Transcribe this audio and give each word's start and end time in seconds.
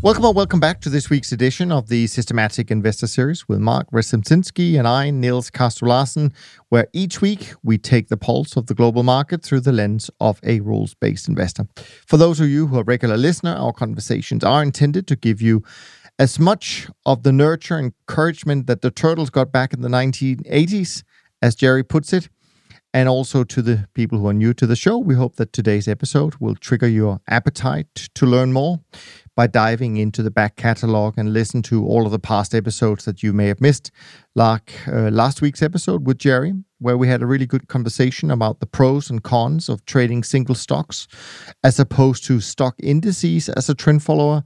Welcome 0.00 0.26
or 0.26 0.32
welcome 0.32 0.60
back 0.60 0.80
to 0.82 0.90
this 0.90 1.10
week's 1.10 1.32
edition 1.32 1.72
of 1.72 1.88
the 1.88 2.06
Systematic 2.06 2.70
Investor 2.70 3.08
Series 3.08 3.48
with 3.48 3.58
Mark 3.58 3.90
Rzepczynski 3.90 4.78
and 4.78 4.86
I, 4.86 5.10
Niels 5.10 5.50
Kaastrup 5.50 5.88
Larsen, 5.88 6.32
where 6.68 6.86
each 6.92 7.20
week 7.20 7.52
we 7.64 7.78
take 7.78 8.06
the 8.06 8.16
pulse 8.16 8.56
of 8.56 8.66
the 8.66 8.74
global 8.74 9.02
market 9.02 9.42
through 9.42 9.58
the 9.58 9.72
lens 9.72 10.08
of 10.20 10.38
a 10.44 10.60
rules-based 10.60 11.26
investor. 11.26 11.66
For 12.06 12.16
those 12.16 12.38
of 12.38 12.48
you 12.48 12.68
who 12.68 12.78
are 12.78 12.84
regular 12.84 13.16
listener, 13.16 13.56
our 13.56 13.72
conversations 13.72 14.44
are 14.44 14.62
intended 14.62 15.08
to 15.08 15.16
give 15.16 15.42
you 15.42 15.64
as 16.16 16.38
much 16.38 16.86
of 17.04 17.24
the 17.24 17.32
nurture 17.32 17.76
and 17.76 17.92
encouragement 18.08 18.68
that 18.68 18.82
the 18.82 18.92
turtles 18.92 19.30
got 19.30 19.50
back 19.50 19.72
in 19.72 19.80
the 19.80 19.88
1980s, 19.88 21.02
as 21.42 21.56
Jerry 21.56 21.82
puts 21.82 22.12
it, 22.12 22.28
and 22.94 23.08
also 23.08 23.44
to 23.44 23.62
the 23.62 23.88
people 23.94 24.18
who 24.18 24.28
are 24.28 24.32
new 24.32 24.54
to 24.54 24.66
the 24.66 24.76
show, 24.76 24.96
we 24.96 25.14
hope 25.14 25.36
that 25.36 25.52
today's 25.52 25.86
episode 25.86 26.36
will 26.40 26.54
trigger 26.54 26.88
your 26.88 27.20
appetite 27.28 28.08
to 28.14 28.24
learn 28.24 28.52
more 28.52 28.80
by 29.38 29.46
diving 29.46 29.98
into 29.98 30.20
the 30.20 30.32
back 30.32 30.56
catalog 30.56 31.16
and 31.16 31.32
listen 31.32 31.62
to 31.62 31.86
all 31.86 32.06
of 32.06 32.10
the 32.10 32.18
past 32.18 32.56
episodes 32.56 33.04
that 33.04 33.22
you 33.22 33.32
may 33.32 33.46
have 33.46 33.60
missed, 33.60 33.92
like 34.34 34.72
uh, 34.88 35.10
last 35.10 35.40
week's 35.40 35.62
episode 35.62 36.08
with 36.08 36.18
Jerry, 36.18 36.52
where 36.80 36.98
we 36.98 37.06
had 37.06 37.22
a 37.22 37.26
really 37.26 37.46
good 37.46 37.68
conversation 37.68 38.32
about 38.32 38.58
the 38.58 38.66
pros 38.66 39.08
and 39.08 39.22
cons 39.22 39.68
of 39.68 39.84
trading 39.84 40.24
single 40.24 40.56
stocks 40.56 41.06
as 41.62 41.78
opposed 41.78 42.24
to 42.24 42.40
stock 42.40 42.74
indices 42.82 43.48
as 43.50 43.68
a 43.68 43.76
trend 43.76 44.02
follower, 44.02 44.42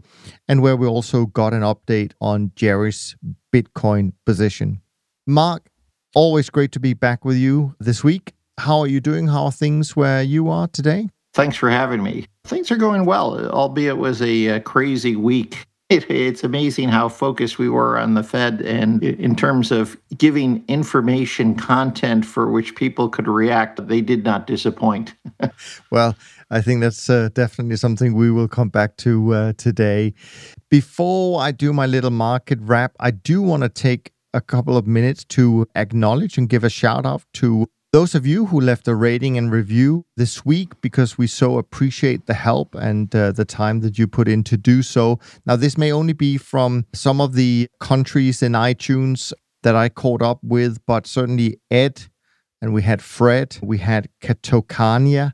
and 0.47 0.61
where 0.61 0.77
we 0.77 0.87
also 0.87 1.25
got 1.25 1.55
an 1.55 1.63
update 1.63 2.13
on 2.21 2.53
Jerry's 2.55 3.17
Bitcoin 3.51 4.13
position. 4.27 4.83
Mark, 5.27 5.71
always 6.15 6.51
great 6.51 6.71
to 6.73 6.81
be 6.81 6.93
back 6.93 7.25
with 7.25 7.39
you 7.39 7.75
this 7.81 8.05
week. 8.05 8.35
How 8.59 8.81
are 8.81 8.87
you 8.87 9.01
doing? 9.01 9.29
How 9.29 9.47
are 9.47 9.53
things 9.53 9.97
where 9.97 10.23
you 10.23 10.51
are 10.51 10.69
today? 10.69 11.09
Thanks 11.33 11.57
for 11.57 11.71
having 11.71 12.03
me. 12.03 12.27
Things 12.45 12.71
are 12.71 12.77
going 12.77 13.05
well, 13.05 13.49
albeit 13.51 13.91
it 13.91 13.99
was 13.99 14.21
a, 14.21 14.47
a 14.47 14.61
crazy 14.61 15.17
week. 15.17 15.67
It, 15.93 16.11
it's 16.11 16.43
amazing 16.43 16.89
how 16.89 17.11
focused 17.11 17.59
we 17.59 17.69
were 17.69 17.99
on 17.99 18.15
the 18.15 18.23
Fed 18.23 18.63
and 18.63 19.05
in 19.05 19.37
terms 19.37 19.71
of 19.71 19.99
giving 20.17 20.65
information 20.67 21.55
content 21.55 22.25
for 22.25 22.51
which 22.51 22.75
people 22.77 23.11
could 23.11 23.29
react, 23.29 23.87
they 23.89 24.01
did 24.01 24.25
not 24.25 24.47
disappoint. 24.47 25.13
well, 25.91 26.17
I 26.51 26.63
think 26.63 26.81
that's 26.81 27.11
uh, 27.11 27.29
definitely 27.35 27.77
something 27.77 28.15
we 28.15 28.31
will 28.31 28.49
come 28.49 28.71
back 28.71 28.97
to 28.99 29.35
uh, 29.35 29.53
today. 29.59 30.15
Before 30.71 31.43
I 31.43 31.51
do 31.53 31.75
my 31.75 31.85
little 31.85 32.11
market 32.11 32.59
wrap, 32.63 32.93
I 32.99 33.11
do 33.11 33.43
want 33.43 33.63
to 33.63 33.69
take 33.69 34.13
a 34.33 34.41
couple 34.41 34.79
of 34.79 34.87
minutes 34.87 35.25
to 35.25 35.67
acknowledge 35.75 36.39
and 36.39 36.49
give 36.49 36.65
a 36.65 36.71
shout 36.71 37.05
out 37.05 37.23
to 37.35 37.67
those 37.93 38.15
of 38.15 38.27
you 38.27 38.47
who 38.47 38.59
left 38.59 38.89
a 38.89 38.95
rating 38.95 39.37
and 39.37 39.53
review 39.53 40.07
this 40.17 40.47
week 40.47 40.81
because 40.81 41.19
we 41.19 41.27
so 41.27 41.59
appreciate 41.59 42.25
the 42.25 42.33
help 42.33 42.75
and 42.75 43.15
uh, 43.15 43.33
the 43.33 43.45
time 43.45 43.81
that 43.81 43.99
you 43.99 44.09
put 44.09 44.29
in 44.29 44.43
to 44.43 44.57
do 44.57 44.83
so. 44.83 45.19
Now, 45.45 45.57
this 45.57 45.77
may 45.77 45.93
only 45.93 46.15
be 46.15 46.39
from 46.39 46.87
some 46.95 47.21
of 47.21 47.35
the 47.35 47.69
countries 47.81 48.43
in 48.43 48.53
iTunes 48.53 49.35
that 49.63 49.77
I 49.77 49.91
caught 49.91 50.23
up 50.23 50.39
with, 50.43 50.79
but 50.87 51.07
certainly 51.07 51.61
Ed 51.71 52.05
and 52.63 52.73
we 52.73 52.81
had 52.81 53.03
Fred, 53.03 53.59
we 53.63 53.77
had 53.77 54.09
Katokania, 54.23 55.33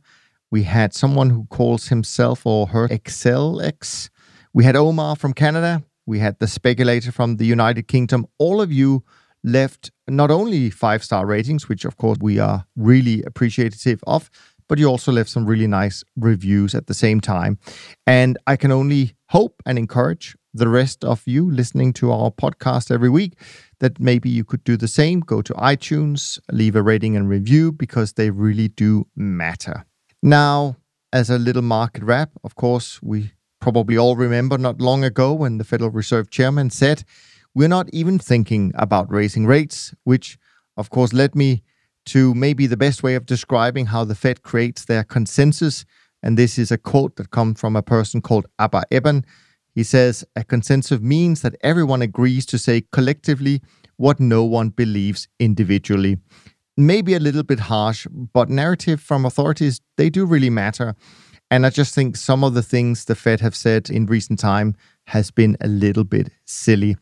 we 0.51 0.65
had 0.65 0.93
someone 0.93 1.31
who 1.31 1.47
calls 1.51 1.89
himself 1.89 2.45
or 2.45 2.67
her 2.69 2.89
ExcelX, 2.89 4.11
we 4.53 4.65
had 4.65 4.75
Omar 4.75 5.15
from 5.15 5.33
Canada, 5.33 5.85
we 6.07 6.19
had 6.19 6.41
the 6.41 6.49
speculator 6.49 7.13
from 7.13 7.37
the 7.37 7.47
United 7.47 7.87
Kingdom. 7.87 8.27
All 8.39 8.61
of 8.61 8.73
you 8.73 9.05
left 9.49 9.91
not 10.09 10.31
only 10.31 10.71
five 10.71 11.03
star 11.03 11.27
ratings, 11.27 11.69
which 11.69 11.85
of 11.85 11.97
course 11.97 12.19
we 12.21 12.39
are 12.39 12.65
really 12.77 13.23
appreciative 13.25 14.01
of, 14.07 14.31
but 14.69 14.79
you 14.79 14.87
also 14.87 15.11
left 15.11 15.31
some 15.31 15.47
really 15.47 15.67
nice 15.67 16.05
reviews 16.17 16.75
at 16.75 16.87
the 16.87 16.95
same 16.95 17.21
time. 17.21 17.59
And 18.07 18.39
I 18.47 18.57
can 18.57 18.71
only 18.71 19.15
hope 19.31 19.63
and 19.67 19.79
encourage 19.79 20.37
the 20.55 20.69
rest 20.69 21.05
of 21.05 21.23
you 21.27 21.51
listening 21.51 21.93
to 21.95 22.11
our 22.13 22.31
podcast 22.31 22.91
every 22.91 23.11
week 23.11 23.35
that 23.81 24.01
maybe 24.01 24.29
you 24.29 24.45
could 24.45 24.65
do 24.65 24.77
the 24.77 24.89
same. 24.89 25.21
Go 25.21 25.43
to 25.43 25.53
iTunes, 25.55 26.39
leave 26.51 26.77
a 26.77 26.83
rating 26.83 27.17
and 27.17 27.29
review 27.29 27.73
because 27.73 28.15
they 28.15 28.31
really 28.31 28.69
do 28.69 29.07
matter. 29.17 29.85
Now, 30.23 30.77
as 31.13 31.31
a 31.31 31.39
little 31.39 31.63
market 31.63 32.03
wrap, 32.03 32.31
of 32.45 32.55
course, 32.55 33.01
we 33.03 33.33
probably 33.61 33.97
all 33.97 34.17
remember 34.17 34.59
not 34.59 34.81
long 34.81 35.05
ago 35.05 35.33
when 35.33 35.59
the 35.59 35.65
Federal 35.65 35.91
Reserve 35.91 36.31
Chairman 36.31 36.71
said 36.71 37.05
we're 37.55 37.69
not 37.69 37.89
even 37.93 38.19
thinking 38.19 38.73
about 38.75 39.11
raising 39.11 39.47
rates, 39.47 39.95
which, 40.05 40.39
of 40.77 40.91
course, 40.91 41.13
led 41.13 41.35
me 41.35 41.63
to 42.07 42.35
maybe 42.35 42.67
the 42.67 42.77
best 42.77 43.03
way 43.03 43.15
of 43.15 43.27
describing 43.27 43.87
how 43.87 44.05
the 44.05 44.15
Fed 44.15 44.43
creates 44.43 44.85
their 44.85 45.05
consensus. 45.05 45.85
And 46.23 46.39
this 46.39 46.59
is 46.59 46.71
a 46.71 46.79
quote 46.79 47.17
that 47.17 47.31
comes 47.31 47.61
from 47.61 47.77
a 47.77 47.83
person 47.83 48.23
called 48.23 48.47
Abba 48.59 48.85
Eban. 48.91 49.25
He 49.75 49.83
says, 49.83 50.25
A 50.35 50.43
consensus 50.43 51.01
means 51.01 51.43
that 51.43 51.57
everyone 51.61 52.03
agrees 52.03 52.47
to 52.47 52.59
say 52.59 52.85
collectively 52.93 53.61
what 53.97 54.19
no 54.21 54.45
one 54.45 54.71
believes 54.71 55.29
individually. 55.39 56.19
Maybe 56.77 57.15
a 57.15 57.21
little 57.21 57.43
bit 57.43 57.61
harsh, 57.61 58.07
but 58.11 58.49
narrative 58.49 59.01
from 59.01 59.27
authorities, 59.27 59.81
they 59.97 60.09
do 60.11 60.25
really 60.25 60.51
matter. 60.51 60.95
And 61.51 61.67
I 61.67 61.71
just 61.71 61.95
think 61.95 62.17
some 62.17 62.45
of 62.45 62.55
the 62.55 62.63
things 62.63 63.05
the 63.05 63.15
Fed 63.15 63.41
have 63.41 63.57
said 63.57 63.91
in 63.91 64.07
recent 64.07 64.39
time 64.39 64.77
has 65.09 65.31
been 65.31 65.57
a 65.61 65.69
little 65.69 66.05
bit 66.05 66.31
silly. 66.45 66.97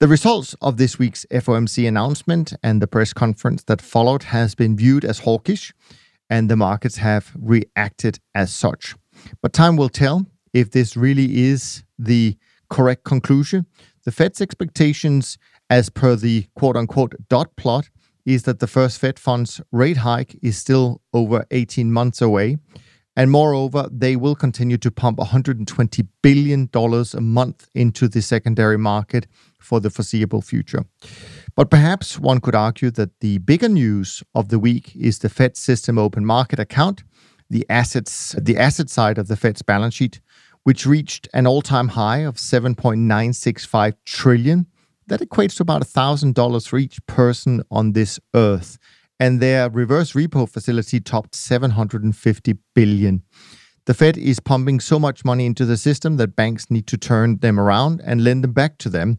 The 0.00 0.08
results 0.08 0.54
of 0.60 0.76
this 0.76 0.98
week's 0.98 1.26
FOMC 1.30 1.86
announcement 1.86 2.52
and 2.62 2.80
the 2.80 2.86
press 2.86 3.12
conference 3.12 3.64
that 3.64 3.82
followed 3.82 4.24
has 4.24 4.54
been 4.54 4.76
viewed 4.76 5.04
as 5.04 5.20
hawkish, 5.20 5.72
and 6.30 6.48
the 6.48 6.56
markets 6.56 6.96
have 6.98 7.32
reacted 7.36 8.20
as 8.34 8.52
such. 8.52 8.94
But 9.42 9.52
time 9.52 9.76
will 9.76 9.88
tell 9.88 10.26
if 10.52 10.70
this 10.70 10.96
really 10.96 11.44
is 11.44 11.84
the 11.98 12.36
correct 12.70 13.04
conclusion. 13.04 13.66
The 14.04 14.12
Fed's 14.12 14.40
expectations, 14.40 15.38
as 15.68 15.90
per 15.90 16.16
the 16.16 16.46
quote 16.54 16.76
unquote 16.76 17.14
dot 17.28 17.56
plot, 17.56 17.90
is 18.24 18.42
that 18.44 18.58
the 18.58 18.66
first 18.66 18.98
Fed 18.98 19.18
funds 19.18 19.60
rate 19.72 19.98
hike 19.98 20.38
is 20.42 20.58
still 20.58 21.00
over 21.12 21.44
18 21.50 21.92
months 21.92 22.20
away. 22.20 22.58
And 23.18 23.32
moreover, 23.32 23.88
they 23.90 24.14
will 24.14 24.36
continue 24.36 24.78
to 24.78 24.92
pump 24.92 25.18
$120 25.18 26.06
billion 26.22 26.70
a 26.72 27.20
month 27.20 27.68
into 27.74 28.06
the 28.06 28.22
secondary 28.22 28.78
market 28.78 29.26
for 29.58 29.80
the 29.80 29.90
foreseeable 29.90 30.40
future. 30.40 30.84
But 31.56 31.68
perhaps 31.68 32.16
one 32.20 32.40
could 32.40 32.54
argue 32.54 32.92
that 32.92 33.18
the 33.18 33.38
bigger 33.38 33.68
news 33.68 34.22
of 34.36 34.50
the 34.50 34.60
week 34.60 34.94
is 34.94 35.18
the 35.18 35.28
Fed 35.28 35.56
System 35.56 35.98
Open 35.98 36.24
Market 36.24 36.60
account, 36.60 37.02
the 37.50 37.66
assets, 37.68 38.36
the 38.40 38.56
asset 38.56 38.88
side 38.88 39.18
of 39.18 39.26
the 39.26 39.34
Fed's 39.34 39.62
balance 39.62 39.94
sheet, 39.94 40.20
which 40.62 40.86
reached 40.86 41.26
an 41.34 41.44
all-time 41.44 41.88
high 41.88 42.18
of 42.18 42.36
7.965 42.36 43.94
trillion. 44.06 44.66
That 45.08 45.20
equates 45.20 45.56
to 45.56 45.64
about 45.64 45.82
$1,000 45.82 46.68
for 46.68 46.78
each 46.78 47.04
person 47.06 47.64
on 47.68 47.94
this 47.94 48.20
earth 48.32 48.78
and 49.20 49.40
their 49.40 49.68
reverse 49.68 50.12
repo 50.12 50.48
facility 50.48 51.00
topped 51.00 51.34
750 51.34 52.54
billion. 52.74 53.22
The 53.86 53.94
Fed 53.94 54.18
is 54.18 54.38
pumping 54.38 54.80
so 54.80 54.98
much 54.98 55.24
money 55.24 55.46
into 55.46 55.64
the 55.64 55.76
system 55.78 56.18
that 56.18 56.36
banks 56.36 56.70
need 56.70 56.86
to 56.88 56.98
turn 56.98 57.38
them 57.38 57.58
around 57.58 58.02
and 58.04 58.22
lend 58.22 58.44
them 58.44 58.52
back 58.52 58.76
to 58.78 58.88
them. 58.88 59.18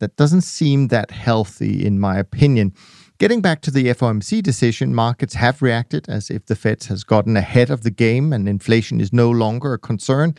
That 0.00 0.16
doesn't 0.16 0.42
seem 0.42 0.88
that 0.88 1.10
healthy, 1.10 1.86
in 1.86 1.98
my 1.98 2.18
opinion. 2.18 2.74
Getting 3.18 3.40
back 3.40 3.60
to 3.62 3.70
the 3.70 3.84
FOMC 3.84 4.42
decision, 4.42 4.94
markets 4.94 5.34
have 5.34 5.62
reacted 5.62 6.08
as 6.08 6.28
if 6.28 6.44
the 6.44 6.56
Fed 6.56 6.82
has 6.84 7.04
gotten 7.04 7.36
ahead 7.36 7.70
of 7.70 7.84
the 7.84 7.90
game 7.90 8.32
and 8.32 8.48
inflation 8.48 9.00
is 9.00 9.12
no 9.12 9.30
longer 9.30 9.72
a 9.74 9.78
concern. 9.78 10.34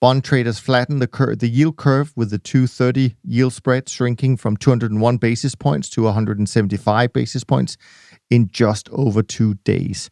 Bond 0.00 0.24
traders 0.24 0.58
flatten 0.58 0.98
the, 0.98 1.06
cur- 1.06 1.36
the 1.36 1.48
yield 1.48 1.76
curve 1.76 2.12
with 2.16 2.30
the 2.30 2.38
230 2.38 3.14
yield 3.22 3.52
spread 3.52 3.88
shrinking 3.88 4.36
from 4.36 4.56
201 4.56 5.16
basis 5.16 5.54
points 5.54 5.88
to 5.90 6.02
175 6.02 7.12
basis 7.12 7.44
points 7.44 7.76
in 8.30 8.48
just 8.50 8.88
over 8.90 9.22
two 9.22 9.54
days. 9.64 10.10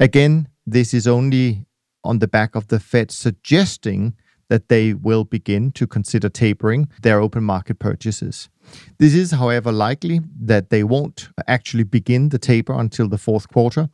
Again, 0.00 0.48
this 0.66 0.94
is 0.94 1.06
only 1.06 1.66
on 2.04 2.18
the 2.18 2.28
back 2.28 2.54
of 2.54 2.68
the 2.68 2.80
Fed 2.80 3.10
suggesting 3.10 4.14
that 4.48 4.68
they 4.68 4.92
will 4.92 5.24
begin 5.24 5.72
to 5.72 5.86
consider 5.86 6.28
tapering 6.28 6.88
their 7.02 7.20
open 7.20 7.42
market 7.42 7.78
purchases. 7.78 8.50
This 8.98 9.14
is, 9.14 9.30
however, 9.30 9.72
likely 9.72 10.20
that 10.40 10.68
they 10.68 10.84
won't 10.84 11.30
actually 11.46 11.84
begin 11.84 12.28
the 12.28 12.38
taper 12.38 12.74
until 12.74 13.08
the 13.08 13.18
fourth 13.18 13.48
quarter, 13.48 13.88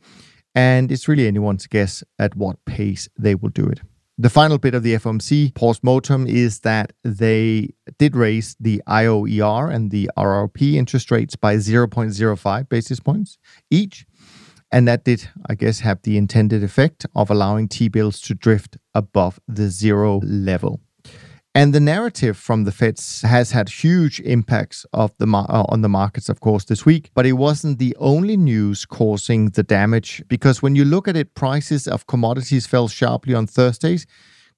and 0.53 0.91
it's 0.91 1.07
really 1.07 1.27
anyone's 1.27 1.67
guess 1.67 2.03
at 2.17 2.35
what 2.35 2.65
pace 2.65 3.07
they 3.17 3.35
will 3.35 3.49
do 3.49 3.67
it. 3.67 3.79
The 4.21 4.29
final 4.29 4.57
bit 4.57 4.75
of 4.75 4.83
the 4.83 4.95
FOMC 4.95 5.55
post-mortem 5.55 6.27
is 6.27 6.59
that 6.59 6.91
they 7.05 7.69
did 7.97 8.17
raise 8.17 8.53
the 8.59 8.83
IOER 8.85 9.73
and 9.73 9.91
the 9.91 10.11
RRP 10.17 10.73
interest 10.73 11.09
rates 11.09 11.37
by 11.37 11.55
0.05 11.55 12.67
basis 12.67 12.99
points 12.99 13.37
each. 13.71 14.05
And 14.73 14.85
that 14.89 15.05
did, 15.05 15.29
I 15.49 15.55
guess, 15.55 15.79
have 15.79 16.01
the 16.01 16.17
intended 16.17 16.65
effect 16.65 17.05
of 17.15 17.31
allowing 17.31 17.69
T 17.69 17.87
bills 17.87 18.19
to 18.23 18.33
drift 18.33 18.75
above 18.93 19.39
the 19.47 19.69
zero 19.69 20.19
level. 20.21 20.81
And 21.59 21.73
the 21.73 21.81
narrative 21.81 22.37
from 22.37 22.63
the 22.63 22.71
Feds 22.71 23.21
has 23.23 23.51
had 23.51 23.67
huge 23.67 24.21
impacts 24.21 24.85
of 24.93 25.11
the 25.17 25.27
uh, 25.27 25.65
on 25.67 25.81
the 25.81 25.89
markets, 25.89 26.29
of 26.29 26.39
course, 26.39 26.63
this 26.63 26.85
week. 26.85 27.11
But 27.13 27.25
it 27.25 27.33
wasn't 27.33 27.79
the 27.79 27.93
only 27.99 28.37
news 28.37 28.85
causing 28.85 29.49
the 29.49 29.63
damage 29.63 30.23
because 30.29 30.61
when 30.61 30.77
you 30.77 30.85
look 30.85 31.09
at 31.09 31.17
it, 31.17 31.35
prices 31.35 31.85
of 31.85 32.07
commodities 32.07 32.65
fell 32.65 32.87
sharply 32.87 33.33
on 33.33 33.45
Thursdays, 33.45 34.07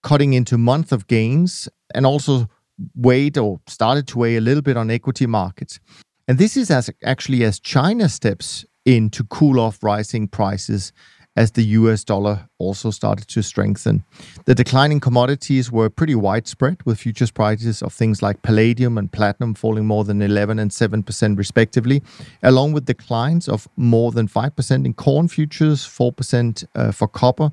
cutting 0.04 0.34
into 0.34 0.60
month 0.60 0.92
of 0.92 1.08
gains, 1.08 1.68
and 1.96 2.06
also 2.06 2.48
weighed 2.94 3.36
or 3.36 3.60
started 3.66 4.08
to 4.10 4.20
weigh 4.20 4.36
a 4.36 4.42
little 4.42 4.62
bit 4.62 4.78
on 4.78 4.92
equity 4.92 5.26
markets. 5.26 5.80
And 6.28 6.38
this 6.38 6.56
is 6.56 6.70
as 6.70 6.92
actually 7.04 7.44
as 7.44 7.60
China 7.60 8.10
steps 8.10 8.64
in 8.86 9.10
to 9.10 9.24
cool 9.24 9.60
off 9.60 9.82
rising 9.82 10.28
prices 10.28 10.94
as 11.36 11.52
the 11.52 11.64
US 11.64 12.04
dollar 12.04 12.50
also 12.58 12.92
started 12.92 13.28
to 13.30 13.42
strengthen. 13.42 14.04
The 14.46 14.56
declining 14.56 15.00
commodities 15.00 15.72
were 15.72 15.90
pretty 15.90 16.16
widespread, 16.16 16.78
with 16.86 17.00
futures 17.00 17.32
prices 17.32 17.82
of 17.82 17.94
things 17.94 18.22
like 18.22 18.42
palladium 18.42 18.98
and 18.98 19.12
platinum 19.12 19.54
falling 19.54 19.86
more 19.86 20.04
than 20.04 20.22
11 20.22 20.60
and 20.60 20.72
7% 20.72 21.38
respectively, 21.38 22.04
along 22.44 22.74
with 22.74 22.86
declines 22.86 23.48
of 23.48 23.68
more 23.78 24.12
than 24.12 24.28
5% 24.28 24.86
in 24.86 24.94
corn 24.94 25.28
futures, 25.28 25.86
4% 25.86 26.66
uh, 26.76 26.92
for 26.92 27.08
copper, 27.08 27.52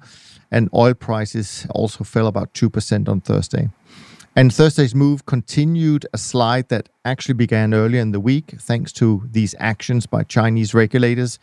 and 0.50 0.68
oil 0.74 0.94
prices 0.94 1.66
also 1.70 2.04
fell 2.04 2.26
about 2.26 2.52
2% 2.54 3.08
on 3.08 3.20
Thursday. 3.20 3.68
And 4.34 4.54
Thursday's 4.54 4.94
move 4.94 5.26
continued 5.26 6.06
a 6.12 6.18
slide 6.18 6.68
that 6.68 6.88
actually 7.04 7.34
began 7.34 7.74
earlier 7.74 8.00
in 8.00 8.12
the 8.12 8.20
week, 8.20 8.54
thanks 8.60 8.92
to 8.92 9.22
these 9.30 9.54
actions 9.58 10.06
by 10.06 10.22
Chinese 10.22 10.74
regulators. 10.74 11.38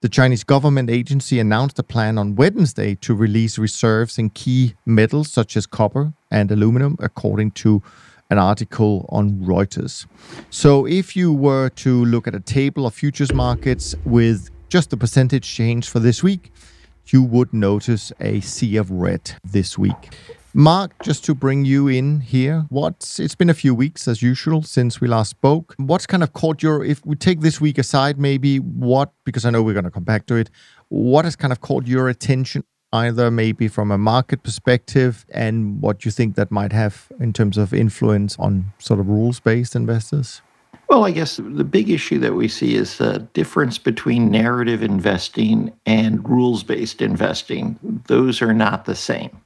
The 0.00 0.08
Chinese 0.08 0.44
government 0.44 0.90
agency 0.90 1.40
announced 1.40 1.76
a 1.80 1.82
plan 1.82 2.18
on 2.18 2.36
Wednesday 2.36 2.94
to 3.00 3.16
release 3.16 3.58
reserves 3.58 4.16
in 4.16 4.30
key 4.30 4.76
metals 4.86 5.28
such 5.28 5.56
as 5.56 5.66
copper 5.66 6.12
and 6.30 6.52
aluminum, 6.52 6.96
according 7.00 7.50
to 7.62 7.82
an 8.30 8.38
article 8.38 9.06
on 9.08 9.40
Reuters. 9.40 10.06
So, 10.50 10.86
if 10.86 11.16
you 11.16 11.32
were 11.32 11.70
to 11.70 12.04
look 12.04 12.28
at 12.28 12.36
a 12.36 12.40
table 12.40 12.86
of 12.86 12.94
futures 12.94 13.34
markets 13.34 13.96
with 14.04 14.50
just 14.68 14.90
the 14.90 14.96
percentage 14.96 15.52
change 15.52 15.88
for 15.88 15.98
this 15.98 16.22
week, 16.22 16.52
you 17.08 17.24
would 17.24 17.52
notice 17.52 18.12
a 18.20 18.38
sea 18.38 18.76
of 18.76 18.92
red 18.92 19.32
this 19.42 19.76
week. 19.76 20.14
Mark, 20.54 20.92
just 21.02 21.24
to 21.26 21.34
bring 21.34 21.66
you 21.66 21.88
in 21.88 22.20
here, 22.20 22.64
what's 22.70 23.20
it's 23.20 23.34
been 23.34 23.50
a 23.50 23.54
few 23.54 23.74
weeks 23.74 24.08
as 24.08 24.22
usual 24.22 24.62
since 24.62 24.98
we 25.00 25.06
last 25.06 25.28
spoke. 25.28 25.74
What's 25.76 26.06
kind 26.06 26.22
of 26.22 26.32
caught 26.32 26.62
your 26.62 26.82
if 26.82 27.04
we 27.04 27.16
take 27.16 27.40
this 27.40 27.60
week 27.60 27.76
aside, 27.76 28.18
maybe 28.18 28.58
what 28.58 29.12
because 29.24 29.44
I 29.44 29.50
know 29.50 29.62
we're 29.62 29.74
gonna 29.74 29.90
come 29.90 30.04
back 30.04 30.26
to 30.26 30.36
it, 30.36 30.50
what 30.88 31.26
has 31.26 31.36
kind 31.36 31.52
of 31.52 31.60
caught 31.60 31.86
your 31.86 32.08
attention, 32.08 32.64
either 32.94 33.30
maybe 33.30 33.68
from 33.68 33.90
a 33.90 33.98
market 33.98 34.42
perspective 34.42 35.26
and 35.28 35.82
what 35.82 36.06
you 36.06 36.10
think 36.10 36.34
that 36.36 36.50
might 36.50 36.72
have 36.72 37.12
in 37.20 37.34
terms 37.34 37.58
of 37.58 37.74
influence 37.74 38.34
on 38.38 38.72
sort 38.78 39.00
of 39.00 39.08
rules-based 39.08 39.76
investors? 39.76 40.40
Well, 40.88 41.04
I 41.04 41.10
guess 41.10 41.36
the 41.36 41.64
big 41.64 41.90
issue 41.90 42.18
that 42.20 42.32
we 42.32 42.48
see 42.48 42.74
is 42.74 42.96
the 42.96 43.18
difference 43.34 43.76
between 43.76 44.30
narrative 44.30 44.82
investing 44.82 45.72
and 45.84 46.26
rules 46.26 46.62
based 46.62 47.02
investing. 47.02 47.78
Those 48.06 48.40
are 48.40 48.54
not 48.54 48.86
the 48.86 48.94
same 48.94 49.38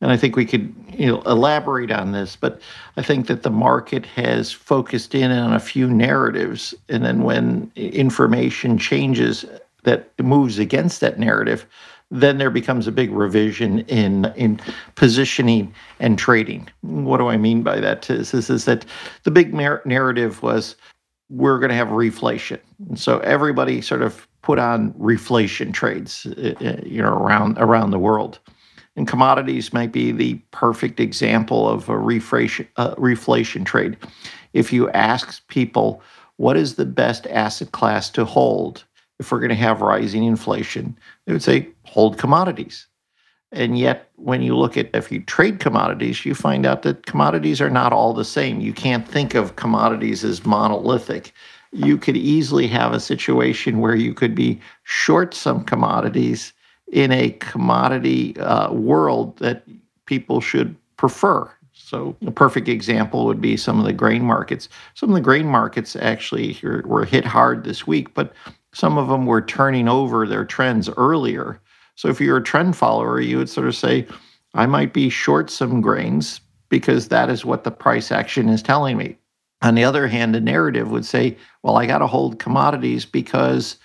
and 0.00 0.12
I 0.12 0.16
think 0.16 0.36
we 0.36 0.46
could 0.46 0.72
you 0.92 1.06
know, 1.06 1.22
elaborate 1.22 1.90
on 1.90 2.12
this, 2.12 2.36
but 2.36 2.60
I 2.96 3.02
think 3.02 3.26
that 3.26 3.42
the 3.42 3.50
market 3.50 4.06
has 4.06 4.52
focused 4.52 5.14
in 5.14 5.30
on 5.30 5.52
a 5.52 5.60
few 5.60 5.88
narratives, 5.88 6.74
and 6.88 7.04
then 7.04 7.22
when 7.22 7.72
information 7.74 8.78
changes 8.78 9.44
that 9.84 10.10
moves 10.20 10.58
against 10.58 11.00
that 11.00 11.18
narrative, 11.18 11.66
then 12.10 12.38
there 12.38 12.50
becomes 12.50 12.86
a 12.86 12.92
big 12.92 13.10
revision 13.10 13.80
in 13.80 14.26
in 14.36 14.60
positioning 14.94 15.74
and 16.00 16.18
trading. 16.18 16.68
What 16.80 17.18
do 17.18 17.28
I 17.28 17.36
mean 17.36 17.62
by 17.62 17.80
that? 17.80 18.08
Is, 18.08 18.32
is, 18.32 18.48
is 18.50 18.64
that 18.64 18.84
the 19.24 19.30
big 19.30 19.52
mar- 19.52 19.82
narrative 19.84 20.42
was 20.42 20.76
we're 21.28 21.58
going 21.58 21.70
to 21.70 21.76
have 21.76 21.88
reflation, 21.88 22.60
and 22.88 22.98
so 22.98 23.18
everybody 23.18 23.82
sort 23.82 24.02
of 24.02 24.26
put 24.42 24.58
on 24.58 24.92
reflation 24.94 25.74
trades, 25.74 26.26
you 26.36 27.02
know, 27.02 27.12
around 27.12 27.58
around 27.58 27.90
the 27.90 27.98
world. 27.98 28.38
And 28.98 29.06
commodities 29.06 29.72
might 29.72 29.92
be 29.92 30.10
the 30.10 30.34
perfect 30.50 30.98
example 30.98 31.68
of 31.68 31.88
a 31.88 31.92
reflation, 31.92 32.66
uh, 32.74 32.96
reflation 32.96 33.64
trade. 33.64 33.96
If 34.54 34.72
you 34.72 34.90
ask 34.90 35.46
people, 35.46 36.02
what 36.36 36.56
is 36.56 36.74
the 36.74 36.84
best 36.84 37.24
asset 37.28 37.70
class 37.70 38.10
to 38.10 38.24
hold 38.24 38.84
if 39.20 39.30
we're 39.30 39.38
going 39.38 39.50
to 39.50 39.54
have 39.54 39.82
rising 39.82 40.24
inflation, 40.24 40.98
they 41.26 41.32
would 41.32 41.44
say, 41.44 41.68
hold 41.84 42.18
commodities. 42.18 42.88
And 43.52 43.78
yet, 43.78 44.10
when 44.16 44.42
you 44.42 44.56
look 44.56 44.76
at 44.76 44.90
if 44.92 45.12
you 45.12 45.22
trade 45.22 45.60
commodities, 45.60 46.26
you 46.26 46.34
find 46.34 46.66
out 46.66 46.82
that 46.82 47.06
commodities 47.06 47.60
are 47.60 47.70
not 47.70 47.92
all 47.92 48.12
the 48.12 48.24
same. 48.24 48.60
You 48.60 48.72
can't 48.72 49.06
think 49.06 49.34
of 49.36 49.54
commodities 49.54 50.24
as 50.24 50.44
monolithic. 50.44 51.32
You 51.70 51.98
could 51.98 52.16
easily 52.16 52.66
have 52.66 52.92
a 52.92 53.00
situation 53.00 53.78
where 53.78 53.94
you 53.94 54.12
could 54.12 54.34
be 54.34 54.60
short 54.82 55.34
some 55.34 55.62
commodities 55.64 56.52
in 56.92 57.12
a 57.12 57.30
commodity 57.30 58.38
uh, 58.38 58.72
world 58.72 59.36
that 59.38 59.64
people 60.06 60.40
should 60.40 60.74
prefer. 60.96 61.50
So, 61.72 62.16
a 62.26 62.30
perfect 62.30 62.68
example 62.68 63.24
would 63.26 63.40
be 63.40 63.56
some 63.56 63.78
of 63.78 63.84
the 63.84 63.92
grain 63.92 64.22
markets. 64.22 64.68
Some 64.94 65.10
of 65.10 65.14
the 65.14 65.20
grain 65.20 65.46
markets 65.46 65.96
actually 65.96 66.58
were 66.84 67.04
hit 67.04 67.24
hard 67.24 67.64
this 67.64 67.86
week, 67.86 68.12
but 68.14 68.32
some 68.74 68.98
of 68.98 69.08
them 69.08 69.26
were 69.26 69.40
turning 69.40 69.88
over 69.88 70.26
their 70.26 70.44
trends 70.44 70.90
earlier. 70.96 71.60
So, 71.94 72.08
if 72.08 72.20
you're 72.20 72.38
a 72.38 72.42
trend 72.42 72.76
follower, 72.76 73.20
you 73.20 73.38
would 73.38 73.48
sort 73.48 73.68
of 73.68 73.76
say, 73.76 74.06
I 74.54 74.66
might 74.66 74.92
be 74.92 75.08
short 75.08 75.50
some 75.50 75.80
grains 75.80 76.40
because 76.68 77.08
that 77.08 77.30
is 77.30 77.44
what 77.44 77.64
the 77.64 77.70
price 77.70 78.10
action 78.10 78.48
is 78.48 78.62
telling 78.62 78.96
me. 78.96 79.16
On 79.62 79.74
the 79.74 79.84
other 79.84 80.06
hand, 80.06 80.34
the 80.34 80.40
narrative 80.40 80.90
would 80.90 81.04
say, 81.04 81.36
well, 81.62 81.76
I 81.76 81.86
got 81.86 81.98
to 81.98 82.06
hold 82.06 82.38
commodities 82.38 83.04
because 83.04 83.76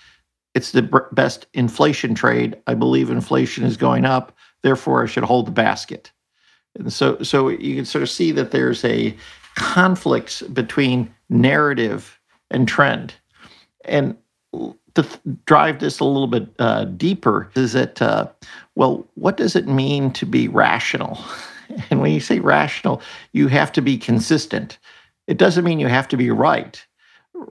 it's 0.56 0.72
the 0.72 0.84
best 1.12 1.48
inflation 1.54 2.16
trade. 2.16 2.56
I 2.68 2.74
believe 2.76 3.10
inflation 3.10 3.64
is 3.64 3.78
going 3.78 4.06
up, 4.06 4.36
therefore 4.62 5.04
I 5.04 5.08
should 5.08 5.24
hold 5.24 5.48
the 5.48 5.52
basket. 5.52 6.12
And 6.76 6.92
so, 6.92 7.22
so 7.22 7.50
you 7.50 7.76
can 7.76 7.86
sort 7.86 8.02
of 8.02 8.10
see 8.10 8.32
that 8.32 8.52
there's 8.52 8.84
a 8.86 9.16
conflict 9.56 10.54
between 10.54 11.14
narrative 11.30 12.20
and 12.50 12.68
trend. 12.68 13.14
And 13.86 14.16
to 14.96 15.08
drive 15.46 15.80
this 15.80 16.00
a 16.00 16.06
little 16.06 16.28
bit 16.28 16.48
uh, 16.60 16.86
deeper, 16.86 17.52
is 17.56 17.74
that, 17.74 18.02
uh, 18.02 18.28
well, 18.76 19.08
what 19.16 19.38
does 19.38 19.56
it 19.56 19.68
mean 19.68 20.12
to 20.14 20.26
be 20.26 20.48
rational? 20.48 21.18
And 21.90 22.02
when 22.02 22.12
you 22.12 22.20
say 22.20 22.40
rational, 22.40 23.02
you 23.32 23.48
have 23.48 23.72
to 23.72 23.82
be 23.82 23.98
consistent. 23.98 24.78
It 25.26 25.38
doesn't 25.38 25.64
mean 25.64 25.80
you 25.80 25.88
have 25.88 26.08
to 26.10 26.18
be 26.18 26.30
right 26.30 26.86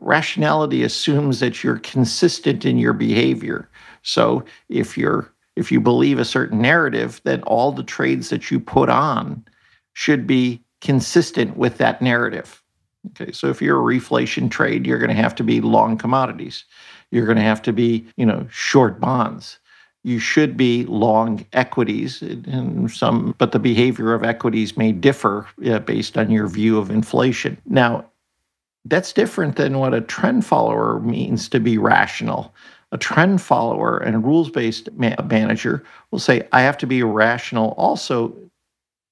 rationality 0.00 0.82
assumes 0.82 1.40
that 1.40 1.62
you're 1.62 1.78
consistent 1.78 2.64
in 2.64 2.78
your 2.78 2.92
behavior. 2.92 3.68
So 4.02 4.44
if 4.68 4.96
you're 4.96 5.32
if 5.54 5.70
you 5.70 5.80
believe 5.80 6.18
a 6.18 6.24
certain 6.24 6.62
narrative, 6.62 7.20
then 7.24 7.42
all 7.42 7.72
the 7.72 7.82
trades 7.82 8.30
that 8.30 8.50
you 8.50 8.58
put 8.58 8.88
on 8.88 9.44
should 9.92 10.26
be 10.26 10.62
consistent 10.80 11.56
with 11.56 11.76
that 11.78 12.00
narrative. 12.00 12.62
Okay, 13.10 13.32
so 13.32 13.48
if 13.48 13.60
you're 13.60 13.78
a 13.78 13.98
reflation 13.98 14.50
trade, 14.50 14.86
you're 14.86 14.98
going 14.98 15.14
to 15.14 15.22
have 15.22 15.34
to 15.34 15.44
be 15.44 15.60
long 15.60 15.98
commodities. 15.98 16.64
You're 17.10 17.26
going 17.26 17.36
to 17.36 17.42
have 17.42 17.60
to 17.62 17.72
be, 17.72 18.06
you 18.16 18.24
know, 18.24 18.46
short 18.50 19.00
bonds. 19.00 19.58
You 20.04 20.18
should 20.18 20.56
be 20.56 20.84
long 20.86 21.46
equities 21.52 22.22
and 22.22 22.90
some, 22.90 23.34
but 23.38 23.52
the 23.52 23.58
behavior 23.58 24.14
of 24.14 24.24
equities 24.24 24.76
may 24.76 24.92
differ 24.92 25.46
uh, 25.66 25.78
based 25.80 26.16
on 26.16 26.30
your 26.30 26.48
view 26.48 26.78
of 26.78 26.90
inflation. 26.90 27.58
Now, 27.66 28.06
that's 28.84 29.12
different 29.12 29.56
than 29.56 29.78
what 29.78 29.94
a 29.94 30.00
trend 30.00 30.44
follower 30.44 31.00
means 31.00 31.48
to 31.50 31.60
be 31.60 31.78
rational. 31.78 32.54
A 32.90 32.98
trend 32.98 33.40
follower 33.40 33.98
and 33.98 34.16
a 34.16 34.18
rules 34.18 34.50
based 34.50 34.88
ma- 34.92 35.14
manager 35.28 35.82
will 36.10 36.18
say, 36.18 36.46
I 36.52 36.62
have 36.62 36.76
to 36.78 36.86
be 36.86 37.02
rational. 37.02 37.74
Also, 37.78 38.36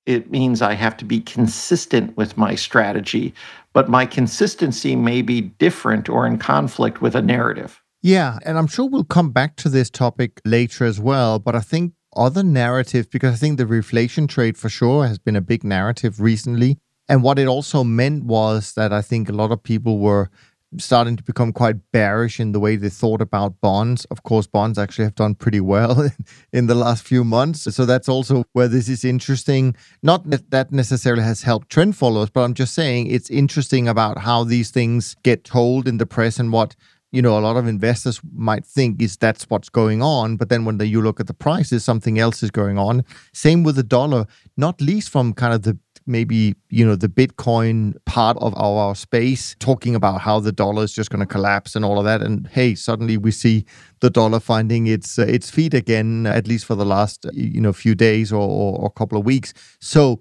it 0.06 0.30
means 0.30 0.60
I 0.60 0.74
have 0.74 0.96
to 0.98 1.04
be 1.04 1.20
consistent 1.20 2.16
with 2.16 2.36
my 2.36 2.54
strategy, 2.54 3.32
but 3.72 3.88
my 3.88 4.06
consistency 4.06 4.96
may 4.96 5.22
be 5.22 5.40
different 5.40 6.08
or 6.08 6.26
in 6.26 6.38
conflict 6.38 7.00
with 7.00 7.14
a 7.14 7.22
narrative. 7.22 7.80
Yeah, 8.02 8.38
and 8.44 8.58
I'm 8.58 8.66
sure 8.66 8.86
we'll 8.86 9.04
come 9.04 9.30
back 9.30 9.56
to 9.56 9.68
this 9.68 9.90
topic 9.90 10.40
later 10.44 10.84
as 10.84 10.98
well, 10.98 11.38
but 11.38 11.54
I 11.54 11.60
think 11.60 11.92
other 12.16 12.42
narratives, 12.42 13.06
because 13.06 13.34
I 13.34 13.36
think 13.36 13.58
the 13.58 13.66
reflation 13.66 14.28
trade 14.28 14.56
for 14.56 14.68
sure 14.68 15.06
has 15.06 15.18
been 15.18 15.36
a 15.36 15.40
big 15.40 15.62
narrative 15.62 16.20
recently. 16.20 16.78
And 17.10 17.24
what 17.24 17.40
it 17.40 17.48
also 17.48 17.82
meant 17.82 18.22
was 18.24 18.74
that 18.74 18.92
I 18.92 19.02
think 19.02 19.28
a 19.28 19.32
lot 19.32 19.50
of 19.50 19.60
people 19.60 19.98
were 19.98 20.30
starting 20.78 21.16
to 21.16 21.24
become 21.24 21.52
quite 21.52 21.90
bearish 21.90 22.38
in 22.38 22.52
the 22.52 22.60
way 22.60 22.76
they 22.76 22.88
thought 22.88 23.20
about 23.20 23.60
bonds. 23.60 24.04
Of 24.06 24.22
course, 24.22 24.46
bonds 24.46 24.78
actually 24.78 25.06
have 25.06 25.16
done 25.16 25.34
pretty 25.34 25.60
well 25.60 26.08
in 26.52 26.68
the 26.68 26.76
last 26.76 27.04
few 27.04 27.24
months. 27.24 27.74
So 27.74 27.84
that's 27.84 28.08
also 28.08 28.44
where 28.52 28.68
this 28.68 28.88
is 28.88 29.04
interesting. 29.04 29.74
Not 30.04 30.30
that 30.30 30.52
that 30.52 30.70
necessarily 30.70 31.24
has 31.24 31.42
helped 31.42 31.68
trend 31.68 31.96
followers, 31.96 32.30
but 32.30 32.42
I'm 32.42 32.54
just 32.54 32.74
saying 32.74 33.08
it's 33.08 33.28
interesting 33.28 33.88
about 33.88 34.18
how 34.18 34.44
these 34.44 34.70
things 34.70 35.16
get 35.24 35.42
told 35.42 35.88
in 35.88 35.98
the 35.98 36.06
press 36.06 36.38
and 36.38 36.52
what 36.52 36.76
you 37.12 37.20
know 37.20 37.36
a 37.36 37.40
lot 37.40 37.56
of 37.56 37.66
investors 37.66 38.20
might 38.32 38.64
think 38.64 39.02
is 39.02 39.16
that's 39.16 39.50
what's 39.50 39.68
going 39.68 40.00
on 40.00 40.36
but 40.36 40.48
then 40.48 40.64
when 40.64 40.78
the, 40.78 40.86
you 40.86 41.02
look 41.02 41.18
at 41.18 41.26
the 41.26 41.34
prices 41.34 41.82
something 41.82 42.20
else 42.20 42.40
is 42.42 42.52
going 42.52 42.78
on 42.78 43.04
same 43.32 43.64
with 43.64 43.76
the 43.76 43.82
dollar 43.82 44.26
not 44.56 44.80
least 44.80 45.10
from 45.10 45.32
kind 45.32 45.52
of 45.52 45.62
the 45.62 45.76
maybe 46.10 46.54
you 46.68 46.84
know 46.84 46.96
the 46.96 47.08
bitcoin 47.08 47.94
part 48.04 48.36
of 48.38 48.54
our 48.56 48.94
space 48.94 49.56
talking 49.58 49.94
about 49.94 50.20
how 50.20 50.40
the 50.40 50.52
dollar 50.52 50.82
is 50.82 50.92
just 50.92 51.10
going 51.10 51.20
to 51.20 51.26
collapse 51.26 51.74
and 51.74 51.84
all 51.84 51.98
of 51.98 52.04
that 52.04 52.20
and 52.20 52.46
hey 52.48 52.74
suddenly 52.74 53.16
we 53.16 53.30
see 53.30 53.64
the 54.00 54.10
dollar 54.10 54.40
finding 54.40 54.86
its 54.86 55.18
uh, 55.18 55.22
its 55.22 55.50
feet 55.50 55.72
again 55.72 56.26
at 56.26 56.46
least 56.46 56.64
for 56.64 56.74
the 56.74 56.84
last 56.84 57.26
you 57.32 57.60
know 57.60 57.72
few 57.72 57.94
days 57.94 58.32
or, 58.32 58.42
or, 58.42 58.78
or 58.80 58.90
couple 58.90 59.18
of 59.18 59.24
weeks 59.24 59.54
so 59.80 60.20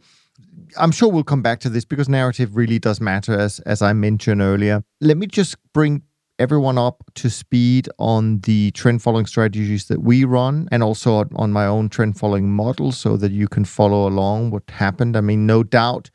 I'm 0.77 0.91
sure 0.91 1.09
we'll 1.09 1.23
come 1.23 1.41
back 1.41 1.59
to 1.61 1.69
this 1.69 1.85
because 1.85 2.07
narrative 2.07 2.55
really 2.55 2.79
does 2.79 3.01
matter, 3.01 3.37
as 3.37 3.59
as 3.61 3.81
I 3.81 3.93
mentioned 3.93 4.41
earlier. 4.41 4.83
Let 5.01 5.17
me 5.17 5.25
just 5.25 5.55
bring 5.73 6.03
everyone 6.39 6.77
up 6.77 7.03
to 7.15 7.29
speed 7.29 7.89
on 7.99 8.39
the 8.39 8.71
trend 8.71 9.01
following 9.03 9.25
strategies 9.25 9.87
that 9.89 10.01
we 10.01 10.23
run 10.23 10.69
and 10.71 10.81
also 10.81 11.25
on 11.35 11.51
my 11.51 11.65
own 11.65 11.89
trend 11.89 12.17
following 12.17 12.49
model 12.49 12.93
so 12.93 13.17
that 13.17 13.31
you 13.31 13.47
can 13.47 13.65
follow 13.65 14.07
along 14.07 14.49
what 14.49 14.63
happened. 14.69 15.17
I 15.17 15.21
mean, 15.21 15.45
no 15.45 15.63
doubt 15.63 16.09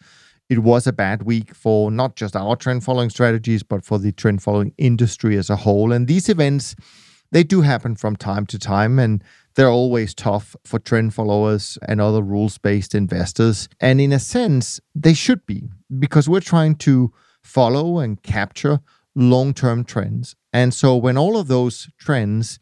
it 0.48 0.60
was 0.60 0.86
a 0.86 0.92
bad 0.92 1.22
week 1.22 1.54
for 1.54 1.90
not 1.90 2.16
just 2.16 2.34
our 2.34 2.56
trend 2.56 2.84
following 2.84 3.10
strategies, 3.10 3.62
but 3.62 3.84
for 3.84 3.98
the 3.98 4.12
trend 4.12 4.42
following 4.42 4.72
industry 4.78 5.36
as 5.36 5.50
a 5.50 5.56
whole. 5.56 5.92
And 5.92 6.08
these 6.08 6.30
events, 6.30 6.74
they 7.30 7.44
do 7.44 7.60
happen 7.60 7.94
from 7.94 8.16
time 8.16 8.46
to 8.46 8.58
time 8.58 8.98
and 8.98 9.22
they're 9.56 9.68
always 9.68 10.14
tough 10.14 10.56
for 10.64 10.78
trend 10.78 11.12
followers 11.12 11.78
and 11.86 12.00
other 12.00 12.22
rules 12.22 12.56
based 12.56 12.94
investors. 12.94 13.68
And 13.78 14.00
in 14.00 14.12
a 14.12 14.18
sense, 14.18 14.80
they 14.94 15.14
should 15.14 15.44
be 15.46 15.68
because 15.98 16.28
we're 16.30 16.40
trying 16.40 16.76
to 16.76 17.12
follow 17.42 17.98
and 17.98 18.22
capture 18.22 18.80
long 19.14 19.54
term 19.54 19.84
trends. 19.84 20.34
And 20.52 20.72
so 20.72 20.96
when 20.96 21.16
all 21.16 21.36
of 21.36 21.48
those 21.48 21.88
trends 21.98 22.58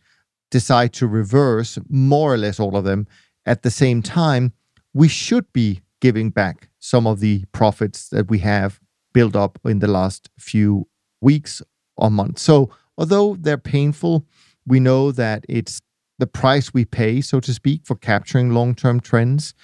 decide 0.51 0.93
to 0.95 1.07
reverse, 1.07 1.79
more 1.89 2.33
or 2.33 2.37
less 2.37 2.61
all 2.61 2.77
of 2.77 2.85
them, 2.85 3.07
at 3.47 3.63
the 3.63 3.71
same 3.71 4.03
time, 4.03 4.53
we 4.95 5.09
should 5.09 5.51
be 5.53 5.83
giving 6.01 6.31
back 6.31 6.69
some 6.79 7.07
of 7.07 7.21
the 7.21 7.45
profits 7.53 8.09
that 8.09 8.29
we 8.29 8.39
have 8.41 8.81
built 9.13 9.37
up 9.37 9.59
in 9.65 9.79
the 9.79 9.89
last 9.89 10.29
few 10.39 10.87
weeks 11.21 11.63
or 11.97 12.11
months. 12.11 12.43
So 12.43 12.71
although 12.99 13.37
they're 13.39 13.59
painful, 13.59 14.27
we 14.67 14.81
know 14.81 15.13
that 15.13 15.45
it's 15.49 15.81
the 16.19 16.27
price 16.27 16.73
we 16.73 16.85
pay, 16.85 17.21
so 17.21 17.41
to 17.41 17.55
speak, 17.55 17.85
for 17.85 17.97
capturing 17.97 18.51
long 18.51 18.75
term 18.75 19.01
trends. 19.01 19.55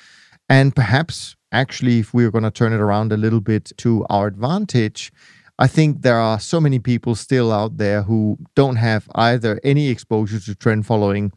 And 0.49 0.75
perhaps 0.75 1.37
actually, 1.52 2.00
if 2.00 2.14
we 2.14 2.25
we're 2.25 2.30
going 2.30 2.45
to 2.45 2.50
turn 2.50 2.73
it 2.73 2.80
around 2.80 3.12
a 3.12 3.16
little 3.16 3.40
bit 3.40 3.73
to 3.78 4.07
our 4.09 4.26
advantage, 4.26 5.12
I 5.59 5.67
think 5.67 6.03
there 6.03 6.19
are 6.19 6.38
so 6.38 6.61
many 6.61 6.79
people 6.79 7.15
still 7.15 7.53
out 7.53 7.79
there 7.79 8.03
who 8.03 8.38
don't 8.55 8.77
have 8.77 9.09
either 9.15 9.61
any 9.65 9.88
exposure 9.88 10.38
to 10.38 10.55
trend 10.55 10.87
following 10.87 11.33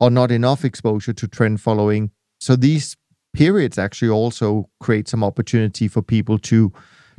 or 0.00 0.10
not 0.10 0.30
enough 0.30 0.64
exposure 0.64 1.12
to 1.12 1.28
trend 1.28 1.60
following. 1.60 2.10
So 2.40 2.56
these 2.56 2.96
periods 3.34 3.78
actually 3.78 4.10
also 4.10 4.70
create 4.80 5.08
some 5.08 5.22
opportunity 5.22 5.88
for 5.88 6.02
people 6.02 6.38
to 6.38 6.72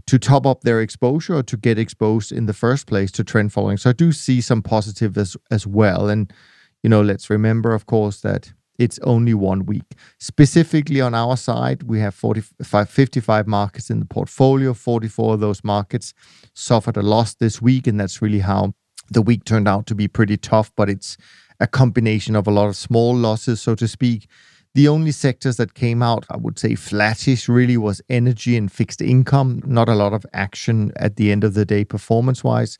to 0.08 0.18
top 0.18 0.46
up 0.46 0.62
their 0.62 0.82
exposure 0.82 1.36
or 1.36 1.44
to 1.44 1.58
get 1.58 1.78
exposed 1.78 2.32
in 2.32 2.46
the 2.46 2.54
first 2.54 2.88
place 2.88 3.12
to 3.12 3.26
trend 3.26 3.52
following. 3.52 3.76
So 3.76 3.90
I 3.90 3.94
do 3.94 4.14
see 4.14 4.42
some 4.42 4.62
positive 4.62 5.18
as 5.18 5.38
as 5.52 5.68
well. 5.68 6.10
And 6.10 6.34
you 6.82 6.90
know, 6.90 7.02
let's 7.02 7.30
remember, 7.30 7.74
of 7.74 7.86
course, 7.86 8.22
that 8.22 8.54
it's 8.78 9.00
only 9.00 9.34
one 9.34 9.66
week. 9.66 9.96
Specifically 10.20 11.02
on 11.02 11.14
our 11.14 11.36
side, 11.38 11.84
we 11.84 12.00
have 12.00 12.14
45, 12.14 12.90
55 12.90 13.48
markets 13.48 13.90
in 13.90 14.00
the 14.00 14.06
portfolio. 14.06 14.74
44 14.74 15.36
of 15.36 15.40
those 15.40 15.64
markets 15.64 16.14
suffered 16.54 16.98
a 16.98 17.02
loss 17.02 17.34
this 17.34 17.62
week, 17.62 17.88
and 17.88 18.00
that's 18.00 18.22
really 18.22 18.40
how 18.40 18.74
the 19.10 19.22
week 19.22 19.46
turned 19.46 19.68
out 19.68 19.86
to 19.88 19.96
be 19.96 20.08
pretty 20.08 20.38
tough. 20.38 20.72
But 20.76 20.90
it's 20.90 21.18
a 21.60 21.68
combination 21.68 22.36
of 22.36 22.48
a 22.48 22.52
lot 22.52 22.68
of 22.68 22.76
small 22.76 23.16
losses, 23.16 23.62
so 23.62 23.76
to 23.76 23.88
speak. 23.88 24.28
The 24.76 24.88
only 24.88 25.12
sectors 25.12 25.58
that 25.58 25.74
came 25.74 26.04
out, 26.04 26.28
I 26.30 26.38
would 26.38 26.60
say, 26.60 26.76
flattish 26.76 27.50
really 27.50 27.78
was 27.78 28.00
energy 28.10 28.56
and 28.56 28.72
fixed 28.72 29.02
income. 29.02 29.64
Not 29.66 29.90
a 29.90 29.96
lot 29.96 30.14
of 30.14 30.24
action 30.34 30.92
at 30.98 31.16
the 31.16 31.32
end 31.32 31.44
of 31.44 31.56
the 31.56 31.66
day, 31.66 31.84
performance 31.84 32.44
wise 32.44 32.78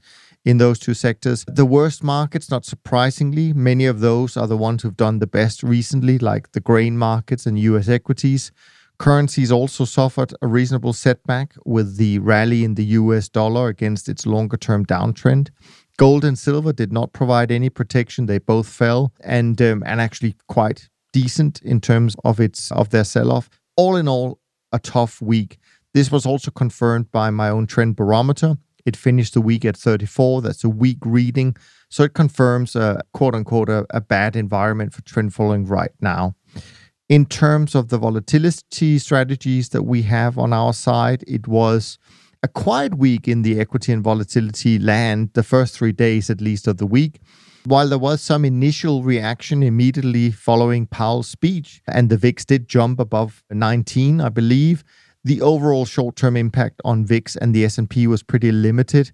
in 0.48 0.60
those 0.60 0.80
two 0.80 0.94
sectors. 0.94 1.44
The 1.46 1.66
worst 1.66 2.06
markets, 2.06 2.50
not 2.50 2.64
surprisingly, 2.64 3.52
many 3.52 3.86
of 3.86 4.00
those 4.00 4.38
are 4.38 4.48
the 4.48 4.56
ones 4.56 4.82
who've 4.82 4.96
done 4.96 5.20
the 5.20 5.28
best 5.28 5.62
recently, 5.62 6.18
like 6.18 6.54
the 6.54 6.62
grain 6.62 6.98
markets 6.98 7.46
and 7.46 7.60
US 7.60 7.90
equities. 7.90 8.54
Currencies 8.98 9.52
also 9.52 9.84
suffered 9.84 10.34
a 10.42 10.48
reasonable 10.48 10.94
setback 10.94 11.54
with 11.66 11.98
the 11.98 12.20
rally 12.20 12.64
in 12.64 12.76
the 12.76 12.86
US 13.02 13.28
dollar 13.28 13.68
against 13.68 14.08
its 14.08 14.26
longer 14.26 14.56
term 14.56 14.86
downtrend. 14.86 15.50
Gold 15.98 16.24
and 16.24 16.40
silver 16.40 16.72
did 16.72 16.94
not 16.94 17.12
provide 17.12 17.52
any 17.52 17.70
protection. 17.70 18.26
They 18.26 18.38
both 18.38 18.70
fell 18.70 19.12
and 19.20 19.62
um, 19.62 19.84
and 19.86 20.00
actually 20.00 20.38
quite 20.48 20.88
decent 21.12 21.62
in 21.62 21.82
terms 21.82 22.16
of 22.24 22.40
its 22.40 22.72
of 22.72 22.92
their 22.92 23.04
sell-off. 23.04 23.50
All 23.76 23.98
in 23.98 24.08
all, 24.08 24.40
a 24.72 24.80
tough 24.80 25.22
week. 25.22 25.58
This 25.94 26.10
was 26.10 26.26
also 26.26 26.52
confirmed 26.52 27.12
by 27.12 27.32
my 27.32 27.50
own 27.50 27.68
trend 27.68 27.98
barometer, 27.98 28.58
it 28.88 28.96
finished 28.96 29.34
the 29.34 29.42
week 29.42 29.66
at 29.66 29.76
34. 29.76 30.42
That's 30.42 30.64
a 30.64 30.70
weak 30.70 31.00
reading. 31.02 31.58
So 31.90 32.04
it 32.04 32.14
confirms 32.14 32.74
a 32.74 33.02
quote 33.14 33.36
unquote 33.36 33.70
a, 33.70 33.86
a 33.90 34.00
bad 34.00 34.38
environment 34.38 34.94
for 34.94 35.02
trend 35.02 35.34
following 35.34 35.66
right 35.66 35.92
now. 36.00 36.36
In 37.10 37.26
terms 37.26 37.76
of 37.76 37.90
the 37.90 37.98
volatility 37.98 38.98
strategies 38.98 39.70
that 39.70 39.84
we 39.84 40.04
have 40.04 40.38
on 40.38 40.54
our 40.54 40.74
side, 40.74 41.24
it 41.28 41.48
was 41.48 42.00
a 42.42 42.48
quiet 42.48 42.98
week 42.98 43.28
in 43.28 43.42
the 43.42 43.60
equity 43.60 43.92
and 43.92 44.04
volatility 44.04 44.80
land, 44.80 45.32
the 45.34 45.44
first 45.44 45.78
three 45.78 45.92
days 45.92 46.30
at 46.30 46.40
least 46.40 46.66
of 46.66 46.78
the 46.78 46.86
week. 46.86 47.20
While 47.66 47.90
there 47.90 47.98
was 47.98 48.22
some 48.22 48.46
initial 48.46 49.04
reaction 49.04 49.64
immediately 49.64 50.32
following 50.32 50.88
Powell's 50.88 51.28
speech, 51.28 51.82
and 51.88 52.10
the 52.10 52.16
VIX 52.16 52.46
did 52.46 52.70
jump 52.70 53.02
above 53.02 53.44
19, 53.52 54.22
I 54.22 54.30
believe, 54.30 54.86
the 55.28 55.42
overall 55.42 55.86
short-term 55.86 56.38
impact 56.38 56.82
on 56.86 57.06
VIX 57.06 57.36
and 57.36 57.54
the 57.54 57.66
S&P 57.66 58.08
was 58.08 58.24
pretty 58.24 58.50
limited. 58.50 59.12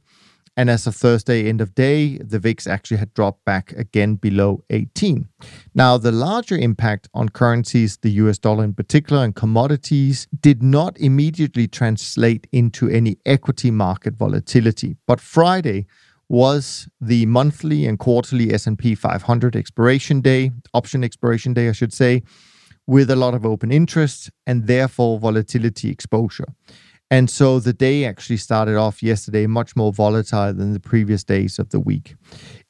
And 0.56 0.70
as 0.70 0.86
of 0.86 0.96
Thursday 0.96 1.50
end 1.50 1.60
of 1.60 1.74
day, 1.74 2.20
the 2.20 2.38
VIX 2.38 2.68
actually 2.68 2.98
had 2.98 3.12
dropped 3.16 3.44
back 3.46 3.72
again 3.72 4.16
below 4.16 4.64
18. 4.70 5.28
Now, 5.74 5.98
the 5.98 6.12
larger 6.12 6.56
impact 6.56 7.10
on 7.16 7.30
currencies, 7.30 7.98
the 7.98 8.12
US 8.12 8.38
dollar 8.38 8.64
in 8.64 8.76
particular, 8.76 9.24
and 9.24 9.36
commodities, 9.36 10.28
did 10.40 10.62
not 10.62 10.96
immediately 11.00 11.68
translate 11.68 12.46
into 12.52 12.88
any 12.88 13.18
equity 13.26 13.72
market 13.72 14.14
volatility. 14.16 14.96
But 15.08 15.20
Friday 15.20 15.88
was 16.30 16.88
the 17.02 17.26
monthly 17.26 17.88
and 17.88 17.98
quarterly 17.98 18.54
S&P 18.54 18.94
500 18.94 19.56
expiration 19.56 20.22
day, 20.22 20.52
option 20.76 21.04
expiration 21.04 21.56
day, 21.56 21.70
I 21.70 21.72
should 21.72 21.94
say, 21.94 22.22
with 22.88 23.10
a 23.10 23.16
lot 23.16 23.34
of 23.34 23.46
open 23.46 23.72
interest 23.72 24.30
and 24.46 24.68
therefore 24.68 25.20
volatility 25.20 25.90
exposure. 25.90 26.48
And 27.14 27.30
so 27.30 27.60
the 27.60 27.74
day 27.74 28.06
actually 28.06 28.38
started 28.38 28.76
off 28.76 29.04
yesterday 29.04 29.46
much 29.46 29.76
more 29.76 29.94
volatile 29.94 30.52
than 30.52 30.74
the 30.74 30.80
previous 30.80 31.24
days 31.24 31.60
of 31.60 31.70
the 31.70 31.80
week. 31.80 32.16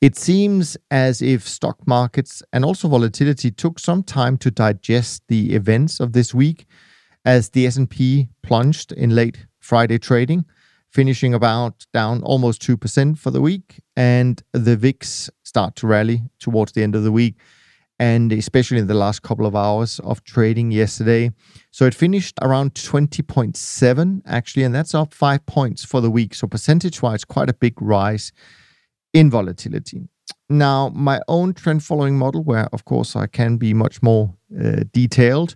It 0.01 0.17
seems 0.17 0.75
as 0.91 1.21
if 1.21 1.47
stock 1.47 1.87
markets 1.87 2.43
and 2.51 2.65
also 2.65 2.89
volatility 2.89 3.51
took 3.51 3.79
some 3.79 4.03
time 4.03 4.37
to 4.39 4.51
digest 4.51 5.23
the 5.29 5.55
events 5.55 6.01
of 6.01 6.11
this 6.11 6.33
week 6.33 6.65
as 7.23 7.51
the 7.51 7.65
S&P 7.65 8.27
plunged 8.41 8.91
in 8.91 9.15
late 9.15 9.45
Friday 9.59 9.97
trading, 9.97 10.43
finishing 10.89 11.33
about 11.33 11.85
down 11.93 12.21
almost 12.23 12.61
2% 12.61 13.17
for 13.17 13.31
the 13.31 13.39
week 13.39 13.79
and 13.95 14.43
the 14.51 14.75
VIX 14.75 15.29
start 15.43 15.77
to 15.77 15.87
rally 15.87 16.23
towards 16.39 16.73
the 16.73 16.83
end 16.83 16.95
of 16.95 17.03
the 17.03 17.13
week 17.13 17.35
and 17.99 18.31
especially 18.31 18.79
in 18.79 18.87
the 18.87 18.93
last 18.93 19.21
couple 19.21 19.45
of 19.45 19.55
hours 19.55 19.99
of 19.99 20.23
trading 20.23 20.71
yesterday. 20.71 21.31
So 21.71 21.85
it 21.85 21.93
finished 21.93 22.35
around 22.41 22.73
20.7 22.73 24.21
actually, 24.25 24.63
and 24.63 24.73
that's 24.73 24.95
up 24.95 25.13
five 25.13 25.45
points 25.45 25.85
for 25.85 26.01
the 26.01 26.11
week. 26.11 26.33
So 26.33 26.47
percentage 26.47 27.01
wise, 27.01 27.23
quite 27.23 27.49
a 27.49 27.53
big 27.53 27.81
rise 27.81 28.31
in 29.13 29.29
volatility. 29.29 30.07
Now, 30.49 30.89
my 30.89 31.21
own 31.27 31.53
trend 31.53 31.83
following 31.83 32.17
model, 32.17 32.43
where 32.43 32.67
of 32.73 32.85
course 32.85 33.15
I 33.15 33.27
can 33.27 33.57
be 33.57 33.73
much 33.73 34.01
more 34.01 34.35
uh, 34.59 34.83
detailed, 34.91 35.55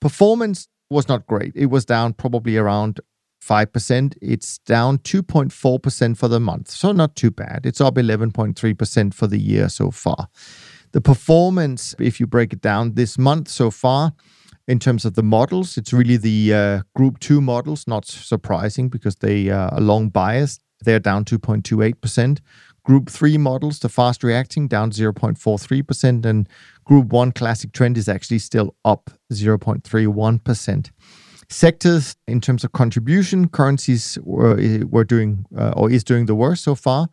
performance 0.00 0.68
was 0.90 1.08
not 1.08 1.26
great. 1.26 1.52
It 1.54 1.66
was 1.66 1.84
down 1.84 2.12
probably 2.14 2.56
around 2.56 3.00
5%. 3.42 4.16
It's 4.22 4.58
down 4.58 4.98
2.4% 4.98 6.16
for 6.16 6.28
the 6.28 6.40
month. 6.40 6.70
So 6.70 6.92
not 6.92 7.16
too 7.16 7.30
bad. 7.30 7.62
It's 7.64 7.80
up 7.80 7.94
11.3% 7.94 9.14
for 9.14 9.26
the 9.26 9.38
year 9.38 9.68
so 9.68 9.90
far. 9.90 10.28
The 10.94 11.00
performance, 11.00 11.96
if 11.98 12.20
you 12.20 12.28
break 12.28 12.52
it 12.52 12.60
down 12.60 12.94
this 12.94 13.18
month 13.18 13.48
so 13.48 13.72
far, 13.72 14.12
in 14.68 14.78
terms 14.78 15.04
of 15.04 15.14
the 15.14 15.24
models, 15.24 15.76
it's 15.76 15.92
really 15.92 16.16
the 16.16 16.54
uh, 16.54 16.82
Group 16.94 17.18
2 17.18 17.40
models, 17.40 17.88
not 17.88 18.06
surprising 18.06 18.88
because 18.88 19.16
they 19.16 19.50
uh, 19.50 19.70
are 19.70 19.80
long 19.80 20.08
biased. 20.08 20.62
They're 20.84 21.00
down 21.00 21.24
2.28%. 21.24 22.38
Group 22.84 23.10
3 23.10 23.38
models, 23.38 23.80
the 23.80 23.88
fast 23.88 24.22
reacting, 24.22 24.68
down 24.68 24.92
0.43%. 24.92 26.24
And 26.24 26.48
Group 26.84 27.08
1 27.08 27.32
classic 27.32 27.72
trend 27.72 27.98
is 27.98 28.08
actually 28.08 28.38
still 28.38 28.76
up 28.84 29.10
0.31%. 29.32 30.90
Sectors, 31.48 32.14
in 32.28 32.40
terms 32.40 32.62
of 32.62 32.70
contribution, 32.70 33.48
currencies 33.48 34.16
were, 34.22 34.84
were 34.88 35.04
doing 35.04 35.44
uh, 35.58 35.72
or 35.76 35.90
is 35.90 36.04
doing 36.04 36.26
the 36.26 36.36
worst 36.36 36.62
so 36.62 36.76
far 36.76 37.08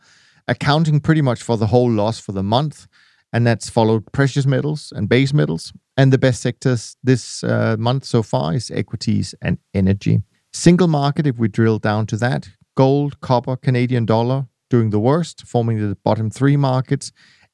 accounting 0.47 0.99
pretty 0.99 1.21
much 1.21 1.41
for 1.41 1.57
the 1.57 1.67
whole 1.67 1.89
loss 1.89 2.19
for 2.19 2.31
the 2.31 2.43
month. 2.43 2.87
And 3.33 3.47
that's 3.47 3.69
followed 3.69 4.11
precious 4.11 4.45
metals 4.45 4.91
and 4.95 5.07
base 5.07 5.33
metals. 5.33 5.73
And 5.97 6.11
the 6.11 6.17
best 6.17 6.41
sectors 6.41 6.97
this 7.03 7.43
uh, 7.43 7.75
month 7.79 8.05
so 8.05 8.23
far 8.23 8.53
is 8.53 8.71
equities 8.71 9.35
and 9.41 9.57
energy. 9.73 10.21
Single 10.53 10.87
market, 10.87 11.27
if 11.27 11.37
we 11.37 11.47
drill 11.47 11.79
down 11.79 12.07
to 12.07 12.17
that, 12.17 12.49
gold, 12.75 13.21
copper, 13.21 13.55
Canadian 13.55 14.05
dollar 14.05 14.47
doing 14.69 14.89
the 14.89 14.99
worst, 14.99 15.45
forming 15.45 15.77
the 15.77 15.95
bottom 16.03 16.29
three 16.29 16.57
markets. 16.57 17.11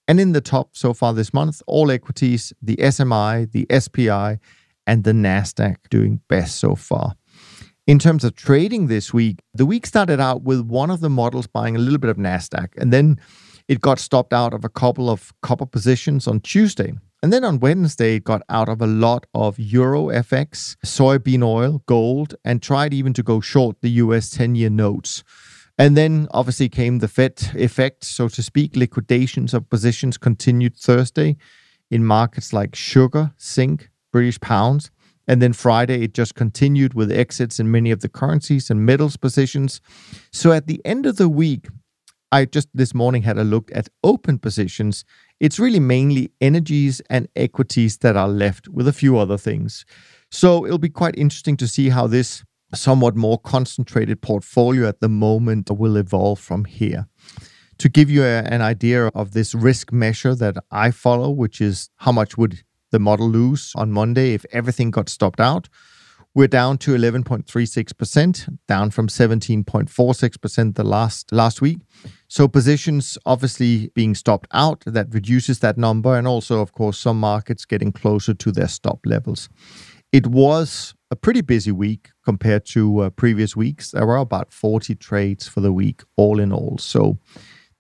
And 0.08 0.20
in 0.20 0.32
the 0.32 0.42
top 0.42 0.78
so 0.78 0.94
far 0.94 1.14
this 1.14 1.34
month, 1.34 1.62
all 1.68 1.92
equities, 1.92 2.54
the 2.62 2.78
SMI, 2.78 3.52
the 3.52 3.68
SPI, 3.80 4.40
and 4.86 5.04
the 5.04 5.12
NASDAQ 5.12 5.78
doing 5.90 6.22
best 6.30 6.56
so 6.58 6.76
far. 6.76 7.16
In 7.86 8.00
terms 8.00 8.24
of 8.24 8.36
trading 8.36 8.88
this 8.88 9.14
week, 9.14 9.42
the 9.54 9.66
week 9.66 9.86
started 9.86 10.20
out 10.20 10.44
with 10.44 10.62
one 10.62 10.90
of 10.90 11.02
the 11.02 11.10
models 11.10 11.48
buying 11.48 11.76
a 11.76 11.80
little 11.80 12.00
bit 12.00 12.10
of 12.10 12.18
NASDAQ, 12.18 12.70
and 12.78 12.94
then 12.94 13.20
it 13.68 13.82
got 13.82 14.00
stopped 14.00 14.34
out 14.34 14.54
of 14.54 14.64
a 14.64 14.70
couple 14.70 15.10
of 15.10 15.34
copper 15.42 15.66
positions 15.66 16.28
on 16.28 16.40
Tuesday. 16.40 16.94
And 17.24 17.34
then 17.34 17.44
on 17.44 17.60
Wednesday, 17.60 18.16
it 18.16 18.24
got 18.24 18.44
out 18.48 18.70
of 18.70 18.82
a 18.82 18.88
lot 18.88 19.26
of 19.34 19.60
Euro 19.60 20.08
FX, 20.08 20.78
soybean 20.86 21.44
oil, 21.44 21.82
gold, 21.88 22.36
and 22.46 22.62
tried 22.62 22.94
even 22.94 23.14
to 23.14 23.24
go 23.24 23.42
short 23.42 23.78
the 23.82 23.90
US 23.90 24.30
10 24.30 24.56
year 24.56 24.70
notes. 24.70 25.24
And 25.80 25.98
then 25.98 26.28
obviously 26.32 26.70
came 26.70 27.00
the 27.00 27.08
Fed 27.08 27.52
effect, 27.56 28.04
so 28.04 28.28
to 28.30 28.42
speak. 28.42 28.76
Liquidations 28.76 29.54
of 29.54 29.70
positions 29.70 30.18
continued 30.18 30.76
Thursday 30.76 31.38
in 31.92 32.06
markets 32.06 32.54
like 32.54 32.76
sugar, 32.76 33.34
zinc, 33.42 33.90
British 34.12 34.40
pounds. 34.40 34.92
And 35.28 35.42
then 35.42 35.54
Friday, 35.54 36.04
it 36.04 36.14
just 36.14 36.36
continued 36.36 36.94
with 36.94 37.12
exits 37.12 37.60
in 37.60 37.70
many 37.70 37.92
of 37.92 38.00
the 38.00 38.10
currencies 38.10 38.70
and 38.70 38.86
metals 38.86 39.18
positions. 39.18 39.82
So 40.32 40.52
at 40.52 40.68
the 40.68 40.82
end 40.86 41.06
of 41.06 41.18
the 41.18 41.30
week, 41.30 41.68
I 42.32 42.46
just 42.46 42.68
this 42.74 42.94
morning 42.94 43.22
had 43.22 43.38
a 43.38 43.44
look 43.44 43.72
at 43.74 43.90
open 44.04 44.40
positions. 44.40 45.06
It's 45.40 45.60
really 45.60 45.80
mainly 45.80 46.32
energies 46.42 47.02
and 47.10 47.28
equities 47.36 48.00
that 48.00 48.18
are 48.18 48.28
left 48.28 48.68
with 48.68 48.88
a 48.88 48.94
few 48.94 49.18
other 49.18 49.38
things. 49.38 49.86
So 50.30 50.66
it'll 50.66 50.78
be 50.78 50.90
quite 50.90 51.18
interesting 51.18 51.56
to 51.58 51.68
see 51.68 51.90
how 51.90 52.08
this 52.08 52.44
somewhat 52.76 53.16
more 53.16 53.38
concentrated 53.38 54.22
portfolio 54.22 54.90
at 54.90 55.00
the 55.00 55.08
moment 55.08 55.70
will 55.72 55.96
evolve 55.96 56.40
from 56.40 56.66
here. 56.66 57.08
To 57.78 57.90
give 57.90 58.10
you 58.10 58.24
a, 58.24 58.42
an 58.44 58.62
idea 58.62 59.08
of 59.08 59.32
this 59.32 59.56
risk 59.56 59.94
measure 59.94 60.36
that 60.36 60.58
I 60.72 60.92
follow, 60.92 61.30
which 61.30 61.62
is 61.62 61.90
how 61.98 62.12
much 62.12 62.38
would 62.38 62.64
the 62.92 63.00
model 63.00 63.30
lose 63.30 63.72
on 63.76 63.92
Monday 63.92 64.34
if 64.34 64.46
everything 64.52 64.92
got 64.92 65.10
stopped 65.10 65.40
out. 65.40 65.70
We're 66.34 66.48
down 66.48 66.78
to 66.80 66.92
11.36%, 66.92 68.58
down 68.68 68.92
from 68.92 69.08
17.46% 69.08 70.76
the 70.76 70.84
last 70.84 71.32
last 71.32 71.62
week. 71.62 71.80
So 72.30 72.48
positions 72.48 73.18
obviously 73.26 73.90
being 73.96 74.14
stopped 74.14 74.48
out, 74.52 74.84
that 74.86 75.14
reduces 75.14 75.60
that 75.60 75.78
number, 75.78 76.18
and 76.18 76.28
also, 76.28 76.62
of 76.62 76.74
course, 76.74 76.98
some 76.98 77.20
markets 77.20 77.66
getting 77.66 77.92
closer 77.92 78.34
to 78.34 78.52
their 78.52 78.68
stop 78.68 79.00
levels. 79.06 79.50
It 80.12 80.28
was 80.28 80.94
a 81.12 81.16
pretty 81.16 81.42
busy 81.42 81.72
week 81.72 82.10
compared 82.24 82.66
to 82.68 83.00
uh, 83.00 83.10
previous 83.12 83.56
weeks. 83.56 83.92
There 83.92 84.06
were 84.06 84.18
about 84.18 84.52
40 84.52 84.96
trades 84.96 85.48
for 85.48 85.62
the 85.62 85.72
week, 85.72 86.02
all 86.16 86.40
in 86.40 86.52
all. 86.52 86.78
So 86.80 87.18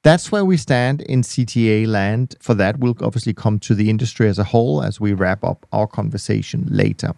that's 0.03 0.31
where 0.31 0.45
we 0.45 0.55
stand 0.55 1.01
in 1.01 1.21
CTA 1.21 1.87
land. 1.87 2.35
For 2.41 2.53
that, 2.53 2.79
we'll 2.79 2.95
obviously 3.01 3.33
come 3.33 3.59
to 3.59 3.75
the 3.75 3.89
industry 3.89 4.29
as 4.29 4.39
a 4.39 4.43
whole 4.45 4.81
as 4.81 4.99
we 4.99 5.13
wrap 5.13 5.43
up 5.43 5.65
our 5.73 5.87
conversation 5.87 6.67
later. 6.69 7.13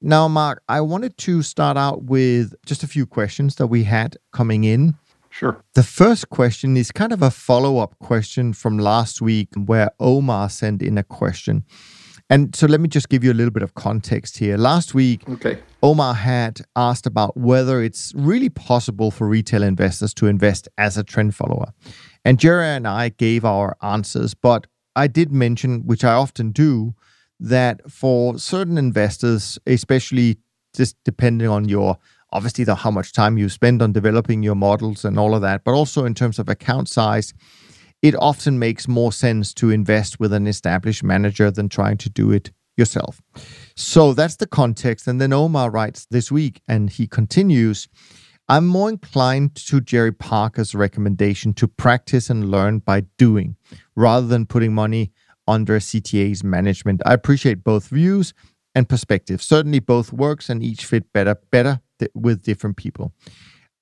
Now, 0.00 0.28
Mark, 0.28 0.62
I 0.68 0.80
wanted 0.80 1.16
to 1.18 1.42
start 1.42 1.76
out 1.76 2.04
with 2.04 2.54
just 2.64 2.82
a 2.82 2.86
few 2.86 3.06
questions 3.06 3.56
that 3.56 3.66
we 3.66 3.84
had 3.84 4.16
coming 4.32 4.64
in. 4.64 4.94
Sure. 5.38 5.62
The 5.74 5.84
first 5.84 6.30
question 6.30 6.76
is 6.76 6.90
kind 6.90 7.12
of 7.12 7.22
a 7.22 7.30
follow 7.30 7.78
up 7.78 7.96
question 8.00 8.52
from 8.52 8.76
last 8.76 9.20
week 9.22 9.50
where 9.54 9.92
Omar 10.00 10.50
sent 10.50 10.82
in 10.82 10.98
a 10.98 11.04
question. 11.04 11.64
And 12.28 12.56
so 12.56 12.66
let 12.66 12.80
me 12.80 12.88
just 12.88 13.08
give 13.08 13.22
you 13.22 13.30
a 13.30 13.34
little 13.34 13.52
bit 13.52 13.62
of 13.62 13.74
context 13.74 14.38
here. 14.38 14.56
Last 14.56 14.94
week, 14.94 15.22
okay. 15.28 15.60
Omar 15.80 16.14
had 16.14 16.62
asked 16.74 17.06
about 17.06 17.36
whether 17.36 17.80
it's 17.80 18.12
really 18.16 18.48
possible 18.48 19.12
for 19.12 19.28
retail 19.28 19.62
investors 19.62 20.12
to 20.14 20.26
invest 20.26 20.68
as 20.76 20.98
a 20.98 21.04
trend 21.04 21.36
follower. 21.36 21.72
And 22.24 22.40
Jerry 22.40 22.66
and 22.66 22.88
I 22.88 23.10
gave 23.10 23.44
our 23.44 23.76
answers, 23.80 24.34
but 24.34 24.66
I 24.96 25.06
did 25.06 25.30
mention, 25.30 25.86
which 25.86 26.02
I 26.02 26.14
often 26.14 26.50
do, 26.50 26.96
that 27.38 27.88
for 27.88 28.40
certain 28.40 28.76
investors, 28.76 29.56
especially 29.68 30.38
just 30.74 30.96
depending 31.04 31.46
on 31.46 31.68
your 31.68 31.96
obviously 32.32 32.64
the 32.64 32.74
how 32.74 32.90
much 32.90 33.12
time 33.12 33.38
you 33.38 33.48
spend 33.48 33.82
on 33.82 33.92
developing 33.92 34.42
your 34.42 34.54
models 34.54 35.04
and 35.04 35.18
all 35.18 35.34
of 35.34 35.42
that, 35.42 35.64
but 35.64 35.72
also 35.72 36.04
in 36.04 36.14
terms 36.14 36.38
of 36.38 36.48
account 36.48 36.88
size, 36.88 37.34
it 38.02 38.14
often 38.16 38.58
makes 38.58 38.86
more 38.86 39.12
sense 39.12 39.52
to 39.54 39.70
invest 39.70 40.20
with 40.20 40.32
an 40.32 40.46
established 40.46 41.02
manager 41.02 41.50
than 41.50 41.68
trying 41.68 41.96
to 41.98 42.10
do 42.10 42.30
it 42.30 42.50
yourself. 42.76 43.20
So 43.76 44.14
that's 44.14 44.36
the 44.36 44.46
context. 44.46 45.08
And 45.08 45.20
then 45.20 45.32
Omar 45.32 45.70
writes 45.70 46.06
this 46.10 46.30
week, 46.30 46.62
and 46.68 46.90
he 46.90 47.06
continues 47.06 47.88
I'm 48.50 48.66
more 48.66 48.88
inclined 48.88 49.56
to 49.56 49.78
Jerry 49.82 50.12
Parker's 50.12 50.74
recommendation 50.74 51.52
to 51.54 51.68
practice 51.68 52.30
and 52.30 52.50
learn 52.50 52.78
by 52.78 53.02
doing 53.18 53.56
rather 53.94 54.26
than 54.26 54.46
putting 54.46 54.72
money 54.72 55.12
under 55.46 55.78
CTA's 55.78 56.42
management. 56.42 57.02
I 57.04 57.12
appreciate 57.12 57.62
both 57.62 57.88
views 57.88 58.32
and 58.74 58.88
perspectives. 58.88 59.44
Certainly 59.44 59.80
both 59.80 60.14
works 60.14 60.48
and 60.48 60.62
each 60.62 60.86
fit 60.86 61.12
better 61.12 61.34
better 61.50 61.80
th- 61.98 62.10
with 62.14 62.42
different 62.42 62.76
people. 62.76 63.12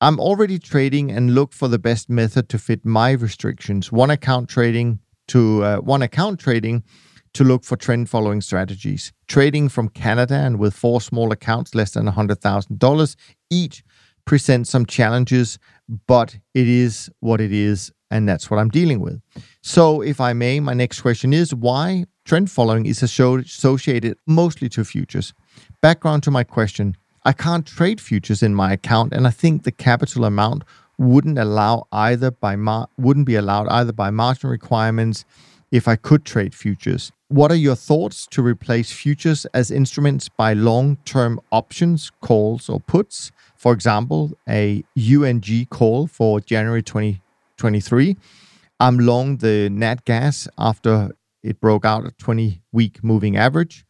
I'm 0.00 0.20
already 0.20 0.58
trading 0.58 1.10
and 1.10 1.34
look 1.34 1.52
for 1.52 1.68
the 1.68 1.78
best 1.78 2.10
method 2.10 2.48
to 2.50 2.58
fit 2.58 2.84
my 2.84 3.12
restrictions. 3.12 3.90
One 3.90 4.10
account 4.10 4.50
trading 4.50 5.00
to 5.28 5.64
uh, 5.64 5.76
one 5.78 6.02
account 6.02 6.38
trading 6.38 6.84
to 7.32 7.44
look 7.44 7.64
for 7.64 7.76
trend 7.76 8.08
following 8.08 8.40
strategies. 8.40 9.12
Trading 9.26 9.68
from 9.68 9.88
Canada 9.88 10.34
and 10.34 10.58
with 10.58 10.74
four 10.74 11.00
small 11.00 11.32
accounts 11.32 11.74
less 11.74 11.92
than 11.92 12.06
$100,000 12.06 13.16
each 13.50 13.84
presents 14.24 14.70
some 14.70 14.86
challenges, 14.86 15.58
but 16.06 16.38
it 16.54 16.68
is 16.68 17.10
what 17.20 17.40
it 17.40 17.52
is, 17.52 17.92
and 18.10 18.28
that's 18.28 18.50
what 18.50 18.58
I'm 18.58 18.68
dealing 18.68 19.00
with. 19.00 19.20
So, 19.62 20.00
if 20.00 20.20
I 20.20 20.32
may, 20.32 20.60
my 20.60 20.74
next 20.74 21.00
question 21.00 21.32
is 21.32 21.54
why 21.54 22.04
trend 22.24 22.50
following 22.50 22.86
is 22.86 23.02
associated 23.02 24.18
mostly 24.26 24.68
to 24.70 24.84
futures? 24.84 25.32
Background 25.80 26.22
to 26.24 26.30
my 26.30 26.42
question 26.42 26.96
I 27.26 27.32
can't 27.32 27.66
trade 27.66 28.00
futures 28.00 28.40
in 28.40 28.54
my 28.54 28.72
account, 28.72 29.12
and 29.12 29.26
I 29.26 29.30
think 29.30 29.64
the 29.64 29.72
capital 29.72 30.24
amount 30.24 30.62
wouldn't 30.96 31.40
allow 31.40 31.88
either 31.90 32.30
by 32.30 32.54
mar- 32.54 32.88
wouldn't 32.96 33.26
be 33.26 33.34
allowed 33.34 33.66
either 33.66 33.92
by 33.92 34.10
margin 34.10 34.48
requirements 34.48 35.24
if 35.72 35.88
I 35.88 35.96
could 35.96 36.24
trade 36.24 36.54
futures. 36.54 37.10
What 37.26 37.50
are 37.50 37.56
your 37.56 37.74
thoughts 37.74 38.28
to 38.28 38.42
replace 38.42 38.92
futures 38.92 39.44
as 39.46 39.72
instruments 39.72 40.28
by 40.28 40.52
long-term 40.52 41.40
options, 41.50 42.12
calls, 42.20 42.68
or 42.68 42.78
puts? 42.78 43.32
For 43.56 43.72
example, 43.72 44.30
a 44.48 44.84
UNG 44.96 45.66
call 45.68 46.06
for 46.06 46.40
January 46.40 46.84
2023. 46.84 48.16
I'm 48.78 49.00
long 49.00 49.38
the 49.38 49.68
nat 49.68 50.04
gas 50.04 50.46
after 50.56 51.10
it 51.42 51.60
broke 51.60 51.84
out 51.84 52.06
a 52.06 52.12
20 52.12 52.62
week 52.70 53.02
moving 53.02 53.36
average. 53.36 53.84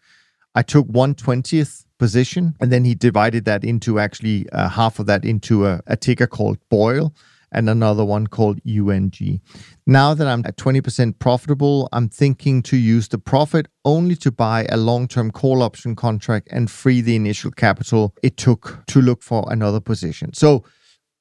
I 0.57 0.63
took 0.63 0.89
120th 0.89 1.87
position. 1.99 2.55
And 2.61 2.73
then 2.73 2.85
he 2.85 2.95
divided 2.95 3.45
that 3.45 3.65
into 3.65 3.99
actually 3.99 4.49
uh, 4.51 4.69
half 4.69 4.99
of 4.99 5.07
that 5.07 5.25
into 5.25 5.67
a, 5.67 5.81
a 5.87 5.97
ticker 5.97 6.27
called 6.27 6.59
Boil 6.71 7.15
and 7.53 7.71
another 7.71 8.05
one 8.05 8.27
called 8.27 8.61
UNG. 8.67 9.41
Now 9.87 10.15
that 10.15 10.27
I'm 10.27 10.43
at 10.45 10.57
20% 10.57 11.19
profitable, 11.19 11.89
I'm 11.93 12.09
thinking 12.09 12.61
to 12.63 12.77
use 12.77 13.09
the 13.09 13.19
profit 13.19 13.69
only 13.85 14.17
to 14.17 14.33
buy 14.33 14.67
a 14.69 14.77
long 14.77 15.07
term 15.07 15.31
call 15.31 15.63
option 15.63 15.95
contract 15.95 16.49
and 16.51 16.71
free 16.71 17.01
the 17.01 17.17
initial 17.17 17.51
capital 17.51 18.15
it 18.23 18.37
took 18.37 18.83
to 18.89 19.01
look 19.01 19.23
for 19.23 19.47
another 19.51 19.81
position. 19.81 20.35
So, 20.35 20.65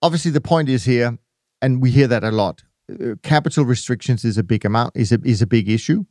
obviously, 0.01 0.31
the 0.31 0.41
point 0.41 0.67
is 0.67 0.83
here, 0.83 1.17
and 1.61 1.81
we 1.81 1.91
hear 1.91 2.07
that 2.07 2.23
a 2.23 2.31
lot. 2.31 2.63
Uh, 2.91 3.15
capital 3.21 3.63
restrictions 3.63 4.25
is 4.25 4.37
a 4.37 4.43
big 4.43 4.65
amount, 4.65 4.93
is 4.95 5.11
a, 5.11 5.19
is 5.23 5.41
a 5.43 5.47
big 5.47 5.69
issue. 5.69 6.05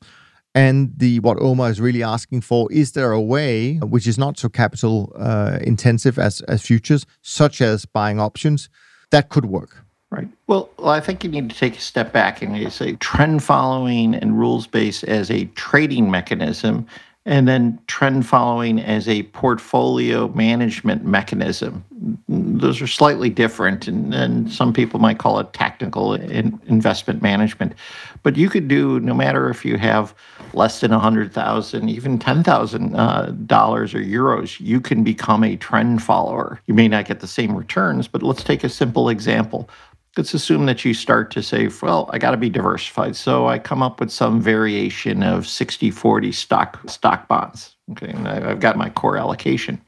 And 0.55 0.93
the 0.97 1.19
what 1.21 1.40
Omar 1.40 1.71
is 1.71 1.81
really 1.81 2.03
asking 2.03 2.43
for 2.43 2.71
is 2.73 2.93
there 2.93 3.11
a 3.11 3.21
way 3.21 3.77
which 3.79 4.07
is 4.07 4.17
not 4.17 4.38
so 4.38 4.49
capital 4.49 5.12
uh, 5.19 5.59
intensive 5.62 6.19
as 6.19 6.40
as 6.43 6.62
futures, 6.62 7.07
such 7.23 7.61
as 7.61 7.87
buying 7.87 8.21
options, 8.21 8.69
that 9.11 9.31
could 9.31 9.47
work? 9.47 9.85
Right. 10.11 10.29
Well, 10.47 10.71
I 10.85 11.01
think 11.01 11.25
you 11.25 11.31
need 11.31 11.51
to 11.51 11.57
take 11.57 11.77
a 11.77 11.81
step 11.81 12.12
back 12.12 12.40
and 12.40 12.73
say 12.73 12.93
trend 12.97 13.43
following 13.43 14.14
and 14.14 14.38
rules 14.38 14.69
based 14.69 15.03
as 15.05 15.29
a 15.29 15.47
trading 15.57 16.09
mechanism 16.09 16.87
and 17.27 17.49
then 17.49 17.81
trend 17.87 18.27
following 18.27 18.79
as 18.79 19.09
a 19.09 19.23
portfolio 19.25 20.29
management 20.29 21.05
mechanism. 21.05 21.85
Those 22.59 22.81
are 22.81 22.87
slightly 22.87 23.31
different, 23.31 23.88
and, 23.88 24.14
and 24.14 24.53
some 24.53 24.73
people 24.73 25.01
might 25.01 25.19
call 25.19 25.38
it 25.40 25.53
tactical 25.53 26.14
in 26.14 26.61
investment 26.67 27.21
management. 27.23 27.75
But 28.23 28.37
you 28.37 28.49
could 28.49 28.69
do 28.69 29.01
no 29.01 29.14
matter 29.14 29.51
if 29.51 29.64
you 29.64 29.77
have 29.79 30.14
less 30.53 30.81
than 30.81 30.93
a 30.93 30.99
hundred 30.99 31.33
thousand, 31.33 31.88
even 31.88 32.19
ten 32.19 32.43
thousand 32.45 32.95
uh, 32.95 33.33
dollars 33.47 33.95
or 33.95 34.01
euros, 34.01 34.61
you 34.61 34.81
can 34.81 35.03
become 35.05 35.43
a 35.45 35.57
trend 35.57 36.03
follower. 36.03 36.61
You 36.67 36.75
may 36.75 36.88
not 36.88 37.07
get 37.07 37.21
the 37.21 37.27
same 37.27 37.57
returns, 37.57 38.09
but 38.09 38.23
let's 38.23 38.45
take 38.45 38.64
a 38.64 38.69
simple 38.69 39.09
example. 39.09 39.69
let's 40.17 40.33
assume 40.33 40.67
that 40.67 40.85
you 40.85 40.95
start 40.95 41.31
to 41.33 41.43
say, 41.43 41.69
well, 41.83 42.09
I 42.12 42.19
got 42.19 42.31
to 42.31 42.37
be 42.37 42.49
diversified. 42.49 43.17
So 43.17 43.49
I 43.49 43.59
come 43.59 43.83
up 43.83 43.99
with 43.99 44.12
some 44.12 44.40
variation 44.40 45.23
of 45.23 45.47
60 45.47 45.90
40 45.90 46.33
stock, 46.33 46.88
stock 46.88 47.27
bonds. 47.27 47.75
Okay. 47.93 48.11
And 48.11 48.29
I've 48.29 48.61
got 48.61 48.77
my 48.77 48.90
core 48.90 49.19
allocation. 49.19 49.81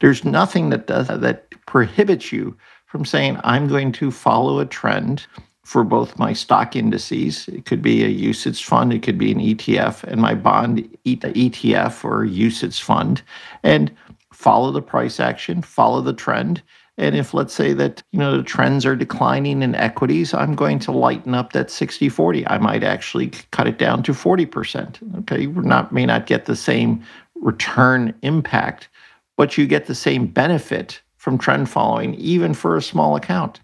There's 0.00 0.24
nothing 0.24 0.70
that 0.70 0.86
does 0.86 1.08
that 1.08 1.50
prohibits 1.66 2.32
you 2.32 2.56
from 2.86 3.04
saying, 3.04 3.38
I'm 3.44 3.68
going 3.68 3.92
to 3.92 4.10
follow 4.10 4.60
a 4.60 4.66
trend 4.66 5.26
for 5.64 5.82
both 5.82 6.18
my 6.18 6.32
stock 6.32 6.76
indices. 6.76 7.48
It 7.48 7.64
could 7.64 7.82
be 7.82 8.04
a 8.04 8.30
UCITS 8.30 8.62
fund, 8.62 8.92
it 8.92 9.02
could 9.02 9.18
be 9.18 9.32
an 9.32 9.40
ETF, 9.40 10.04
and 10.04 10.20
my 10.20 10.34
bond 10.34 10.88
ETF 11.06 12.04
or 12.04 12.26
UCITS 12.26 12.80
fund, 12.80 13.22
and 13.62 13.90
follow 14.32 14.70
the 14.70 14.82
price 14.82 15.18
action, 15.18 15.62
follow 15.62 16.02
the 16.02 16.12
trend. 16.12 16.62
And 16.96 17.16
if 17.16 17.34
let's 17.34 17.54
say 17.54 17.72
that 17.72 18.02
you 18.12 18.18
know 18.20 18.36
the 18.36 18.42
trends 18.44 18.86
are 18.86 18.94
declining 18.94 19.62
in 19.62 19.74
equities, 19.74 20.32
I'm 20.32 20.54
going 20.54 20.78
to 20.80 20.92
lighten 20.92 21.34
up 21.34 21.52
that 21.52 21.68
60-40. 21.68 22.44
I 22.46 22.58
might 22.58 22.84
actually 22.84 23.28
cut 23.50 23.66
it 23.66 23.78
down 23.78 24.02
to 24.04 24.12
40%. 24.12 25.18
Okay, 25.20 25.46
we 25.48 25.64
not 25.64 25.92
may 25.92 26.06
not 26.06 26.26
get 26.26 26.44
the 26.44 26.54
same 26.54 27.02
return 27.34 28.14
impact, 28.22 28.88
but 29.36 29.58
you 29.58 29.66
get 29.66 29.86
the 29.86 29.94
same 29.94 30.26
benefit 30.26 31.00
from 31.16 31.38
trend 31.38 31.70
following, 31.70 32.14
even 32.16 32.52
for 32.52 32.76
a 32.76 32.82
small 32.82 33.16
account. 33.16 33.60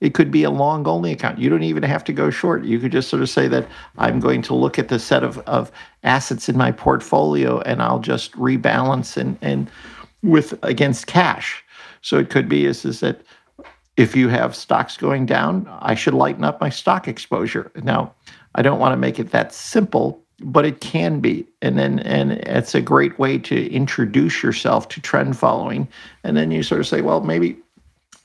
It 0.00 0.14
could 0.14 0.30
be 0.30 0.42
a 0.42 0.50
long 0.50 0.86
only 0.86 1.12
account. 1.12 1.38
You 1.38 1.48
don't 1.48 1.62
even 1.62 1.82
have 1.84 2.04
to 2.04 2.12
go 2.12 2.28
short. 2.28 2.64
You 2.64 2.78
could 2.78 2.92
just 2.92 3.08
sort 3.08 3.22
of 3.22 3.30
say 3.30 3.46
that 3.48 3.68
I'm 3.98 4.20
going 4.20 4.42
to 4.42 4.54
look 4.54 4.78
at 4.78 4.88
the 4.88 4.98
set 4.98 5.22
of, 5.22 5.38
of 5.40 5.70
assets 6.02 6.48
in 6.48 6.56
my 6.56 6.72
portfolio 6.72 7.60
and 7.60 7.80
I'll 7.80 8.00
just 8.00 8.32
rebalance 8.32 9.16
and, 9.16 9.38
and 9.40 9.70
with 10.22 10.58
against 10.62 11.06
cash. 11.06 11.62
So 12.02 12.18
it 12.18 12.30
could 12.30 12.48
be 12.48 12.66
is, 12.66 12.84
is 12.84 13.00
that 13.00 13.22
if 13.96 14.16
you 14.16 14.28
have 14.28 14.56
stocks 14.56 14.96
going 14.96 15.24
down, 15.24 15.68
I 15.80 15.94
should 15.94 16.14
lighten 16.14 16.44
up 16.44 16.60
my 16.60 16.68
stock 16.68 17.06
exposure. 17.06 17.70
Now, 17.82 18.12
I 18.56 18.62
don't 18.62 18.80
want 18.80 18.92
to 18.92 18.96
make 18.96 19.18
it 19.18 19.30
that 19.30 19.54
simple, 19.54 20.23
but 20.40 20.64
it 20.64 20.80
can 20.80 21.20
be. 21.20 21.46
And 21.62 21.78
then 21.78 22.00
and 22.00 22.32
it's 22.32 22.74
a 22.74 22.80
great 22.80 23.18
way 23.18 23.38
to 23.38 23.70
introduce 23.70 24.42
yourself 24.42 24.88
to 24.88 25.00
trend 25.00 25.36
following. 25.36 25.88
And 26.22 26.36
then 26.36 26.50
you 26.50 26.62
sort 26.62 26.80
of 26.80 26.86
say, 26.86 27.00
well, 27.00 27.20
maybe 27.20 27.56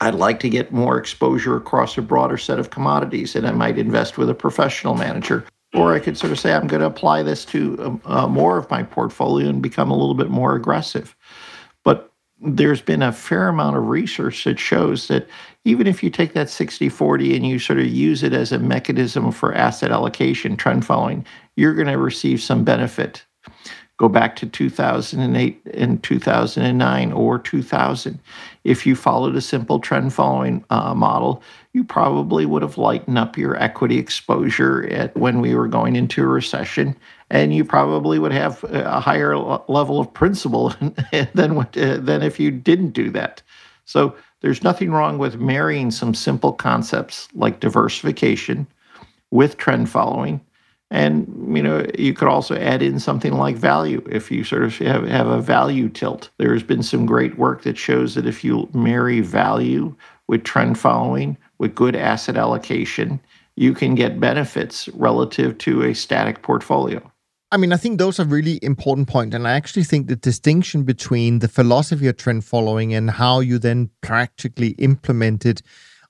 I'd 0.02 0.15
like 0.15 0.39
to 0.41 0.50
get 0.50 0.72
more 0.72 0.98
exposure 0.98 1.56
across 1.58 1.98
a 1.98 2.02
broader 2.02 2.38
set 2.38 2.58
of 2.58 2.69
commodities, 2.69 3.36
and 3.36 3.45
I 3.45 3.52
might 3.52 3.78
invest 3.78 4.17
with 4.17 4.30
a 4.30 4.34
professional 4.34 4.95
manager. 4.95 5.45
Or 5.74 5.93
I 5.93 6.00
could 6.00 6.17
sort 6.17 6.32
of 6.32 6.39
say, 6.39 6.54
I'm 6.54 6.65
going 6.65 6.80
to 6.80 6.88
apply 6.88 7.22
this 7.22 7.45
to 7.45 7.78
um, 7.80 8.02
uh, 8.06 8.28
more 8.28 8.58
of 8.58 8.67
my 8.72 8.82
portfolio 8.82 9.50
and 9.50 9.62
become 9.62 9.91
a 9.91 9.95
little 9.95 10.15
bit 10.15 10.30
more 10.30 10.56
aggressive. 10.56 11.15
There's 12.41 12.82
been 12.82 13.02
a 13.02 13.12
fair 13.12 13.49
amount 13.49 13.75
of 13.75 13.88
research 13.88 14.45
that 14.45 14.60
shows 14.60 15.08
that 15.10 15.28
even 15.65 15.88
if 15.88 16.02
you 16.02 16.10
take 16.10 16.34
that 16.34 16.49
60 16.49 16.88
40 16.89 17.36
and 17.36 17.45
you 17.45 17.60
sort 17.60 17.80
of 17.80 17.88
use 17.88 18.23
it 18.23 18.34
as 18.34 18.52
a 18.52 18.60
mechanism 18.60 19.32
for 19.32 19.54
asset 19.54 19.91
allocation, 19.91 20.56
trend 20.56 20.86
following, 20.86 21.25
you're 21.56 21.73
going 21.73 21.88
to 21.88 21.97
receive 21.97 22.41
some 22.41 22.63
benefit 22.63 23.25
Go 23.99 24.08
back 24.08 24.38
to 24.38 24.45
2008 24.45 25.62
and 25.73 26.02
2009 26.02 27.12
or 27.12 27.38
2000. 27.38 28.19
If 28.63 28.86
you 28.86 28.95
followed 28.95 29.36
a 29.36 29.41
simple 29.41 29.80
trend 29.80 30.13
following 30.13 30.63
uh, 30.69 30.93
model, 30.95 31.43
you 31.73 31.84
probably 31.84 32.45
would 32.45 32.62
have 32.62 32.78
lightened 32.78 33.17
up 33.17 33.38
your 33.38 33.62
equity 33.62 33.97
exposure 33.97 34.88
at 34.89 35.15
when 35.17 35.41
we 35.41 35.54
were 35.54 35.67
going 35.67 35.97
into 35.97 36.23
a 36.23 36.28
recession, 36.28 36.95
and 37.30 37.54
you 37.54 37.63
probably 37.63 38.20
would 38.20 38.32
have 38.32 38.63
a 38.65 39.00
higher 39.00 39.38
level 39.38 40.00
of 40.00 40.13
principle 40.13 40.74
than 41.34 41.56
what, 41.56 41.74
than 41.74 42.24
if 42.24 42.39
you 42.39 42.52
didn't 42.52 42.92
do 42.92 43.10
that. 43.12 43.42
So 43.86 44.15
there's 44.42 44.63
nothing 44.63 44.92
wrong 44.92 45.18
with 45.18 45.39
marrying 45.39 45.92
some 45.92 46.13
simple 46.13 46.54
concepts 46.54 47.28
like 47.34 47.60
diversification 47.60 48.68
with 49.32 49.58
trend 49.58 49.89
following 49.89 50.42
and 50.92 51.56
you 51.56 51.62
know, 51.62 51.86
you 51.98 52.13
could 52.13 52.28
also 52.28 52.56
add 52.56 52.82
in 52.82 53.00
something 53.00 53.34
like 53.34 53.56
value 53.56 54.04
if 54.10 54.32
you 54.32 54.44
sort 54.44 54.63
of 54.63 54.76
have, 54.78 55.08
have 55.08 55.28
a 55.28 55.42
value 55.42 55.88
tilt. 55.88 56.30
There's 56.38 56.63
been 56.63 56.82
some 56.82 57.06
great 57.06 57.38
work 57.38 57.62
that 57.63 57.78
shows 57.78 58.15
that 58.15 58.26
if 58.26 58.44
you 58.44 58.68
marry 58.74 59.20
value 59.22 59.96
with 60.28 60.44
trend 60.44 60.80
following, 60.80 61.38
with 61.60 61.76
good 61.76 61.96
asset 61.96 62.38
allocation, 62.38 63.20
you 63.56 63.74
can 63.74 63.94
get 63.94 64.20
benefits 64.20 64.88
relative 64.89 65.58
to 65.60 65.84
a 65.84 65.94
static 65.94 66.42
portfolio. 66.42 67.00
I 67.51 67.57
mean, 67.57 67.73
I 67.73 67.77
think 67.77 67.97
those 67.97 68.19
are 68.19 68.25
really 68.25 68.59
important 68.62 69.07
points. 69.07 69.35
And 69.35 69.47
I 69.47 69.53
actually 69.53 69.83
think 69.83 70.07
the 70.07 70.15
distinction 70.15 70.83
between 70.83 71.39
the 71.39 71.47
philosophy 71.47 72.07
of 72.07 72.17
trend 72.17 72.45
following 72.45 72.93
and 72.93 73.09
how 73.09 73.39
you 73.39 73.57
then 73.57 73.89
practically 74.01 74.69
implement 74.77 75.45
it 75.45 75.63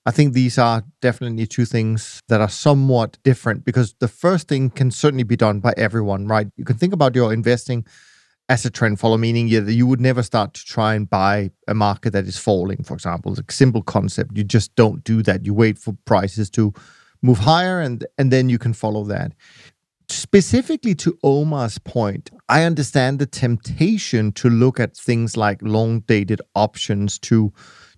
I 0.06 0.12
think 0.12 0.34
these 0.34 0.58
are 0.58 0.84
definitely 1.02 1.46
two 1.46 1.66
things 1.66 2.22
that 2.30 2.42
are 2.42 2.50
somewhat 2.50 3.18
different 3.24 3.66
because 3.66 3.94
the 4.00 4.08
first 4.08 4.48
thing 4.48 4.70
can 4.70 4.92
certainly 4.92 5.24
be 5.24 5.36
done 5.36 5.60
by 5.60 5.74
everyone, 5.78 6.26
right? 6.28 6.48
You 6.56 6.66
can 6.66 6.78
think 6.78 6.94
about 6.94 7.14
your 7.16 7.34
investing 7.34 7.86
as 8.48 8.66
a 8.66 8.72
trend 8.72 9.00
follower, 9.00 9.20
meaning 9.20 9.48
you, 9.48 9.64
you 9.66 9.86
would 9.86 10.02
never 10.02 10.24
start 10.24 10.54
to 10.56 10.66
try 10.66 10.96
and 10.96 11.08
buy 11.08 11.52
a 11.68 11.76
market 11.76 12.14
that 12.14 12.26
is 12.26 12.40
falling, 12.40 12.84
for 12.84 12.96
example. 12.96 13.34
It's 13.34 13.42
a 13.42 13.54
simple 13.54 13.84
concept. 13.84 14.36
You 14.36 14.44
just 14.44 14.74
don't 14.76 15.04
do 15.04 15.22
that. 15.22 15.46
You 15.46 15.54
wait 15.54 15.78
for 15.78 15.96
prices 16.06 16.50
to 16.52 16.74
move 17.22 17.38
higher 17.40 17.80
and, 17.80 18.04
and 18.18 18.32
then 18.32 18.50
you 18.50 18.58
can 18.58 18.74
follow 18.74 19.04
that. 19.04 19.34
Specifically 20.10 20.96
to 20.96 21.18
Omar's 21.24 21.78
point, 21.78 22.32
I 22.50 22.64
understand 22.64 23.20
the 23.20 23.28
temptation 23.28 24.32
to 24.34 24.50
look 24.50 24.80
at 24.80 24.98
things 24.98 25.38
like 25.38 25.62
long 25.62 26.02
dated 26.02 26.42
options 26.56 27.20
to 27.20 27.54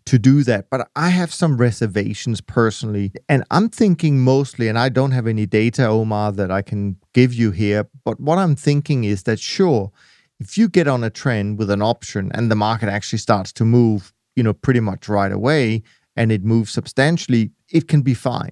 to 0.05 0.17
do 0.17 0.43
that. 0.43 0.69
But 0.69 0.89
I 0.95 1.09
have 1.09 1.33
some 1.33 1.57
reservations 1.57 2.41
personally. 2.41 3.11
And 3.29 3.43
I'm 3.51 3.69
thinking 3.69 4.19
mostly, 4.19 4.67
and 4.67 4.77
I 4.77 4.89
don't 4.89 5.11
have 5.11 5.27
any 5.27 5.45
data, 5.45 5.85
Omar, 5.87 6.31
that 6.33 6.51
I 6.51 6.61
can 6.61 6.97
give 7.13 7.33
you 7.33 7.51
here. 7.51 7.87
But 8.03 8.19
what 8.19 8.37
I'm 8.37 8.55
thinking 8.55 9.03
is 9.03 9.23
that, 9.23 9.39
sure, 9.39 9.91
if 10.39 10.57
you 10.57 10.67
get 10.67 10.87
on 10.87 11.03
a 11.03 11.09
trend 11.09 11.59
with 11.59 11.69
an 11.69 11.81
option 11.81 12.31
and 12.33 12.49
the 12.49 12.55
market 12.55 12.89
actually 12.89 13.19
starts 13.19 13.53
to 13.53 13.65
move, 13.65 14.11
you 14.35 14.43
know, 14.43 14.53
pretty 14.53 14.79
much 14.79 15.07
right 15.07 15.31
away 15.31 15.83
and 16.15 16.31
it 16.31 16.43
moves 16.43 16.71
substantially, 16.71 17.51
it 17.69 17.87
can 17.87 18.01
be 18.01 18.13
fine. 18.13 18.51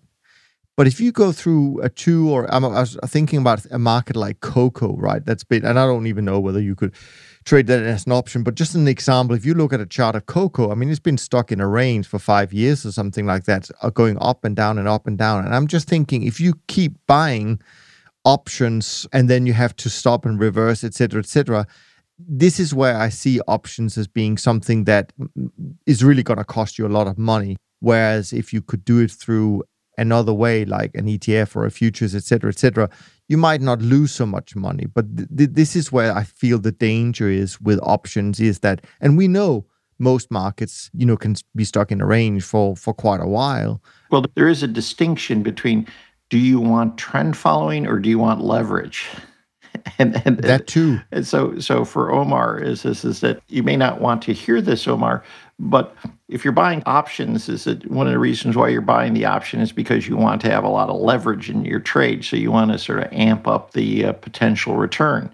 But 0.79 0.87
if 0.87 1.01
you 1.01 1.11
go 1.11 1.33
through 1.33 1.81
a 1.81 1.89
two 1.89 2.29
or 2.29 2.49
I 2.49 2.57
was 2.57 2.97
thinking 3.07 3.39
about 3.39 3.65
a 3.69 3.77
market 3.77 4.15
like 4.15 4.39
cocoa, 4.39 4.95
right? 4.95 5.25
That's 5.25 5.43
been, 5.43 5.65
and 5.65 5.77
I 5.77 5.85
don't 5.85 6.07
even 6.07 6.23
know 6.23 6.39
whether 6.39 6.61
you 6.61 6.73
could 6.73 6.95
trade 7.43 7.67
that 7.67 7.83
as 7.83 8.05
an 8.05 8.13
option. 8.13 8.43
But 8.43 8.55
just 8.55 8.75
an 8.75 8.87
example, 8.87 9.35
if 9.35 9.45
you 9.45 9.53
look 9.53 9.73
at 9.73 9.81
a 9.81 9.85
chart 9.85 10.15
of 10.15 10.25
cocoa, 10.27 10.71
I 10.71 10.75
mean, 10.75 10.89
it's 10.89 10.97
been 11.01 11.17
stuck 11.17 11.51
in 11.51 11.59
a 11.59 11.67
range 11.67 12.07
for 12.07 12.17
five 12.17 12.53
years 12.53 12.85
or 12.85 12.93
something 12.93 13.25
like 13.25 13.43
that, 13.43 13.69
uh, 13.81 13.89
going 13.89 14.17
up 14.21 14.45
and 14.45 14.55
down 14.55 14.77
and 14.77 14.87
up 14.87 15.05
and 15.05 15.17
down. 15.17 15.43
And 15.43 15.53
I'm 15.53 15.67
just 15.67 15.89
thinking, 15.89 16.23
if 16.23 16.39
you 16.39 16.53
keep 16.69 16.93
buying 17.07 17.59
options 18.23 19.05
and 19.11 19.29
then 19.29 19.45
you 19.45 19.51
have 19.51 19.75
to 19.75 19.89
stop 19.89 20.25
and 20.25 20.39
reverse, 20.39 20.85
et 20.85 20.93
cetera, 20.93 21.19
et 21.19 21.27
cetera, 21.27 21.67
this 22.17 22.57
is 22.57 22.73
where 22.73 22.95
I 22.95 23.09
see 23.09 23.41
options 23.49 23.97
as 23.97 24.07
being 24.07 24.37
something 24.37 24.85
that 24.85 25.11
is 25.85 26.05
really 26.05 26.23
going 26.23 26.39
to 26.39 26.45
cost 26.45 26.79
you 26.79 26.87
a 26.87 26.95
lot 26.97 27.07
of 27.07 27.17
money. 27.17 27.57
Whereas 27.81 28.31
if 28.31 28.53
you 28.53 28.61
could 28.61 28.85
do 28.85 28.99
it 28.99 29.11
through 29.11 29.63
another 29.99 30.33
way, 30.33 30.65
like 30.65 30.91
an 30.95 31.05
ETF 31.05 31.55
or 31.55 31.65
a 31.65 31.71
futures, 31.71 32.15
et 32.15 32.23
cetera, 32.23 32.49
et 32.49 32.59
cetera, 32.59 32.89
you 33.27 33.37
might 33.37 33.61
not 33.61 33.81
lose 33.81 34.11
so 34.11 34.25
much 34.25 34.55
money. 34.55 34.85
But 34.85 35.15
th- 35.15 35.29
th- 35.35 35.49
this 35.53 35.75
is 35.75 35.91
where 35.91 36.15
I 36.15 36.23
feel 36.23 36.59
the 36.59 36.71
danger 36.71 37.29
is 37.29 37.59
with 37.61 37.79
options 37.83 38.39
is 38.39 38.59
that, 38.59 38.85
and 39.01 39.17
we 39.17 39.27
know 39.27 39.65
most 39.99 40.31
markets, 40.31 40.89
you 40.93 41.05
know, 41.05 41.17
can 41.17 41.35
be 41.55 41.65
stuck 41.65 41.91
in 41.91 42.01
a 42.01 42.05
range 42.05 42.43
for 42.43 42.75
for 42.75 42.93
quite 42.93 43.21
a 43.21 43.27
while. 43.27 43.81
Well, 44.11 44.25
there 44.35 44.47
is 44.47 44.63
a 44.63 44.67
distinction 44.67 45.43
between 45.43 45.87
do 46.29 46.37
you 46.37 46.59
want 46.59 46.97
trend 46.97 47.35
following 47.35 47.87
or 47.87 47.99
do 47.99 48.09
you 48.09 48.19
want 48.19 48.41
leverage? 48.41 49.07
and, 49.99 50.21
and 50.25 50.37
that 50.39 50.67
too. 50.67 50.99
And 51.11 51.25
so, 51.25 51.59
so 51.59 51.85
for 51.85 52.11
Omar, 52.11 52.59
is 52.59 52.83
this 52.83 53.03
is 53.03 53.21
that 53.21 53.41
you 53.47 53.63
may 53.63 53.75
not 53.75 54.01
want 54.01 54.21
to 54.23 54.33
hear 54.33 54.61
this, 54.61 54.87
Omar, 54.87 55.23
but 55.59 55.93
if 56.29 56.45
you're 56.45 56.53
buying 56.53 56.81
options, 56.85 57.49
is 57.49 57.67
it 57.67 57.89
one 57.91 58.07
of 58.07 58.13
the 58.13 58.19
reasons 58.19 58.55
why 58.55 58.69
you're 58.69 58.81
buying 58.81 59.13
the 59.13 59.25
option 59.25 59.59
is 59.59 59.73
because 59.73 60.07
you 60.07 60.15
want 60.15 60.41
to 60.41 60.49
have 60.49 60.63
a 60.63 60.69
lot 60.69 60.89
of 60.89 61.01
leverage 61.01 61.49
in 61.49 61.65
your 61.65 61.81
trade. 61.81 62.23
So 62.23 62.37
you 62.37 62.49
want 62.49 62.71
to 62.71 62.79
sort 62.79 62.99
of 62.99 63.11
amp 63.11 63.45
up 63.45 63.73
the 63.73 64.05
uh, 64.05 64.13
potential 64.13 64.75
return. 64.75 65.29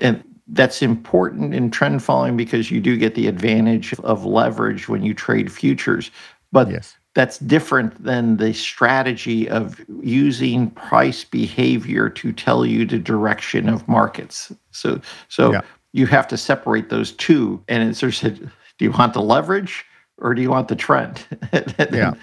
And 0.00 0.24
that's 0.48 0.82
important 0.82 1.54
in 1.54 1.70
trend 1.70 2.02
following 2.02 2.36
because 2.36 2.72
you 2.72 2.80
do 2.80 2.96
get 2.96 3.14
the 3.14 3.28
advantage 3.28 3.94
of 4.00 4.24
leverage 4.24 4.88
when 4.88 5.04
you 5.04 5.14
trade 5.14 5.52
futures. 5.52 6.10
But 6.50 6.68
yes. 6.68 6.96
that's 7.14 7.38
different 7.38 8.02
than 8.02 8.38
the 8.38 8.52
strategy 8.52 9.48
of 9.48 9.80
using 10.02 10.70
price 10.70 11.22
behavior 11.22 12.08
to 12.08 12.32
tell 12.32 12.66
you 12.66 12.84
the 12.84 12.98
direction 12.98 13.68
of 13.68 13.86
markets. 13.86 14.52
So 14.72 15.00
so 15.28 15.52
yeah. 15.52 15.60
you 15.92 16.06
have 16.06 16.26
to 16.28 16.36
separate 16.36 16.88
those 16.88 17.12
two. 17.12 17.62
And 17.68 17.88
it's 17.88 18.00
sort 18.00 18.22
of 18.24 18.52
do 18.78 18.84
you 18.84 18.90
want 18.92 19.14
the 19.14 19.22
leverage 19.22 19.84
or 20.18 20.34
do 20.34 20.42
you 20.42 20.50
want 20.50 20.68
the 20.68 20.76
trend? 20.76 21.24
yeah. 21.92 22.14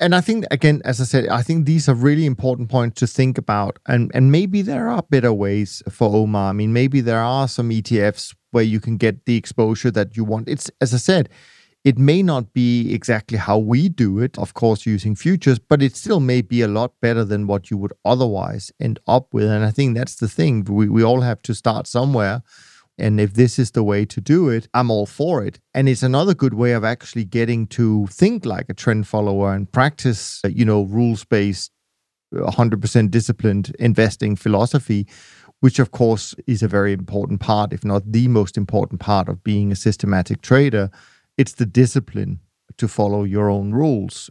And 0.00 0.14
I 0.14 0.22
think 0.22 0.46
again, 0.50 0.80
as 0.84 1.00
I 1.00 1.04
said, 1.04 1.28
I 1.28 1.42
think 1.42 1.66
these 1.66 1.86
are 1.88 1.94
really 1.94 2.24
important 2.24 2.70
points 2.70 3.00
to 3.00 3.06
think 3.06 3.36
about. 3.36 3.78
And 3.86 4.10
and 4.14 4.32
maybe 4.32 4.62
there 4.62 4.88
are 4.88 5.02
better 5.02 5.32
ways 5.32 5.82
for 5.90 6.08
Omar. 6.14 6.50
I 6.50 6.52
mean, 6.52 6.72
maybe 6.72 7.02
there 7.02 7.20
are 7.20 7.46
some 7.46 7.68
ETFs 7.68 8.34
where 8.50 8.64
you 8.64 8.80
can 8.80 8.96
get 8.96 9.26
the 9.26 9.36
exposure 9.36 9.90
that 9.90 10.16
you 10.16 10.24
want. 10.24 10.48
It's 10.48 10.70
as 10.80 10.94
I 10.94 10.96
said, 10.96 11.28
it 11.84 11.98
may 11.98 12.22
not 12.22 12.52
be 12.52 12.92
exactly 12.94 13.38
how 13.38 13.58
we 13.58 13.88
do 13.88 14.18
it, 14.18 14.38
of 14.38 14.52
course, 14.54 14.84
using 14.84 15.14
futures, 15.14 15.58
but 15.58 15.82
it 15.82 15.96
still 15.96 16.20
may 16.20 16.42
be 16.42 16.60
a 16.62 16.68
lot 16.68 16.92
better 17.00 17.24
than 17.24 17.46
what 17.46 17.70
you 17.70 17.78
would 17.78 17.92
otherwise 18.04 18.70
end 18.80 18.98
up 19.06 19.32
with. 19.32 19.48
And 19.48 19.64
I 19.64 19.70
think 19.70 19.96
that's 19.96 20.16
the 20.16 20.28
thing. 20.28 20.64
We, 20.64 20.88
we 20.88 21.02
all 21.02 21.22
have 21.22 21.40
to 21.42 21.54
start 21.54 21.86
somewhere. 21.86 22.42
And 23.00 23.20
if 23.20 23.34
this 23.34 23.58
is 23.58 23.70
the 23.70 23.82
way 23.82 24.04
to 24.04 24.20
do 24.20 24.48
it, 24.48 24.68
I'm 24.74 24.90
all 24.90 25.06
for 25.06 25.42
it. 25.44 25.58
And 25.74 25.88
it's 25.88 26.02
another 26.02 26.34
good 26.34 26.54
way 26.54 26.72
of 26.72 26.84
actually 26.84 27.24
getting 27.24 27.66
to 27.68 28.06
think 28.08 28.44
like 28.44 28.66
a 28.68 28.74
trend 28.74 29.06
follower 29.06 29.54
and 29.54 29.70
practice, 29.70 30.40
uh, 30.44 30.48
you 30.48 30.64
know, 30.64 30.82
rules 30.82 31.24
based, 31.24 31.72
100% 32.34 33.10
disciplined 33.10 33.74
investing 33.78 34.36
philosophy, 34.36 35.06
which 35.60 35.78
of 35.78 35.90
course 35.90 36.34
is 36.46 36.62
a 36.62 36.68
very 36.68 36.92
important 36.92 37.40
part, 37.40 37.72
if 37.72 37.84
not 37.84 38.12
the 38.12 38.28
most 38.28 38.56
important 38.56 39.00
part 39.00 39.28
of 39.28 39.42
being 39.42 39.72
a 39.72 39.76
systematic 39.76 40.42
trader 40.42 40.90
it's 41.40 41.54
the 41.54 41.64
discipline 41.64 42.38
to 42.76 42.86
follow 42.86 43.24
your 43.24 43.48
own 43.48 43.72
rules 43.72 44.28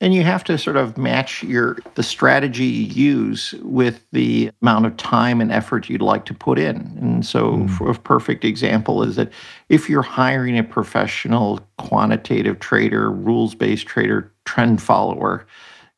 and 0.00 0.14
you 0.14 0.22
have 0.22 0.42
to 0.44 0.56
sort 0.56 0.76
of 0.76 0.96
match 0.96 1.42
your 1.42 1.78
the 1.94 2.02
strategy 2.02 2.64
you 2.64 2.86
use 2.86 3.54
with 3.62 4.04
the 4.12 4.50
amount 4.62 4.86
of 4.86 4.96
time 4.96 5.40
and 5.40 5.52
effort 5.52 5.88
you'd 5.88 6.00
like 6.00 6.24
to 6.24 6.34
put 6.34 6.58
in. 6.58 6.76
And 7.00 7.26
so 7.26 7.52
mm. 7.52 7.90
a 7.90 7.98
perfect 7.98 8.44
example 8.44 9.02
is 9.02 9.16
that 9.16 9.30
if 9.68 9.90
you're 9.90 10.02
hiring 10.02 10.58
a 10.58 10.64
professional 10.64 11.60
quantitative 11.78 12.60
trader 12.60 13.10
rules-based 13.10 13.86
trader 13.86 14.32
trend 14.46 14.80
follower 14.80 15.46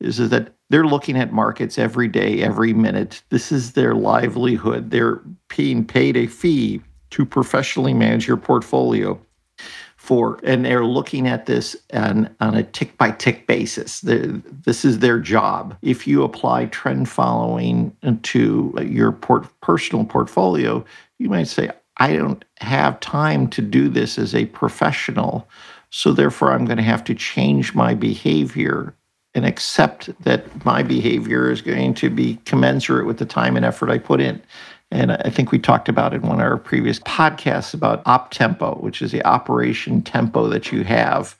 is 0.01 0.17
that 0.17 0.53
they're 0.69 0.87
looking 0.87 1.17
at 1.17 1.33
markets 1.33 1.79
every 1.79 2.09
day 2.09 2.43
every 2.43 2.73
minute. 2.73 3.23
This 3.29 3.53
is 3.53 3.73
their 3.73 3.95
livelihood. 3.95 4.91
They're 4.91 5.21
being 5.55 5.85
paid 5.85 6.17
a 6.17 6.27
fee 6.27 6.81
to 7.11 7.25
professionally 7.27 7.95
manage 7.95 8.27
your 8.27 8.39
portfolio 8.39 9.21
for, 10.13 10.39
and 10.43 10.67
they're 10.67 10.85
looking 10.85 11.27
at 11.27 11.47
this 11.47 11.75
on, 11.95 12.29
on 12.39 12.55
a 12.55 12.63
tick 12.63 12.99
by 12.99 13.11
tick 13.13 13.47
basis. 13.47 14.03
This 14.03 14.85
is 14.85 14.99
their 14.99 15.19
job. 15.19 15.75
If 15.81 16.07
you 16.07 16.23
apply 16.23 16.67
trend 16.67 17.09
following 17.09 17.97
to 18.25 18.75
your 18.83 19.13
port, 19.13 19.47
personal 19.63 20.05
portfolio, 20.05 20.85
you 21.19 21.31
might 21.31 21.49
say, 21.49 21.71
I 21.97 22.15
don't 22.15 22.45
have 22.59 23.01
time 23.01 23.49
to 23.49 23.63
do 23.63 23.89
this 23.89 24.19
as 24.19 24.35
a 24.35 24.45
professional. 24.45 25.49
So 25.89 26.13
therefore, 26.13 26.53
I'm 26.53 26.67
going 26.67 26.77
to 26.77 26.83
have 26.83 27.05
to 27.05 27.15
change 27.15 27.75
my 27.75 27.95
behavior 27.95 28.95
and 29.35 29.47
accept 29.47 30.11
that 30.25 30.63
my 30.67 30.83
behavior 30.83 31.51
is 31.51 31.63
going 31.63 31.95
to 31.95 32.11
be 32.11 32.39
commensurate 32.45 33.07
with 33.07 33.17
the 33.17 33.25
time 33.25 33.57
and 33.57 33.65
effort 33.65 33.89
I 33.89 33.97
put 33.97 34.21
in. 34.21 34.43
And 34.93 35.13
I 35.13 35.31
think 35.31 35.51
we 35.51 35.59
talked 35.59 35.89
about 35.89 36.13
in 36.13 36.21
one 36.21 36.39
of 36.39 36.47
our 36.47 36.59
previous 36.59 36.99
podcasts 37.01 37.73
about 37.73 38.03
op 38.05 38.31
tempo, 38.31 38.75
which 38.75 39.01
is 39.01 39.11
the 39.11 39.25
operation 39.25 40.03
tempo 40.03 40.49
that 40.49 40.71
you 40.71 40.85
have. 40.85 41.35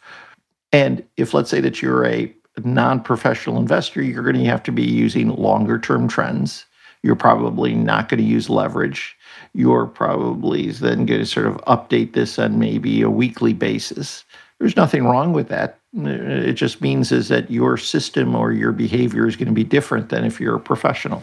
And 0.73 1.05
if 1.19 1.35
let's 1.35 1.51
say 1.51 1.61
that 1.61 1.83
you're 1.83 2.07
a 2.07 2.35
non-professional 2.65 3.59
investor, 3.59 4.03
you're 4.03 4.23
going 4.23 4.43
to 4.43 4.45
have 4.47 4.63
to 4.63 4.73
be 4.73 4.83
using 4.83 5.29
longer 5.37 5.79
term 5.79 6.09
trends. 6.09 6.65
You're 7.03 7.15
probably 7.15 7.75
not 7.75 8.09
going 8.09 8.21
to 8.21 8.27
use 8.27 8.49
leverage. 8.49 9.15
You're 9.53 9.87
probably 9.87 10.71
then 10.71 11.05
going 11.05 11.21
to 11.21 11.27
sort 11.27 11.47
of 11.47 11.57
update 11.67 12.15
this 12.15 12.39
on 12.39 12.59
maybe 12.59 13.03
a 13.03 13.11
weekly 13.11 13.53
basis. 13.53 14.25
There's 14.61 14.77
nothing 14.77 15.05
wrong 15.05 15.35
with 15.35 15.49
that. 15.49 15.79
It 15.93 16.55
just 16.55 16.81
means 16.81 17.13
is 17.13 17.29
that 17.29 17.51
your 17.51 17.77
system 17.77 18.35
or 18.35 18.53
your 18.53 18.73
behavior 18.73 19.27
is 19.27 19.37
going 19.37 19.49
to 19.49 19.53
be 19.53 19.65
different 19.65 20.09
than 20.09 20.25
if 20.25 20.41
you're 20.41 20.57
a 20.57 20.61
professional. 20.61 21.23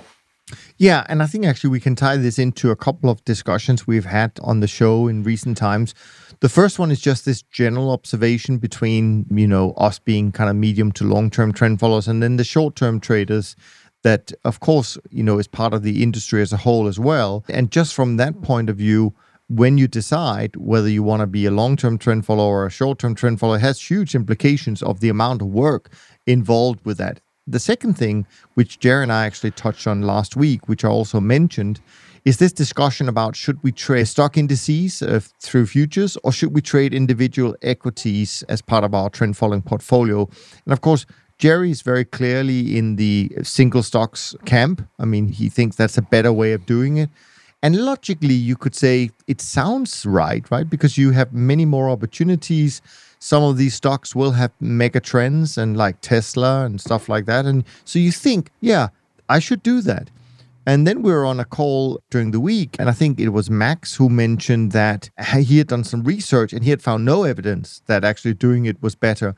Yeah, 0.81 1.05
and 1.09 1.21
I 1.21 1.25
think 1.25 1.45
actually 1.45 1.71
we 1.71 1.81
can 1.81 1.97
tie 1.97 2.15
this 2.15 2.39
into 2.39 2.71
a 2.71 2.75
couple 2.75 3.09
of 3.09 3.23
discussions 3.25 3.85
we've 3.85 4.05
had 4.05 4.31
on 4.41 4.61
the 4.61 4.67
show 4.67 5.09
in 5.09 5.23
recent 5.23 5.57
times. 5.57 5.93
The 6.39 6.47
first 6.47 6.79
one 6.79 6.89
is 6.89 7.01
just 7.01 7.25
this 7.25 7.41
general 7.41 7.91
observation 7.91 8.59
between, 8.59 9.25
you 9.29 9.45
know, 9.45 9.73
us 9.73 9.99
being 9.99 10.31
kind 10.31 10.49
of 10.49 10.55
medium 10.55 10.93
to 10.93 11.03
long-term 11.03 11.51
trend 11.51 11.81
followers 11.81 12.07
and 12.07 12.23
then 12.23 12.37
the 12.37 12.45
short-term 12.45 13.01
traders 13.01 13.57
that 14.03 14.31
of 14.45 14.61
course, 14.61 14.97
you 15.09 15.21
know, 15.21 15.37
is 15.37 15.49
part 15.49 15.73
of 15.73 15.83
the 15.83 16.01
industry 16.01 16.41
as 16.41 16.53
a 16.53 16.57
whole 16.57 16.87
as 16.87 16.97
well. 16.97 17.43
And 17.49 17.69
just 17.71 17.93
from 17.93 18.15
that 18.15 18.41
point 18.41 18.69
of 18.69 18.77
view, 18.77 19.13
when 19.49 19.77
you 19.77 19.85
decide 19.85 20.55
whether 20.55 20.87
you 20.87 21.03
want 21.03 21.19
to 21.19 21.27
be 21.27 21.45
a 21.45 21.51
long-term 21.51 21.97
trend 21.97 22.25
follower 22.25 22.59
or 22.59 22.65
a 22.67 22.71
short-term 22.71 23.15
trend 23.15 23.41
follower 23.41 23.57
has 23.57 23.81
huge 23.81 24.15
implications 24.15 24.81
of 24.81 25.01
the 25.01 25.09
amount 25.09 25.41
of 25.41 25.49
work 25.49 25.91
involved 26.25 26.85
with 26.85 26.97
that 26.99 27.19
the 27.49 27.59
second 27.59 27.97
thing, 27.97 28.25
which 28.53 28.79
Jerry 28.79 29.03
and 29.03 29.12
I 29.12 29.25
actually 29.25 29.51
touched 29.51 29.88
on 29.88 30.03
last 30.03 30.35
week, 30.35 30.67
which 30.67 30.85
I 30.85 30.89
also 30.89 31.19
mentioned, 31.19 31.81
is 32.25 32.38
this 32.38 32.51
discussion 32.51 33.09
about 33.09 33.35
should 33.35 33.62
we 33.63 33.71
trade 33.71 34.07
stock 34.07 34.38
indices 34.38 35.01
uh, 35.01 35.19
through 35.39 35.65
futures 35.65 36.17
or 36.23 36.31
should 36.31 36.53
we 36.53 36.62
trade 36.62 36.93
individual 36.93 37.55
equities 37.62 38.43
as 38.49 38.62
part 38.62 38.83
of 38.83 38.93
our 38.93 39.09
trend 39.09 39.38
following 39.38 39.62
portfolio? 39.62 40.29
And 40.65 40.73
of 40.73 40.81
course, 40.81 41.05
Jerry 41.38 41.71
is 41.71 41.81
very 41.81 42.03
clearly 42.03 42.77
in 42.77 42.97
the 42.97 43.31
single 43.43 43.81
stocks 43.81 44.35
camp. 44.45 44.85
I 44.99 45.05
mean, 45.05 45.29
he 45.29 45.47
thinks 45.47 45.77
that's 45.77 45.97
a 45.97 46.01
better 46.01 46.33
way 46.33 46.51
of 46.51 46.65
doing 46.65 46.97
it. 46.97 47.09
And 47.63 47.77
logically, 47.77 48.33
you 48.33 48.55
could 48.55 48.75
say 48.75 49.12
it 49.27 49.41
sounds 49.41 50.05
right, 50.05 50.49
right? 50.51 50.69
Because 50.69 50.97
you 50.97 51.12
have 51.12 51.33
many 51.33 51.65
more 51.65 51.89
opportunities 51.89 52.81
some 53.19 53.43
of 53.43 53.58
these 53.58 53.75
stocks 53.75 54.15
will 54.15 54.32
have 54.32 54.51
mega 54.60 54.99
trends 54.99 55.58
and 55.58 55.77
like 55.77 56.01
Tesla 56.01 56.65
and 56.65 56.79
stuff 56.79 57.10
like 57.10 57.25
that. 57.25 57.45
And 57.45 57.63
so 57.86 57.99
you 57.99 58.12
think, 58.12 58.49
yeah, 58.62 58.89
I 59.27 59.39
should 59.39 59.62
do 59.62 59.82
that. 59.82 60.10
And 60.65 60.86
then 60.86 61.01
we 61.01 61.12
were 61.12 61.25
on 61.25 61.39
a 61.39 61.45
call 61.45 61.99
during 62.12 62.32
the 62.32 62.39
week, 62.39 62.75
and 62.77 62.89
I 62.89 62.91
think 62.91 63.19
it 63.19 63.29
was 63.29 63.49
Max 63.49 63.95
who 63.95 64.08
mentioned 64.08 64.71
that 64.73 65.10
he 65.39 65.58
had 65.58 65.67
done 65.67 65.84
some 65.84 66.03
research 66.03 66.53
and 66.53 66.63
he 66.63 66.69
had 66.69 66.82
found 66.82 67.05
no 67.05 67.23
evidence 67.23 67.82
that 67.88 68.03
actually 68.03 68.36
doing 68.36 68.65
it 68.65 68.82
was 68.82 68.93
better. 68.93 69.36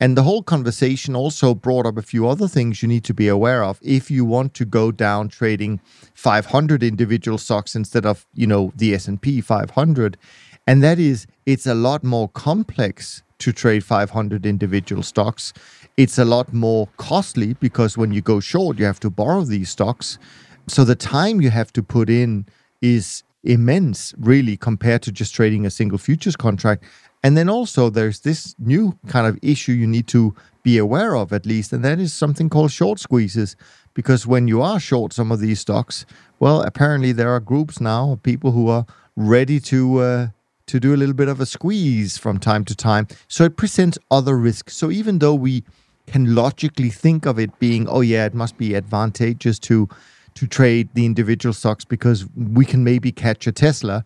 And 0.00 0.16
the 0.16 0.24
whole 0.24 0.42
conversation 0.42 1.14
also 1.14 1.54
brought 1.54 1.86
up 1.86 1.96
a 1.96 2.02
few 2.02 2.28
other 2.28 2.48
things 2.48 2.82
you 2.82 2.88
need 2.88 3.04
to 3.04 3.14
be 3.14 3.28
aware 3.28 3.62
of 3.62 3.78
if 3.80 4.10
you 4.10 4.24
want 4.24 4.52
to 4.54 4.64
go 4.64 4.90
down 4.90 5.28
trading 5.28 5.80
500 6.14 6.82
individual 6.82 7.38
stocks 7.38 7.76
instead 7.76 8.04
of, 8.04 8.26
you 8.34 8.46
know, 8.46 8.72
the 8.76 8.92
S&P 8.94 9.40
500. 9.40 10.18
And 10.66 10.82
that 10.82 10.98
is 10.98 11.26
it's 11.46 11.66
a 11.66 11.74
lot 11.74 12.04
more 12.04 12.28
complex 12.28 13.22
to 13.38 13.52
trade 13.52 13.84
500 13.84 14.46
individual 14.46 15.02
stocks. 15.02 15.52
It's 15.96 16.18
a 16.18 16.24
lot 16.24 16.52
more 16.52 16.88
costly 16.96 17.54
because 17.54 17.98
when 17.98 18.12
you 18.12 18.20
go 18.20 18.40
short, 18.40 18.78
you 18.78 18.84
have 18.84 19.00
to 19.00 19.10
borrow 19.10 19.42
these 19.42 19.70
stocks. 19.70 20.18
So 20.66 20.84
the 20.84 20.94
time 20.94 21.40
you 21.40 21.50
have 21.50 21.72
to 21.74 21.82
put 21.82 22.08
in 22.08 22.46
is 22.80 23.22
immense, 23.42 24.14
really, 24.18 24.56
compared 24.56 25.02
to 25.02 25.12
just 25.12 25.34
trading 25.34 25.66
a 25.66 25.70
single 25.70 25.98
futures 25.98 26.36
contract. 26.36 26.84
And 27.22 27.36
then 27.36 27.48
also, 27.48 27.90
there's 27.90 28.20
this 28.20 28.54
new 28.58 28.98
kind 29.06 29.26
of 29.26 29.38
issue 29.42 29.72
you 29.72 29.86
need 29.86 30.06
to 30.08 30.34
be 30.62 30.78
aware 30.78 31.14
of, 31.14 31.32
at 31.32 31.46
least, 31.46 31.72
and 31.72 31.84
that 31.84 32.00
is 32.00 32.12
something 32.12 32.48
called 32.48 32.70
short 32.70 32.98
squeezes. 32.98 33.56
Because 33.92 34.26
when 34.26 34.48
you 34.48 34.60
are 34.60 34.80
short 34.80 35.12
some 35.12 35.30
of 35.30 35.40
these 35.40 35.60
stocks, 35.60 36.04
well, 36.40 36.62
apparently 36.62 37.12
there 37.12 37.30
are 37.30 37.40
groups 37.40 37.80
now 37.80 38.12
of 38.12 38.22
people 38.22 38.52
who 38.52 38.68
are 38.68 38.86
ready 39.16 39.60
to 39.60 39.98
uh, 39.98 40.26
to 40.66 40.80
do 40.80 40.94
a 40.94 40.96
little 40.96 41.14
bit 41.14 41.28
of 41.28 41.40
a 41.40 41.46
squeeze 41.46 42.16
from 42.18 42.38
time 42.38 42.64
to 42.64 42.74
time. 42.74 43.06
So 43.28 43.44
it 43.44 43.56
presents 43.56 43.98
other 44.10 44.36
risks. 44.36 44.76
So 44.76 44.90
even 44.90 45.18
though 45.18 45.34
we 45.34 45.64
can 46.06 46.34
logically 46.34 46.90
think 46.90 47.26
of 47.26 47.38
it 47.38 47.58
being, 47.58 47.88
oh 47.88 48.00
yeah, 48.00 48.26
it 48.26 48.34
must 48.34 48.58
be 48.58 48.74
advantageous 48.74 49.58
to 49.60 49.88
to 50.34 50.48
trade 50.48 50.88
the 50.94 51.06
individual 51.06 51.52
stocks 51.52 51.84
because 51.84 52.26
we 52.36 52.64
can 52.64 52.82
maybe 52.82 53.12
catch 53.12 53.46
a 53.46 53.52
Tesla. 53.52 54.04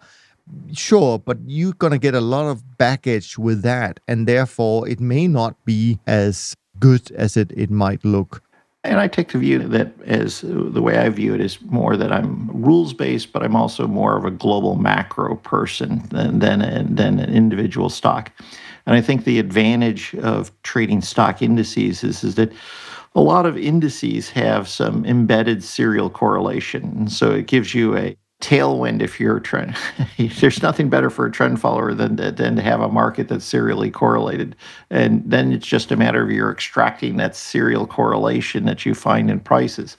Sure, 0.73 1.19
but 1.19 1.39
you're 1.47 1.73
going 1.75 1.93
to 1.93 1.99
get 1.99 2.15
a 2.15 2.21
lot 2.21 2.47
of 2.47 2.77
baggage 2.77 3.39
with 3.39 3.63
that. 3.63 4.01
And 4.07 4.27
therefore, 4.27 4.87
it 4.87 5.01
may 5.01 5.27
not 5.27 5.57
be 5.65 5.99
as 6.07 6.55
good 6.79 7.11
as 7.13 7.37
it, 7.37 7.51
it 7.57 7.71
might 7.71 8.05
look. 8.05 8.43
And 8.89 9.01
I 9.01 9.07
take 9.07 9.33
the 9.33 9.39
view 9.39 9.59
that 9.59 9.93
as 10.07 10.41
the 10.41 10.81
way 10.81 10.99
I 10.99 11.09
view 11.11 11.35
it 11.35 11.43
is 11.43 11.61
more 11.63 11.97
that 11.97 12.11
I'm 12.11 12.49
rules 12.51 12.95
based, 12.95 13.33
but 13.33 13.43
I'm 13.43 13.55
also 13.55 13.87
more 13.87 14.17
of 14.17 14.25
a 14.25 14.31
global 14.31 14.77
macro 14.77 15.37
person 15.37 16.03
than 16.09 16.39
than, 16.39 16.95
than 16.95 17.21
an 17.21 17.33
individual 17.33 17.91
stock. 17.91 18.33
And 18.87 18.97
I 18.97 19.03
think 19.03 19.25
the 19.25 19.39
advantage 19.39 20.15
of 20.15 20.51
trading 20.63 21.03
stock 21.03 21.43
indices 21.43 22.03
is, 22.03 22.25
is 22.25 22.35
that 22.37 22.51
a 23.15 23.21
lot 23.21 23.45
of 23.45 23.59
indices 23.59 24.31
have 24.31 24.67
some 24.67 25.05
embedded 25.05 25.63
serial 25.63 26.09
correlation. 26.09 26.85
And 26.97 27.13
so 27.13 27.33
it 27.33 27.47
gives 27.47 27.75
you 27.75 27.97
a 27.97 28.17
tailwind 28.41 29.03
if 29.03 29.19
you're 29.19 29.39
a 29.39 29.43
trend. 29.43 29.77
There's 30.19 30.63
nothing 30.63 30.89
better 30.89 31.11
for 31.11 31.27
a 31.27 31.33
trend 31.33 31.61
follower 31.61 31.95
than 31.95 32.17
to, 32.19 32.31
than 32.31 32.57
to 32.57 32.63
have 32.63 32.81
a 32.81 32.89
market 32.89 33.29
that's 33.29 33.45
serially 33.45 33.91
correlated, 33.91 34.55
and 34.91 35.23
then 35.27 35.53
it's 35.53 35.67
just 35.67 35.91
a 35.91 35.97
matter 35.97 36.23
of 36.23 36.31
you're 36.31 36.53
extracting 36.53 37.17
that 37.17 37.35
serial 37.35 37.87
correlation 37.87 38.65
that 38.67 38.87
you 38.87 38.95
find 38.95 39.31
in 39.31 39.41
prices. 39.41 39.97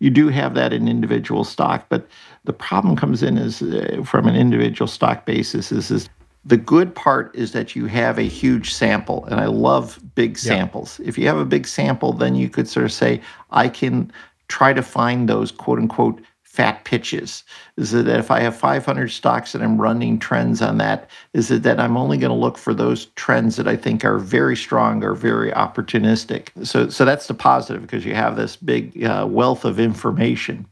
You 0.00 0.10
do 0.10 0.28
have 0.28 0.54
that 0.54 0.72
in 0.72 0.88
individual 0.88 1.44
stock, 1.44 1.86
but 1.88 2.08
the 2.44 2.52
problem 2.52 2.96
comes 2.96 3.22
in 3.22 3.36
is 3.36 3.62
uh, 3.62 4.02
from 4.04 4.26
an 4.26 4.36
individual 4.36 4.88
stock 4.88 5.24
basis 5.26 5.70
is 5.70 5.90
is 5.90 6.08
the 6.44 6.56
good 6.56 6.94
part 6.94 7.34
is 7.34 7.52
that 7.52 7.76
you 7.76 7.86
have 7.86 8.18
a 8.18 8.22
huge 8.22 8.72
sample 8.72 9.24
and 9.26 9.40
i 9.40 9.46
love 9.46 9.98
big 10.14 10.38
samples 10.38 11.00
if 11.04 11.18
you 11.18 11.26
have 11.26 11.36
a 11.36 11.44
big 11.44 11.66
sample 11.66 12.12
then 12.12 12.34
you 12.34 12.48
could 12.48 12.68
sort 12.68 12.86
of 12.86 12.92
say 12.92 13.20
i 13.50 13.68
can 13.68 14.10
try 14.46 14.72
to 14.72 14.82
find 14.82 15.28
those 15.28 15.52
quote 15.52 15.78
unquote 15.78 16.22
fat 16.48 16.84
pitches? 16.84 17.44
Is 17.76 17.94
it 17.94 18.06
that 18.06 18.18
if 18.18 18.30
I 18.30 18.40
have 18.40 18.56
500 18.56 19.08
stocks 19.08 19.54
and 19.54 19.62
I'm 19.62 19.80
running 19.80 20.18
trends 20.18 20.60
on 20.60 20.78
that, 20.78 21.08
is 21.34 21.50
it 21.50 21.62
that 21.62 21.78
I'm 21.78 21.96
only 21.96 22.16
going 22.16 22.30
to 22.30 22.36
look 22.36 22.58
for 22.58 22.74
those 22.74 23.06
trends 23.14 23.56
that 23.56 23.68
I 23.68 23.76
think 23.76 24.04
are 24.04 24.18
very 24.18 24.56
strong 24.56 25.04
or 25.04 25.14
very 25.14 25.52
opportunistic? 25.52 26.48
So, 26.66 26.88
so 26.88 27.04
that's 27.04 27.28
the 27.28 27.34
positive 27.34 27.82
because 27.82 28.04
you 28.04 28.14
have 28.14 28.36
this 28.36 28.56
big 28.56 29.04
uh, 29.04 29.26
wealth 29.30 29.64
of 29.64 29.78
information. 29.78 30.66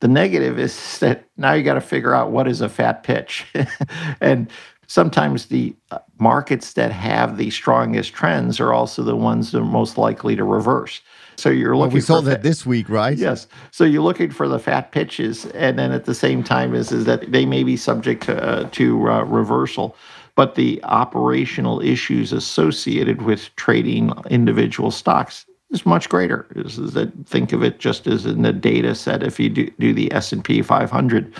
The 0.00 0.08
negative 0.08 0.58
is 0.58 0.98
that 1.00 1.28
now 1.36 1.52
you 1.52 1.62
got 1.62 1.74
to 1.74 1.82
figure 1.82 2.14
out 2.14 2.30
what 2.30 2.48
is 2.48 2.60
a 2.60 2.68
fat 2.68 3.02
pitch. 3.02 3.46
and 4.20 4.50
sometimes 4.88 5.46
the 5.46 5.76
uh, 5.90 5.98
markets 6.18 6.72
that 6.72 6.90
have 6.90 7.36
the 7.36 7.50
strongest 7.50 8.12
trends 8.12 8.58
are 8.58 8.72
also 8.72 9.02
the 9.02 9.14
ones 9.14 9.52
that 9.52 9.60
are 9.60 9.64
most 9.64 9.98
likely 9.98 10.34
to 10.34 10.42
reverse. 10.42 11.00
So 11.38 11.50
you're 11.50 11.76
looking. 11.76 11.90
Well, 11.90 11.94
we 11.94 12.00
saw 12.00 12.20
that 12.22 12.42
this 12.42 12.66
week, 12.66 12.88
right? 12.88 13.16
Yes. 13.16 13.46
So 13.70 13.84
you're 13.84 14.02
looking 14.02 14.30
for 14.30 14.48
the 14.48 14.58
fat 14.58 14.90
pitches, 14.90 15.46
and 15.46 15.78
then 15.78 15.92
at 15.92 16.04
the 16.04 16.14
same 16.14 16.42
time 16.42 16.74
is 16.74 16.90
is 16.90 17.04
that 17.04 17.30
they 17.30 17.46
may 17.46 17.62
be 17.62 17.76
subject 17.76 18.24
to 18.24 18.42
uh, 18.42 18.68
to 18.70 19.08
uh, 19.08 19.22
reversal, 19.22 19.96
but 20.34 20.56
the 20.56 20.82
operational 20.82 21.80
issues 21.80 22.32
associated 22.32 23.22
with 23.22 23.54
trading 23.54 24.12
individual 24.28 24.90
stocks 24.90 25.46
is 25.70 25.86
much 25.86 26.08
greater. 26.08 26.48
Is, 26.56 26.76
is 26.76 26.94
that 26.94 27.12
think 27.26 27.52
of 27.52 27.62
it 27.62 27.78
just 27.78 28.08
as 28.08 28.26
in 28.26 28.42
the 28.42 28.52
data 28.52 28.96
set. 28.96 29.22
If 29.22 29.38
you 29.38 29.48
do, 29.48 29.70
do 29.78 29.92
the 29.92 30.12
S 30.12 30.32
and 30.32 30.44
P 30.44 30.60
500, 30.60 31.32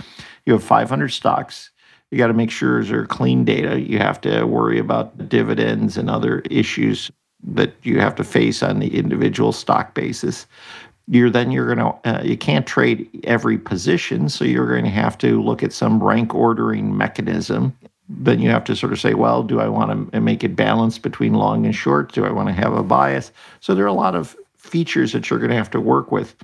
you 0.47 0.53
have 0.53 0.63
500 0.63 1.09
stocks. 1.09 1.71
You 2.13 2.19
got 2.19 2.29
to 2.29 2.35
make 2.35 2.53
sure 2.53 2.85
they're 2.85 3.05
clean 3.05 3.45
data. 3.45 3.81
You 3.81 3.99
have 3.99 4.21
to 4.21 4.45
worry 4.45 4.79
about 4.79 5.29
dividends 5.29 5.99
and 5.99 6.09
other 6.09 6.39
issues 6.49 7.11
that 7.43 7.75
you 7.83 8.01
have 8.01 8.15
to 8.17 8.25
face 8.25 8.63
on 8.63 8.79
the 8.79 8.97
individual 8.97 9.53
stock 9.53 9.95
basis. 9.95 10.47
You're 11.07 11.31
then 11.31 11.51
you're 11.51 11.75
going 11.75 11.79
to 11.79 12.09
uh, 12.09 12.23
you 12.23 12.37
can't 12.37 12.67
trade 12.67 13.09
every 13.25 13.59
position 13.59 14.29
so 14.29 14.45
you're 14.45 14.69
going 14.69 14.85
to 14.85 14.91
have 14.91 15.17
to 15.19 15.41
look 15.43 15.63
at 15.63 15.73
some 15.73 16.03
rank 16.03 16.35
ordering 16.35 16.97
mechanism. 16.97 17.77
Then 18.09 18.41
you 18.41 18.51
have 18.51 18.65
to 18.65 18.77
sort 18.77 18.93
of 18.93 19.01
say 19.01 19.15
well 19.15 19.43
do 19.43 19.61
i 19.61 19.69
want 19.69 20.13
to 20.13 20.21
make 20.21 20.45
it 20.45 20.57
balanced 20.57 21.03
between 21.03 21.35
long 21.35 21.65
and 21.65 21.75
short? 21.75 22.13
Do 22.13 22.25
i 22.25 22.31
want 22.31 22.49
to 22.49 22.55
have 22.55 22.75
a 22.75 22.83
bias? 22.83 23.33
So 23.61 23.75
there 23.75 23.85
are 23.85 23.89
a 23.89 23.93
lot 23.93 24.15
of 24.15 24.37
features 24.57 25.13
that 25.13 25.31
you're 25.31 25.39
going 25.39 25.51
to 25.51 25.57
have 25.57 25.71
to 25.71 25.81
work 25.81 26.13
with. 26.13 26.37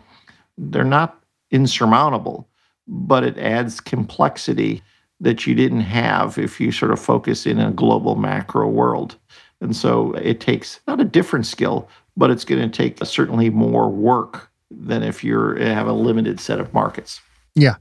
They're 0.57 0.85
not 0.85 1.21
insurmountable 1.51 2.49
but 2.87 3.25
it 3.25 3.39
adds 3.39 3.81
complexity 3.81 4.83
that 5.21 5.47
you 5.47 5.55
didn't 5.55 5.81
have 5.81 6.39
if 6.39 6.61
you 6.61 6.73
sort 6.73 6.91
of 6.91 7.01
focus 7.01 7.47
in 7.47 7.59
a 7.59 7.71
global 7.71 8.17
macro 8.17 8.69
world 8.69 9.17
and 9.65 9.75
so 9.75 10.13
it 10.13 10.41
takes 10.41 10.81
not 10.87 11.01
a 11.01 11.05
different 11.05 11.47
skill, 11.47 11.89
but 12.17 12.31
it's 12.31 12.45
going 12.45 12.61
to 12.61 12.69
take 12.69 13.05
certainly 13.05 13.51
more 13.51 13.89
work 13.89 14.51
than 14.71 15.03
if 15.03 15.25
you 15.25 15.57
eh, 15.59 15.73
have 15.73 15.89
a 15.89 15.93
limited 15.93 16.39
set 16.39 16.61
of 16.61 16.73
markets. 16.73 17.21
Yeah. 17.55 17.77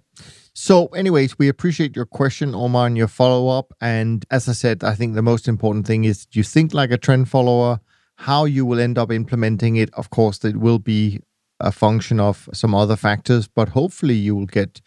So, 0.53 0.87
anyways, 0.87 1.37
we 1.37 1.49
appreciate 1.49 1.95
your 1.95 2.05
question, 2.05 2.55
Omar, 2.55 2.87
and 2.87 2.97
your 2.97 3.07
follow 3.07 3.49
up. 3.49 3.73
And 3.81 4.23
as 4.31 4.47
I 4.47 4.53
said, 4.53 4.83
I 4.83 4.95
think 4.95 5.13
the 5.13 5.21
most 5.21 5.47
important 5.47 5.85
thing 5.85 6.05
is 6.05 6.27
you 6.31 6.43
think 6.43 6.73
like 6.73 6.91
a 6.91 6.97
trend 6.97 7.29
follower. 7.29 7.79
How 8.15 8.45
you 8.45 8.63
will 8.65 8.79
end 8.79 8.97
up 8.99 9.11
implementing 9.11 9.75
it, 9.75 9.91
of 9.95 10.11
course, 10.11 10.45
it 10.45 10.57
will 10.57 10.77
be 10.79 11.19
a 11.59 11.71
function 11.71 12.19
of 12.19 12.47
some 12.53 12.75
other 12.75 12.95
factors, 12.95 13.47
but 13.47 13.69
hopefully 13.69 14.13
you 14.13 14.35
will 14.35 14.45
get 14.45 14.81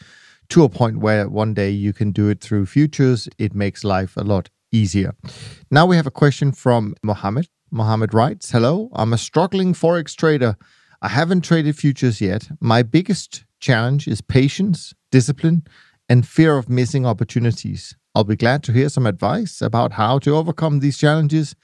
to 0.50 0.62
a 0.62 0.68
point 0.68 0.98
where 0.98 1.28
one 1.28 1.52
day 1.52 1.70
you 1.70 1.92
can 1.92 2.12
do 2.12 2.28
it 2.28 2.40
through 2.40 2.66
futures. 2.66 3.28
It 3.36 3.52
makes 3.52 3.82
life 3.82 4.16
a 4.16 4.22
lot 4.22 4.48
easier. 4.72 5.14
Now 5.70 5.86
we 5.86 5.96
have 5.96 6.06
a 6.06 6.10
question 6.10 6.52
from 6.52 6.94
Mohammed. 7.02 7.48
Mohammed 7.70 8.14
writes 8.14 8.50
Hello, 8.50 8.90
I'm 8.94 9.12
a 9.12 9.18
struggling 9.18 9.74
Forex 9.74 10.14
trader. 10.14 10.56
I 11.02 11.08
haven't 11.08 11.42
traded 11.42 11.76
futures 11.76 12.20
yet. 12.20 12.48
My 12.60 12.82
biggest 12.82 13.44
challenge 13.60 14.08
is 14.08 14.20
patience, 14.20 14.94
discipline, 15.10 15.66
and 16.08 16.26
fear 16.26 16.56
of 16.56 16.68
missing 16.68 17.04
opportunities. 17.04 17.96
I'll 18.14 18.24
be 18.24 18.36
glad 18.36 18.62
to 18.64 18.72
hear 18.72 18.88
some 18.88 19.06
advice 19.06 19.60
about 19.60 19.92
how 19.92 20.18
to 20.20 20.34
overcome 20.34 20.80
these 20.80 20.96
challenges. 20.96 21.54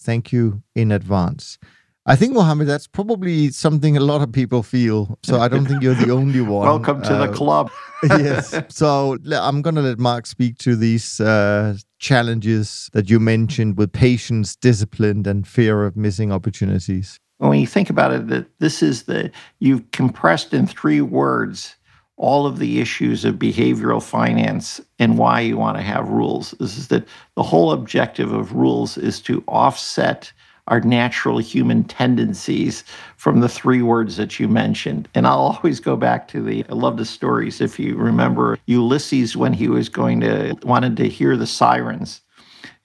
Thank 0.00 0.32
you 0.32 0.62
in 0.74 0.90
advance. 0.90 1.58
I 2.04 2.16
think, 2.16 2.34
Mohammed, 2.34 2.66
that's 2.66 2.88
probably 2.88 3.50
something 3.50 3.96
a 3.96 4.00
lot 4.00 4.22
of 4.22 4.32
people 4.32 4.64
feel. 4.64 5.18
So 5.22 5.40
I 5.40 5.46
don't 5.46 5.66
think 5.66 5.84
you're 5.84 5.94
the 5.94 6.10
only 6.10 6.40
one. 6.58 6.66
Welcome 6.66 7.00
to 7.02 7.14
uh, 7.14 7.26
the 7.26 7.32
club. 7.32 7.70
yes. 8.02 8.60
So 8.70 9.18
I'm 9.30 9.62
going 9.62 9.76
to 9.76 9.82
let 9.82 10.00
Mark 10.00 10.26
speak 10.26 10.58
to 10.58 10.74
these 10.74 11.20
uh, 11.20 11.76
challenges 12.00 12.90
that 12.92 13.08
you 13.08 13.20
mentioned 13.20 13.76
with 13.76 13.92
patience, 13.92 14.56
discipline, 14.56 15.28
and 15.28 15.46
fear 15.46 15.84
of 15.84 15.96
missing 15.96 16.32
opportunities. 16.32 17.18
When 17.38 17.60
you 17.60 17.66
think 17.68 17.88
about 17.88 18.12
it, 18.12 18.26
that 18.28 18.46
this 18.58 18.82
is 18.82 19.04
the 19.04 19.30
you've 19.60 19.88
compressed 19.92 20.52
in 20.52 20.66
three 20.66 21.00
words 21.00 21.76
all 22.16 22.46
of 22.46 22.58
the 22.58 22.80
issues 22.80 23.24
of 23.24 23.36
behavioral 23.36 24.02
finance 24.02 24.80
and 24.98 25.18
why 25.18 25.40
you 25.40 25.56
want 25.56 25.76
to 25.76 25.82
have 25.82 26.08
rules. 26.08 26.52
This 26.60 26.76
is 26.76 26.88
that 26.88 27.06
the 27.36 27.42
whole 27.42 27.72
objective 27.72 28.32
of 28.32 28.52
rules 28.52 28.98
is 28.98 29.20
to 29.22 29.42
offset 29.48 30.32
our 30.68 30.80
natural 30.80 31.38
human 31.38 31.84
tendencies 31.84 32.84
from 33.16 33.40
the 33.40 33.48
three 33.48 33.82
words 33.82 34.16
that 34.16 34.38
you 34.38 34.48
mentioned. 34.48 35.08
And 35.14 35.26
I'll 35.26 35.38
always 35.38 35.80
go 35.80 35.96
back 35.96 36.28
to 36.28 36.42
the, 36.42 36.64
I 36.68 36.74
love 36.74 36.96
the 36.96 37.04
stories. 37.04 37.60
If 37.60 37.78
you 37.78 37.96
remember 37.96 38.58
Ulysses, 38.66 39.36
when 39.36 39.52
he 39.52 39.68
was 39.68 39.88
going 39.88 40.20
to, 40.20 40.56
wanted 40.62 40.96
to 40.98 41.08
hear 41.08 41.36
the 41.36 41.46
sirens. 41.46 42.20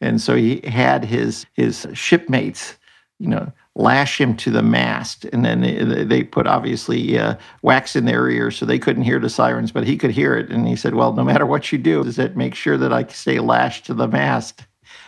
And 0.01 0.21
so 0.21 0.35
he 0.35 0.61
had 0.63 1.05
his, 1.05 1.45
his 1.53 1.87
shipmates, 1.93 2.77
you 3.19 3.27
know, 3.27 3.51
lash 3.77 4.19
him 4.19 4.35
to 4.37 4.51
the 4.51 4.63
mast. 4.63 5.25
And 5.25 5.45
then 5.45 6.07
they 6.07 6.23
put 6.23 6.47
obviously 6.47 7.17
uh, 7.17 7.35
wax 7.61 7.95
in 7.95 8.05
their 8.05 8.29
ears 8.29 8.57
so 8.57 8.65
they 8.65 8.79
couldn't 8.79 9.03
hear 9.03 9.19
the 9.19 9.29
sirens, 9.29 9.71
but 9.71 9.85
he 9.85 9.97
could 9.97 10.11
hear 10.11 10.35
it. 10.35 10.49
And 10.49 10.67
he 10.67 10.75
said, 10.75 10.95
Well, 10.95 11.13
no 11.13 11.23
matter 11.23 11.45
what 11.45 11.71
you 11.71 11.77
do, 11.77 12.01
is 12.03 12.15
that 12.17 12.35
make 12.35 12.55
sure 12.55 12.77
that 12.77 12.91
I 12.91 13.05
stay 13.05 13.39
lashed 13.39 13.85
to 13.85 13.93
the 13.93 14.07
mast. 14.07 14.65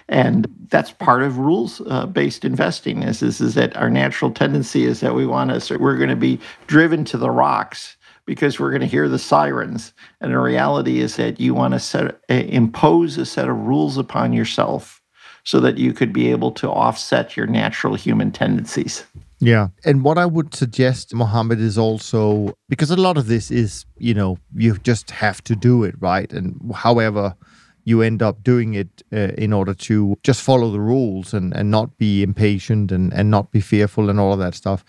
And 0.10 0.48
that's 0.70 0.92
part 0.92 1.22
of 1.22 1.38
rules 1.38 1.82
uh, 1.88 2.08
based 2.08 2.44
investing 2.44 3.04
is, 3.04 3.22
is, 3.22 3.40
is 3.40 3.54
that 3.54 3.78
our 3.78 3.92
natural 3.92 4.32
tendency 4.32 4.86
is 4.86 5.00
that 5.02 5.14
we 5.14 5.26
want 5.26 5.62
to, 5.62 5.78
we're 5.78 5.98
going 5.98 6.10
to 6.10 6.16
be 6.16 6.40
driven 6.66 7.06
to 7.06 7.18
the 7.18 7.30
rocks 7.30 7.96
because 8.26 8.60
we're 8.60 8.72
going 8.72 8.82
to 8.82 8.88
hear 8.88 9.08
the 9.08 9.20
sirens. 9.20 9.94
And 10.20 10.34
the 10.34 10.40
reality 10.40 11.00
is 11.00 11.16
that 11.18 11.40
you 11.40 11.54
want 11.54 11.76
to 11.76 11.80
set, 11.80 12.20
uh, 12.30 12.34
impose 12.34 13.18
a 13.18 13.26
set 13.26 13.48
of 13.48 13.56
rules 13.56 13.98
upon 13.98 14.34
yourself 14.34 15.02
so 15.44 15.60
that 15.60 15.78
you 15.78 15.94
could 15.94 16.12
be 16.12 16.32
able 16.32 16.52
to 16.54 16.70
offset 16.70 17.38
your 17.38 17.46
natural 17.46 17.94
human 17.94 18.32
tendencies. 18.32 19.06
Yeah. 19.40 19.70
And 19.86 20.04
what 20.04 20.18
I 20.18 20.26
would 20.26 20.54
suggest, 20.54 21.14
Mohammed, 21.14 21.60
is 21.60 21.78
also 21.78 22.54
because 22.68 22.92
a 22.92 22.98
lot 22.98 23.18
of 23.18 23.28
this 23.28 23.52
is, 23.52 23.86
you 23.98 24.14
know, 24.14 24.38
you 24.56 24.78
just 24.80 25.12
have 25.12 25.44
to 25.46 25.56
do 25.56 25.84
it, 25.84 25.96
right? 26.00 26.32
And 26.34 26.60
however, 26.76 27.36
you 27.90 28.02
end 28.02 28.22
up 28.22 28.44
doing 28.44 28.76
it 28.76 29.04
uh, 29.12 29.32
in 29.38 29.52
order 29.52 29.74
to 29.74 30.18
just 30.24 30.42
follow 30.42 30.72
the 30.72 30.80
rules 30.80 31.34
and, 31.34 31.54
and 31.56 31.72
not 31.72 31.98
be 31.98 32.24
impatient 32.24 32.92
and, 32.92 33.12
and 33.14 33.30
not 33.32 33.52
be 33.52 33.60
fearful 33.60 34.10
and 34.10 34.20
all 34.20 34.34
of 34.34 34.40
that 34.40 34.56
stuff. 34.56 34.86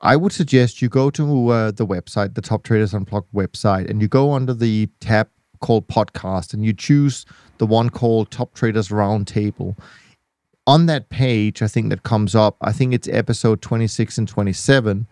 I 0.00 0.14
would 0.16 0.32
suggest 0.32 0.80
you 0.80 0.88
go 0.88 1.10
to 1.10 1.48
uh, 1.48 1.70
the 1.70 1.86
website, 1.86 2.34
the 2.34 2.42
Top 2.42 2.62
Traders 2.62 2.94
Unplugged 2.94 3.32
website, 3.32 3.90
and 3.90 4.00
you 4.00 4.08
go 4.08 4.32
under 4.32 4.54
the 4.54 4.88
tab 5.00 5.28
called 5.60 5.88
podcast 5.88 6.52
and 6.52 6.64
you 6.64 6.72
choose 6.72 7.24
the 7.58 7.66
one 7.66 7.90
called 7.90 8.30
Top 8.30 8.54
Traders 8.54 8.88
Roundtable. 8.88 9.76
On 10.66 10.86
that 10.86 11.08
page, 11.08 11.62
I 11.62 11.68
think 11.68 11.90
that 11.90 12.02
comes 12.02 12.34
up, 12.34 12.56
I 12.60 12.72
think 12.72 12.92
it's 12.92 13.08
episode 13.08 13.62
26 13.62 14.18
and 14.18 14.28
27. 14.28 15.06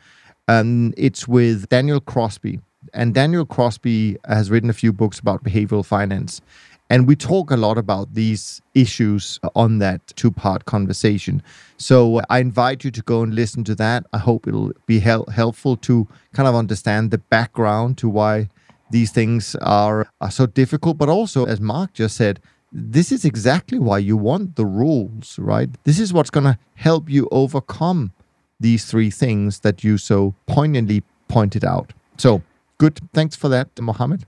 And 0.46 0.94
it's 0.96 1.26
with 1.26 1.68
Daniel 1.68 2.00
Crosby. 2.00 2.60
And 2.92 3.14
Daniel 3.14 3.46
Crosby 3.46 4.18
has 4.26 4.50
written 4.50 4.68
a 4.68 4.74
few 4.74 4.92
books 4.92 5.18
about 5.18 5.42
behavioral 5.42 5.84
finance. 5.84 6.42
And 6.90 7.08
we 7.08 7.16
talk 7.16 7.50
a 7.50 7.56
lot 7.56 7.78
about 7.78 8.14
these 8.14 8.60
issues 8.74 9.40
on 9.54 9.78
that 9.78 10.06
two 10.16 10.30
part 10.30 10.66
conversation. 10.66 11.42
So 11.78 12.20
I 12.28 12.40
invite 12.40 12.84
you 12.84 12.90
to 12.90 13.02
go 13.02 13.22
and 13.22 13.34
listen 13.34 13.64
to 13.64 13.74
that. 13.76 14.04
I 14.12 14.18
hope 14.18 14.46
it'll 14.46 14.72
be 14.86 15.00
hel- 15.00 15.26
helpful 15.26 15.76
to 15.78 16.06
kind 16.34 16.48
of 16.48 16.54
understand 16.54 17.10
the 17.10 17.18
background 17.18 17.98
to 17.98 18.08
why 18.08 18.48
these 18.90 19.10
things 19.10 19.56
are, 19.56 20.06
are 20.20 20.30
so 20.30 20.46
difficult. 20.46 20.98
But 20.98 21.08
also, 21.08 21.46
as 21.46 21.60
Mark 21.60 21.94
just 21.94 22.16
said, 22.16 22.40
this 22.70 23.10
is 23.12 23.24
exactly 23.24 23.78
why 23.78 23.98
you 23.98 24.16
want 24.16 24.56
the 24.56 24.66
rules, 24.66 25.38
right? 25.38 25.70
This 25.84 25.98
is 25.98 26.12
what's 26.12 26.30
going 26.30 26.44
to 26.44 26.58
help 26.74 27.08
you 27.08 27.28
overcome 27.30 28.12
these 28.60 28.84
three 28.84 29.10
things 29.10 29.60
that 29.60 29.84
you 29.84 29.96
so 29.96 30.34
poignantly 30.46 31.02
pointed 31.28 31.64
out. 31.64 31.92
So 32.18 32.42
good. 32.78 33.00
Thanks 33.12 33.36
for 33.36 33.48
that, 33.48 33.68
Mohammed. 33.80 34.26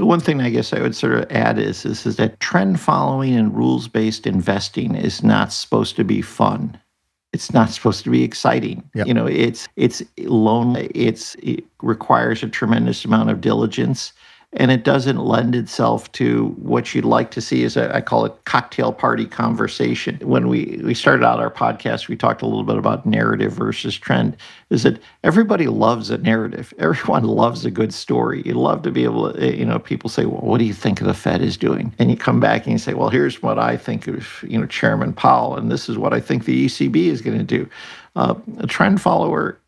The 0.00 0.06
one 0.06 0.20
thing 0.20 0.40
I 0.40 0.48
guess 0.48 0.72
I 0.72 0.80
would 0.80 0.96
sort 0.96 1.12
of 1.12 1.30
add 1.30 1.58
is, 1.58 1.84
is, 1.84 2.06
is 2.06 2.16
that 2.16 2.40
trend 2.40 2.80
following 2.80 3.34
and 3.34 3.54
rules 3.54 3.86
based 3.86 4.26
investing 4.26 4.94
is 4.94 5.22
not 5.22 5.52
supposed 5.52 5.94
to 5.96 6.04
be 6.04 6.22
fun. 6.22 6.80
It's 7.34 7.52
not 7.52 7.68
supposed 7.74 8.04
to 8.04 8.10
be 8.10 8.22
exciting. 8.22 8.82
Yep. 8.94 9.06
You 9.06 9.12
know, 9.12 9.26
it's 9.26 9.68
it's 9.76 10.02
lonely. 10.20 10.86
It's 10.94 11.34
it 11.42 11.64
requires 11.82 12.42
a 12.42 12.48
tremendous 12.48 13.04
amount 13.04 13.28
of 13.28 13.42
diligence, 13.42 14.14
and 14.54 14.72
it 14.72 14.82
doesn't 14.82 15.18
lend 15.18 15.54
itself 15.54 16.10
to 16.10 16.48
what 16.58 16.92
you'd 16.92 17.04
like 17.04 17.30
to 17.30 17.40
see 17.40 17.62
is 17.62 17.76
a, 17.76 17.94
I 17.94 18.00
call 18.00 18.24
it 18.24 18.34
cocktail 18.46 18.92
party 18.92 19.24
conversation. 19.24 20.18
When 20.24 20.48
we, 20.48 20.80
we 20.82 20.92
started 20.92 21.24
out 21.24 21.38
our 21.38 21.52
podcast, 21.52 22.08
we 22.08 22.16
talked 22.16 22.42
a 22.42 22.46
little 22.46 22.64
bit 22.64 22.76
about 22.76 23.06
narrative 23.06 23.52
versus 23.52 23.96
trend. 23.96 24.36
Is 24.70 24.82
that 24.82 25.00
everybody 25.22 25.68
loves 25.68 26.10
a 26.10 26.18
narrative. 26.18 26.74
Everyone 26.80 27.24
loves 27.24 27.64
a 27.64 27.70
good 27.70 27.94
story. 27.94 28.42
You 28.44 28.54
love 28.54 28.82
to 28.82 28.90
be 28.90 29.04
able 29.04 29.32
to, 29.32 29.56
you 29.56 29.64
know, 29.64 29.78
people 29.78 30.10
say, 30.10 30.24
well, 30.24 30.40
what 30.40 30.58
do 30.58 30.64
you 30.64 30.74
think 30.74 30.98
the 30.98 31.14
Fed 31.14 31.42
is 31.42 31.56
doing? 31.56 31.94
And 32.00 32.10
you 32.10 32.16
come 32.16 32.40
back 32.40 32.64
and 32.64 32.72
you 32.72 32.78
say, 32.78 32.94
well, 32.94 33.08
here's 33.08 33.40
what 33.42 33.58
I 33.58 33.76
think 33.76 34.08
of, 34.08 34.44
you 34.48 34.58
know, 34.58 34.66
Chairman 34.66 35.12
Powell, 35.12 35.56
and 35.56 35.70
this 35.70 35.88
is 35.88 35.96
what 35.96 36.12
I 36.12 36.18
think 36.18 36.44
the 36.44 36.66
ECB 36.66 37.06
is 37.06 37.22
going 37.22 37.38
to 37.38 37.44
do. 37.44 37.68
Uh, 38.16 38.34
a 38.58 38.66
trend 38.66 39.00
follower 39.00 39.59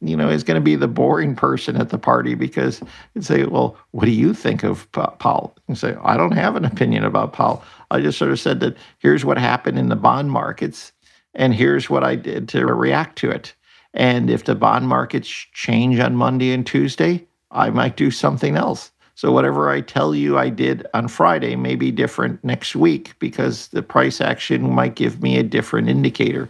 you 0.00 0.16
know, 0.16 0.28
is 0.28 0.44
going 0.44 0.56
to 0.56 0.64
be 0.64 0.76
the 0.76 0.88
boring 0.88 1.34
person 1.34 1.76
at 1.76 1.88
the 1.88 1.98
party 1.98 2.34
because 2.34 2.80
you 3.14 3.22
say, 3.22 3.44
well, 3.44 3.76
what 3.92 4.04
do 4.04 4.10
you 4.10 4.34
think 4.34 4.62
of 4.62 4.90
Powell? 4.92 5.56
And 5.68 5.78
say, 5.78 5.96
I 6.02 6.16
don't 6.16 6.32
have 6.32 6.56
an 6.56 6.64
opinion 6.64 7.04
about 7.04 7.32
Powell. 7.32 7.64
I 7.90 8.00
just 8.00 8.18
sort 8.18 8.30
of 8.30 8.40
said 8.40 8.60
that 8.60 8.76
here's 8.98 9.24
what 9.24 9.38
happened 9.38 9.78
in 9.78 9.88
the 9.88 9.96
bond 9.96 10.30
markets 10.30 10.92
and 11.34 11.54
here's 11.54 11.88
what 11.88 12.04
I 12.04 12.14
did 12.14 12.48
to 12.50 12.66
react 12.66 13.18
to 13.18 13.30
it. 13.30 13.54
And 13.94 14.28
if 14.28 14.44
the 14.44 14.54
bond 14.54 14.88
markets 14.88 15.28
change 15.28 15.98
on 15.98 16.16
Monday 16.16 16.52
and 16.52 16.66
Tuesday, 16.66 17.26
I 17.50 17.70
might 17.70 17.96
do 17.96 18.10
something 18.10 18.56
else. 18.56 18.90
So 19.14 19.30
whatever 19.30 19.70
I 19.70 19.80
tell 19.80 20.14
you 20.14 20.36
I 20.36 20.48
did 20.48 20.86
on 20.92 21.06
Friday 21.06 21.54
may 21.54 21.76
be 21.76 21.92
different 21.92 22.42
next 22.42 22.74
week 22.74 23.14
because 23.20 23.68
the 23.68 23.82
price 23.82 24.20
action 24.20 24.74
might 24.74 24.96
give 24.96 25.22
me 25.22 25.38
a 25.38 25.44
different 25.44 25.88
indicator. 25.88 26.48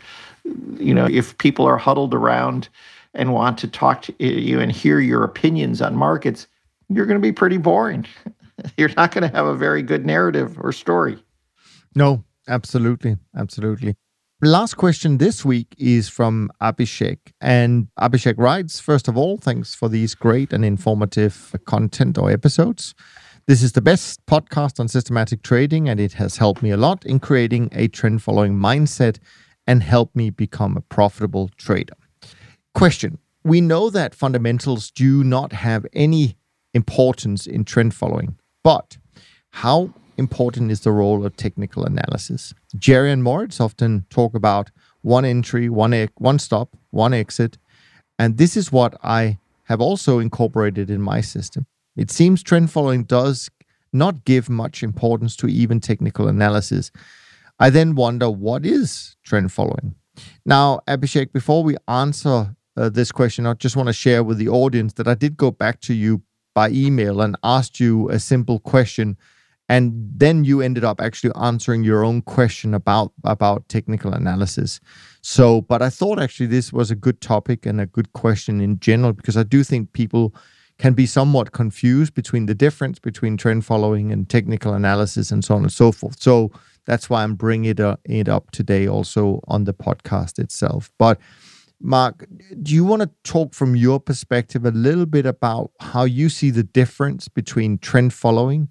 You 0.79 0.95
know, 0.95 1.07
if 1.07 1.37
people 1.39 1.67
are 1.67 1.77
huddled 1.77 2.15
around 2.15 2.69
and 3.15 3.33
want 3.33 3.59
to 3.59 3.69
talk 3.69 4.03
to 4.03 4.15
you 4.19 4.61
and 4.61 4.73
hear 4.73 5.01
your 5.01 5.25
opinions 5.25 5.81
on 5.81 5.95
markets, 5.95 6.47
you're 6.89 7.07
going 7.07 7.21
to 7.21 7.23
be 7.23 7.33
pretty 7.33 7.57
boring. 7.57 8.07
you're 8.77 8.95
not 8.97 9.12
going 9.12 9.29
to 9.29 9.37
have 9.37 9.47
a 9.47 9.55
very 9.55 9.83
good 9.83 10.05
narrative 10.05 10.59
or 10.61 10.73
story. 10.73 11.23
No, 11.95 12.25
absolutely. 12.49 13.17
Absolutely. 13.37 13.95
Last 14.43 14.75
question 14.75 15.19
this 15.19 15.45
week 15.45 15.75
is 15.79 16.09
from 16.09 16.51
Abhishek. 16.61 17.19
And 17.41 17.89
Abhishek 17.99 18.35
writes 18.37 18.81
First 18.81 19.09
of 19.09 19.17
all, 19.17 19.39
thanks 19.39 19.75
for 19.75 19.89
these 19.89 20.15
great 20.15 20.53
and 20.53 20.65
informative 20.65 21.55
content 21.67 22.19
or 22.19 22.31
episodes. 22.31 22.95
This 23.47 23.62
is 23.62 23.73
the 23.73 23.81
best 23.81 24.25
podcast 24.27 24.81
on 24.81 24.89
systematic 24.89 25.43
trading, 25.43 25.89
and 25.89 26.01
it 26.01 26.15
has 26.15 26.39
helped 26.39 26.62
me 26.62 26.71
a 26.71 26.77
lot 26.77 27.05
in 27.05 27.21
creating 27.21 27.69
a 27.73 27.89
trend 27.89 28.23
following 28.23 28.55
mindset 28.55 29.19
and 29.67 29.83
helped 29.83 30.17
me 30.17 30.31
become 30.31 30.77
a 30.77 30.81
profitable 30.81 31.51
trader. 31.57 31.95
Question 32.75 33.18
We 33.45 33.61
know 33.61 33.89
that 33.91 34.14
fundamentals 34.14 34.91
do 34.91 35.22
not 35.22 35.53
have 35.53 35.87
any 35.93 36.37
importance 36.75 37.47
in 37.47 37.64
trend 37.64 37.95
following, 37.95 38.37
but 38.64 38.99
how 39.51 39.95
important 40.16 40.72
is 40.72 40.81
the 40.81 40.91
role 40.91 41.25
of 41.25 41.37
technical 41.37 41.85
analysis? 41.85 42.53
Jerry 42.77 43.12
and 43.12 43.22
Moritz 43.22 43.61
often 43.61 44.07
talk 44.11 44.35
about 44.35 44.70
one 45.03 45.25
entry, 45.25 45.68
one, 45.68 45.95
e- 45.95 46.09
one 46.16 46.39
stop, 46.41 46.77
one 46.91 47.14
exit. 47.14 47.59
And 48.18 48.39
this 48.39 48.57
is 48.57 48.72
what 48.72 48.97
I 49.05 49.39
have 49.64 49.81
also 49.81 50.18
incorporated 50.18 50.91
in 50.91 51.01
my 51.01 51.20
system. 51.20 51.66
It 51.97 52.11
seems 52.11 52.43
trend 52.43 52.72
following 52.72 53.05
does 53.05 53.51
not 53.93 54.25
give 54.25 54.49
much 54.49 54.83
importance 54.83 55.37
to 55.37 55.47
even 55.47 55.79
technical 55.79 56.27
analysis. 56.27 56.91
I 57.61 57.70
then 57.70 57.95
wonder 57.95 58.29
what 58.29 58.66
is 58.66 59.14
trend 59.22 59.53
following? 59.53 59.95
Now, 60.45 60.81
Abhishek, 60.89 61.33
before 61.33 61.62
we 61.62 61.77
answer 61.87 62.54
uh, 62.77 62.89
this 62.89 63.12
question, 63.12 63.47
I 63.47 63.55
just 63.55 63.77
want 63.77 63.89
to 63.89 63.93
share 63.93 64.22
with 64.25 64.39
the 64.39 64.49
audience 64.49 64.95
that 64.95 65.09
I 65.09 65.14
did 65.14 65.37
go 65.37 65.51
back 65.51 65.81
to 65.83 65.95
you 65.95 66.22
by 66.55 66.70
email 66.70 67.20
and 67.20 67.37
asked 67.43 67.81
you 67.81 68.09
a 68.11 68.18
simple 68.18 68.59
question 68.59 69.16
and 69.68 69.93
then 70.14 70.45
you 70.45 70.61
ended 70.61 70.85
up 70.85 71.01
actually 71.01 71.33
answering 71.41 71.85
your 71.85 72.05
own 72.05 72.20
question 72.20 72.75
about 72.75 73.12
about 73.25 73.68
technical 73.68 74.12
analysis. 74.12 74.79
So 75.22 75.62
but 75.62 75.83
i 75.83 75.91
thought 75.91 76.20
actually 76.20 76.47
this 76.47 76.72
was 76.72 76.91
a 76.91 76.95
good 76.95 77.20
topic 77.20 77.66
and 77.66 77.81
a 77.81 77.87
good 77.87 78.12
question 78.12 78.61
in 78.61 78.79
general 78.79 79.12
because 79.12 79.37
i 79.37 79.43
do 79.43 79.64
think 79.64 79.93
people 79.93 80.35
can 80.79 80.93
be 80.93 81.07
somewhat 81.07 81.53
confused 81.53 82.14
between 82.14 82.47
the 82.47 82.55
difference 82.55 82.99
between 82.99 83.37
trend 83.37 83.64
following 83.64 84.11
and 84.11 84.29
technical 84.29 84.75
analysis 84.75 85.31
and 85.31 85.45
so 85.45 85.55
on 85.55 85.62
and 85.62 85.72
so 85.72 85.93
forth. 85.93 86.20
So 86.20 86.51
that's 86.85 87.09
why 87.09 87.22
i'm 87.22 87.37
bringing 87.37 87.70
it, 87.70 87.81
uh, 87.81 87.97
it 88.05 88.29
up 88.29 88.51
today 88.51 88.87
also 88.87 89.41
on 89.47 89.64
the 89.64 89.72
podcast 89.72 90.39
itself. 90.39 90.91
But 90.99 91.20
Mark, 91.81 92.27
do 92.62 92.75
you 92.75 92.85
want 92.85 93.03
to 93.03 93.11
talk 93.25 93.55
from 93.55 93.77
your 93.77 94.01
perspective 94.01 94.64
a 94.64 94.70
little 94.70 95.07
bit 95.07 95.27
about 95.27 95.70
how 95.81 96.05
you 96.05 96.29
see 96.29 96.51
the 96.51 96.62
difference 96.62 97.29
between 97.29 97.79
trend 97.79 98.12
following 98.12 98.68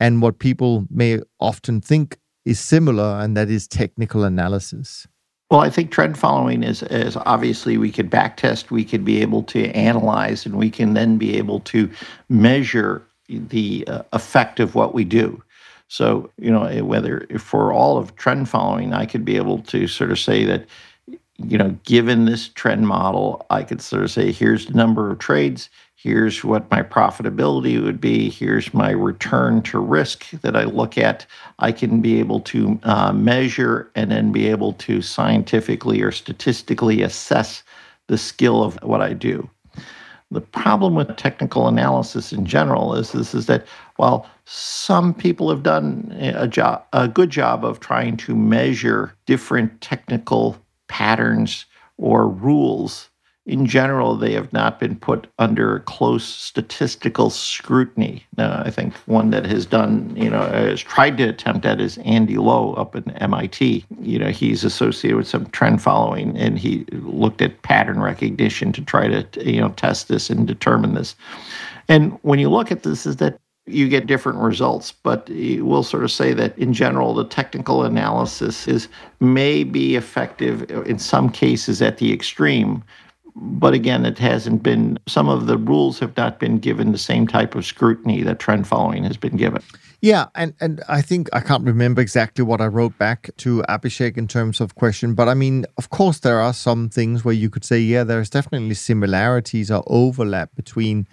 and 0.00 0.20
what 0.20 0.38
people 0.38 0.86
may 0.90 1.20
often 1.40 1.80
think 1.80 2.18
is 2.44 2.60
similar, 2.60 3.18
and 3.20 3.36
that 3.36 3.50
is 3.50 3.66
technical 3.66 4.24
analysis? 4.24 5.06
Well, 5.50 5.60
I 5.60 5.70
think 5.70 5.90
trend 5.90 6.18
following 6.18 6.64
is, 6.64 6.82
is 6.84 7.16
obviously 7.18 7.78
we 7.78 7.92
could 7.92 8.10
backtest, 8.10 8.70
we 8.70 8.84
could 8.84 9.04
be 9.04 9.22
able 9.22 9.44
to 9.44 9.70
analyze, 9.70 10.44
and 10.44 10.56
we 10.56 10.70
can 10.70 10.94
then 10.94 11.18
be 11.18 11.36
able 11.36 11.60
to 11.60 11.88
measure 12.28 13.02
the 13.28 13.86
uh, 13.86 14.02
effect 14.12 14.60
of 14.60 14.74
what 14.74 14.92
we 14.92 15.04
do. 15.04 15.42
So, 15.88 16.30
you 16.36 16.50
know, 16.50 16.84
whether 16.84 17.26
for 17.38 17.72
all 17.72 17.96
of 17.96 18.16
trend 18.16 18.48
following, 18.48 18.92
I 18.92 19.06
could 19.06 19.24
be 19.24 19.36
able 19.36 19.60
to 19.62 19.86
sort 19.86 20.10
of 20.10 20.18
say 20.18 20.44
that 20.44 20.66
you 21.38 21.58
know, 21.58 21.76
given 21.84 22.24
this 22.24 22.48
trend 22.48 22.86
model, 22.88 23.44
I 23.50 23.62
could 23.62 23.82
sort 23.82 24.02
of 24.02 24.10
say, 24.10 24.32
here's 24.32 24.66
the 24.66 24.74
number 24.74 25.10
of 25.10 25.18
trades, 25.18 25.68
here's 25.94 26.42
what 26.42 26.70
my 26.70 26.82
profitability 26.82 27.82
would 27.82 28.00
be, 28.00 28.30
here's 28.30 28.72
my 28.72 28.90
return 28.90 29.62
to 29.62 29.78
risk 29.78 30.30
that 30.30 30.56
I 30.56 30.64
look 30.64 30.96
at. 30.96 31.26
I 31.58 31.72
can 31.72 32.00
be 32.00 32.18
able 32.18 32.40
to 32.40 32.80
uh, 32.84 33.12
measure 33.12 33.90
and 33.94 34.10
then 34.10 34.32
be 34.32 34.48
able 34.48 34.72
to 34.74 35.02
scientifically 35.02 36.00
or 36.00 36.12
statistically 36.12 37.02
assess 37.02 37.62
the 38.06 38.18
skill 38.18 38.62
of 38.62 38.78
what 38.82 39.02
I 39.02 39.12
do. 39.12 39.48
The 40.30 40.40
problem 40.40 40.96
with 40.96 41.16
technical 41.16 41.68
analysis 41.68 42.32
in 42.32 42.46
general 42.46 42.94
is 42.94 43.12
this 43.12 43.32
is 43.32 43.46
that 43.46 43.64
while 43.94 44.28
some 44.44 45.14
people 45.14 45.48
have 45.50 45.62
done 45.62 46.12
a 46.18 46.48
job 46.48 46.84
a 46.92 47.06
good 47.06 47.30
job 47.30 47.64
of 47.64 47.78
trying 47.78 48.16
to 48.18 48.34
measure 48.34 49.14
different 49.26 49.80
technical 49.80 50.56
patterns 50.88 51.66
or 51.98 52.28
rules. 52.28 53.08
In 53.46 53.64
general, 53.64 54.16
they 54.16 54.32
have 54.32 54.52
not 54.52 54.80
been 54.80 54.96
put 54.96 55.28
under 55.38 55.78
close 55.80 56.24
statistical 56.24 57.30
scrutiny. 57.30 58.26
Now, 58.36 58.60
I 58.64 58.70
think 58.70 58.92
one 59.06 59.30
that 59.30 59.46
has 59.46 59.64
done, 59.64 60.12
you 60.16 60.28
know, 60.28 60.40
uh, 60.40 60.64
has 60.64 60.80
tried 60.80 61.16
to 61.18 61.28
attempt 61.28 61.62
that 61.62 61.80
is 61.80 61.96
Andy 61.98 62.38
Lo 62.38 62.72
up 62.72 62.96
in 62.96 63.08
MIT. 63.12 63.84
You 64.00 64.18
know, 64.18 64.30
he's 64.30 64.64
associated 64.64 65.16
with 65.16 65.28
some 65.28 65.46
trend 65.50 65.80
following, 65.80 66.36
and 66.36 66.58
he 66.58 66.86
looked 66.90 67.40
at 67.40 67.62
pattern 67.62 68.00
recognition 68.00 68.72
to 68.72 68.82
try 68.82 69.06
to, 69.06 69.24
you 69.48 69.60
know, 69.60 69.68
test 69.70 70.08
this 70.08 70.28
and 70.28 70.44
determine 70.44 70.94
this. 70.94 71.14
And 71.88 72.18
when 72.22 72.40
you 72.40 72.50
look 72.50 72.72
at 72.72 72.82
this, 72.82 73.06
is 73.06 73.16
that 73.16 73.38
you 73.66 73.88
get 73.88 74.06
different 74.06 74.38
results. 74.38 74.92
But 74.92 75.28
we'll 75.28 75.82
sort 75.82 76.04
of 76.04 76.10
say 76.10 76.32
that 76.32 76.56
in 76.58 76.72
general, 76.72 77.14
the 77.14 77.24
technical 77.24 77.82
analysis 77.82 78.66
is 78.68 78.88
may 79.20 79.64
be 79.64 79.96
effective 79.96 80.70
in 80.86 80.98
some 80.98 81.30
cases 81.30 81.82
at 81.82 81.98
the 81.98 82.12
extreme. 82.12 82.82
But 83.38 83.74
again, 83.74 84.06
it 84.06 84.18
hasn't 84.18 84.62
been, 84.62 84.98
some 85.06 85.28
of 85.28 85.46
the 85.46 85.58
rules 85.58 85.98
have 85.98 86.16
not 86.16 86.40
been 86.40 86.58
given 86.58 86.92
the 86.92 86.98
same 86.98 87.26
type 87.26 87.54
of 87.54 87.66
scrutiny 87.66 88.22
that 88.22 88.38
trend 88.38 88.66
following 88.66 89.04
has 89.04 89.18
been 89.18 89.36
given. 89.36 89.62
Yeah, 90.00 90.26
and, 90.34 90.54
and 90.60 90.82
I 90.88 91.02
think 91.02 91.28
I 91.32 91.40
can't 91.40 91.64
remember 91.64 92.00
exactly 92.00 92.44
what 92.44 92.60
I 92.60 92.66
wrote 92.66 92.96
back 92.96 93.30
to 93.38 93.62
Abhishek 93.68 94.16
in 94.16 94.28
terms 94.28 94.60
of 94.60 94.74
question, 94.74 95.14
but 95.14 95.28
I 95.28 95.34
mean, 95.34 95.66
of 95.76 95.90
course, 95.90 96.20
there 96.20 96.40
are 96.40 96.52
some 96.52 96.88
things 96.88 97.24
where 97.24 97.34
you 97.34 97.50
could 97.50 97.64
say, 97.64 97.78
yeah, 97.78 98.04
there's 98.04 98.30
definitely 98.30 98.74
similarities 98.74 99.70
or 99.70 99.82
overlap 99.86 100.54
between 100.54 101.06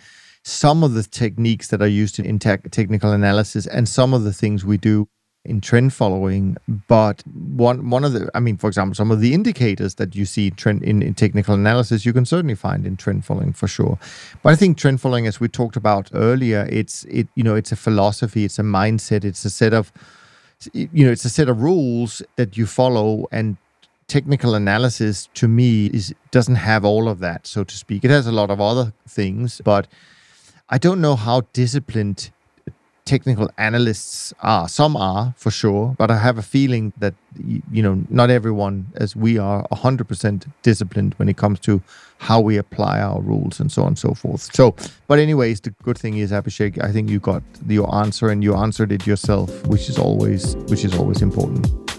some 0.43 0.83
of 0.83 0.93
the 0.93 1.03
techniques 1.03 1.69
that 1.69 1.81
are 1.81 1.87
used 1.87 2.19
in 2.19 2.37
te- 2.37 2.57
technical 2.69 3.11
analysis 3.11 3.65
and 3.65 3.87
some 3.87 4.13
of 4.13 4.23
the 4.23 4.33
things 4.33 4.65
we 4.65 4.77
do 4.77 5.07
in 5.45 5.59
trend 5.59 5.91
following 5.93 6.55
but 6.87 7.21
one 7.27 7.89
one 7.89 8.05
of 8.05 8.13
the 8.13 8.29
i 8.33 8.39
mean 8.39 8.55
for 8.55 8.67
example 8.67 8.95
some 8.95 9.11
of 9.11 9.19
the 9.19 9.33
indicators 9.33 9.95
that 9.95 10.15
you 10.15 10.25
see 10.25 10.49
trend 10.49 10.81
in, 10.83 11.01
in 11.01 11.13
technical 11.13 11.53
analysis 11.53 12.05
you 12.05 12.13
can 12.13 12.25
certainly 12.25 12.55
find 12.55 12.85
in 12.85 12.95
trend 12.95 13.25
following 13.25 13.51
for 13.51 13.67
sure. 13.67 13.99
But 14.41 14.53
i 14.53 14.55
think 14.55 14.77
trend 14.77 15.01
following 15.01 15.27
as 15.27 15.41
we 15.41 15.49
talked 15.49 15.75
about 15.75 16.09
earlier 16.13 16.65
it's 16.69 17.03
it 17.05 17.27
you 17.35 17.43
know 17.43 17.55
it's 17.55 17.73
a 17.73 17.75
philosophy 17.75 18.45
it's 18.45 18.57
a 18.57 18.63
mindset 18.63 19.25
it's 19.25 19.43
a 19.43 19.49
set 19.49 19.73
of 19.73 19.91
you 20.71 21.05
know 21.05 21.11
it's 21.11 21.25
a 21.25 21.29
set 21.29 21.49
of 21.49 21.61
rules 21.61 22.21
that 22.37 22.55
you 22.55 22.65
follow 22.65 23.27
and 23.31 23.57
technical 24.07 24.55
analysis 24.55 25.27
to 25.33 25.49
me 25.49 25.87
is 25.87 26.13
doesn't 26.31 26.55
have 26.55 26.85
all 26.85 27.09
of 27.09 27.19
that 27.19 27.47
so 27.47 27.63
to 27.63 27.75
speak. 27.75 28.05
It 28.05 28.11
has 28.11 28.27
a 28.27 28.31
lot 28.31 28.49
of 28.49 28.61
other 28.61 28.93
things 29.07 29.59
but 29.65 29.87
I 30.70 30.78
don't 30.78 31.01
know 31.01 31.16
how 31.16 31.41
disciplined 31.53 32.32
uh, 32.68 32.72
technical 33.05 33.49
analysts 33.57 34.34
are. 34.41 34.68
Some 34.70 34.95
are 34.95 35.34
for 35.38 35.51
sure, 35.51 35.95
but 35.97 36.09
I 36.09 36.18
have 36.18 36.38
a 36.38 36.41
feeling 36.41 36.93
that 36.97 37.14
you 37.72 37.84
know 37.84 38.03
not 38.09 38.30
everyone, 38.30 38.88
as 38.95 39.16
we 39.16 39.38
are, 39.38 39.68
100% 39.72 40.45
disciplined 40.61 41.14
when 41.16 41.28
it 41.30 41.38
comes 41.38 41.59
to 41.61 41.82
how 42.20 42.39
we 42.39 42.57
apply 42.57 43.01
our 43.01 43.22
rules 43.22 43.59
and 43.59 43.72
so 43.72 43.82
on 43.82 43.89
and 43.89 43.99
so 43.99 44.14
forth. 44.14 44.49
So, 44.55 44.76
but 45.07 45.20
anyways, 45.20 45.59
the 45.61 45.72
good 45.84 45.97
thing 45.97 46.18
is, 46.18 46.32
Abhishek, 46.32 46.82
I 46.82 46.91
think 46.91 47.09
you 47.09 47.20
got 47.20 47.43
your 47.68 47.93
answer 47.93 48.30
and 48.30 48.43
you 48.43 48.55
answered 48.55 48.91
it 48.91 49.05
yourself, 49.05 49.49
which 49.68 49.89
is 49.89 49.97
always 49.99 50.55
which 50.70 50.86
is 50.86 50.97
always 50.97 51.22
important. 51.22 51.92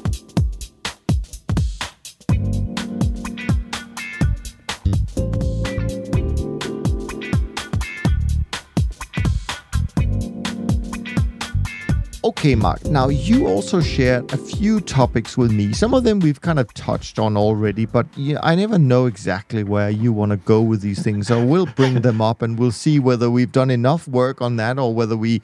Okay, 12.25 12.55
Mark. 12.55 12.83
Now, 12.87 13.09
you 13.09 13.47
also 13.47 13.83
shared 13.83 14.33
a 14.33 14.39
few 14.39 14.81
topics 14.81 15.37
with 15.37 15.53
me. 15.53 15.75
Some 15.75 15.93
of 15.93 16.05
them 16.05 16.20
we've 16.20 16.41
kind 16.41 16.59
of 16.59 16.72
touched 16.72 17.18
on 17.18 17.37
already, 17.37 17.85
but 17.85 18.07
yeah, 18.16 18.39
I 18.43 18.55
never 18.55 18.79
know 18.79 19.05
exactly 19.05 19.62
where 19.62 19.91
you 19.91 20.11
want 20.11 20.31
to 20.31 20.39
go 20.39 20.62
with 20.62 20.81
these 20.81 21.03
things. 21.03 21.27
So 21.27 21.45
we'll 21.45 21.66
bring 21.66 22.01
them 22.01 22.22
up 22.22 22.41
and 22.41 22.59
we'll 22.59 22.72
see 22.72 22.99
whether 22.99 23.31
we've 23.31 23.53
done 23.53 23.70
enough 23.70 24.09
work 24.09 24.41
on 24.41 24.57
that 24.57 24.79
or 24.79 24.95
whether 24.95 25.18
we 25.18 25.43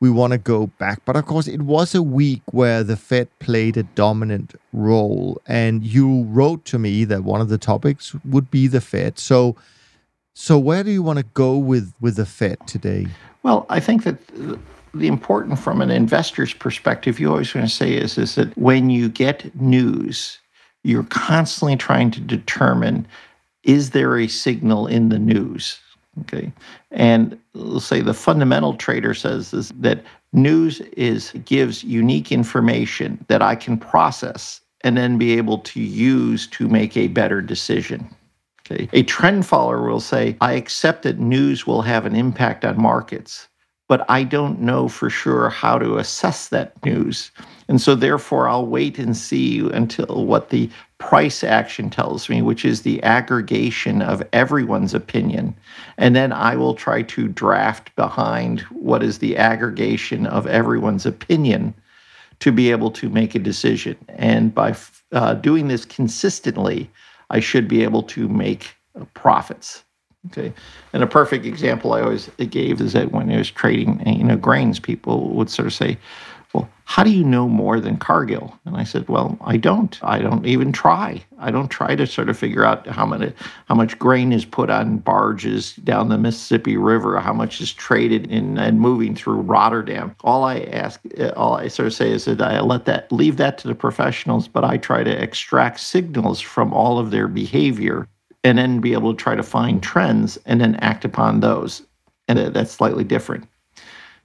we 0.00 0.10
want 0.10 0.32
to 0.34 0.38
go 0.38 0.66
back. 0.66 1.00
But 1.06 1.16
of 1.16 1.24
course, 1.24 1.48
it 1.48 1.62
was 1.62 1.94
a 1.94 2.02
week 2.02 2.42
where 2.50 2.84
the 2.84 2.98
Fed 2.98 3.30
played 3.38 3.78
a 3.78 3.84
dominant 3.84 4.54
role, 4.74 5.40
and 5.46 5.82
you 5.82 6.24
wrote 6.24 6.66
to 6.66 6.78
me 6.78 7.04
that 7.04 7.24
one 7.24 7.40
of 7.40 7.48
the 7.48 7.58
topics 7.58 8.14
would 8.26 8.50
be 8.50 8.66
the 8.66 8.82
Fed. 8.82 9.18
So, 9.18 9.56
so 10.34 10.58
where 10.58 10.84
do 10.84 10.90
you 10.90 11.02
want 11.02 11.20
to 11.20 11.24
go 11.32 11.56
with 11.56 11.94
with 12.02 12.16
the 12.16 12.26
Fed 12.26 12.58
today? 12.66 13.06
Well, 13.42 13.64
I 13.70 13.80
think 13.80 14.04
that 14.04 14.18
the 14.94 15.08
important 15.08 15.58
from 15.58 15.80
an 15.80 15.90
investor's 15.90 16.52
perspective, 16.54 17.20
you 17.20 17.30
always 17.30 17.54
want 17.54 17.68
to 17.68 17.74
say 17.74 17.94
is, 17.94 18.18
is 18.18 18.34
that 18.36 18.56
when 18.56 18.90
you 18.90 19.08
get 19.08 19.54
news, 19.60 20.38
you're 20.84 21.04
constantly 21.04 21.76
trying 21.76 22.10
to 22.12 22.20
determine 22.20 23.06
is 23.64 23.90
there 23.90 24.18
a 24.18 24.28
signal 24.28 24.86
in 24.86 25.08
the 25.08 25.18
news? 25.18 25.78
Okay. 26.20 26.52
And 26.90 27.38
let's 27.54 27.84
say 27.84 28.00
the 28.00 28.14
fundamental 28.14 28.74
trader 28.74 29.14
says 29.14 29.52
is 29.52 29.70
that 29.78 30.02
news 30.32 30.80
is 30.96 31.32
gives 31.44 31.84
unique 31.84 32.32
information 32.32 33.24
that 33.28 33.42
I 33.42 33.54
can 33.54 33.76
process 33.76 34.60
and 34.82 34.96
then 34.96 35.18
be 35.18 35.36
able 35.36 35.58
to 35.58 35.80
use 35.80 36.46
to 36.48 36.68
make 36.68 36.96
a 36.96 37.08
better 37.08 37.42
decision. 37.42 38.08
Okay. 38.60 38.88
A 38.92 39.02
trend 39.02 39.46
follower 39.46 39.88
will 39.88 40.00
say, 40.00 40.36
I 40.40 40.52
accept 40.52 41.02
that 41.02 41.18
news 41.18 41.66
will 41.66 41.82
have 41.82 42.06
an 42.06 42.14
impact 42.14 42.64
on 42.64 42.80
markets 42.80 43.48
but 43.88 44.04
I 44.08 44.22
don't 44.22 44.60
know 44.60 44.86
for 44.86 45.10
sure 45.10 45.48
how 45.48 45.78
to 45.78 45.96
assess 45.96 46.48
that 46.48 46.72
news. 46.84 47.30
And 47.68 47.80
so, 47.80 47.94
therefore, 47.94 48.48
I'll 48.48 48.66
wait 48.66 48.98
and 48.98 49.16
see 49.16 49.58
until 49.60 50.26
what 50.26 50.50
the 50.50 50.70
price 50.98 51.42
action 51.42 51.90
tells 51.90 52.28
me, 52.28 52.42
which 52.42 52.64
is 52.64 52.82
the 52.82 53.02
aggregation 53.02 54.02
of 54.02 54.22
everyone's 54.32 54.94
opinion. 54.94 55.54
And 55.96 56.14
then 56.14 56.32
I 56.32 56.56
will 56.56 56.74
try 56.74 57.02
to 57.02 57.28
draft 57.28 57.94
behind 57.96 58.60
what 58.70 59.02
is 59.02 59.18
the 59.18 59.36
aggregation 59.36 60.26
of 60.26 60.46
everyone's 60.46 61.06
opinion 61.06 61.74
to 62.40 62.52
be 62.52 62.70
able 62.70 62.90
to 62.92 63.08
make 63.08 63.34
a 63.34 63.40
decision. 63.40 63.96
And 64.08 64.54
by 64.54 64.76
uh, 65.12 65.34
doing 65.34 65.68
this 65.68 65.84
consistently, 65.84 66.90
I 67.30 67.40
should 67.40 67.68
be 67.68 67.82
able 67.82 68.02
to 68.04 68.28
make 68.28 68.76
profits. 69.14 69.84
Okay. 70.26 70.52
And 70.92 71.02
a 71.02 71.06
perfect 71.06 71.46
example 71.46 71.92
I 71.92 72.02
always 72.02 72.28
gave 72.50 72.80
is 72.80 72.92
that 72.92 73.12
when 73.12 73.30
I 73.30 73.38
was 73.38 73.50
trading, 73.50 74.02
you 74.06 74.24
know, 74.24 74.36
grains, 74.36 74.80
people 74.80 75.30
would 75.30 75.48
sort 75.48 75.66
of 75.66 75.72
say, 75.72 75.96
well, 76.54 76.68
how 76.86 77.04
do 77.04 77.10
you 77.10 77.24
know 77.24 77.46
more 77.46 77.78
than 77.78 77.98
Cargill? 77.98 78.58
And 78.64 78.76
I 78.76 78.82
said, 78.82 79.06
well, 79.08 79.38
I 79.42 79.58
don't. 79.58 79.98
I 80.02 80.18
don't 80.18 80.46
even 80.46 80.72
try. 80.72 81.22
I 81.38 81.50
don't 81.50 81.68
try 81.68 81.94
to 81.94 82.06
sort 82.06 82.30
of 82.30 82.38
figure 82.38 82.64
out 82.64 82.86
how 82.86 83.04
many, 83.04 83.32
how 83.66 83.74
much 83.74 83.98
grain 83.98 84.32
is 84.32 84.44
put 84.44 84.70
on 84.70 84.98
barges 84.98 85.74
down 85.76 86.08
the 86.08 86.18
Mississippi 86.18 86.76
River, 86.76 87.20
how 87.20 87.34
much 87.34 87.60
is 87.60 87.72
traded 87.72 88.30
in 88.30 88.58
and 88.58 88.80
moving 88.80 89.14
through 89.14 89.42
Rotterdam. 89.42 90.16
All 90.24 90.44
I 90.44 90.60
ask, 90.60 91.00
uh, 91.18 91.32
all 91.36 91.54
I 91.54 91.68
sort 91.68 91.86
of 91.86 91.94
say 91.94 92.10
is 92.10 92.24
that 92.24 92.40
I 92.40 92.60
let 92.60 92.86
that 92.86 93.12
leave 93.12 93.36
that 93.36 93.58
to 93.58 93.68
the 93.68 93.74
professionals, 93.74 94.48
but 94.48 94.64
I 94.64 94.78
try 94.78 95.04
to 95.04 95.22
extract 95.22 95.80
signals 95.80 96.40
from 96.40 96.72
all 96.72 96.98
of 96.98 97.10
their 97.10 97.28
behavior 97.28 98.08
and 98.44 98.58
then 98.58 98.80
be 98.80 98.92
able 98.92 99.14
to 99.14 99.22
try 99.22 99.34
to 99.34 99.42
find 99.42 99.82
trends 99.82 100.38
and 100.46 100.60
then 100.60 100.76
act 100.76 101.04
upon 101.04 101.40
those. 101.40 101.82
And 102.28 102.38
uh, 102.38 102.50
that's 102.50 102.72
slightly 102.72 103.04
different. 103.04 103.48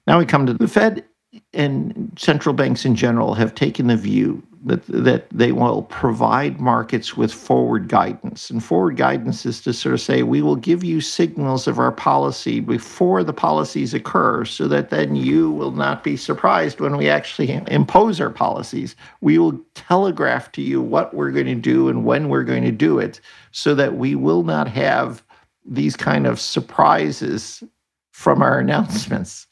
Now 0.07 0.19
we 0.19 0.25
come 0.25 0.45
to 0.45 0.53
the 0.53 0.67
Fed 0.67 1.05
and 1.53 2.11
central 2.17 2.53
banks 2.53 2.85
in 2.85 2.95
general 2.95 3.33
have 3.35 3.53
taken 3.55 3.87
the 3.87 3.97
view 3.97 4.41
that, 4.65 4.85
that 4.87 5.29
they 5.29 5.51
will 5.51 5.83
provide 5.83 6.59
markets 6.59 7.17
with 7.17 7.33
forward 7.33 7.89
guidance. 7.89 8.49
And 8.49 8.63
forward 8.63 8.95
guidance 8.95 9.45
is 9.45 9.61
to 9.61 9.73
sort 9.73 9.93
of 9.93 10.01
say, 10.01 10.23
we 10.23 10.41
will 10.41 10.55
give 10.55 10.83
you 10.83 11.01
signals 11.01 11.67
of 11.67 11.79
our 11.79 11.91
policy 11.91 12.61
before 12.61 13.23
the 13.23 13.33
policies 13.33 13.93
occur 13.93 14.45
so 14.45 14.67
that 14.69 14.89
then 14.89 15.15
you 15.15 15.51
will 15.51 15.71
not 15.71 16.03
be 16.03 16.15
surprised 16.15 16.79
when 16.79 16.95
we 16.95 17.09
actually 17.09 17.51
impose 17.67 18.21
our 18.21 18.29
policies. 18.29 18.95
We 19.19 19.37
will 19.37 19.59
telegraph 19.75 20.51
to 20.53 20.61
you 20.61 20.81
what 20.81 21.13
we're 21.13 21.31
going 21.31 21.47
to 21.47 21.55
do 21.55 21.89
and 21.89 22.05
when 22.05 22.29
we're 22.29 22.43
going 22.43 22.63
to 22.63 22.71
do 22.71 22.99
it 22.99 23.19
so 23.51 23.75
that 23.75 23.95
we 23.95 24.15
will 24.15 24.43
not 24.43 24.69
have 24.69 25.23
these 25.65 25.97
kind 25.97 26.25
of 26.25 26.39
surprises 26.39 27.63
from 28.11 28.41
our 28.41 28.59
announcements. 28.59 29.47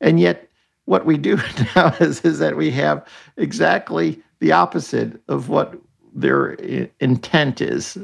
And 0.00 0.20
yet, 0.20 0.47
what 0.88 1.04
we 1.04 1.18
do 1.18 1.36
now 1.76 1.94
is, 2.00 2.22
is 2.22 2.38
that 2.38 2.56
we 2.56 2.70
have 2.70 3.06
exactly 3.36 4.20
the 4.40 4.52
opposite 4.52 5.20
of 5.28 5.50
what 5.50 5.78
their 6.14 6.52
intent 7.00 7.60
is. 7.60 7.98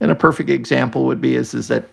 And 0.00 0.10
a 0.10 0.14
perfect 0.14 0.48
example 0.48 1.04
would 1.06 1.20
be 1.20 1.34
is, 1.34 1.54
is 1.54 1.66
that 1.68 1.88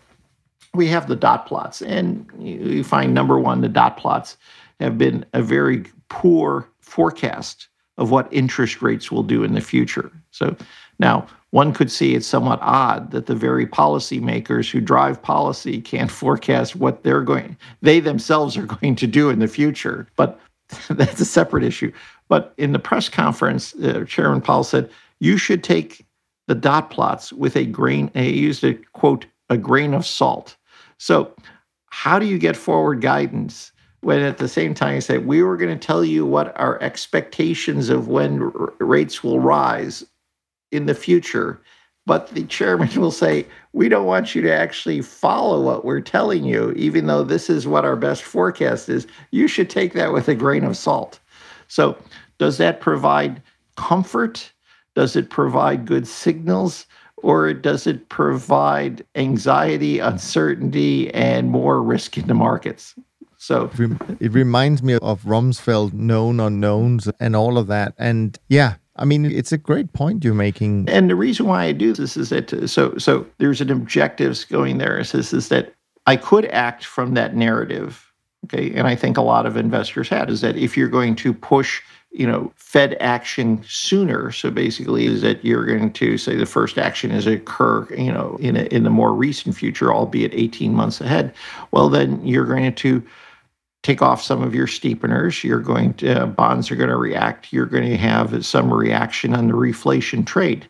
we 0.76 0.88
have 0.88 1.08
the 1.08 1.16
dot 1.16 1.48
plots, 1.48 1.82
and 1.82 2.30
you 2.40 2.84
find 2.84 3.14
number 3.14 3.40
one, 3.40 3.62
the 3.62 3.68
dot 3.68 3.98
plots 3.98 4.38
have 4.80 4.98
been 4.98 5.26
a 5.34 5.42
very 5.42 5.86
poor 6.10 6.70
forecast 6.82 7.68
of 7.98 8.12
what 8.12 8.32
interest 8.32 8.84
rates 8.84 9.12
will 9.12 9.24
do 9.24 9.44
in 9.44 9.56
the 9.56 9.62
future. 9.62 10.12
So 10.30 10.56
now 11.00 11.26
one 11.58 11.74
could 11.74 11.92
see 11.92 12.14
it's 12.14 12.28
somewhat 12.28 12.60
odd 12.62 13.10
that 13.10 13.26
the 13.26 13.34
very 13.34 13.66
policymakers 13.66 14.70
who 14.70 14.80
drive 14.80 15.20
policy 15.20 15.82
can't 15.82 16.12
forecast 16.22 16.76
what 16.76 17.02
they're 17.02 17.24
going 17.24 17.58
they 17.82 18.00
themselves 18.00 18.56
are 18.56 18.68
going 18.68 18.96
to 18.96 19.08
do 19.08 19.32
in 19.32 19.40
the 19.40 19.48
future. 19.48 20.08
But 20.16 20.40
that's 20.92 21.20
a 21.20 21.26
separate 21.26 21.64
issue. 21.64 21.92
But 22.28 22.54
in 22.58 22.74
the 22.74 22.80
press 22.80 23.10
conference, 23.10 23.74
uh, 23.76 24.06
Chairman 24.08 24.42
Powell 24.42 24.64
said, 24.64 24.92
you 25.20 25.36
should 25.38 25.64
take 25.64 26.06
the 26.46 26.54
dot 26.54 26.92
plots 26.92 27.34
with 27.34 27.56
a 27.56 27.66
grain, 27.66 28.12
he 28.14 28.38
used 28.38 28.64
a 28.64 28.76
quote, 28.94 29.26
a 29.50 29.58
grain 29.58 29.96
of 29.96 30.06
salt. 30.06 30.56
So, 31.00 31.34
how 31.88 32.20
do 32.20 32.28
you 32.28 32.38
get 32.38 32.56
forward 32.56 33.02
guidance 33.02 33.72
when 34.02 34.20
at 34.20 34.38
the 34.38 34.48
same 34.48 34.76
time 34.76 34.94
you 34.94 35.02
say, 35.02 35.18
we 35.18 35.42
were 35.42 35.58
going 35.58 35.78
to 35.78 35.88
tell 35.88 36.06
you 36.06 36.24
what 36.24 36.56
our 36.60 36.80
expectations 36.84 37.90
of 37.90 38.08
when 38.08 38.44
r- 38.44 38.74
rates 38.80 39.24
will 39.24 39.40
rise 39.40 40.06
in 40.72 40.86
the 40.86 40.96
future? 40.96 41.62
But 42.06 42.30
the 42.30 42.46
chairman 42.46 42.90
will 43.00 43.12
say, 43.12 43.46
we 43.74 43.90
don't 43.90 44.06
want 44.06 44.34
you 44.34 44.42
to 44.42 44.52
actually 44.54 45.02
follow 45.02 45.62
what 45.62 45.84
we're 45.84 46.02
telling 46.02 46.46
you, 46.46 46.72
even 46.72 47.08
though 47.08 47.24
this 47.24 47.50
is 47.50 47.68
what 47.68 47.86
our 47.86 47.98
best 47.98 48.24
forecast 48.24 48.88
is. 48.88 49.08
You 49.32 49.48
should 49.48 49.70
take 49.70 49.94
that 49.94 50.14
with 50.14 50.28
a 50.30 50.36
grain 50.36 50.64
of 50.64 50.78
salt. 50.78 51.20
So, 51.68 51.98
does 52.38 52.58
that 52.60 52.80
provide 52.80 53.42
comfort? 53.76 54.52
Does 54.96 55.16
it 55.16 55.30
provide 55.30 55.86
good 55.86 56.08
signals? 56.08 56.86
Or 57.18 57.52
does 57.54 57.88
it 57.88 58.10
provide 58.10 59.04
anxiety, 59.16 60.00
uncertainty, 60.00 61.14
and 61.14 61.50
more 61.50 61.82
risk 61.82 62.18
in 62.18 62.28
the 62.28 62.36
markets? 62.36 62.94
So 63.38 63.70
it 64.20 64.34
reminds 64.34 64.82
me 64.82 64.96
of 64.96 65.24
Rumsfeld, 65.24 65.94
known 65.94 66.40
unknowns, 66.40 67.10
and 67.20 67.36
all 67.36 67.58
of 67.58 67.68
that. 67.68 67.94
And 67.98 68.38
yeah, 68.50 68.76
I 68.98 69.06
mean, 69.06 69.26
it's 69.26 69.52
a 69.52 69.58
great 69.58 69.94
point 69.94 70.24
you're 70.24 70.34
making. 70.34 70.90
And 70.90 71.10
the 71.10 71.16
reason 71.16 71.46
why 71.46 71.66
I 71.66 71.72
do 71.72 71.94
this 71.94 72.18
is 72.18 72.30
that 72.30 72.70
so 72.70 72.98
so 72.98 73.26
there's 73.38 73.62
an 73.62 73.72
objectives 73.72 74.46
going 74.46 74.78
there. 74.78 75.00
Is 75.00 75.12
this 75.12 75.34
is 75.34 75.50
that 75.50 75.74
I 76.06 76.16
could 76.16 76.46
act 76.46 76.86
from 76.86 77.14
that 77.14 77.36
narrative 77.36 78.08
Okay. 78.46 78.74
And 78.76 78.88
I 78.88 78.96
think 78.96 79.18
a 79.18 79.22
lot 79.22 79.46
of 79.46 79.58
investors 79.58 80.10
had 80.10 80.30
is 80.30 80.42
that 80.42 80.56
if 80.56 80.78
you're 80.78 80.88
going 80.88 81.16
to 81.18 81.34
push, 81.34 81.82
you 82.12 82.26
know, 82.26 82.52
Fed 82.56 82.96
action 83.00 83.64
sooner, 83.68 84.32
so 84.32 84.52
basically 84.52 85.06
is 85.06 85.22
that 85.22 85.44
you're 85.44 85.66
going 85.66 85.92
to 85.92 86.18
say 86.18 86.36
the 86.36 86.46
first 86.46 86.78
action 86.78 87.12
is 87.12 87.28
occur, 87.28 87.88
you 87.94 88.12
know, 88.12 88.38
in 88.40 88.56
a, 88.56 88.64
in 88.66 88.84
the 88.84 88.90
more 88.90 89.14
recent 89.14 89.56
future, 89.56 89.94
albeit 89.94 90.34
18 90.34 90.74
months 90.74 91.02
ahead. 91.02 91.34
Well, 91.72 91.90
then 91.90 92.26
you're 92.26 92.46
going 92.46 92.74
to 92.74 93.04
take 93.88 94.02
off 94.02 94.22
some 94.22 94.44
of 94.44 94.54
your 94.54 94.68
steepeners. 94.68 95.46
You're 95.46 95.62
going 95.62 95.94
to 95.96 96.24
uh, 96.24 96.26
bonds 96.26 96.70
are 96.70 96.76
going 96.76 96.90
to 96.90 96.98
react. 96.98 97.54
You're 97.54 97.66
going 97.66 97.90
to 97.90 97.96
have 97.96 98.46
some 98.46 98.74
reaction 98.74 99.34
on 99.34 99.48
the 99.48 99.54
reflation 99.54 100.26
trade. 100.26 100.68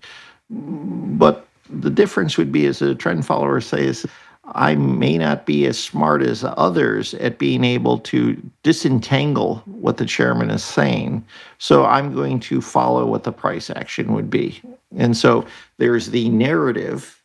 But 0.52 1.48
the 1.68 1.90
difference 1.90 2.38
would 2.38 2.52
be, 2.52 2.68
as 2.68 2.80
a 2.80 2.94
trend 2.94 3.26
follower 3.26 3.60
says, 3.60 4.06
I 4.54 4.76
may 4.76 5.18
not 5.18 5.48
be 5.48 5.66
as 5.66 5.80
smart 5.80 6.22
as 6.22 6.46
others 6.46 7.16
at 7.16 7.40
being 7.40 7.64
able 7.64 7.98
to 8.00 8.40
disentangle 8.62 9.64
what 9.66 9.98
the 9.98 10.06
chairman 10.06 10.52
is 10.52 10.64
saying. 10.64 11.26
So 11.58 11.86
I'm 11.86 12.14
going 12.14 12.40
to 12.42 12.62
follow 12.62 13.06
what 13.08 13.24
the 13.24 13.34
price 13.34 13.72
action 13.72 14.14
would 14.14 14.30
be. 14.30 14.62
And 14.96 15.18
so 15.18 15.44
there's 15.78 16.12
the 16.12 16.30
narrative 16.30 17.22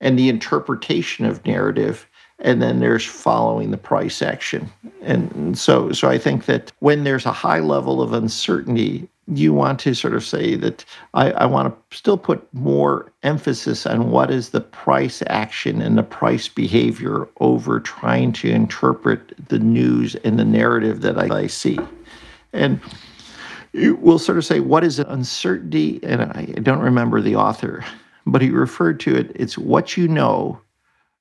and 0.00 0.16
the 0.16 0.28
interpretation 0.28 1.26
of 1.26 1.44
narrative 1.44 2.06
and 2.38 2.60
then 2.60 2.80
there's 2.80 3.04
following 3.04 3.70
the 3.70 3.78
price 3.78 4.22
action. 4.22 4.70
And 5.02 5.58
so 5.58 5.92
so 5.92 6.08
I 6.08 6.18
think 6.18 6.46
that 6.46 6.72
when 6.80 7.04
there's 7.04 7.26
a 7.26 7.32
high 7.32 7.60
level 7.60 8.02
of 8.02 8.12
uncertainty, 8.12 9.08
you 9.28 9.52
want 9.52 9.80
to 9.80 9.94
sort 9.94 10.14
of 10.14 10.24
say 10.24 10.54
that 10.54 10.84
I, 11.14 11.32
I 11.32 11.46
want 11.46 11.74
to 11.74 11.96
still 11.96 12.16
put 12.16 12.46
more 12.54 13.12
emphasis 13.22 13.86
on 13.86 14.10
what 14.10 14.30
is 14.30 14.50
the 14.50 14.60
price 14.60 15.22
action 15.26 15.82
and 15.82 15.98
the 15.98 16.02
price 16.02 16.48
behavior 16.48 17.26
over 17.40 17.80
trying 17.80 18.32
to 18.34 18.50
interpret 18.50 19.34
the 19.48 19.58
news 19.58 20.14
and 20.16 20.38
the 20.38 20.44
narrative 20.44 21.00
that 21.00 21.18
I, 21.18 21.42
I 21.42 21.46
see. 21.48 21.78
And 22.52 22.80
we'll 23.74 24.20
sort 24.20 24.38
of 24.38 24.44
say, 24.44 24.60
what 24.60 24.84
is 24.84 25.00
uncertainty? 25.00 25.98
And 26.04 26.22
I 26.22 26.44
don't 26.62 26.78
remember 26.78 27.20
the 27.20 27.34
author, 27.34 27.84
but 28.26 28.42
he 28.42 28.50
referred 28.50 29.00
to 29.00 29.16
it, 29.16 29.32
it's 29.34 29.58
what 29.58 29.96
you 29.96 30.06
know 30.06 30.60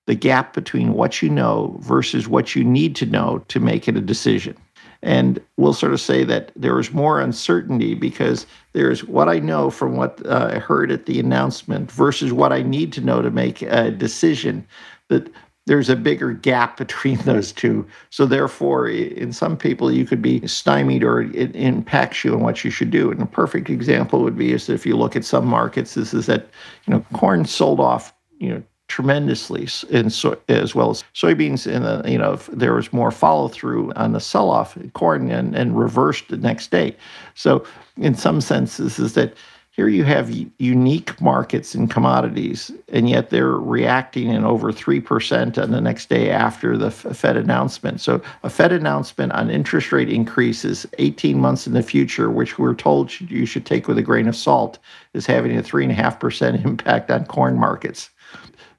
the 0.07 0.15
gap 0.15 0.53
between 0.53 0.93
what 0.93 1.21
you 1.21 1.29
know 1.29 1.77
versus 1.81 2.27
what 2.27 2.55
you 2.55 2.63
need 2.63 2.95
to 2.97 3.05
know 3.05 3.43
to 3.47 3.59
make 3.59 3.87
it 3.87 3.97
a 3.97 4.01
decision. 4.01 4.55
And 5.01 5.39
we'll 5.57 5.73
sort 5.73 5.93
of 5.93 6.01
say 6.01 6.23
that 6.23 6.51
there 6.55 6.79
is 6.79 6.91
more 6.91 7.19
uncertainty 7.19 7.93
because 7.93 8.47
there's 8.73 9.03
what 9.03 9.29
I 9.29 9.39
know 9.39 9.69
from 9.69 9.97
what 9.97 10.25
uh, 10.25 10.49
I 10.53 10.59
heard 10.59 10.91
at 10.91 11.05
the 11.05 11.19
announcement 11.19 11.91
versus 11.91 12.33
what 12.33 12.51
I 12.51 12.63
need 12.63 12.91
to 12.93 13.01
know 13.01 13.21
to 13.21 13.29
make 13.29 13.61
a 13.61 13.91
decision. 13.91 14.67
That 15.09 15.29
there's 15.67 15.89
a 15.89 15.95
bigger 15.95 16.33
gap 16.33 16.77
between 16.77 17.17
those 17.19 17.51
two. 17.51 17.87
So 18.09 18.25
therefore, 18.25 18.87
in 18.87 19.31
some 19.31 19.57
people, 19.57 19.91
you 19.91 20.05
could 20.05 20.21
be 20.21 20.45
stymied 20.47 21.03
or 21.03 21.21
it 21.21 21.55
impacts 21.55 22.23
you 22.23 22.33
on 22.33 22.41
what 22.41 22.63
you 22.63 22.71
should 22.71 22.89
do. 22.89 23.11
And 23.11 23.21
a 23.21 23.27
perfect 23.27 23.69
example 23.69 24.23
would 24.23 24.37
be 24.37 24.53
is 24.53 24.69
if 24.69 24.85
you 24.85 24.95
look 24.95 25.15
at 25.15 25.25
some 25.25 25.45
markets, 25.45 25.93
this 25.93 26.13
is 26.13 26.25
that 26.25 26.49
you 26.87 26.93
know 26.93 27.05
corn 27.13 27.45
sold 27.45 27.79
off 27.79 28.13
you 28.39 28.49
know 28.49 28.63
tremendously 28.87 29.67
in 29.89 30.09
so, 30.09 30.37
as 30.47 30.75
well 30.75 30.91
as 30.91 31.03
soybeans 31.13 31.65
and 31.71 31.85
the, 31.85 32.09
you 32.09 32.17
know 32.17 32.35
there 32.51 32.73
was 32.73 32.93
more 32.93 33.11
follow 33.11 33.47
through 33.47 33.91
on 33.93 34.11
the 34.13 34.19
sell 34.19 34.49
off 34.49 34.77
corn 34.93 35.29
and, 35.31 35.55
and 35.55 35.77
reversed 35.77 36.29
the 36.29 36.37
next 36.37 36.71
day. 36.71 36.95
So 37.33 37.65
in 37.97 38.15
some 38.15 38.41
senses 38.41 38.99
is 38.99 39.13
that 39.13 39.33
here 39.71 39.87
you 39.89 40.05
have 40.05 40.31
unique 40.57 41.19
markets 41.19 41.75
and 41.75 41.91
commodities 41.91 42.71
and 42.87 43.09
yet 43.09 43.29
they're 43.29 43.57
reacting 43.57 44.29
in 44.29 44.45
over 44.45 44.71
3% 44.71 45.61
on 45.61 45.71
the 45.71 45.81
next 45.81 46.07
day 46.07 46.29
after 46.29 46.77
the 46.77 46.89
fed 46.89 47.35
announcement. 47.35 47.99
So 47.99 48.21
a 48.43 48.49
fed 48.49 48.71
announcement 48.71 49.33
on 49.33 49.49
interest 49.49 49.91
rate 49.91 50.07
increases 50.07 50.85
18 50.97 51.37
months 51.37 51.67
in 51.67 51.73
the 51.73 51.83
future 51.83 52.31
which 52.31 52.57
we're 52.57 52.73
told 52.73 53.19
you 53.19 53.45
should 53.45 53.65
take 53.65 53.89
with 53.89 53.97
a 53.97 54.01
grain 54.01 54.29
of 54.29 54.35
salt 54.35 54.79
is 55.13 55.25
having 55.25 55.57
a 55.57 55.63
3.5% 55.63 56.65
impact 56.65 57.11
on 57.11 57.25
corn 57.25 57.57
markets 57.57 58.11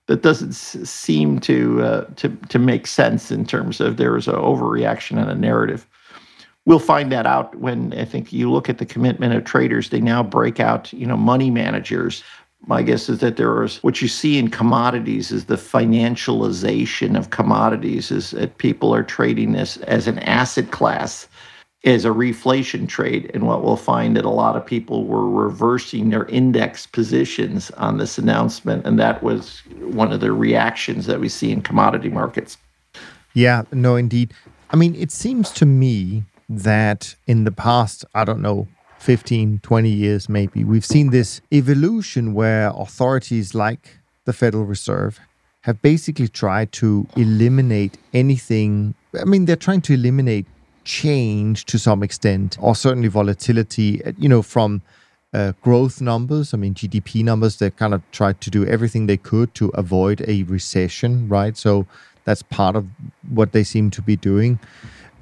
that 0.06 0.22
doesn't 0.22 0.52
seem 0.52 1.40
to 1.40 1.82
uh, 1.82 2.04
to 2.16 2.28
to 2.48 2.58
make 2.58 2.86
sense 2.86 3.30
in 3.30 3.44
terms 3.44 3.80
of 3.80 3.96
there 3.96 4.16
is 4.16 4.28
an 4.28 4.34
overreaction 4.34 5.20
in 5.22 5.28
a 5.28 5.34
narrative. 5.34 5.86
We'll 6.64 6.78
find 6.80 7.12
that 7.12 7.26
out 7.26 7.54
when 7.56 7.92
I 7.92 8.04
think 8.04 8.32
you 8.32 8.50
look 8.50 8.68
at 8.68 8.78
the 8.78 8.86
commitment 8.86 9.34
of 9.34 9.44
traders. 9.44 9.90
They 9.90 10.00
now 10.00 10.22
break 10.22 10.58
out, 10.58 10.92
you 10.92 11.06
know, 11.06 11.16
money 11.16 11.50
managers. 11.50 12.24
My 12.66 12.82
guess 12.82 13.08
is 13.08 13.20
that 13.20 13.36
there 13.36 13.62
is 13.62 13.80
what 13.84 14.02
you 14.02 14.08
see 14.08 14.38
in 14.38 14.48
commodities 14.50 15.30
is 15.30 15.44
the 15.44 15.56
financialization 15.56 17.16
of 17.16 17.30
commodities. 17.30 18.10
Is 18.10 18.32
that 18.32 18.58
people 18.58 18.94
are 18.94 19.04
trading 19.04 19.52
this 19.52 19.76
as 19.78 20.08
an 20.08 20.18
asset 20.20 20.72
class 20.72 21.28
is 21.86 22.04
a 22.04 22.10
reflation 22.10 22.88
trade. 22.88 23.30
And 23.32 23.46
what 23.46 23.62
we'll 23.62 23.76
find 23.76 24.16
that 24.16 24.24
a 24.24 24.30
lot 24.30 24.56
of 24.56 24.66
people 24.66 25.06
were 25.06 25.30
reversing 25.30 26.10
their 26.10 26.24
index 26.26 26.84
positions 26.86 27.70
on 27.72 27.98
this 27.98 28.18
announcement. 28.18 28.84
And 28.84 28.98
that 28.98 29.22
was 29.22 29.60
one 29.78 30.12
of 30.12 30.20
the 30.20 30.32
reactions 30.32 31.06
that 31.06 31.20
we 31.20 31.28
see 31.28 31.52
in 31.52 31.62
commodity 31.62 32.08
markets. 32.08 32.58
Yeah, 33.34 33.62
no, 33.72 33.94
indeed. 33.94 34.34
I 34.70 34.76
mean, 34.76 34.96
it 34.96 35.12
seems 35.12 35.52
to 35.52 35.64
me 35.64 36.24
that 36.48 37.14
in 37.28 37.44
the 37.44 37.52
past, 37.52 38.04
I 38.14 38.24
don't 38.24 38.42
know, 38.42 38.66
15, 38.98 39.60
20 39.62 39.88
years 39.88 40.28
maybe, 40.28 40.64
we've 40.64 40.84
seen 40.84 41.10
this 41.10 41.40
evolution 41.52 42.34
where 42.34 42.72
authorities 42.74 43.54
like 43.54 43.98
the 44.24 44.32
Federal 44.32 44.64
Reserve 44.64 45.20
have 45.60 45.80
basically 45.82 46.26
tried 46.26 46.72
to 46.72 47.06
eliminate 47.16 47.98
anything. 48.12 48.94
I 49.20 49.24
mean, 49.24 49.44
they're 49.44 49.54
trying 49.54 49.82
to 49.82 49.94
eliminate 49.94 50.46
change 50.86 51.66
to 51.66 51.78
some 51.78 52.02
extent, 52.02 52.56
or 52.60 52.74
certainly 52.74 53.08
volatility, 53.08 54.02
uh, 54.04 54.12
you 54.16 54.28
know, 54.28 54.40
from 54.40 54.80
uh, 55.34 55.52
growth 55.60 56.00
numbers, 56.00 56.54
I 56.54 56.56
mean, 56.56 56.72
GDP 56.72 57.22
numbers, 57.22 57.58
they 57.58 57.70
kind 57.70 57.92
of 57.92 58.00
tried 58.12 58.40
to 58.40 58.50
do 58.50 58.64
everything 58.64 59.06
they 59.06 59.16
could 59.18 59.52
to 59.56 59.68
avoid 59.74 60.24
a 60.26 60.44
recession, 60.44 61.28
right? 61.28 61.56
So 61.56 61.86
that's 62.24 62.42
part 62.42 62.76
of 62.76 62.86
what 63.28 63.52
they 63.52 63.64
seem 63.64 63.90
to 63.90 64.02
be 64.02 64.16
doing. 64.16 64.58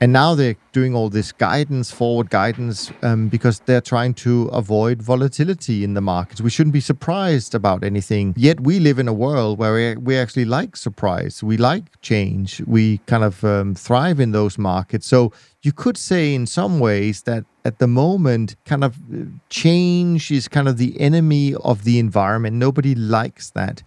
And 0.05 0.13
now 0.13 0.35
they're 0.35 0.57
doing 0.73 0.95
all 0.95 1.09
this 1.09 1.33
guidance, 1.33 1.91
forward 1.91 2.29
guidance, 2.29 2.93
um, 3.01 3.29
because 3.29 3.61
they're 3.61 3.81
trying 3.81 4.13
to 4.17 4.49
avoid 4.49 5.01
volatility 5.01 5.83
in 5.83 5.95
the 5.95 6.03
markets. 6.03 6.43
We 6.43 6.51
shouldn't 6.51 6.75
be 6.75 6.83
surprised 6.83 7.55
about 7.55 7.83
anything. 7.83 8.35
Yet 8.37 8.61
we 8.61 8.81
live 8.81 8.99
in 8.99 9.09
a 9.09 9.15
world 9.15 9.59
where 9.59 9.99
we, 9.99 10.19
actually 10.19 10.45
like 10.45 10.77
surprise. 10.77 11.43
We 11.43 11.57
like 11.57 12.03
change. 12.03 12.61
We 12.67 12.99
kind 13.07 13.25
of 13.25 13.43
um, 13.45 13.75
thrive 13.75 14.21
in 14.21 14.33
those 14.33 14.59
markets. 14.59 15.07
So 15.07 15.33
you 15.63 15.73
could 15.73 15.97
say, 15.97 16.35
in 16.35 16.45
some 16.45 16.81
ways, 16.81 17.23
that 17.23 17.47
at 17.65 17.79
the 17.79 17.89
moment, 17.89 18.57
kind 18.67 18.85
of 18.85 18.99
uh, 19.11 19.25
change 19.49 20.31
is 20.31 20.49
kind 20.49 20.69
of 20.69 20.77
the 20.77 21.01
enemy 21.01 21.55
of 21.65 21.85
the 21.85 21.99
environment. 21.99 22.57
Nobody 22.57 22.95
likes 22.95 23.49
that 23.53 23.83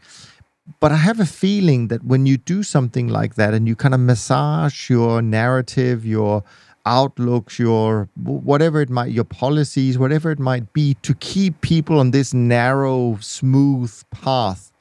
but 0.80 0.92
I 0.92 0.98
have 0.98 1.20
a 1.20 1.26
feeling 1.26 1.88
that 1.88 2.04
when 2.04 2.26
you 2.26 2.38
do 2.38 2.64
something 2.64 3.08
like 3.08 3.36
that 3.36 3.54
and 3.54 3.68
you 3.68 3.76
kind 3.76 3.94
of 3.94 4.00
massage 4.00 4.90
your 4.90 5.22
narrative, 5.22 6.06
your 6.06 6.44
outlooks, 6.86 7.60
your 7.60 8.10
whatever 8.16 8.82
it 8.82 8.90
might, 8.90 9.12
your 9.12 9.24
policies, 9.24 9.98
whatever 9.98 10.32
it 10.32 10.40
might 10.40 10.74
be, 10.74 10.96
to 11.02 11.14
keep 11.16 11.62
people 11.62 12.00
on 12.00 12.12
this 12.12 12.34
narrow, 12.34 13.18
smooth 13.22 13.94
path, 14.12 14.72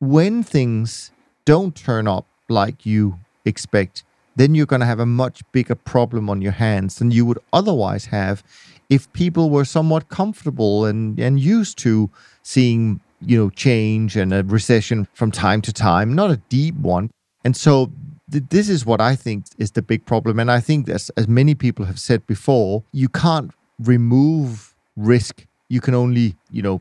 when 0.00 0.42
things 0.42 1.10
don't 1.44 1.74
turn 1.74 2.08
up 2.08 2.26
like 2.48 2.84
you 2.84 3.18
expect, 3.44 4.04
then 4.36 4.54
you're 4.54 4.66
going 4.66 4.80
to 4.80 4.86
have 4.86 5.00
a 5.00 5.06
much 5.06 5.42
bigger 5.52 5.74
problem 5.74 6.30
on 6.30 6.40
your 6.40 6.52
hands 6.52 6.96
than 6.96 7.10
you 7.10 7.24
would 7.26 7.38
otherwise 7.52 8.06
have 8.06 8.42
if 8.88 9.12
people 9.12 9.50
were 9.50 9.64
somewhat 9.64 10.08
comfortable 10.08 10.84
and, 10.84 11.18
and 11.18 11.40
used 11.40 11.78
to 11.78 12.10
seeing 12.42 13.00
you 13.24 13.38
know, 13.38 13.50
change 13.50 14.16
and 14.16 14.32
a 14.32 14.42
recession 14.44 15.06
from 15.14 15.30
time 15.30 15.62
to 15.62 15.72
time, 15.72 16.14
not 16.14 16.30
a 16.30 16.36
deep 16.48 16.74
one. 16.76 17.10
And 17.44 17.56
so 17.56 17.90
th- 18.30 18.44
this 18.50 18.68
is 18.68 18.84
what 18.86 19.00
I 19.00 19.16
think 19.16 19.46
is 19.58 19.72
the 19.72 19.82
big 19.82 20.04
problem. 20.06 20.38
And 20.38 20.50
I 20.50 20.60
think, 20.60 20.88
as, 20.88 21.10
as 21.16 21.28
many 21.28 21.54
people 21.54 21.84
have 21.86 21.98
said 21.98 22.26
before, 22.26 22.82
you 22.92 23.08
can't 23.08 23.50
remove 23.78 24.74
risk. 24.96 25.46
You 25.68 25.80
can 25.80 25.94
only, 25.94 26.36
you 26.50 26.62
know, 26.62 26.80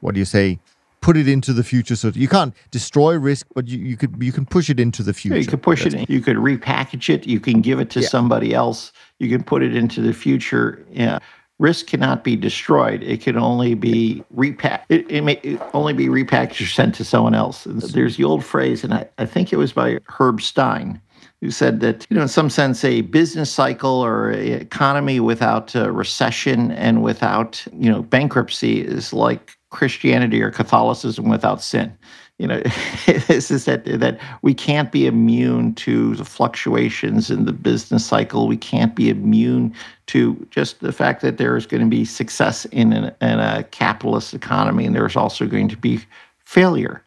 what 0.00 0.14
do 0.14 0.20
you 0.20 0.26
say? 0.26 0.58
Put 1.00 1.16
it 1.16 1.28
into 1.28 1.54
the 1.54 1.64
future. 1.64 1.96
So 1.96 2.08
you 2.08 2.28
can't 2.28 2.54
destroy 2.70 3.16
risk, 3.16 3.46
but 3.54 3.66
you, 3.66 3.78
you 3.78 3.96
could 3.96 4.22
you 4.22 4.32
can 4.32 4.44
push 4.44 4.68
it 4.68 4.78
into 4.78 5.02
the 5.02 5.14
future. 5.14 5.36
Yeah, 5.36 5.40
you 5.40 5.46
could 5.46 5.62
push 5.62 5.84
That's 5.84 5.94
it. 5.94 6.00
In. 6.00 6.14
You 6.14 6.20
could 6.20 6.36
repackage 6.36 7.08
it. 7.08 7.26
You 7.26 7.40
can 7.40 7.62
give 7.62 7.80
it 7.80 7.88
to 7.90 8.00
yeah. 8.00 8.08
somebody 8.08 8.52
else. 8.52 8.92
You 9.18 9.30
can 9.30 9.42
put 9.42 9.62
it 9.62 9.74
into 9.74 10.02
the 10.02 10.12
future. 10.12 10.84
Yeah 10.90 11.20
risk 11.60 11.86
cannot 11.86 12.24
be 12.24 12.34
destroyed. 12.34 13.02
It 13.02 13.20
can 13.20 13.36
only 13.36 13.74
be 13.74 14.24
repacked. 14.30 14.86
It, 14.90 15.08
it 15.10 15.20
may 15.20 15.34
it 15.42 15.60
only 15.74 15.92
be 15.92 16.06
repackaged 16.06 16.62
or 16.62 16.66
sent 16.66 16.94
to 16.96 17.04
someone 17.04 17.34
else. 17.34 17.64
There's 17.64 18.16
the 18.16 18.24
old 18.24 18.44
phrase, 18.44 18.82
and 18.82 18.94
I, 18.94 19.08
I 19.18 19.26
think 19.26 19.52
it 19.52 19.56
was 19.56 19.72
by 19.72 19.98
Herb 20.08 20.40
Stein, 20.40 21.00
who 21.40 21.50
said 21.50 21.80
that, 21.80 22.06
you 22.08 22.16
know, 22.16 22.22
in 22.22 22.28
some 22.28 22.50
sense, 22.50 22.82
a 22.82 23.02
business 23.02 23.52
cycle 23.52 23.90
or 23.90 24.30
an 24.30 24.60
economy 24.60 25.20
without 25.20 25.74
recession 25.74 26.72
and 26.72 27.02
without, 27.02 27.64
you 27.72 27.90
know, 27.90 28.02
bankruptcy 28.02 28.80
is 28.80 29.12
like 29.12 29.56
Christianity 29.70 30.42
or 30.42 30.50
Catholicism 30.50 31.28
without 31.28 31.62
sin 31.62 31.96
you 32.40 32.46
know, 32.46 32.62
this 33.26 33.50
is 33.50 33.66
that 33.66 33.84
that 33.84 34.18
we 34.40 34.54
can't 34.54 34.90
be 34.90 35.06
immune 35.06 35.74
to 35.74 36.16
the 36.16 36.24
fluctuations 36.24 37.30
in 37.30 37.44
the 37.44 37.52
business 37.52 38.04
cycle. 38.04 38.48
We 38.48 38.56
can't 38.56 38.96
be 38.96 39.10
immune 39.10 39.74
to 40.06 40.46
just 40.50 40.80
the 40.80 40.92
fact 40.92 41.20
that 41.20 41.36
there 41.36 41.54
is 41.56 41.66
going 41.66 41.82
to 41.82 41.88
be 41.88 42.06
success 42.06 42.64
in, 42.66 42.94
an, 42.94 43.14
in 43.20 43.38
a 43.38 43.62
capitalist 43.64 44.32
economy, 44.32 44.86
and 44.86 44.96
there's 44.96 45.16
also 45.16 45.46
going 45.46 45.68
to 45.68 45.76
be 45.76 46.00
failure. 46.38 47.04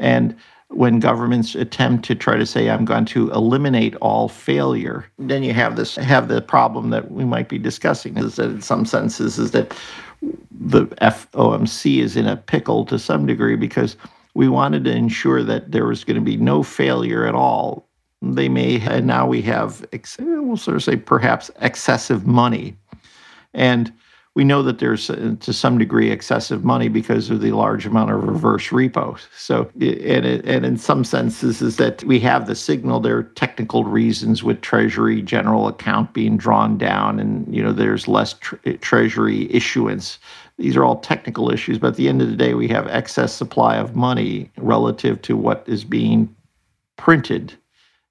And 0.00 0.36
when 0.68 0.98
governments 0.98 1.54
attempt 1.54 2.04
to 2.06 2.14
try 2.14 2.38
to 2.38 2.46
say 2.46 2.70
i'm 2.70 2.86
going 2.86 3.04
to 3.04 3.30
eliminate 3.32 3.94
all 3.96 4.26
failure 4.26 5.04
then 5.18 5.42
you 5.42 5.52
have 5.52 5.76
this 5.76 5.96
have 5.96 6.28
the 6.28 6.40
problem 6.40 6.88
that 6.88 7.10
we 7.10 7.26
might 7.26 7.46
be 7.46 7.58
discussing 7.58 8.16
is 8.16 8.36
that 8.36 8.46
in 8.46 8.62
some 8.62 8.86
senses 8.86 9.38
is 9.38 9.50
that 9.50 9.76
the 10.50 10.86
FOMC 11.02 11.98
is 11.98 12.16
in 12.16 12.26
a 12.26 12.38
pickle 12.38 12.86
to 12.86 12.98
some 12.98 13.26
degree 13.26 13.54
because 13.54 13.98
we 14.34 14.48
wanted 14.48 14.84
to 14.84 14.92
ensure 14.92 15.42
that 15.42 15.72
there 15.72 15.86
was 15.86 16.04
going 16.04 16.16
to 16.16 16.22
be 16.22 16.36
no 16.36 16.62
failure 16.62 17.26
at 17.26 17.34
all. 17.34 17.88
They 18.22 18.48
may, 18.48 18.80
and 18.80 19.06
now 19.06 19.26
we 19.26 19.42
have, 19.42 19.84
we'll 20.18 20.56
sort 20.56 20.76
of 20.76 20.82
say 20.82 20.96
perhaps 20.96 21.50
excessive 21.60 22.26
money. 22.26 22.76
And 23.52 23.92
we 24.34 24.44
know 24.44 24.62
that 24.62 24.78
there's 24.78 25.10
uh, 25.10 25.34
to 25.40 25.52
some 25.52 25.76
degree 25.76 26.10
excessive 26.10 26.64
money 26.64 26.88
because 26.88 27.28
of 27.28 27.42
the 27.42 27.52
large 27.52 27.84
amount 27.84 28.10
of 28.10 28.24
reverse 28.24 28.68
repo. 28.68 29.18
So, 29.36 29.70
and, 29.74 30.24
and 30.24 30.64
in 30.64 30.78
some 30.78 31.04
senses, 31.04 31.60
is 31.60 31.76
that 31.76 32.02
we 32.04 32.18
have 32.20 32.46
the 32.46 32.54
signal. 32.54 33.00
There 33.00 33.18
are 33.18 33.24
technical 33.24 33.84
reasons 33.84 34.42
with 34.42 34.62
Treasury 34.62 35.20
general 35.20 35.68
account 35.68 36.14
being 36.14 36.38
drawn 36.38 36.78
down, 36.78 37.20
and 37.20 37.54
you 37.54 37.62
know 37.62 37.72
there's 37.72 38.08
less 38.08 38.34
tre- 38.34 38.78
Treasury 38.78 39.52
issuance. 39.52 40.18
These 40.62 40.76
are 40.76 40.84
all 40.84 41.00
technical 41.00 41.50
issues, 41.50 41.76
but 41.76 41.88
at 41.88 41.96
the 41.96 42.08
end 42.08 42.22
of 42.22 42.28
the 42.28 42.36
day, 42.36 42.54
we 42.54 42.68
have 42.68 42.86
excess 42.86 43.32
supply 43.32 43.76
of 43.76 43.96
money 43.96 44.48
relative 44.58 45.20
to 45.22 45.36
what 45.36 45.64
is 45.66 45.82
being 45.82 46.32
printed. 46.94 47.52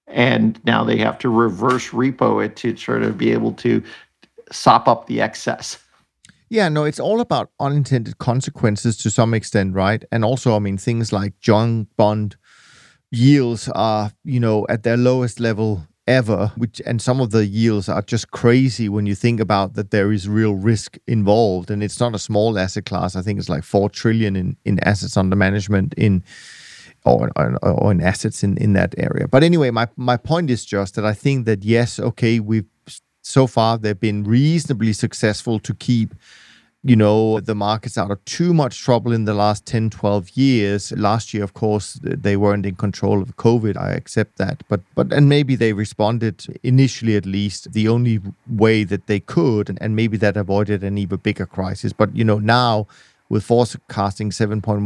And 0.07 0.59
now 0.65 0.83
they 0.83 0.97
have 0.97 1.17
to 1.19 1.29
reverse 1.29 1.91
repo 1.91 2.45
it 2.45 2.57
to 2.57 2.75
sort 2.75 3.03
of 3.03 3.17
be 3.17 3.31
able 3.31 3.53
to 3.53 3.81
sop 4.51 4.89
up 4.89 5.07
the 5.07 5.21
excess. 5.21 5.77
Yeah, 6.49 6.67
no, 6.67 6.83
it's 6.83 6.99
all 6.99 7.21
about 7.21 7.51
unintended 7.61 8.17
consequences 8.17 8.97
to 8.97 9.09
some 9.09 9.33
extent, 9.33 9.73
right? 9.73 10.03
And 10.11 10.25
also, 10.25 10.53
I 10.53 10.59
mean, 10.59 10.77
things 10.77 11.13
like 11.13 11.39
junk 11.39 11.87
bond 11.95 12.35
yields 13.11 13.69
are, 13.69 14.11
you 14.25 14.41
know, 14.41 14.65
at 14.67 14.83
their 14.83 14.97
lowest 14.97 15.39
level 15.39 15.87
ever, 16.07 16.51
which 16.57 16.81
and 16.85 17.01
some 17.01 17.19
of 17.19 17.31
the 17.31 17.45
yields 17.45 17.87
are 17.87 18.01
just 18.01 18.31
crazy 18.31 18.89
when 18.89 19.05
you 19.05 19.15
think 19.15 19.39
about 19.39 19.75
that 19.75 19.91
there 19.91 20.11
is 20.11 20.27
real 20.27 20.55
risk 20.55 20.97
involved. 21.07 21.69
And 21.71 21.83
it's 21.83 21.99
not 21.99 22.15
a 22.15 22.19
small 22.19 22.57
asset 22.57 22.85
class. 22.85 23.15
I 23.15 23.21
think 23.21 23.39
it's 23.39 23.49
like 23.49 23.63
four 23.63 23.89
trillion 23.89 24.35
in, 24.35 24.57
in 24.65 24.79
assets 24.79 25.17
under 25.17 25.35
management 25.35 25.93
in 25.95 26.23
or, 27.05 27.31
or, 27.35 27.57
or 27.63 27.91
in 27.91 28.01
assets 28.01 28.43
in, 28.43 28.57
in 28.57 28.73
that 28.73 28.93
area. 28.97 29.27
But 29.27 29.43
anyway, 29.43 29.71
my, 29.71 29.87
my 29.95 30.17
point 30.17 30.49
is 30.49 30.65
just 30.65 30.95
that 30.95 31.05
I 31.05 31.13
think 31.13 31.45
that 31.45 31.63
yes, 31.63 31.99
okay, 31.99 32.39
we've 32.39 32.65
so 33.23 33.47
far 33.47 33.77
they've 33.77 33.99
been 33.99 34.23
reasonably 34.23 34.93
successful 34.93 35.59
to 35.59 35.73
keep 35.75 36.15
you 36.83 36.95
know 36.95 37.39
the 37.39 37.53
markets 37.53 37.97
out 37.97 38.09
of 38.09 38.23
too 38.25 38.53
much 38.53 38.81
trouble 38.81 39.11
in 39.11 39.25
the 39.25 39.33
last 39.33 39.65
10 39.65 39.91
12 39.91 40.31
years. 40.31 40.91
Last 40.93 41.33
year 41.33 41.43
of 41.43 41.53
course 41.53 41.99
they 42.01 42.35
weren't 42.35 42.65
in 42.65 42.75
control 42.75 43.21
of 43.21 43.37
covid. 43.37 43.77
I 43.77 43.91
accept 43.91 44.37
that. 44.37 44.63
But 44.67 44.81
but 44.95 45.13
and 45.13 45.29
maybe 45.29 45.55
they 45.55 45.73
responded 45.73 46.59
initially 46.63 47.15
at 47.15 47.25
least 47.25 47.73
the 47.73 47.87
only 47.87 48.19
way 48.49 48.83
that 48.83 49.05
they 49.05 49.19
could 49.19 49.69
and, 49.69 49.79
and 49.81 49.95
maybe 49.95 50.17
that 50.17 50.35
avoided 50.37 50.83
an 50.83 50.97
even 50.97 51.19
bigger 51.19 51.45
crisis. 51.45 51.93
But 51.93 52.15
you 52.15 52.23
know 52.23 52.39
now 52.39 52.87
with 53.29 53.43
forecasting 53.43 54.31
7.1% 54.31 54.83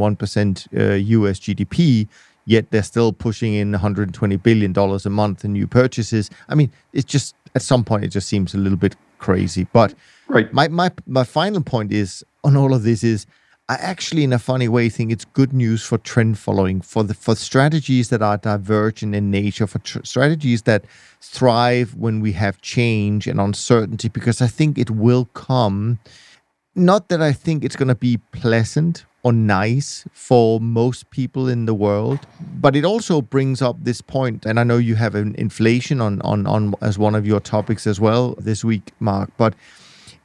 uh, 0.77 1.29
us 1.29 1.39
gdp 1.39 2.07
yet 2.45 2.69
they're 2.69 2.83
still 2.83 3.11
pushing 3.11 3.53
in 3.55 3.71
120 3.71 4.35
billion 4.37 4.71
dollars 4.71 5.05
a 5.05 5.09
month 5.09 5.45
in 5.45 5.53
new 5.53 5.65
purchases. 5.65 6.29
I 6.49 6.55
mean 6.55 6.71
it's 6.91 7.05
just 7.05 7.35
at 7.55 7.61
some 7.61 7.85
point 7.85 8.03
it 8.03 8.09
just 8.09 8.27
seems 8.27 8.53
a 8.53 8.57
little 8.57 8.77
bit 8.77 8.97
crazy. 9.19 9.67
But 9.71 9.93
right. 10.27 10.51
my 10.53 10.67
my 10.67 10.91
my 11.05 11.23
final 11.23 11.61
point 11.61 11.91
is 11.91 12.23
on 12.43 12.55
all 12.55 12.73
of 12.73 12.83
this 12.83 13.03
is 13.03 13.25
I 13.67 13.75
actually 13.75 14.23
in 14.23 14.31
a 14.31 14.37
funny 14.37 14.67
way 14.67 14.89
think 14.89 15.11
it's 15.11 15.25
good 15.25 15.51
news 15.51 15.83
for 15.83 15.97
trend 15.97 16.37
following 16.37 16.81
for 16.81 17.03
the 17.03 17.15
for 17.15 17.35
strategies 17.35 18.09
that 18.09 18.21
are 18.21 18.37
divergent 18.37 19.15
in 19.15 19.31
nature 19.31 19.65
for 19.65 19.79
tr- 19.79 20.03
strategies 20.03 20.63
that 20.63 20.85
thrive 21.19 21.95
when 21.95 22.19
we 22.19 22.33
have 22.33 22.61
change 22.61 23.25
and 23.25 23.39
uncertainty 23.39 24.07
because 24.07 24.39
I 24.39 24.47
think 24.47 24.77
it 24.77 24.91
will 24.91 25.25
come 25.33 25.97
not 26.75 27.09
that 27.09 27.21
I 27.21 27.31
think 27.31 27.63
it's 27.63 27.75
going 27.75 27.87
to 27.87 27.95
be 27.95 28.17
pleasant 28.33 29.05
or 29.25 29.33
nice 29.33 30.05
for 30.13 30.59
most 30.59 31.09
people 31.09 31.49
in 31.49 31.65
the 31.65 31.73
world. 31.73 32.19
But 32.61 32.75
it 32.75 32.85
also 32.85 33.23
brings 33.23 33.59
up 33.59 33.75
this 33.81 33.99
point, 33.99 34.45
and 34.45 34.59
I 34.59 34.63
know 34.63 34.77
you 34.77 34.93
have 34.95 35.15
an 35.15 35.33
inflation 35.35 35.99
on 35.99 36.21
on 36.21 36.45
on 36.45 36.75
as 36.79 36.99
one 36.99 37.15
of 37.15 37.25
your 37.25 37.39
topics 37.39 37.87
as 37.87 37.99
well 37.99 38.35
this 38.37 38.63
week, 38.63 38.91
Mark. 38.99 39.31
But 39.35 39.55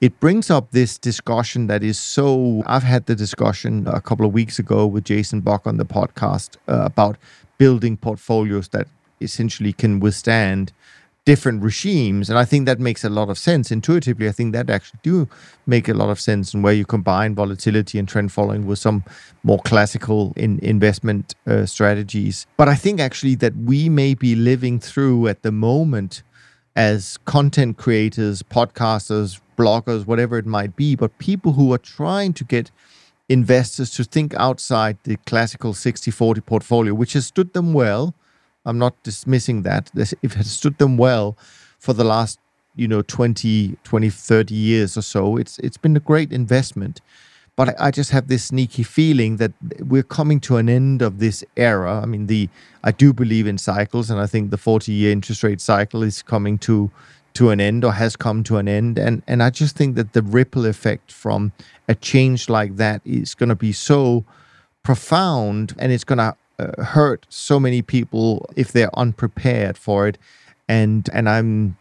it 0.03 0.21
brings 0.21 0.51
up 0.51 0.73
this 0.73 0.99
discussion 0.99 1.67
that 1.69 1.83
is 1.83 1.99
so. 1.99 2.63
I've 2.67 2.83
had 2.83 3.07
the 3.07 3.15
discussion 3.15 3.87
a 3.87 4.03
couple 4.03 4.27
of 4.27 4.35
weeks 4.35 4.59
ago 4.59 4.87
with 4.87 5.05
Jason 5.05 5.41
Buck 5.41 5.67
on 5.67 5.79
the 5.79 5.87
podcast 5.87 6.59
uh, 6.69 6.83
about 6.85 7.17
building 7.57 7.97
portfolios 7.97 8.69
that 8.69 8.87
essentially 9.23 9.73
can 9.73 10.01
withstand 10.01 10.73
different 11.27 11.63
regimes 11.63 12.31
and 12.31 12.39
i 12.39 12.45
think 12.45 12.67
that 12.67 12.81
makes 12.81 13.05
a 13.05 13.09
lot 13.09 13.29
of 13.29 13.39
sense. 13.39 13.71
Intuitively 13.71 14.29
i 14.29 14.33
think 14.33 14.53
that 14.53 14.71
actually 14.71 15.01
do 15.03 15.29
make 15.67 15.89
a 15.89 15.95
lot 15.95 16.09
of 16.09 16.19
sense 16.19 16.55
and 16.55 16.65
where 16.65 16.73
you 16.73 16.85
combine 16.85 17.35
volatility 17.35 17.99
and 17.99 18.09
trend 18.09 18.33
following 18.33 18.67
with 18.67 18.79
some 18.79 19.05
more 19.43 19.59
classical 19.59 20.33
in 20.37 20.59
investment 20.61 21.35
uh, 21.47 21.67
strategies. 21.67 22.47
But 22.57 22.69
i 22.69 22.75
think 22.75 23.01
actually 23.01 23.35
that 23.37 23.55
we 23.57 23.89
may 23.89 24.15
be 24.15 24.35
living 24.35 24.81
through 24.81 25.29
at 25.29 25.43
the 25.43 25.53
moment 25.53 26.23
as 26.77 27.19
content 27.25 27.77
creators 27.77 28.43
podcasters 28.43 29.41
bloggers 29.59 30.07
whatever 30.07 30.39
it 30.39 30.47
might 30.47 30.75
be 30.77 30.95
but 30.97 31.19
people 31.19 31.53
who 31.53 31.73
are 31.73 31.79
trying 31.79 32.33
to 32.33 32.45
get 32.45 32.71
investors 33.29 33.91
to 33.91 34.05
think 34.05 34.35
outside 34.35 34.97
the 35.05 35.17
classical 35.27 35.73
60-40 35.73 36.45
portfolio 36.47 36.95
which 36.95 37.13
has 37.13 37.27
stood 37.27 37.53
them 37.53 37.73
well 37.73 38.15
I'm 38.67 38.79
not 38.79 39.03
dismissing 39.03 39.63
that. 39.63 39.91
It 39.95 40.35
has 40.35 40.51
stood 40.51 40.79
them 40.79 40.97
well 40.97 41.37
for 41.79 41.93
the 41.93 42.05
last, 42.05 42.39
you 42.77 42.87
know, 42.87 43.03
20, 43.03 43.77
20, 43.83 44.11
30 44.11 44.55
years 44.55 44.97
or 44.97 45.03
so, 45.03 45.37
it's 45.37 45.59
it's 45.59 45.79
been 45.79 45.97
a 45.97 46.01
great 46.01 46.33
investment. 46.33 47.01
But 47.57 47.71
I, 47.71 47.89
I 47.89 47.91
just 47.91 48.11
have 48.11 48.29
this 48.29 48.45
sneaky 48.45 48.83
feeling 48.83 49.39
that 49.39 49.53
we're 49.81 50.03
coming 50.03 50.41
to 50.41 50.57
an 50.57 50.69
end 50.69 51.03
of 51.03 51.19
this 51.19 51.43
era. 51.57 52.01
I 52.01 52.07
mean, 52.07 52.27
the 52.27 52.49
I 52.85 52.93
do 52.93 53.13
believe 53.13 53.47
in 53.47 53.59
cycles, 53.59 54.11
and 54.11 54.21
I 54.21 54.27
think 54.27 54.51
the 54.51 54.59
40-year 54.59 55.11
interest 55.11 55.43
rate 55.43 55.61
cycle 55.61 56.03
is 56.03 56.23
coming 56.23 56.59
to 56.59 56.91
to 57.33 57.51
an 57.51 57.61
end 57.61 57.85
or 57.85 57.93
has 57.93 58.17
come 58.17 58.43
to 58.45 58.59
an 58.59 58.69
end. 58.69 58.99
And 58.99 59.23
and 59.27 59.43
I 59.43 59.51
just 59.51 59.77
think 59.77 59.97
that 59.97 60.13
the 60.13 60.23
ripple 60.23 60.67
effect 60.67 61.11
from 61.13 61.53
a 61.89 61.95
change 61.95 62.49
like 62.49 62.77
that 62.77 63.01
is 63.05 63.35
going 63.35 63.49
to 63.49 63.57
be 63.57 63.73
so 63.73 64.25
profound 64.83 65.75
and 65.79 65.93
it's 65.93 66.05
going 66.05 66.19
to 66.19 66.37
uh, 66.61 66.83
hurt 66.83 67.27
so 67.29 67.59
many 67.61 67.83
people 67.83 68.49
if 68.57 68.73
they're 68.73 68.97
unprepared 68.99 69.77
for 69.79 70.09
it. 70.09 70.19
And 70.69 71.09
and 71.13 71.29
i'm 71.29 71.77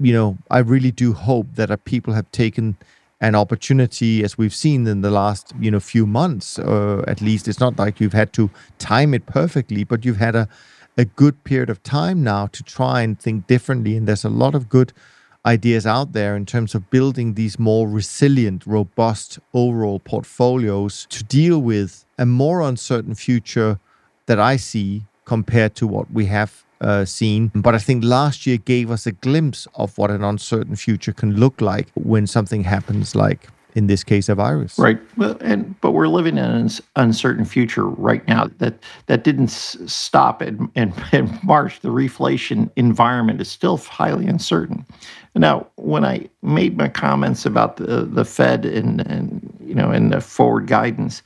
you 0.00 0.12
know 0.12 0.36
i 0.50 0.58
really 0.58 0.90
do 0.90 1.12
hope 1.12 1.46
that 1.54 1.70
uh, 1.70 1.76
people 1.84 2.12
have 2.12 2.30
taken 2.30 2.76
an 3.20 3.34
opportunity 3.34 4.22
as 4.24 4.36
we've 4.36 4.54
seen 4.54 4.86
in 4.86 5.00
the 5.00 5.10
last 5.10 5.54
you 5.60 5.70
know 5.70 5.80
few 5.80 6.06
months 6.06 6.58
uh, 6.58 7.02
at 7.06 7.20
least. 7.20 7.48
It's 7.48 7.60
not 7.60 7.78
like 7.78 8.00
you've 8.00 8.12
had 8.12 8.32
to 8.34 8.50
time 8.78 9.14
it 9.14 9.24
perfectly 9.26 9.84
but 9.84 10.04
you've 10.04 10.18
had 10.18 10.36
a 10.36 10.48
a 10.96 11.04
good 11.04 11.42
period 11.44 11.70
of 11.70 11.82
time 11.82 12.22
now 12.22 12.46
to 12.46 12.62
try 12.62 13.02
and 13.02 13.18
think 13.18 13.46
differently. 13.46 13.96
And 13.96 14.06
there's 14.06 14.24
a 14.24 14.28
lot 14.28 14.54
of 14.54 14.68
good 14.68 14.92
ideas 15.46 15.86
out 15.86 16.12
there 16.12 16.36
in 16.36 16.46
terms 16.46 16.74
of 16.74 16.88
building 16.90 17.34
these 17.34 17.58
more 17.58 17.88
resilient 17.88 18.66
robust 18.66 19.38
overall 19.52 20.00
portfolios 20.00 21.06
to 21.10 21.22
deal 21.24 21.58
with 21.58 22.06
a 22.18 22.24
more 22.24 22.62
uncertain 22.62 23.14
future 23.14 23.78
that 24.26 24.40
I 24.40 24.56
see 24.56 25.04
compared 25.24 25.74
to 25.76 25.86
what 25.86 26.10
we 26.10 26.26
have 26.26 26.64
uh, 26.80 27.04
seen. 27.04 27.50
But 27.54 27.74
I 27.74 27.78
think 27.78 28.04
last 28.04 28.46
year 28.46 28.58
gave 28.58 28.90
us 28.90 29.06
a 29.06 29.12
glimpse 29.12 29.66
of 29.74 29.96
what 29.96 30.10
an 30.10 30.22
uncertain 30.22 30.76
future 30.76 31.12
can 31.12 31.36
look 31.36 31.60
like 31.60 31.88
when 31.94 32.26
something 32.26 32.64
happens, 32.64 33.14
like 33.14 33.48
in 33.74 33.88
this 33.88 34.04
case, 34.04 34.28
a 34.28 34.34
virus. 34.34 34.78
Right. 34.78 35.00
Well, 35.16 35.36
and 35.40 35.78
but 35.80 35.92
we're 35.92 36.08
living 36.08 36.38
in 36.38 36.44
an 36.44 36.70
uncertain 36.96 37.44
future 37.44 37.86
right 37.86 38.26
now. 38.28 38.48
That 38.58 38.74
that 39.06 39.24
didn't 39.24 39.48
stop 39.50 40.42
in, 40.42 40.70
in, 40.74 40.92
in 41.12 41.38
March. 41.42 41.80
The 41.80 41.88
reflation 41.88 42.70
environment 42.76 43.40
is 43.40 43.50
still 43.50 43.78
highly 43.78 44.26
uncertain. 44.26 44.86
Now, 45.34 45.66
when 45.74 46.04
I 46.04 46.28
made 46.42 46.76
my 46.76 46.88
comments 46.88 47.44
about 47.44 47.76
the 47.76 48.04
the 48.04 48.24
Fed 48.24 48.64
and 48.64 49.00
and 49.06 49.56
you 49.60 49.74
know 49.74 49.90
and 49.90 50.12
the 50.12 50.20
forward 50.20 50.68
guidance 50.68 51.22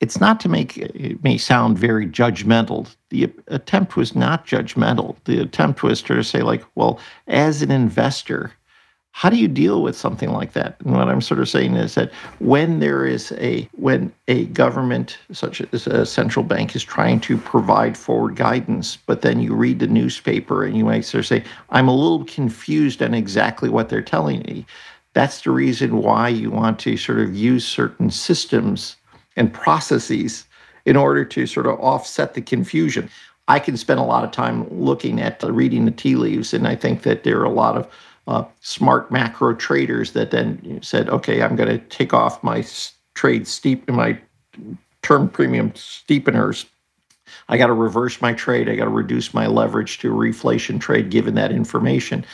it's 0.00 0.18
not 0.18 0.40
to 0.40 0.48
make 0.48 0.78
it 0.78 1.22
may 1.22 1.36
sound 1.36 1.78
very 1.78 2.06
judgmental. 2.06 2.94
The 3.10 3.30
attempt 3.48 3.96
was 3.96 4.16
not 4.16 4.46
judgmental. 4.46 5.16
The 5.24 5.40
attempt 5.40 5.82
was 5.82 6.02
to 6.02 6.22
say, 6.22 6.40
like, 6.40 6.64
well, 6.74 6.98
as 7.28 7.60
an 7.60 7.70
investor, 7.70 8.52
how 9.12 9.28
do 9.28 9.36
you 9.36 9.48
deal 9.48 9.82
with 9.82 9.96
something 9.96 10.30
like 10.30 10.52
that? 10.52 10.76
And 10.80 10.94
what 10.94 11.08
I'm 11.08 11.20
sort 11.20 11.40
of 11.40 11.48
saying 11.48 11.74
is 11.74 11.94
that 11.96 12.12
when 12.38 12.78
there 12.78 13.04
is 13.04 13.32
a 13.32 13.68
when 13.76 14.12
a 14.28 14.46
government 14.46 15.18
such 15.32 15.60
as 15.60 15.86
a 15.86 16.06
central 16.06 16.44
bank 16.44 16.74
is 16.74 16.82
trying 16.82 17.20
to 17.20 17.36
provide 17.36 17.98
forward 17.98 18.36
guidance, 18.36 18.96
but 19.04 19.20
then 19.20 19.40
you 19.40 19.54
read 19.54 19.80
the 19.80 19.86
newspaper 19.86 20.64
and 20.64 20.76
you 20.76 20.84
might 20.84 21.04
sort 21.04 21.20
of 21.20 21.26
say, 21.26 21.44
I'm 21.70 21.88
a 21.88 21.94
little 21.94 22.24
confused 22.24 23.02
on 23.02 23.12
exactly 23.12 23.68
what 23.68 23.90
they're 23.90 24.00
telling 24.00 24.40
me. 24.42 24.64
That's 25.12 25.42
the 25.42 25.50
reason 25.50 25.98
why 25.98 26.28
you 26.28 26.50
want 26.50 26.78
to 26.80 26.96
sort 26.96 27.18
of 27.18 27.34
use 27.34 27.66
certain 27.66 28.10
systems 28.10 28.96
and 29.40 29.52
processes 29.52 30.44
in 30.84 30.96
order 30.96 31.24
to 31.24 31.46
sort 31.46 31.66
of 31.66 31.80
offset 31.80 32.34
the 32.34 32.42
confusion. 32.42 33.08
I 33.48 33.58
can 33.58 33.76
spend 33.76 33.98
a 33.98 34.04
lot 34.04 34.22
of 34.22 34.30
time 34.30 34.68
looking 34.70 35.18
at 35.18 35.42
uh, 35.42 35.50
reading 35.50 35.86
the 35.86 35.90
tea 35.90 36.14
leaves, 36.14 36.52
and 36.54 36.68
I 36.68 36.76
think 36.76 37.02
that 37.02 37.24
there 37.24 37.40
are 37.40 37.44
a 37.44 37.50
lot 37.50 37.76
of 37.76 37.88
uh, 38.28 38.44
smart 38.60 39.10
macro 39.10 39.54
traders 39.54 40.12
that 40.12 40.30
then 40.30 40.78
said, 40.82 41.08
"Okay, 41.08 41.42
I'm 41.42 41.56
going 41.56 41.70
to 41.70 41.78
take 41.88 42.12
off 42.12 42.44
my 42.44 42.64
trade 43.14 43.48
steep 43.48 43.88
my 43.88 44.18
term 45.02 45.28
premium 45.30 45.70
steepeners. 45.72 46.66
I 47.48 47.56
got 47.56 47.68
to 47.68 47.72
reverse 47.72 48.20
my 48.20 48.34
trade. 48.34 48.68
I 48.68 48.76
got 48.76 48.84
to 48.84 48.90
reduce 48.90 49.32
my 49.32 49.46
leverage 49.46 49.98
to 50.00 50.12
a 50.12 50.14
reflation 50.14 50.78
trade 50.78 51.10
given 51.10 51.34
that 51.36 51.50
information. 51.50 52.26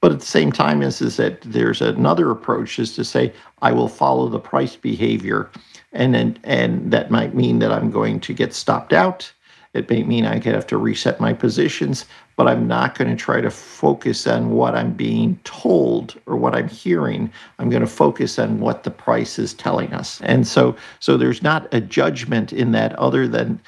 But 0.00 0.12
at 0.12 0.20
the 0.20 0.26
same 0.26 0.50
time, 0.50 0.82
is, 0.82 1.00
is 1.02 1.16
that 1.18 1.42
there's 1.42 1.82
another 1.82 2.30
approach 2.30 2.78
is 2.78 2.94
to 2.94 3.04
say, 3.04 3.32
I 3.60 3.72
will 3.72 3.88
follow 3.88 4.28
the 4.28 4.38
price 4.38 4.74
behavior. 4.74 5.50
And, 5.92 6.14
then, 6.14 6.38
and 6.44 6.92
that 6.92 7.10
might 7.10 7.34
mean 7.34 7.58
that 7.60 7.72
I'm 7.72 7.90
going 7.90 8.20
to 8.20 8.34
get 8.34 8.54
stopped 8.54 8.92
out. 8.92 9.32
It 9.72 9.88
may 9.88 10.02
mean 10.02 10.26
I 10.26 10.40
could 10.40 10.54
have 10.54 10.66
to 10.68 10.78
reset 10.78 11.20
my 11.20 11.32
positions, 11.32 12.04
but 12.36 12.48
I'm 12.48 12.66
not 12.66 12.98
going 12.98 13.10
to 13.10 13.16
try 13.16 13.40
to 13.40 13.50
focus 13.50 14.26
on 14.26 14.50
what 14.50 14.74
I'm 14.74 14.92
being 14.92 15.38
told 15.44 16.18
or 16.26 16.36
what 16.36 16.56
I'm 16.56 16.68
hearing. 16.68 17.32
I'm 17.58 17.70
going 17.70 17.82
to 17.82 17.88
focus 17.88 18.38
on 18.38 18.58
what 18.58 18.82
the 18.82 18.90
price 18.90 19.38
is 19.38 19.54
telling 19.54 19.92
us. 19.92 20.20
And 20.22 20.46
so 20.46 20.74
so 20.98 21.16
there's 21.16 21.42
not 21.42 21.72
a 21.72 21.80
judgment 21.80 22.52
in 22.52 22.72
that 22.72 22.94
other 22.98 23.28
than 23.28 23.60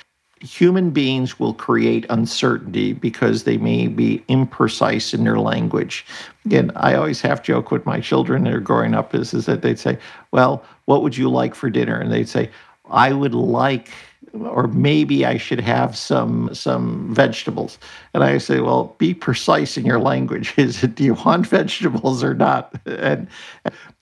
human 0.43 0.91
beings 0.91 1.39
will 1.39 1.55
create 1.55 2.05
uncertainty 2.11 2.93
because 2.93 3.45
they 3.45 3.57
may 3.57 3.87
be 3.87 4.25
imprecise 4.29 5.15
in 5.15 5.25
their 5.25 5.39
language. 5.39 6.05
Again, 6.45 6.73
I 6.75 6.95
always 6.95 7.21
half 7.21 7.43
joke 7.43 7.71
with 7.71 7.87
my 7.87 8.01
children 8.01 8.45
that 8.45 8.53
are 8.53 8.61
growing 8.61 8.95
up 8.95 9.15
is, 9.15 9.33
is 9.33 9.47
that 9.47 9.63
they'd 9.63 9.79
say, 9.79 9.99
Well, 10.33 10.65
what 10.87 11.03
would 11.03 11.17
you 11.17 11.31
like 11.31 11.55
for 11.55 11.71
dinner? 11.71 11.99
And 11.99 12.13
they'd 12.13 12.29
say, 12.29 12.51
I 12.91 13.13
would 13.13 13.35
like 13.35 13.91
or 14.35 14.67
maybe 14.69 15.27
I 15.27 15.37
should 15.37 15.61
have 15.61 15.97
some 15.97 16.55
some 16.55 17.15
vegetables. 17.15 17.79
And 18.15 18.25
I 18.25 18.39
say, 18.39 18.61
well, 18.61 18.95
be 18.99 19.13
precise 19.15 19.77
in 19.77 19.85
your 19.85 19.99
language. 19.99 20.55
Is 20.57 20.83
it 20.83 20.95
do 20.97 21.05
you 21.05 21.15
want 21.15 21.47
vegetables 21.47 22.25
or 22.25 22.35
not? 22.35 22.75
And 22.87 23.29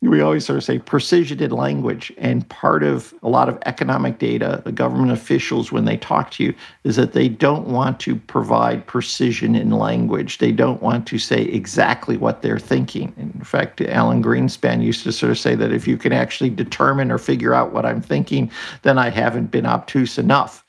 we 0.03 0.23
always 0.23 0.47
sort 0.47 0.57
of 0.57 0.65
say 0.65 0.79
precision 0.79 1.43
in 1.43 1.51
language. 1.51 2.11
And 2.17 2.49
part 2.49 2.83
of 2.83 3.13
a 3.23 3.29
lot 3.29 3.51
of 3.51 3.59
economic 3.67 4.19
data, 4.19 4.63
the 4.65 4.73
government 4.73 5.13
officials, 5.13 5.71
when 5.71 5.85
they 5.85 5.99
talk 5.99 6.31
to 6.33 6.45
you, 6.45 6.55
is 6.85 6.97
that 6.97 7.13
they 7.13 7.29
don't 7.29 7.69
want 7.69 8.01
to 8.01 8.17
provide 8.17 8.87
precision 8.87 9.55
in 9.55 9.71
language. 9.71 10.39
They 10.39 10.53
don't 10.53 10.81
want 10.81 11.07
to 11.09 11.19
say 11.19 11.43
exactly 11.43 12.17
what 12.17 12.41
they're 12.41 12.59
thinking. 12.59 13.13
In 13.19 13.45
fact, 13.45 13.83
Alan 13.83 14.23
Greenspan 14.23 14.83
used 14.83 15.05
to 15.05 15.13
sort 15.13 15.33
of 15.33 15.39
say 15.39 15.55
that 15.55 15.73
if 15.73 15.87
you 15.87 15.99
can 15.99 16.15
actually 16.15 16.51
determine 16.51 17.11
or 17.11 17.19
figure 17.19 17.53
out 17.53 17.75
what 17.75 17.85
I'm 17.85 18.01
thinking, 18.01 18.51
then 18.83 18.97
I 18.97 19.11
haven't 19.11 19.51
been 19.51 19.67
obtuse 19.67 20.17
enough. 20.17 20.65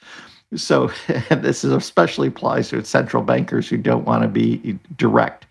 So 0.56 0.92
this 1.30 1.64
is 1.64 1.72
especially 1.72 2.28
applies 2.28 2.68
to 2.70 2.84
central 2.84 3.24
bankers 3.24 3.70
who 3.70 3.78
don't 3.78 4.04
want 4.04 4.24
to 4.24 4.28
be 4.28 4.78
direct. 4.98 5.46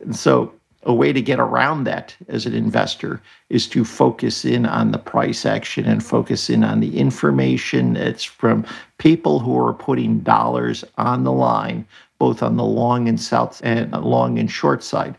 And 0.00 0.14
so 0.14 0.52
a 0.88 0.94
way 0.94 1.12
to 1.12 1.20
get 1.20 1.38
around 1.38 1.84
that 1.84 2.16
as 2.28 2.46
an 2.46 2.54
investor 2.54 3.20
is 3.50 3.68
to 3.68 3.84
focus 3.84 4.46
in 4.46 4.64
on 4.64 4.90
the 4.90 4.98
price 4.98 5.44
action 5.44 5.84
and 5.84 6.02
focus 6.02 6.48
in 6.48 6.64
on 6.64 6.80
the 6.80 6.98
information 6.98 7.92
that's 7.92 8.24
from 8.24 8.64
people 8.96 9.38
who 9.38 9.56
are 9.58 9.74
putting 9.74 10.20
dollars 10.20 10.84
on 10.96 11.24
the 11.24 11.32
line, 11.32 11.86
both 12.18 12.42
on 12.42 12.56
the 12.56 12.64
long 12.64 13.06
and 13.06 13.20
south 13.20 13.60
and 13.62 13.92
long 13.92 14.38
and 14.38 14.50
short 14.50 14.82
side. 14.82 15.14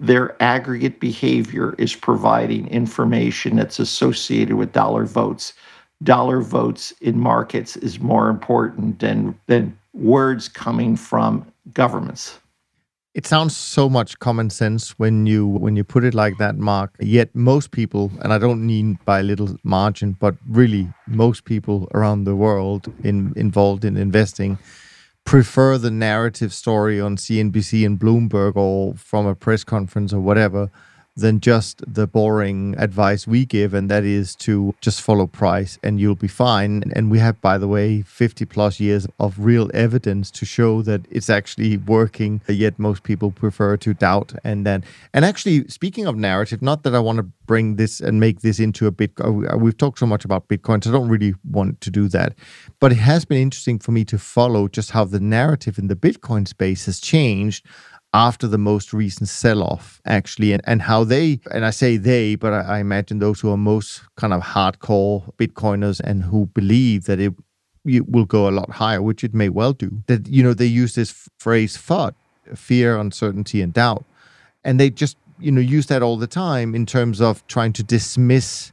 Their 0.00 0.36
aggregate 0.42 0.98
behavior 0.98 1.76
is 1.78 1.94
providing 1.94 2.66
information 2.66 3.54
that's 3.54 3.78
associated 3.78 4.56
with 4.56 4.72
dollar 4.72 5.04
votes. 5.04 5.52
Dollar 6.02 6.40
votes 6.40 6.92
in 7.00 7.20
markets 7.20 7.76
is 7.76 8.00
more 8.00 8.28
important 8.28 8.98
than, 8.98 9.38
than 9.46 9.78
words 9.94 10.48
coming 10.48 10.96
from 10.96 11.46
governments. 11.72 12.40
It 13.18 13.26
sounds 13.26 13.56
so 13.56 13.88
much 13.90 14.20
common 14.20 14.48
sense 14.48 14.96
when 14.96 15.26
you 15.26 15.44
when 15.44 15.74
you 15.74 15.82
put 15.82 16.04
it 16.04 16.14
like 16.14 16.38
that, 16.38 16.56
Mark. 16.56 16.94
Yet 17.00 17.34
most 17.34 17.72
people, 17.72 18.12
and 18.22 18.32
I 18.32 18.38
don't 18.38 18.64
mean 18.64 18.96
by 19.04 19.18
a 19.18 19.22
little 19.24 19.56
margin, 19.64 20.12
but 20.12 20.36
really 20.48 20.86
most 21.08 21.44
people 21.44 21.88
around 21.94 22.22
the 22.22 22.36
world 22.36 22.86
in, 23.02 23.32
involved 23.34 23.84
in 23.84 23.96
investing 23.96 24.56
prefer 25.24 25.78
the 25.78 25.90
narrative 25.90 26.52
story 26.52 27.00
on 27.00 27.16
CNBC 27.16 27.84
and 27.84 27.98
Bloomberg 27.98 28.54
or 28.54 28.94
from 28.94 29.26
a 29.26 29.34
press 29.34 29.64
conference 29.64 30.12
or 30.12 30.20
whatever 30.20 30.70
than 31.18 31.40
just 31.40 31.82
the 31.86 32.06
boring 32.06 32.74
advice 32.78 33.26
we 33.26 33.44
give, 33.44 33.74
and 33.74 33.90
that 33.90 34.04
is 34.04 34.36
to 34.36 34.74
just 34.80 35.02
follow 35.02 35.26
price 35.26 35.78
and 35.82 36.00
you'll 36.00 36.14
be 36.14 36.28
fine. 36.28 36.84
And 36.94 37.10
we 37.10 37.18
have, 37.18 37.40
by 37.40 37.58
the 37.58 37.68
way, 37.68 38.02
50 38.02 38.44
plus 38.44 38.78
years 38.78 39.06
of 39.18 39.38
real 39.38 39.70
evidence 39.74 40.30
to 40.32 40.44
show 40.46 40.82
that 40.82 41.02
it's 41.10 41.28
actually 41.28 41.76
working, 41.76 42.40
yet 42.48 42.78
most 42.78 43.02
people 43.02 43.30
prefer 43.30 43.76
to 43.78 43.94
doubt. 43.94 44.32
And 44.44 44.64
then, 44.64 44.84
and 45.12 45.24
actually, 45.24 45.66
speaking 45.68 46.06
of 46.06 46.16
narrative, 46.16 46.62
not 46.62 46.84
that 46.84 46.94
I 46.94 47.00
want 47.00 47.18
to 47.18 47.26
bring 47.46 47.76
this 47.76 48.00
and 48.00 48.20
make 48.20 48.40
this 48.40 48.60
into 48.60 48.86
a 48.86 48.92
Bitcoin, 48.92 49.52
uh, 49.52 49.58
we've 49.58 49.76
talked 49.76 49.98
so 49.98 50.06
much 50.06 50.24
about 50.24 50.48
Bitcoin, 50.48 50.84
so 50.84 50.90
I 50.90 50.92
don't 50.92 51.08
really 51.08 51.34
want 51.50 51.80
to 51.80 51.90
do 51.90 52.08
that. 52.08 52.34
But 52.78 52.92
it 52.92 52.98
has 52.98 53.24
been 53.24 53.38
interesting 53.38 53.78
for 53.78 53.90
me 53.90 54.04
to 54.04 54.18
follow 54.18 54.68
just 54.68 54.92
how 54.92 55.04
the 55.04 55.20
narrative 55.20 55.78
in 55.78 55.88
the 55.88 55.96
Bitcoin 55.96 56.46
space 56.46 56.86
has 56.86 57.00
changed 57.00 57.66
after 58.14 58.46
the 58.46 58.58
most 58.58 58.92
recent 58.92 59.28
sell 59.28 59.62
off, 59.62 60.00
actually, 60.06 60.52
and, 60.52 60.62
and 60.66 60.82
how 60.82 61.04
they, 61.04 61.40
and 61.50 61.64
I 61.64 61.70
say 61.70 61.96
they, 61.96 62.36
but 62.36 62.52
I, 62.52 62.60
I, 62.60 62.78
imagine 62.78 63.18
those 63.18 63.40
who 63.40 63.50
are 63.50 63.56
most 63.56 64.02
kind 64.16 64.32
of 64.32 64.42
hardcore 64.42 65.30
Bitcoiners 65.36 66.00
and 66.00 66.22
who 66.22 66.46
believe 66.46 67.04
that 67.04 67.20
it, 67.20 67.34
it 67.84 68.08
will 68.08 68.24
go 68.24 68.48
a 68.48 68.50
lot 68.50 68.70
higher, 68.70 69.02
which 69.02 69.24
it 69.24 69.34
may 69.34 69.50
well 69.50 69.74
do, 69.74 70.02
that, 70.06 70.26
you 70.26 70.42
know, 70.42 70.54
they 70.54 70.66
use 70.66 70.94
this 70.94 71.28
phrase 71.38 71.76
FUD, 71.76 72.14
fear, 72.54 72.96
uncertainty, 72.96 73.60
and 73.60 73.74
doubt. 73.74 74.04
And 74.64 74.80
they 74.80 74.88
just, 74.88 75.18
you 75.38 75.52
know, 75.52 75.60
use 75.60 75.86
that 75.86 76.02
all 76.02 76.16
the 76.16 76.26
time 76.26 76.74
in 76.74 76.86
terms 76.86 77.20
of 77.20 77.46
trying 77.46 77.74
to 77.74 77.82
dismiss 77.82 78.72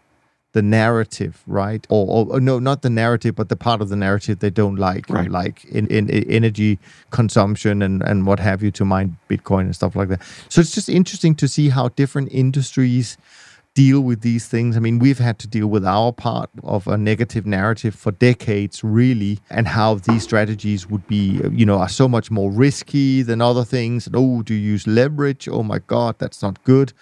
the 0.56 0.62
narrative, 0.62 1.44
right? 1.48 1.86
Or, 1.90 2.08
or, 2.08 2.36
or, 2.36 2.40
no, 2.40 2.60
not 2.60 2.82
the 2.82 2.90
narrative, 2.90 3.36
but 3.36 3.50
the 3.50 3.58
part 3.58 3.82
of 3.82 3.90
the 3.90 3.98
narrative 3.98 4.40
they 4.40 4.50
don't 4.50 4.78
like, 4.78 5.10
right. 5.10 5.30
like 5.30 5.66
in, 5.66 5.86
in, 5.88 6.10
in, 6.10 6.24
energy 6.32 6.80
consumption 7.12 7.82
and, 7.82 8.02
and 8.02 8.26
what 8.26 8.40
have 8.40 8.64
you 8.64 8.72
to 8.72 8.86
mine 8.86 9.18
Bitcoin 9.30 9.64
and 9.64 9.76
stuff 9.76 9.98
like 9.98 10.08
that. 10.08 10.22
So 10.48 10.62
it's 10.62 10.74
just 10.74 10.88
interesting 10.88 11.36
to 11.36 11.50
see 11.50 11.68
how 11.68 11.90
different 11.90 12.32
industries 12.32 13.18
deal 13.74 14.00
with 14.00 14.22
these 14.22 14.48
things. 14.48 14.78
I 14.78 14.80
mean, 14.80 14.98
we've 14.98 15.20
had 15.20 15.40
to 15.40 15.48
deal 15.48 15.68
with 15.68 15.86
our 15.86 16.14
part 16.14 16.50
of 16.64 16.88
a 16.88 16.98
negative 16.98 17.46
narrative 17.46 17.94
for 17.94 18.14
decades, 18.14 18.82
really, 18.82 19.40
and 19.50 19.68
how 19.68 19.96
these 19.96 20.24
strategies 20.24 20.90
would 20.90 21.06
be, 21.06 21.42
you 21.52 21.66
know, 21.66 21.80
are 21.80 21.90
so 21.90 22.08
much 22.08 22.32
more 22.32 22.50
risky 22.50 23.24
than 23.24 23.42
other 23.42 23.66
things. 23.66 24.08
And, 24.08 24.16
oh, 24.16 24.42
do 24.42 24.54
you 24.54 24.72
use 24.72 24.88
leverage? 24.88 25.50
Oh 25.50 25.64
my 25.64 25.80
God, 25.80 26.16
that's 26.18 26.42
not 26.42 26.64
good 26.64 26.94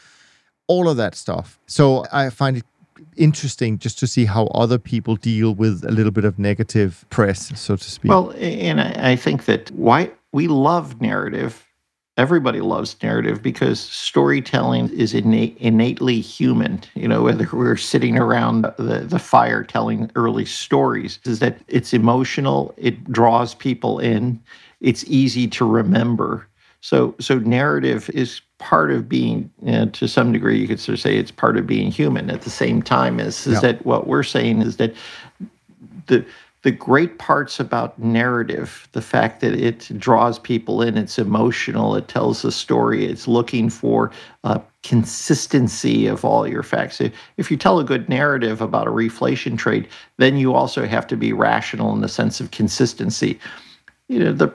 all 0.67 0.87
of 0.89 0.97
that 0.97 1.15
stuff. 1.15 1.59
So 1.67 2.05
I 2.11 2.29
find 2.29 2.57
it 2.57 2.65
interesting 3.17 3.77
just 3.77 3.99
to 3.99 4.07
see 4.07 4.25
how 4.25 4.47
other 4.47 4.77
people 4.77 5.15
deal 5.15 5.53
with 5.53 5.83
a 5.83 5.91
little 5.91 6.11
bit 6.11 6.25
of 6.25 6.39
negative 6.39 7.05
press, 7.09 7.51
so 7.59 7.75
to 7.75 7.83
speak. 7.83 8.09
Well, 8.09 8.33
and 8.37 8.81
I 8.81 9.15
think 9.15 9.45
that 9.45 9.71
why 9.71 10.11
we 10.31 10.47
love 10.47 11.01
narrative. 11.01 11.65
Everybody 12.15 12.61
loves 12.61 12.95
narrative 13.01 13.41
because 13.41 13.79
storytelling 13.79 14.89
is 14.89 15.15
innate, 15.15 15.57
innately 15.57 16.21
human. 16.21 16.81
You 16.93 17.07
know, 17.07 17.23
whether 17.23 17.47
we're 17.51 17.75
sitting 17.75 18.19
around 18.19 18.65
the, 18.77 19.05
the 19.07 19.17
fire 19.17 19.63
telling 19.63 20.11
early 20.15 20.45
stories, 20.45 21.19
is 21.25 21.39
that 21.39 21.57
it's 21.67 21.91
emotional, 21.91 22.73
it 22.77 23.03
draws 23.11 23.55
people 23.55 23.97
in, 23.97 24.39
it's 24.79 25.03
easy 25.05 25.47
to 25.47 25.65
remember. 25.65 26.47
So, 26.81 27.15
so 27.19 27.39
narrative 27.39 28.11
is 28.13 28.41
part 28.63 28.91
of 28.91 29.09
being, 29.09 29.51
you 29.61 29.73
know, 29.73 29.85
to 29.87 30.07
some 30.07 30.31
degree, 30.31 30.57
you 30.57 30.67
could 30.67 30.79
sort 30.79 30.93
of 30.93 31.01
say 31.01 31.17
it's 31.17 31.31
part 31.31 31.57
of 31.57 31.67
being 31.67 31.91
human. 31.91 32.29
At 32.29 32.43
the 32.43 32.49
same 32.49 32.81
time, 32.81 33.19
is 33.19 33.45
is 33.45 33.55
yeah. 33.55 33.59
that 33.59 33.85
what 33.85 34.07
we're 34.07 34.23
saying 34.23 34.61
is 34.61 34.77
that 34.77 34.95
the 36.07 36.25
the 36.61 36.71
great 36.71 37.19
parts 37.19 37.59
about 37.59 37.99
narrative, 37.99 38.87
the 38.93 39.01
fact 39.01 39.41
that 39.41 39.53
it 39.53 39.91
draws 39.99 40.39
people 40.39 40.81
in, 40.81 40.97
it's 40.97 41.19
emotional, 41.19 41.93
it 41.95 42.07
tells 42.07 42.45
a 42.45 42.53
story, 42.53 43.05
it's 43.05 43.27
looking 43.27 43.69
for 43.69 44.11
uh, 44.45 44.59
consistency 44.81 46.07
of 46.07 46.23
all 46.23 46.47
your 46.47 46.63
facts. 46.63 47.01
If, 47.01 47.13
if 47.35 47.51
you 47.51 47.57
tell 47.57 47.79
a 47.79 47.83
good 47.83 48.07
narrative 48.07 48.61
about 48.61 48.87
a 48.87 48.91
reflation 48.91 49.57
trade, 49.57 49.89
then 50.19 50.37
you 50.37 50.53
also 50.53 50.87
have 50.87 51.05
to 51.07 51.17
be 51.17 51.33
rational 51.33 51.93
in 51.93 51.99
the 51.99 52.07
sense 52.07 52.39
of 52.39 52.51
consistency 52.51 53.37
you 54.07 54.19
know 54.19 54.33
the 54.33 54.53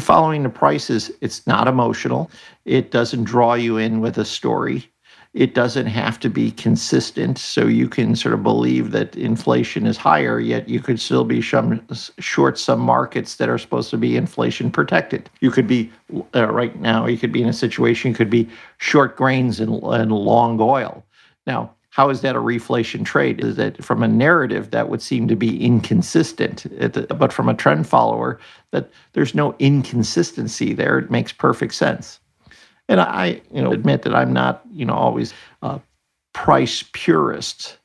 following 0.00 0.42
the 0.42 0.48
prices. 0.48 1.10
It's 1.20 1.46
not 1.46 1.68
emotional. 1.68 2.30
It 2.64 2.90
doesn't 2.90 3.24
draw 3.24 3.54
you 3.54 3.76
in 3.76 4.00
with 4.00 4.18
a 4.18 4.24
story. 4.24 4.90
It 5.34 5.52
doesn't 5.52 5.86
have 5.86 6.20
to 6.20 6.30
be 6.30 6.52
consistent. 6.52 7.38
So 7.38 7.66
you 7.66 7.88
can 7.88 8.14
sort 8.14 8.34
of 8.34 8.44
believe 8.44 8.92
that 8.92 9.16
inflation 9.16 9.84
is 9.84 9.96
higher 9.96 10.38
yet 10.38 10.68
you 10.68 10.78
could 10.78 11.00
still 11.00 11.24
be 11.24 11.42
some, 11.42 11.84
short 12.20 12.56
some 12.56 12.78
markets 12.78 13.34
that 13.36 13.48
are 13.48 13.58
supposed 13.58 13.90
to 13.90 13.98
be 13.98 14.16
inflation 14.16 14.70
protected. 14.70 15.28
You 15.40 15.50
could 15.50 15.66
be 15.66 15.90
uh, 16.36 16.46
right 16.52 16.78
now 16.80 17.06
you 17.06 17.18
could 17.18 17.32
be 17.32 17.42
in 17.42 17.48
a 17.48 17.52
situation 17.52 18.12
you 18.12 18.16
could 18.16 18.30
be 18.30 18.48
short 18.78 19.16
grains 19.16 19.58
and, 19.58 19.82
and 19.82 20.12
long 20.12 20.60
oil. 20.60 21.04
Now 21.48 21.74
how 21.94 22.10
is 22.10 22.22
that 22.22 22.34
a 22.34 22.40
reflation 22.40 23.04
trade? 23.04 23.38
Is 23.38 23.54
that 23.54 23.84
from 23.84 24.02
a 24.02 24.08
narrative 24.08 24.72
that 24.72 24.88
would 24.88 25.00
seem 25.00 25.28
to 25.28 25.36
be 25.36 25.64
inconsistent, 25.64 26.66
but 27.08 27.32
from 27.32 27.48
a 27.48 27.54
trend 27.54 27.86
follower, 27.86 28.40
that 28.72 28.90
there's 29.12 29.32
no 29.32 29.54
inconsistency 29.60 30.74
there. 30.74 30.98
It 30.98 31.08
makes 31.08 31.30
perfect 31.30 31.72
sense. 31.72 32.18
And 32.88 33.00
I, 33.00 33.40
you 33.52 33.62
know, 33.62 33.70
admit 33.70 34.02
that 34.02 34.12
I'm 34.12 34.32
not, 34.32 34.62
you 34.72 34.84
know, 34.84 34.94
always 34.94 35.32
a 35.62 35.80
price 36.32 36.82
purist, 36.94 37.78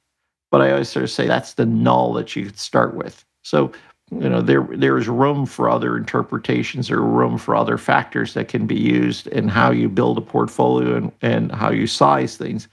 But 0.51 0.61
I 0.61 0.71
always 0.71 0.89
sort 0.89 1.03
of 1.03 1.11
say 1.11 1.27
that's 1.27 1.53
the 1.53 1.67
null 1.67 2.13
that 2.13 2.35
you 2.35 2.49
start 2.55 2.95
with. 2.95 3.23
So 3.43 3.71
you 4.11 4.27
know 4.27 4.41
there 4.41 4.67
there 4.71 4.97
is 4.97 5.07
room 5.07 5.45
for 5.45 5.69
other 5.69 5.95
interpretations 5.95 6.89
or 6.89 7.01
room 7.01 7.37
for 7.37 7.55
other 7.55 7.77
factors 7.77 8.33
that 8.33 8.47
can 8.47 8.65
be 8.65 8.75
used 8.75 9.27
in 9.27 9.47
how 9.47 9.69
you 9.69 9.87
build 9.87 10.17
a 10.17 10.21
portfolio 10.21 10.95
and, 10.95 11.11
and 11.21 11.51
how 11.51 11.69
you 11.69 11.85
size 11.85 12.35
things 12.37 12.67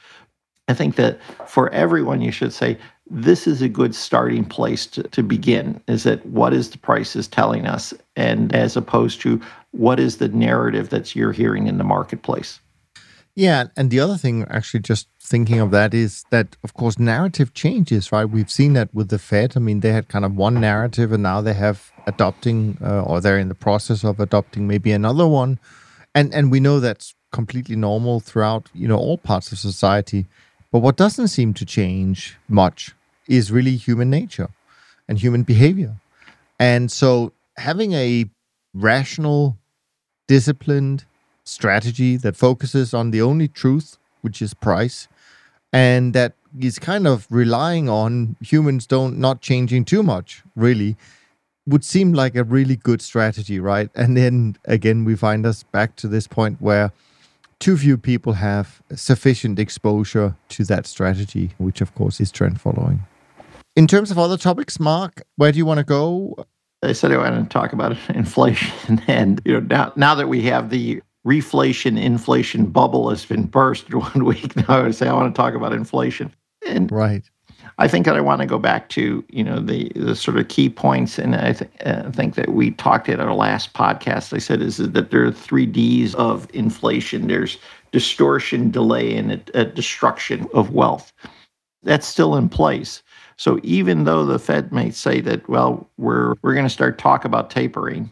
i 0.69 0.75
think 0.75 0.97
that 0.97 1.19
for 1.47 1.69
everyone 1.71 2.21
you 2.21 2.31
should 2.33 2.53
say 2.53 2.79
this 3.09 3.47
is 3.47 3.63
a 3.63 3.69
good 3.69 3.95
starting 3.95 4.45
place 4.45 4.87
to, 4.87 5.03
to 5.05 5.23
begin. 5.23 5.81
Is 5.87 6.03
that 6.05 6.25
what 6.27 6.53
is 6.53 6.71
the 6.71 6.79
prices 6.79 7.29
telling 7.29 7.67
us? 7.67 7.95
And 8.17 8.55
as 8.55 8.77
opposed 8.77 9.21
to 9.21 9.41
what 9.71 10.01
is 10.01 10.17
the 10.17 10.29
narrative 10.29 10.89
that 10.89 11.15
you're 11.15 11.33
hearing 11.33 11.67
in 11.67 11.79
the 11.79 11.85
marketplace? 11.85 12.61
Yeah 13.35 13.65
and 13.77 13.91
the 13.91 14.01
other 14.01 14.17
thing 14.17 14.47
actually 14.49 14.81
just 14.81 15.09
thinking 15.21 15.61
of 15.61 15.71
that 15.71 15.93
is 15.93 16.25
that 16.31 16.57
of 16.65 16.73
course 16.73 16.99
narrative 16.99 17.53
changes 17.53 18.11
right? 18.11 18.25
We've 18.25 18.51
seen 18.51 18.73
that 18.73 18.93
with 18.95 19.11
the 19.11 19.19
fed. 19.19 19.53
I 19.57 19.61
mean 19.61 19.81
they 19.81 19.93
had 19.93 20.09
kind 20.09 20.25
of 20.25 20.35
one 20.35 20.61
narrative 20.61 21.13
and 21.13 21.23
now 21.23 21.43
they 21.43 21.53
have 21.53 21.93
adopting 22.07 22.79
uh, 22.83 23.03
or 23.03 23.21
they're 23.21 23.39
in 23.39 23.49
the 23.49 23.55
process 23.55 24.05
of 24.05 24.21
adopting 24.21 24.67
maybe 24.67 24.91
another 24.91 25.29
one. 25.29 25.61
And 26.15 26.33
and 26.35 26.51
we 26.51 26.61
know 26.61 26.81
that's 26.81 27.15
completely 27.31 27.77
normal 27.77 28.21
throughout 28.21 28.71
you 28.73 28.89
know 28.89 28.97
all 28.97 29.19
parts 29.19 29.53
of 29.53 29.59
society 29.59 30.25
but 30.71 30.81
what 30.81 30.97
doesn't 30.97 31.29
seem 31.29 31.55
to 31.55 31.65
change 31.65 32.37
much 32.49 32.95
is 33.29 33.51
really 33.51 33.77
human 33.77 34.11
nature 34.11 34.49
and 35.09 35.19
human 35.19 35.43
behavior. 35.43 35.97
And 36.59 36.91
so 36.91 37.33
having 37.57 37.93
a 37.93 38.27
rational, 38.75 39.57
disciplined 40.27 41.05
strategy 41.45 42.17
that 42.17 42.37
focuses 42.37 42.93
on 42.93 43.11
the 43.11 43.23
only 43.23 43.49
truth, 43.49 43.99
which 44.23 44.43
is 44.43 44.55
price, 44.55 45.09
and 45.73 46.13
that 46.15 46.35
is 46.59 46.79
kind 46.79 47.07
of 47.07 47.27
relying 47.31 47.89
on 47.89 48.37
humans 48.41 48.87
don't 48.87 49.19
not 49.19 49.41
changing 49.41 49.85
too 49.85 50.03
much, 50.03 50.43
really, 50.55 50.97
would 51.67 51.85
seem 51.85 52.13
like 52.13 52.37
a 52.37 52.45
really 52.45 52.77
good 52.77 53.03
strategy, 53.03 53.59
right? 53.59 53.91
And 53.95 54.17
then 54.17 54.57
again, 54.65 55.05
we 55.05 55.17
find 55.17 55.45
us 55.45 55.65
back 55.65 55.97
to 55.97 56.09
this 56.09 56.27
point 56.27 56.61
where 56.61 56.93
too 57.59 57.77
few 57.77 57.97
people 57.97 58.35
have 58.35 58.83
sufficient 58.95 59.59
exposure 59.59 60.37
to 60.51 60.65
that 60.65 60.87
strategy, 60.87 61.53
which 61.59 61.81
of 61.81 61.95
course 61.95 62.21
is 62.21 62.31
trend 62.31 62.61
following. 62.61 63.05
In 63.75 63.87
terms 63.87 64.11
of 64.11 64.19
other 64.19 64.37
topics, 64.37 64.81
Mark, 64.81 65.23
where 65.37 65.53
do 65.53 65.59
you 65.59 65.67
want 65.67 65.79
to 65.79 65.85
go? 65.85 66.35
I 66.83 66.93
said 66.93 67.13
I 67.13 67.17
wanted 67.17 67.43
to 67.43 67.49
talk 67.49 67.73
about 67.73 67.97
inflation, 68.09 69.03
and 69.07 69.41
you 69.45 69.55
know 69.55 69.61
now 69.61 69.93
now 69.97 70.15
that 70.15 70.29
we 70.29 70.43
have 70.43 70.71
the 70.71 71.03
reflation 71.27 72.01
inflation 72.01 72.67
bubble 72.67 73.11
has 73.11 73.27
been 73.27 73.45
burst 73.45 73.93
one 73.95 74.25
week, 74.25 74.57
now 74.57 74.65
I 74.69 74.83
would 74.83 74.95
say 74.95 75.09
I 75.09 75.13
want 75.13 75.35
to 75.35 75.39
talk 75.39 75.55
about 75.55 75.73
inflation. 75.73 76.35
And 76.67 76.91
right. 76.91 77.29
I 77.79 77.89
think 77.89 78.07
that 78.07 78.17
I 78.17 78.23
want 78.23 78.41
to 78.41 78.47
go 78.47 78.59
back 78.59 78.89
to 78.91 79.25
you 79.29 79.45
know 79.45 79.61
the 79.61 79.93
the 79.95 80.17
sort 80.17 80.39
of 80.39 80.49
key 80.49 80.71
points, 80.71 81.19
and 81.19 81.35
I 81.37 81.53
th- 81.53 81.71
uh, 81.85 82.11
think 82.11 82.35
that 82.35 82.51
we 82.51 82.71
talked 82.73 83.09
at 83.09 83.21
our 83.21 83.35
last 83.35 83.75
podcast. 83.75 84.33
I 84.33 84.39
said 84.39 84.63
is 84.63 84.79
that 84.79 85.11
there 85.11 85.25
are 85.25 85.33
three 85.33 85.67
D's 85.67 86.15
of 86.15 86.49
inflation. 86.55 87.27
There's 87.27 87.59
distortion, 87.93 88.71
delay, 88.71 89.17
and 89.17 89.33
a, 89.33 89.61
a 89.61 89.65
destruction 89.67 90.47
of 90.55 90.71
wealth. 90.71 91.13
That's 91.83 92.07
still 92.07 92.35
in 92.37 92.49
place. 92.49 93.03
So 93.37 93.61
even 93.63 94.05
though 94.05 94.25
the 94.25 94.39
Fed 94.39 94.73
may 94.73 94.91
say 94.91 95.21
that, 95.21 95.47
well, 95.49 95.89
we're 95.99 96.35
we're 96.43 96.55
going 96.55 96.67
to 96.67 96.71
start 96.71 96.99
talk 96.99 97.25
about 97.27 97.51
tapering, 97.51 98.11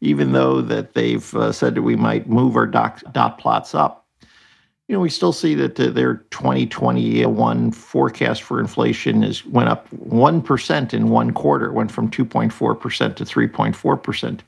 even 0.00 0.32
though 0.32 0.60
that 0.60 0.94
they've 0.94 1.34
uh, 1.34 1.52
said 1.52 1.76
that 1.76 1.82
we 1.82 1.94
might 1.94 2.28
move 2.28 2.56
our 2.56 2.66
dot, 2.66 3.02
dot 3.12 3.38
plots 3.38 3.74
up, 3.76 4.03
you 4.88 4.94
know, 4.94 5.00
we 5.00 5.08
still 5.08 5.32
see 5.32 5.54
that 5.54 5.80
uh, 5.80 5.90
their 5.90 6.16
2021 6.30 7.72
forecast 7.72 8.42
for 8.42 8.60
inflation 8.60 9.24
is 9.24 9.44
went 9.46 9.68
up 9.68 9.90
one 9.92 10.42
percent 10.42 10.92
in 10.92 11.08
one 11.08 11.32
quarter, 11.32 11.72
went 11.72 11.90
from 11.90 12.10
2.4 12.10 12.78
percent 12.78 13.16
to 13.16 13.24
3.4 13.24 14.02
percent. 14.02 14.42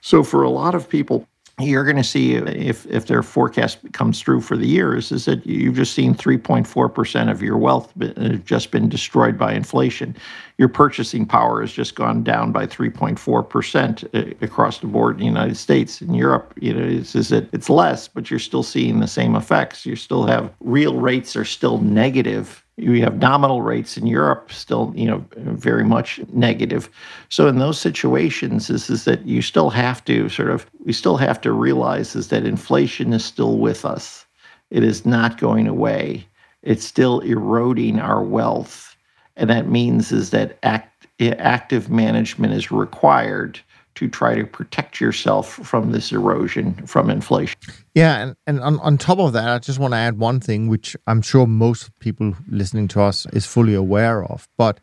So 0.00 0.22
for 0.22 0.42
a 0.42 0.50
lot 0.50 0.74
of 0.74 0.88
people, 0.88 1.26
you're 1.62 1.84
going 1.84 1.96
to 1.96 2.04
see 2.04 2.34
if 2.34 2.86
if 2.86 3.06
their 3.06 3.22
forecast 3.22 3.78
comes 3.92 4.20
through 4.20 4.40
for 4.40 4.56
the 4.56 4.66
years 4.66 5.12
is 5.12 5.24
that 5.24 5.46
you've 5.46 5.76
just 5.76 5.94
seen 5.94 6.14
3.4% 6.14 7.30
of 7.30 7.42
your 7.42 7.56
wealth 7.56 7.92
uh, 8.00 8.28
just 8.44 8.70
been 8.70 8.88
destroyed 8.88 9.38
by 9.38 9.52
inflation. 9.52 10.16
Your 10.58 10.68
purchasing 10.68 11.26
power 11.26 11.60
has 11.60 11.72
just 11.72 11.94
gone 11.94 12.22
down 12.22 12.52
by 12.52 12.66
3.4% 12.66 14.04
uh, 14.14 14.34
across 14.40 14.78
the 14.78 14.86
board 14.86 15.16
in 15.16 15.20
the 15.20 15.26
United 15.26 15.56
States. 15.56 16.02
In 16.02 16.14
Europe 16.14 16.54
you 16.60 16.74
know 16.74 16.84
it's, 16.84 17.14
is 17.14 17.32
it 17.32 17.48
it's 17.52 17.70
less 17.70 18.08
but 18.08 18.30
you're 18.30 18.38
still 18.38 18.62
seeing 18.62 19.00
the 19.00 19.08
same 19.08 19.34
effects. 19.36 19.86
You 19.86 19.96
still 19.96 20.24
have 20.24 20.52
real 20.60 20.96
rates 20.96 21.36
are 21.36 21.44
still 21.44 21.78
negative 21.78 22.64
you 22.76 23.02
have 23.02 23.18
nominal 23.18 23.62
rates 23.62 23.96
in 23.96 24.06
Europe 24.06 24.50
still, 24.52 24.92
you 24.96 25.06
know, 25.06 25.24
very 25.36 25.84
much 25.84 26.20
negative. 26.32 26.88
So 27.28 27.46
in 27.46 27.58
those 27.58 27.78
situations, 27.78 28.70
is 28.70 28.88
is 28.88 29.04
that 29.04 29.26
you 29.26 29.42
still 29.42 29.70
have 29.70 30.04
to 30.06 30.28
sort 30.28 30.50
of 30.50 30.66
we 30.84 30.92
still 30.92 31.16
have 31.16 31.40
to 31.42 31.52
realize 31.52 32.16
is 32.16 32.28
that 32.28 32.46
inflation 32.46 33.12
is 33.12 33.24
still 33.24 33.58
with 33.58 33.84
us. 33.84 34.24
It 34.70 34.84
is 34.84 35.04
not 35.04 35.38
going 35.38 35.66
away. 35.66 36.26
It's 36.62 36.84
still 36.84 37.20
eroding 37.20 37.98
our 37.98 38.22
wealth, 38.22 38.96
and 39.36 39.50
that 39.50 39.68
means 39.68 40.12
is 40.12 40.30
that 40.30 40.58
act, 40.62 41.06
active 41.20 41.90
management 41.90 42.54
is 42.54 42.70
required 42.70 43.60
to 44.00 44.08
try 44.08 44.34
to 44.34 44.46
protect 44.46 44.98
yourself 44.98 45.46
from 45.52 45.92
this 45.92 46.10
erosion 46.10 46.74
from 46.86 47.10
inflation. 47.10 47.60
Yeah, 47.94 48.16
and, 48.22 48.36
and 48.46 48.60
on, 48.60 48.80
on 48.80 48.96
top 48.96 49.18
of 49.18 49.34
that, 49.34 49.46
I 49.46 49.58
just 49.58 49.78
want 49.78 49.92
to 49.92 49.98
add 49.98 50.18
one 50.18 50.40
thing, 50.40 50.68
which 50.68 50.96
I'm 51.06 51.20
sure 51.20 51.46
most 51.46 51.90
people 51.98 52.34
listening 52.48 52.88
to 52.88 53.02
us 53.02 53.26
is 53.34 53.44
fully 53.44 53.74
aware 53.74 54.24
of. 54.24 54.48
But 54.56 54.80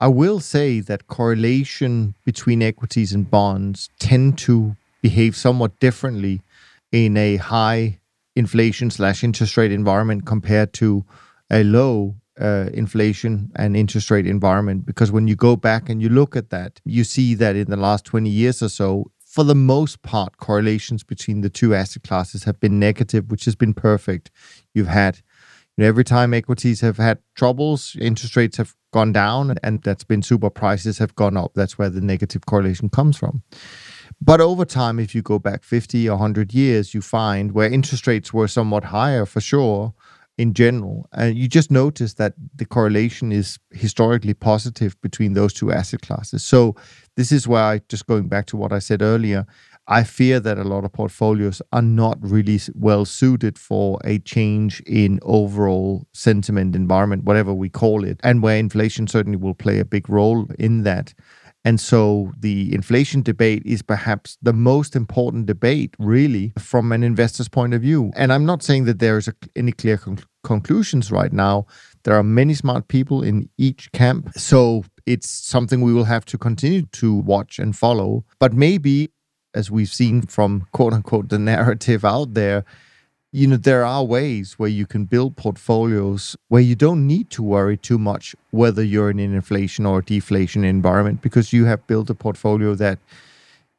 I 0.00 0.08
will 0.08 0.38
say 0.38 0.80
that 0.80 1.06
correlation 1.06 2.14
between 2.26 2.60
equities 2.60 3.14
and 3.14 3.30
bonds 3.30 3.88
tend 3.98 4.36
to 4.38 4.76
behave 5.00 5.34
somewhat 5.34 5.80
differently 5.80 6.42
in 6.92 7.16
a 7.16 7.36
high 7.36 8.00
inflation 8.36 8.90
slash 8.90 9.24
interest 9.24 9.56
rate 9.56 9.72
environment 9.72 10.26
compared 10.26 10.74
to 10.74 11.06
a 11.50 11.64
low 11.64 12.16
uh, 12.40 12.66
inflation 12.72 13.50
and 13.56 13.76
interest 13.76 14.10
rate 14.10 14.26
environment 14.26 14.86
because 14.86 15.12
when 15.12 15.28
you 15.28 15.36
go 15.36 15.56
back 15.56 15.88
and 15.88 16.00
you 16.00 16.08
look 16.08 16.36
at 16.36 16.50
that, 16.50 16.80
you 16.84 17.04
see 17.04 17.34
that 17.34 17.56
in 17.56 17.70
the 17.70 17.76
last 17.76 18.04
20 18.04 18.28
years 18.28 18.62
or 18.62 18.68
so, 18.68 19.10
for 19.26 19.44
the 19.44 19.54
most 19.54 20.02
part, 20.02 20.36
correlations 20.36 21.02
between 21.02 21.40
the 21.40 21.48
two 21.48 21.74
asset 21.74 22.02
classes 22.02 22.44
have 22.44 22.60
been 22.60 22.78
negative, 22.78 23.30
which 23.30 23.46
has 23.46 23.54
been 23.54 23.72
perfect. 23.72 24.30
You've 24.74 24.88
had 24.88 25.22
you 25.76 25.82
know, 25.82 25.88
every 25.88 26.04
time 26.04 26.34
equities 26.34 26.82
have 26.82 26.98
had 26.98 27.18
troubles, 27.34 27.96
interest 27.98 28.36
rates 28.36 28.58
have 28.58 28.74
gone 28.92 29.12
down, 29.12 29.56
and 29.62 29.82
that's 29.82 30.04
been 30.04 30.22
super 30.22 30.50
prices 30.50 30.98
have 30.98 31.14
gone 31.14 31.36
up. 31.36 31.52
That's 31.54 31.78
where 31.78 31.88
the 31.88 32.02
negative 32.02 32.44
correlation 32.44 32.90
comes 32.90 33.16
from. 33.16 33.42
But 34.20 34.42
over 34.42 34.66
time, 34.66 34.98
if 34.98 35.14
you 35.14 35.22
go 35.22 35.38
back 35.38 35.64
50 35.64 36.08
or 36.08 36.12
100 36.12 36.52
years, 36.52 36.92
you 36.92 37.00
find 37.00 37.52
where 37.52 37.72
interest 37.72 38.06
rates 38.06 38.34
were 38.34 38.48
somewhat 38.48 38.84
higher 38.84 39.24
for 39.24 39.40
sure, 39.40 39.94
in 40.38 40.54
general. 40.54 41.08
And 41.12 41.36
you 41.36 41.48
just 41.48 41.70
notice 41.70 42.14
that 42.14 42.34
the 42.54 42.64
correlation 42.64 43.32
is 43.32 43.58
historically 43.70 44.34
positive 44.34 45.00
between 45.00 45.34
those 45.34 45.52
two 45.52 45.72
asset 45.72 46.02
classes. 46.02 46.42
So 46.42 46.74
this 47.16 47.32
is 47.32 47.46
why, 47.46 47.80
just 47.88 48.06
going 48.06 48.28
back 48.28 48.46
to 48.46 48.56
what 48.56 48.72
I 48.72 48.78
said 48.78 49.02
earlier, 49.02 49.46
I 49.88 50.04
fear 50.04 50.38
that 50.40 50.58
a 50.58 50.64
lot 50.64 50.84
of 50.84 50.92
portfolios 50.92 51.60
are 51.72 51.82
not 51.82 52.16
really 52.20 52.60
well 52.74 53.04
suited 53.04 53.58
for 53.58 53.98
a 54.04 54.20
change 54.20 54.80
in 54.86 55.18
overall 55.22 56.06
sentiment 56.14 56.76
environment, 56.76 57.24
whatever 57.24 57.52
we 57.52 57.68
call 57.68 58.04
it, 58.04 58.20
and 58.22 58.42
where 58.42 58.56
inflation 58.56 59.08
certainly 59.08 59.36
will 59.36 59.54
play 59.54 59.80
a 59.80 59.84
big 59.84 60.08
role 60.08 60.46
in 60.58 60.84
that. 60.84 61.12
And 61.64 61.80
so 61.80 62.32
the 62.38 62.74
inflation 62.74 63.22
debate 63.22 63.62
is 63.64 63.82
perhaps 63.82 64.36
the 64.42 64.52
most 64.52 64.96
important 64.96 65.46
debate, 65.46 65.94
really, 65.98 66.52
from 66.58 66.90
an 66.90 67.04
investor's 67.04 67.48
point 67.48 67.72
of 67.72 67.82
view. 67.82 68.10
And 68.16 68.32
I'm 68.32 68.44
not 68.44 68.62
saying 68.62 68.84
that 68.86 68.98
there 68.98 69.16
is 69.16 69.28
a, 69.28 69.34
any 69.54 69.72
clear 69.72 69.96
con- 69.96 70.18
conclusions 70.42 71.12
right 71.12 71.32
now. 71.32 71.66
There 72.02 72.16
are 72.16 72.24
many 72.24 72.54
smart 72.54 72.88
people 72.88 73.22
in 73.22 73.48
each 73.58 73.92
camp. 73.92 74.32
So 74.36 74.84
it's 75.06 75.28
something 75.28 75.80
we 75.80 75.92
will 75.92 76.04
have 76.04 76.24
to 76.26 76.38
continue 76.38 76.82
to 76.82 77.14
watch 77.14 77.58
and 77.60 77.76
follow. 77.76 78.24
But 78.40 78.52
maybe, 78.52 79.12
as 79.54 79.70
we've 79.70 79.88
seen 79.88 80.22
from 80.22 80.66
quote 80.72 80.92
unquote 80.92 81.28
the 81.28 81.38
narrative 81.38 82.04
out 82.04 82.34
there, 82.34 82.64
you 83.32 83.46
know 83.46 83.56
there 83.56 83.84
are 83.84 84.04
ways 84.04 84.58
where 84.58 84.68
you 84.68 84.86
can 84.86 85.06
build 85.06 85.36
portfolios 85.36 86.36
where 86.48 86.60
you 86.60 86.74
don't 86.74 87.06
need 87.06 87.30
to 87.30 87.42
worry 87.42 87.76
too 87.76 87.98
much 87.98 88.36
whether 88.50 88.82
you're 88.82 89.10
in 89.10 89.18
an 89.18 89.34
inflation 89.34 89.86
or 89.86 90.02
deflation 90.02 90.64
environment 90.64 91.22
because 91.22 91.52
you 91.52 91.64
have 91.64 91.84
built 91.86 92.10
a 92.10 92.14
portfolio 92.14 92.74
that 92.74 92.98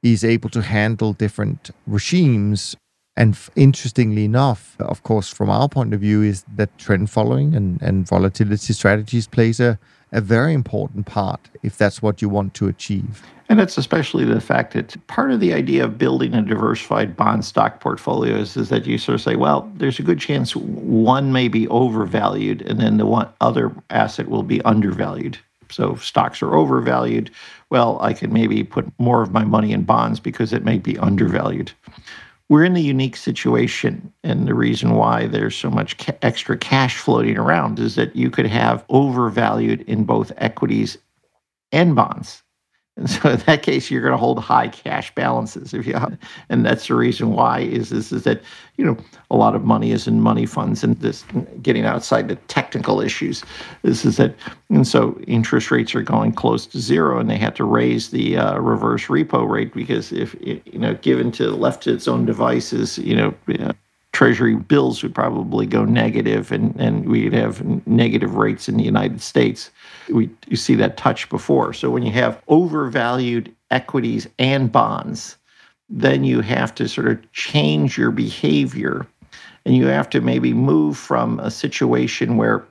is 0.01 0.23
able 0.23 0.49
to 0.49 0.61
handle 0.61 1.13
different 1.13 1.69
regimes. 1.87 2.75
And 3.15 3.35
f- 3.35 3.51
interestingly 3.55 4.25
enough 4.25 4.75
of 4.79 5.03
course 5.03 5.29
from 5.29 5.51
our 5.51 5.69
point 5.69 5.93
of 5.93 6.01
view 6.01 6.23
is 6.23 6.43
that 6.55 6.75
trend 6.79 7.11
following 7.11 7.55
and, 7.55 7.79
and 7.81 8.07
volatility 8.07 8.73
strategies 8.73 9.27
plays 9.27 9.59
a, 9.59 9.77
a 10.13 10.21
very 10.21 10.53
important 10.53 11.05
part 11.05 11.49
if 11.63 11.77
that's 11.77 12.01
what 12.01 12.21
you 12.21 12.29
want 12.29 12.53
to 12.53 12.67
achieve. 12.67 13.23
And 13.49 13.59
it's 13.59 13.77
especially 13.77 14.23
the 14.23 14.39
fact 14.39 14.73
that 14.73 14.95
part 15.07 15.31
of 15.31 15.39
the 15.39 15.53
idea 15.53 15.83
of 15.83 15.97
building 15.97 16.33
a 16.33 16.41
diversified 16.41 17.17
bond 17.17 17.43
stock 17.43 17.81
portfolio 17.81 18.35
is, 18.35 18.55
is 18.55 18.69
that 18.69 18.85
you 18.85 18.97
sort 18.97 19.15
of 19.15 19.21
say, 19.21 19.35
well, 19.35 19.69
there's 19.75 19.99
a 19.99 20.03
good 20.03 20.19
chance 20.19 20.55
one 20.55 21.33
may 21.33 21.47
be 21.49 21.67
overvalued 21.67 22.61
and 22.61 22.79
then 22.79 22.97
the 22.97 23.05
one 23.05 23.27
other 23.41 23.75
asset 23.89 24.29
will 24.29 24.43
be 24.43 24.61
undervalued. 24.61 25.37
So 25.69 25.93
if 25.93 26.05
stocks 26.05 26.41
are 26.41 26.55
overvalued, 26.55 27.31
well, 27.69 27.97
I 27.99 28.13
can 28.13 28.31
maybe 28.31 28.63
put 28.63 28.87
more 28.99 29.23
of 29.23 29.31
my 29.31 29.43
money 29.43 29.71
in 29.71 29.83
bonds 29.83 30.19
because 30.19 30.53
it 30.53 30.63
may 30.63 30.77
be 30.77 30.97
undervalued. 30.99 31.71
We're 32.53 32.65
in 32.65 32.75
a 32.75 32.79
unique 32.79 33.17
situation. 33.17 34.13
And 34.23 34.47
the 34.47 34.53
reason 34.53 34.93
why 34.93 35.25
there's 35.25 35.55
so 35.55 35.71
much 35.71 35.97
ca- 35.97 36.13
extra 36.21 36.55
cash 36.55 36.99
floating 36.99 37.35
around 37.35 37.79
is 37.79 37.95
that 37.95 38.15
you 38.15 38.29
could 38.29 38.45
have 38.45 38.85
overvalued 38.89 39.81
in 39.81 40.03
both 40.03 40.31
equities 40.37 40.99
and 41.71 41.95
bonds. 41.95 42.42
And 42.95 43.09
so 43.09 43.31
in 43.31 43.37
that 43.47 43.63
case, 43.63 43.89
you're 43.89 44.01
going 44.01 44.11
to 44.11 44.17
hold 44.17 44.37
high 44.37 44.67
cash 44.67 45.13
balances. 45.15 45.73
If 45.73 45.87
you, 45.87 45.95
and 46.49 46.63
that's 46.63 46.87
the 46.87 46.95
reason 46.95 47.31
why 47.31 47.61
is 47.61 47.89
this 47.89 48.11
is 48.11 48.23
that 48.23 48.41
you 48.77 48.85
know 48.85 48.97
a 49.31 49.35
lot 49.35 49.55
of 49.55 49.63
money 49.63 49.91
is 49.91 50.07
in 50.07 50.21
money 50.21 50.45
funds 50.45 50.83
and 50.83 50.95
this 50.99 51.25
getting 51.61 51.85
outside 51.85 52.27
the 52.27 52.35
technical 52.35 53.01
issues. 53.01 53.43
This 53.81 54.05
is 54.05 54.17
that, 54.17 54.35
and 54.69 54.87
so 54.87 55.19
interest 55.27 55.71
rates 55.71 55.95
are 55.95 56.03
going 56.03 56.33
close 56.33 56.67
to 56.67 56.79
zero, 56.79 57.19
and 57.19 57.29
they 57.29 57.37
had 57.37 57.55
to 57.55 57.63
raise 57.63 58.11
the 58.11 58.37
uh, 58.37 58.59
reverse 58.59 59.07
repo 59.07 59.49
rate 59.49 59.73
because 59.73 60.11
if 60.11 60.35
you 60.41 60.61
know 60.73 60.93
given 60.93 61.31
to 61.33 61.49
left 61.49 61.83
to 61.83 61.93
its 61.93 62.07
own 62.07 62.25
devices, 62.25 62.99
you 62.99 63.15
know. 63.15 63.33
Treasury 64.13 64.55
bills 64.55 65.01
would 65.01 65.13
probably 65.13 65.65
go 65.65 65.85
negative 65.85 66.51
and, 66.51 66.75
and 66.79 67.09
we'd 67.09 67.33
have 67.33 67.63
negative 67.87 68.35
rates 68.35 68.69
in 68.69 68.77
the 68.77 68.83
United 68.83 69.21
States. 69.21 69.71
We 70.09 70.29
you 70.47 70.55
see 70.55 70.75
that 70.75 70.97
touch 70.97 71.29
before. 71.29 71.73
So 71.73 71.89
when 71.89 72.03
you 72.03 72.11
have 72.11 72.41
overvalued 72.47 73.53
equities 73.71 74.27
and 74.37 74.71
bonds, 74.71 75.37
then 75.89 76.23
you 76.23 76.41
have 76.41 76.73
to 76.75 76.87
sort 76.87 77.07
of 77.07 77.31
change 77.31 77.97
your 77.97 78.11
behavior 78.11 79.07
and 79.65 79.75
you 79.75 79.87
have 79.87 80.09
to 80.11 80.21
maybe 80.21 80.53
move 80.53 80.97
from 80.97 81.39
a 81.39 81.49
situation 81.49 82.37
where 82.37 82.65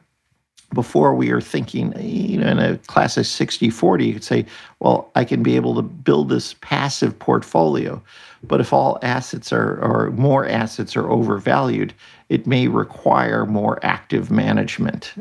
before 0.74 1.14
we 1.14 1.30
are 1.30 1.40
thinking, 1.40 1.92
you 2.00 2.38
know, 2.38 2.48
in 2.48 2.58
a 2.58 2.78
class 2.78 3.16
of 3.16 3.26
60 3.26 3.70
40, 3.70 4.06
you 4.06 4.12
could 4.14 4.24
say, 4.24 4.46
well, 4.80 5.10
I 5.14 5.24
can 5.24 5.42
be 5.42 5.56
able 5.56 5.74
to 5.74 5.82
build 5.82 6.28
this 6.28 6.54
passive 6.60 7.18
portfolio. 7.18 8.02
But 8.42 8.60
if 8.60 8.72
all 8.72 8.98
assets 9.02 9.52
are, 9.52 9.78
or 9.82 10.10
more 10.10 10.46
assets 10.46 10.96
are 10.96 11.10
overvalued, 11.10 11.94
it 12.28 12.46
may 12.46 12.68
require 12.68 13.46
more 13.46 13.78
active 13.84 14.30
management. 14.30 15.14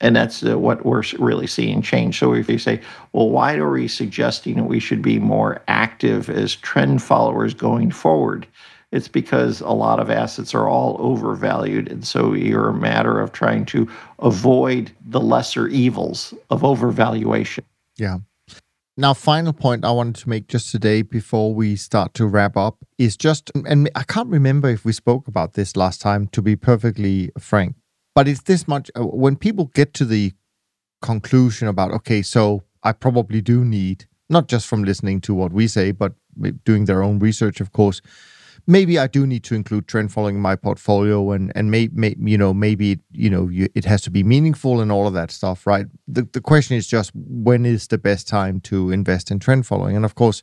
And 0.00 0.14
that's 0.14 0.44
uh, 0.44 0.58
what 0.58 0.84
we're 0.84 1.02
really 1.18 1.46
seeing 1.46 1.82
change. 1.82 2.18
So 2.18 2.34
if 2.34 2.48
you 2.48 2.58
say, 2.58 2.80
well, 3.12 3.30
why 3.30 3.56
are 3.56 3.70
we 3.70 3.88
suggesting 3.88 4.56
that 4.56 4.64
we 4.64 4.78
should 4.78 5.02
be 5.02 5.18
more 5.18 5.62
active 5.68 6.28
as 6.28 6.54
trend 6.54 7.02
followers 7.02 7.54
going 7.54 7.90
forward? 7.90 8.46
It's 8.96 9.08
because 9.08 9.60
a 9.60 9.70
lot 9.70 10.00
of 10.00 10.10
assets 10.10 10.54
are 10.54 10.66
all 10.66 10.96
overvalued. 10.98 11.92
And 11.92 12.04
so 12.04 12.32
you're 12.32 12.70
a 12.70 12.74
matter 12.74 13.20
of 13.20 13.32
trying 13.32 13.66
to 13.66 13.88
avoid 14.20 14.90
the 15.06 15.20
lesser 15.20 15.68
evils 15.68 16.32
of 16.48 16.62
overvaluation. 16.62 17.64
Yeah. 17.96 18.18
Now, 18.96 19.12
final 19.12 19.52
point 19.52 19.84
I 19.84 19.90
wanted 19.90 20.14
to 20.22 20.28
make 20.30 20.48
just 20.48 20.72
today 20.72 21.02
before 21.02 21.54
we 21.54 21.76
start 21.76 22.14
to 22.14 22.26
wrap 22.26 22.56
up 22.56 22.78
is 22.96 23.14
just, 23.18 23.50
and 23.54 23.90
I 23.94 24.04
can't 24.04 24.30
remember 24.30 24.70
if 24.70 24.86
we 24.86 24.92
spoke 24.94 25.28
about 25.28 25.52
this 25.52 25.76
last 25.76 26.00
time, 26.00 26.28
to 26.28 26.40
be 26.40 26.56
perfectly 26.56 27.30
frank, 27.38 27.76
but 28.14 28.26
it's 28.26 28.44
this 28.44 28.66
much 28.66 28.90
uh, 28.96 29.02
when 29.02 29.36
people 29.36 29.66
get 29.74 29.92
to 29.94 30.06
the 30.06 30.32
conclusion 31.02 31.68
about, 31.68 31.90
okay, 31.92 32.22
so 32.22 32.62
I 32.82 32.92
probably 32.92 33.42
do 33.42 33.66
need, 33.66 34.06
not 34.30 34.48
just 34.48 34.66
from 34.66 34.82
listening 34.82 35.20
to 35.22 35.34
what 35.34 35.52
we 35.52 35.68
say, 35.68 35.92
but 35.92 36.14
doing 36.64 36.86
their 36.86 37.02
own 37.02 37.18
research, 37.18 37.60
of 37.60 37.72
course, 37.72 38.00
maybe 38.66 38.98
I 38.98 39.06
do 39.06 39.26
need 39.26 39.44
to 39.44 39.54
include 39.54 39.88
trend 39.88 40.12
following 40.12 40.36
in 40.36 40.42
my 40.42 40.56
portfolio, 40.56 41.32
and 41.32 41.52
and 41.54 41.70
may, 41.70 41.88
may 41.92 42.14
you 42.18 42.38
know 42.38 42.52
maybe 42.54 42.98
you 43.12 43.30
know 43.30 43.48
you, 43.48 43.68
it 43.74 43.84
has 43.84 44.02
to 44.02 44.10
be 44.10 44.22
meaningful 44.22 44.80
and 44.80 44.92
all 44.92 45.06
of 45.06 45.14
that 45.14 45.30
stuff, 45.30 45.66
right? 45.66 45.86
The 46.08 46.28
the 46.32 46.40
question 46.40 46.76
is 46.76 46.86
just 46.86 47.12
when 47.14 47.64
is 47.66 47.88
the 47.88 47.98
best 47.98 48.28
time 48.28 48.60
to 48.62 48.90
invest 48.90 49.30
in 49.30 49.38
trend 49.38 49.66
following, 49.66 49.96
and 49.96 50.04
of 50.04 50.14
course. 50.14 50.42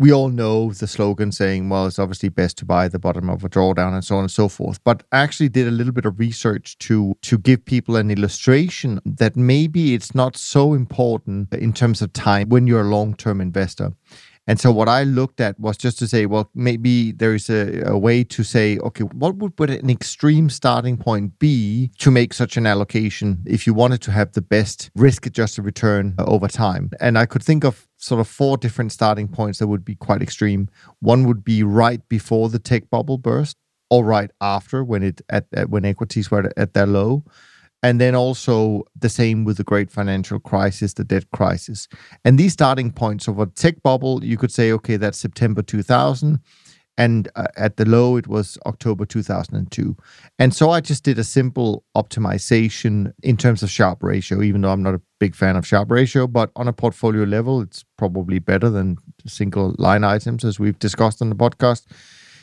We 0.00 0.12
all 0.12 0.28
know 0.28 0.72
the 0.72 0.86
slogan 0.86 1.32
saying, 1.32 1.70
well, 1.70 1.86
it's 1.86 1.98
obviously 1.98 2.28
best 2.28 2.56
to 2.58 2.64
buy 2.64 2.86
the 2.86 3.00
bottom 3.00 3.28
of 3.28 3.42
a 3.42 3.48
drawdown 3.48 3.94
and 3.94 4.04
so 4.04 4.14
on 4.14 4.22
and 4.22 4.30
so 4.30 4.48
forth. 4.48 4.78
But 4.84 5.02
I 5.10 5.18
actually 5.18 5.48
did 5.48 5.66
a 5.66 5.72
little 5.72 5.92
bit 5.92 6.04
of 6.04 6.20
research 6.20 6.78
to 6.78 7.16
to 7.22 7.36
give 7.36 7.64
people 7.64 7.96
an 7.96 8.08
illustration 8.08 9.00
that 9.04 9.34
maybe 9.34 9.94
it's 9.94 10.14
not 10.14 10.36
so 10.36 10.72
important 10.72 11.52
in 11.52 11.72
terms 11.72 12.00
of 12.00 12.12
time 12.12 12.48
when 12.48 12.68
you're 12.68 12.82
a 12.82 12.96
long-term 12.96 13.40
investor. 13.40 13.90
And 14.48 14.58
so 14.58 14.72
what 14.72 14.88
I 14.88 15.02
looked 15.04 15.42
at 15.42 15.60
was 15.60 15.76
just 15.76 15.98
to 15.98 16.08
say, 16.08 16.24
well, 16.24 16.50
maybe 16.54 17.12
there 17.12 17.34
is 17.34 17.50
a, 17.50 17.82
a 17.84 17.98
way 17.98 18.24
to 18.24 18.42
say, 18.42 18.78
okay, 18.78 19.04
what 19.04 19.36
would, 19.36 19.52
would 19.58 19.68
an 19.68 19.90
extreme 19.90 20.48
starting 20.48 20.96
point 20.96 21.38
be 21.38 21.90
to 21.98 22.10
make 22.10 22.32
such 22.32 22.56
an 22.56 22.66
allocation 22.66 23.42
if 23.44 23.66
you 23.66 23.74
wanted 23.74 24.00
to 24.02 24.10
have 24.10 24.32
the 24.32 24.40
best 24.40 24.90
risk 24.96 25.26
adjusted 25.26 25.62
return 25.62 26.14
uh, 26.18 26.24
over 26.24 26.48
time? 26.48 26.90
And 26.98 27.18
I 27.18 27.26
could 27.26 27.42
think 27.42 27.62
of 27.62 27.86
sort 27.98 28.22
of 28.22 28.26
four 28.26 28.56
different 28.56 28.90
starting 28.90 29.28
points 29.28 29.58
that 29.58 29.66
would 29.66 29.84
be 29.84 29.96
quite 29.96 30.22
extreme. 30.22 30.70
One 31.00 31.26
would 31.26 31.44
be 31.44 31.62
right 31.62 32.00
before 32.08 32.48
the 32.48 32.58
tech 32.58 32.88
bubble 32.88 33.18
burst 33.18 33.54
or 33.90 34.02
right 34.02 34.30
after 34.40 34.82
when 34.82 35.02
it 35.02 35.20
at, 35.28 35.46
at 35.52 35.68
when 35.68 35.84
equities 35.84 36.30
were 36.30 36.50
at 36.56 36.72
their 36.72 36.86
low 36.86 37.22
and 37.82 38.00
then 38.00 38.14
also 38.14 38.84
the 38.98 39.08
same 39.08 39.44
with 39.44 39.56
the 39.56 39.64
great 39.64 39.90
financial 39.90 40.40
crisis, 40.40 40.94
the 40.94 41.04
debt 41.04 41.30
crisis. 41.32 41.88
And 42.24 42.38
these 42.38 42.52
starting 42.52 42.90
points 42.90 43.28
of 43.28 43.38
a 43.38 43.46
tech 43.46 43.82
bubble, 43.82 44.24
you 44.24 44.36
could 44.36 44.52
say, 44.52 44.72
okay, 44.72 44.96
that's 44.96 45.18
September 45.18 45.62
2000. 45.62 46.40
And 46.96 47.28
uh, 47.36 47.46
at 47.56 47.76
the 47.76 47.84
low, 47.84 48.16
it 48.16 48.26
was 48.26 48.58
October 48.66 49.06
2002. 49.06 49.96
And 50.40 50.52
so 50.52 50.70
I 50.70 50.80
just 50.80 51.04
did 51.04 51.16
a 51.16 51.24
simple 51.24 51.84
optimization 51.96 53.12
in 53.22 53.36
terms 53.36 53.62
of 53.62 53.70
Sharpe 53.70 54.02
ratio, 54.02 54.42
even 54.42 54.62
though 54.62 54.72
I'm 54.72 54.82
not 54.82 54.96
a 54.96 55.00
big 55.20 55.36
fan 55.36 55.54
of 55.54 55.64
Sharpe 55.64 55.92
ratio. 55.92 56.26
But 56.26 56.50
on 56.56 56.66
a 56.66 56.72
portfolio 56.72 57.22
level, 57.22 57.60
it's 57.60 57.84
probably 57.96 58.40
better 58.40 58.68
than 58.68 58.96
single 59.26 59.76
line 59.78 60.02
items, 60.02 60.44
as 60.44 60.58
we've 60.58 60.78
discussed 60.80 61.22
on 61.22 61.28
the 61.28 61.36
podcast. 61.36 61.86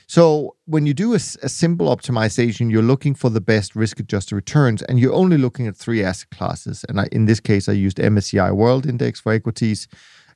So 0.08 0.56
when 0.66 0.86
you 0.86 0.93
do 0.93 1.14
a, 1.14 1.16
a 1.16 1.49
simple 1.49 1.88
optimization, 1.95 2.72
you're 2.72 2.84
looking 2.84 3.16
for 3.16 3.30
the 3.30 3.41
best 3.41 3.76
risk-adjusted 3.76 4.36
returns, 4.36 4.82
and 4.84 4.99
you're 4.99 5.14
only 5.14 5.38
looking 5.38 5.68
at 5.68 5.76
three 5.76 6.03
asset 6.03 6.30
classes. 6.30 6.86
And 6.88 6.99
I, 6.99 7.08
in 7.12 7.26
this 7.26 7.39
case, 7.39 7.68
I 7.68 7.74
used 7.74 7.97
MSCI 7.97 8.51
World 8.56 8.86
Index 8.86 9.20
for 9.20 9.34
equities 9.34 9.88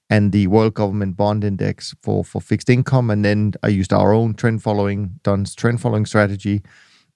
and 0.10 0.32
the 0.32 0.48
World 0.48 0.74
Government 0.74 1.16
Bond 1.16 1.44
Index 1.44 1.94
for 2.02 2.24
for 2.24 2.42
fixed 2.42 2.70
income, 2.70 3.10
and 3.10 3.24
then 3.24 3.54
I 3.62 3.68
used 3.68 3.94
our 3.94 4.12
own 4.12 4.34
trend 4.34 4.64
following 4.64 5.20
Dunn's 5.24 5.54
trend 5.54 5.82
following 5.82 6.06
strategy 6.06 6.64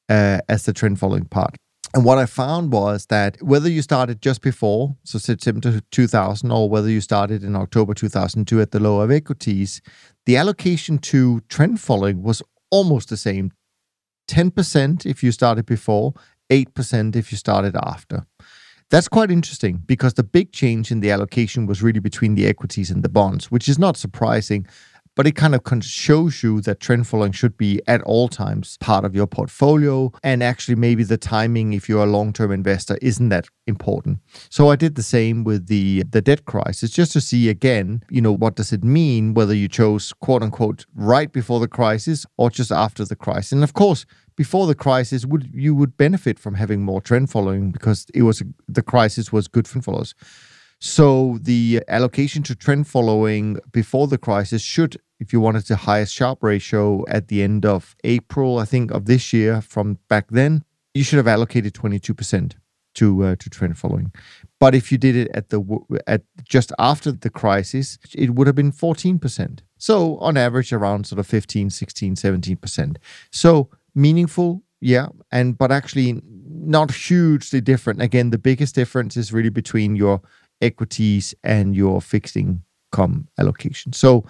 uh, 0.09 0.39
as 0.47 0.65
the 0.65 0.73
trend 0.73 0.99
following 0.99 1.25
part. 1.25 1.55
And 1.95 2.03
what 2.03 2.17
I 2.17 2.25
found 2.25 2.73
was 2.73 3.05
that 3.07 3.41
whether 3.41 3.69
you 3.69 3.83
started 3.83 4.19
just 4.19 4.41
before, 4.41 4.95
so 5.03 5.19
September 5.19 5.79
2000, 5.91 6.51
or 6.51 6.67
whether 6.67 6.89
you 6.89 7.01
started 7.01 7.43
in 7.43 7.55
October 7.55 7.93
2002 7.93 8.61
at 8.61 8.71
the 8.71 8.79
low 8.79 9.01
of 9.01 9.11
equities, 9.11 9.79
the 10.25 10.35
allocation 10.35 10.97
to 10.99 11.41
trend 11.49 11.79
following 11.79 12.23
was 12.23 12.41
almost 12.71 13.09
the 13.09 13.17
same 13.17 13.51
10% 14.27 15.05
if 15.05 15.21
you 15.21 15.31
started 15.31 15.67
before, 15.67 16.13
8% 16.49 17.15
if 17.15 17.31
you 17.31 17.37
started 17.37 17.75
after. 17.75 18.25
That's 18.89 19.07
quite 19.07 19.31
interesting 19.31 19.83
because 19.85 20.15
the 20.15 20.23
big 20.23 20.51
change 20.51 20.91
in 20.91 20.99
the 20.99 21.11
allocation 21.11 21.67
was 21.67 21.83
really 21.83 21.99
between 21.99 22.35
the 22.35 22.47
equities 22.47 22.89
and 22.89 23.03
the 23.03 23.09
bonds, 23.09 23.51
which 23.51 23.69
is 23.69 23.77
not 23.77 23.97
surprising 23.97 24.67
but 25.15 25.27
it 25.27 25.35
kind 25.35 25.55
of 25.55 25.61
shows 25.83 26.43
you 26.43 26.61
that 26.61 26.79
trend 26.79 27.07
following 27.07 27.31
should 27.31 27.57
be 27.57 27.81
at 27.87 28.01
all 28.03 28.27
times 28.27 28.77
part 28.79 29.05
of 29.05 29.15
your 29.15 29.27
portfolio. 29.27 30.11
And 30.23 30.41
actually, 30.41 30.75
maybe 30.75 31.03
the 31.03 31.17
timing, 31.17 31.73
if 31.73 31.87
you're 31.87 32.03
a 32.03 32.07
long 32.07 32.33
term 32.33 32.51
investor, 32.51 32.97
isn't 33.01 33.29
that 33.29 33.47
important. 33.67 34.19
So 34.49 34.69
I 34.69 34.75
did 34.75 34.95
the 34.95 35.03
same 35.03 35.43
with 35.43 35.67
the, 35.67 36.03
the 36.03 36.21
debt 36.21 36.45
crisis, 36.45 36.91
just 36.91 37.11
to 37.13 37.21
see 37.21 37.49
again, 37.49 38.03
you 38.09 38.21
know, 38.21 38.31
what 38.31 38.55
does 38.55 38.73
it 38.73 38.83
mean 38.83 39.33
whether 39.33 39.53
you 39.53 39.67
chose 39.67 40.13
quote 40.13 40.43
unquote 40.43 40.85
right 40.95 41.31
before 41.31 41.59
the 41.59 41.67
crisis 41.67 42.25
or 42.37 42.49
just 42.49 42.71
after 42.71 43.05
the 43.05 43.15
crisis. 43.15 43.51
And 43.51 43.63
of 43.63 43.73
course, 43.73 44.05
before 44.35 44.67
the 44.67 44.75
crisis, 44.75 45.25
would 45.25 45.49
you 45.53 45.75
would 45.75 45.97
benefit 45.97 46.39
from 46.39 46.55
having 46.55 46.81
more 46.81 47.01
trend 47.01 47.29
following 47.29 47.71
because 47.71 48.07
it 48.13 48.23
was 48.23 48.41
the 48.67 48.81
crisis 48.81 49.31
was 49.31 49.47
good 49.47 49.67
for 49.67 49.81
followers. 49.81 50.15
So 50.85 51.39
the 51.41 51.81
allocation 51.87 52.43
to 52.43 52.55
trend 52.55 52.89
following 52.89 53.57
before 53.71 54.07
the 54.07 54.17
crisis 54.17 54.61
should, 54.61 54.97
if 55.17 55.31
you 55.31 55.39
wanted 55.39 55.63
the 55.63 55.77
highest 55.77 56.13
Sharpe 56.13 56.43
ratio 56.43 57.05
at 57.07 57.29
the 57.29 57.41
end 57.41 57.65
of 57.65 57.95
April, 58.03 58.59
I 58.59 58.65
think 58.65 58.91
of 58.91 59.05
this 59.05 59.31
year 59.31 59.61
from 59.61 59.97
back 60.09 60.27
then, 60.29 60.65
you 60.93 61.05
should 61.05 61.15
have 61.15 61.27
allocated 61.27 61.73
22% 61.73 62.55
to 62.95 63.23
uh, 63.23 63.35
to 63.37 63.49
trend 63.49 63.77
following. 63.77 64.11
But 64.59 64.75
if 64.75 64.91
you 64.91 64.97
did 64.97 65.15
it 65.15 65.29
at 65.33 65.51
the 65.51 65.63
at 66.05 66.23
just 66.43 66.73
after 66.77 67.13
the 67.13 67.29
crisis, 67.29 67.97
it 68.13 68.31
would 68.31 68.47
have 68.47 68.55
been 68.57 68.73
14%. 68.73 69.61
So 69.77 70.17
on 70.17 70.35
average 70.35 70.73
around 70.73 71.07
sort 71.07 71.19
of 71.19 71.27
15, 71.27 71.69
16, 71.69 72.15
17%. 72.15 72.97
So 73.31 73.69
meaningful 73.95 74.63
yeah, 74.83 75.07
and 75.31 75.57
but 75.57 75.71
actually 75.71 76.21
not 76.25 76.91
hugely 76.93 77.61
different. 77.61 78.01
Again, 78.01 78.31
the 78.31 78.37
biggest 78.37 78.75
difference 78.75 79.15
is 79.15 79.31
really 79.31 79.49
between 79.49 79.95
your 79.95 80.21
equities 80.63 81.35
and 81.43 81.75
your 81.75 82.01
fixed 82.01 82.35
income 82.35 83.27
allocation. 83.37 83.93
So 83.93 84.25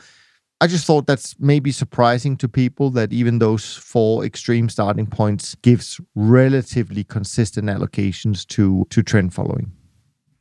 I 0.62 0.68
just 0.68 0.86
thought 0.86 1.08
that's 1.08 1.36
maybe 1.40 1.72
surprising 1.72 2.38
to 2.38 2.48
people 2.48 2.90
that 2.92 3.12
even 3.12 3.40
those 3.40 3.76
four 3.76 4.24
extreme 4.24 4.70
starting 4.70 5.08
points 5.08 5.56
gives 5.56 6.00
relatively 6.16 7.04
consistent 7.04 7.68
allocations 7.68 8.48
to 8.48 8.86
to 8.90 9.04
trend 9.04 9.34
following. 9.34 9.72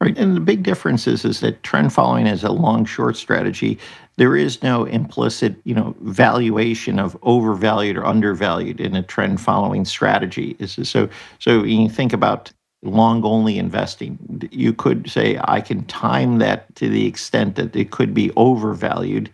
Right. 0.03 0.19
And 0.19 0.37
the 0.37 0.41
big 0.41 0.65
difference 0.65 1.07
is, 1.07 1.25
is 1.25 1.39
that 1.41 1.63
trend 1.63 1.93
following 1.93 2.27
is 2.27 2.43
a 2.43 2.51
long 2.51 2.85
short 2.85 3.17
strategy. 3.17 3.79
There 4.17 4.37
is 4.37 4.61
no 4.61 4.85
implicit, 4.85 5.55
you 5.63 5.77
know, 5.77 5.95
valuation 6.01 6.99
of 6.99 7.17
overvalued 7.23 7.97
or 7.97 8.05
undervalued 8.05 8.81
in 8.81 8.97
a 8.97 9.03
trend 9.05 9.41
following 9.41 9.85
strategy. 9.85 10.57
Is 10.59 10.79
so 10.89 11.09
so 11.39 11.63
you 11.63 11.89
think 11.89 12.13
about 12.13 12.53
long 12.83 13.25
only 13.25 13.59
investing, 13.59 14.49
you 14.51 14.73
could 14.73 15.11
say 15.11 15.39
I 15.45 15.61
can 15.61 15.85
time 15.85 16.39
that 16.39 16.75
to 16.77 16.89
the 16.89 17.07
extent 17.07 17.57
that 17.57 17.75
it 17.77 17.91
could 17.91 18.13
be 18.13 18.33
overvalued 18.37 19.31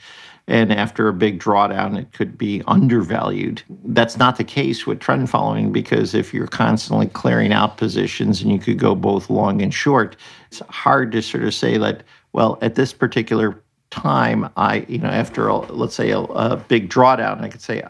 and 0.48 0.72
after 0.72 1.08
a 1.08 1.12
big 1.12 1.38
drawdown, 1.38 1.98
it 1.98 2.14
could 2.14 2.38
be 2.38 2.62
undervalued. 2.66 3.62
That's 3.84 4.16
not 4.16 4.38
the 4.38 4.44
case 4.44 4.86
with 4.86 4.98
trend 4.98 5.28
following 5.28 5.72
because 5.72 6.14
if 6.14 6.32
you're 6.32 6.46
constantly 6.46 7.06
clearing 7.06 7.52
out 7.52 7.76
positions 7.76 8.40
and 8.40 8.50
you 8.50 8.58
could 8.58 8.78
go 8.78 8.94
both 8.94 9.28
long 9.28 9.60
and 9.60 9.72
short, 9.72 10.16
it's 10.50 10.60
hard 10.70 11.12
to 11.12 11.20
sort 11.20 11.44
of 11.44 11.52
say 11.52 11.76
that, 11.76 12.02
well, 12.32 12.58
at 12.62 12.76
this 12.76 12.94
particular 12.94 13.62
time, 13.90 14.48
I, 14.56 14.86
you 14.88 14.98
know, 14.98 15.10
after, 15.10 15.48
a, 15.48 15.58
let's 15.70 15.94
say, 15.94 16.12
a, 16.12 16.20
a 16.20 16.56
big 16.56 16.88
drawdown, 16.88 17.42
I 17.42 17.48
could 17.50 17.60
say, 17.60 17.82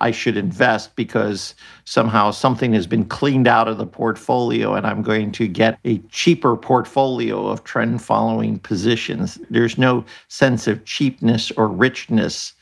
I 0.00 0.10
should 0.10 0.36
invest 0.36 0.96
because 0.96 1.54
somehow 1.84 2.30
something 2.30 2.72
has 2.72 2.86
been 2.86 3.04
cleaned 3.04 3.46
out 3.46 3.68
of 3.68 3.78
the 3.78 3.86
portfolio 3.86 4.74
and 4.74 4.86
I'm 4.86 5.02
going 5.02 5.32
to 5.32 5.46
get 5.46 5.78
a 5.84 5.98
cheaper 6.10 6.56
portfolio 6.56 7.46
of 7.46 7.64
trend 7.64 8.02
following 8.02 8.58
positions. 8.58 9.38
There's 9.50 9.76
no 9.76 10.04
sense 10.28 10.66
of 10.66 10.84
cheapness 10.84 11.50
or 11.52 11.68
richness 11.68 12.54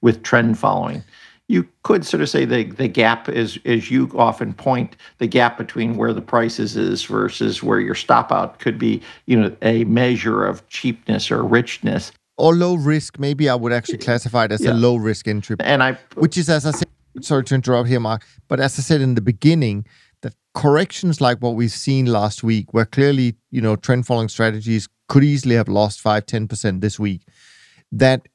with 0.00 0.22
trend 0.22 0.58
following. 0.58 1.02
You 1.50 1.66
could 1.82 2.04
sort 2.04 2.22
of 2.22 2.28
say 2.28 2.44
the, 2.44 2.64
the 2.64 2.88
gap 2.88 3.28
is, 3.28 3.58
as 3.64 3.90
you 3.90 4.10
often 4.14 4.52
point, 4.52 4.96
the 5.16 5.26
gap 5.26 5.56
between 5.56 5.96
where 5.96 6.12
the 6.12 6.20
prices 6.20 6.76
is 6.76 7.04
versus 7.04 7.62
where 7.62 7.80
your 7.80 7.94
stop 7.94 8.30
out 8.30 8.58
could 8.58 8.78
be, 8.78 9.00
you 9.24 9.40
know, 9.40 9.56
a 9.62 9.84
measure 9.84 10.44
of 10.44 10.66
cheapness 10.68 11.30
or 11.30 11.42
richness 11.42 12.12
or 12.38 12.54
low 12.54 12.74
risk. 12.74 13.18
Maybe 13.18 13.48
I 13.48 13.54
would 13.54 13.72
actually 13.72 13.98
classify 13.98 14.44
it 14.44 14.52
as 14.52 14.62
yeah. 14.62 14.72
a 14.72 14.74
low 14.74 14.96
risk 14.96 15.28
entry. 15.28 15.56
And 15.60 15.82
I, 15.82 15.92
which 16.14 16.38
is 16.38 16.48
as 16.48 16.64
I 16.64 16.70
said, 16.70 16.88
sorry 17.20 17.44
to 17.44 17.54
interrupt 17.54 17.88
here, 17.88 18.00
Mark, 18.00 18.24
but 18.48 18.60
as 18.60 18.78
I 18.78 18.82
said 18.82 19.00
in 19.00 19.14
the 19.14 19.20
beginning, 19.20 19.84
that 20.22 20.34
corrections 20.54 21.20
like 21.20 21.38
what 21.38 21.54
we've 21.54 21.70
seen 21.70 22.06
last 22.06 22.42
week, 22.42 22.72
where 22.72 22.86
clearly 22.86 23.34
you 23.50 23.60
know 23.60 23.76
trend 23.76 24.06
following 24.06 24.28
strategies 24.28 24.88
could 25.08 25.24
easily 25.24 25.54
have 25.54 25.68
lost 25.68 26.00
5 26.00 26.26
10% 26.26 26.80
this 26.82 26.98
week 26.98 27.22
that 27.90 28.28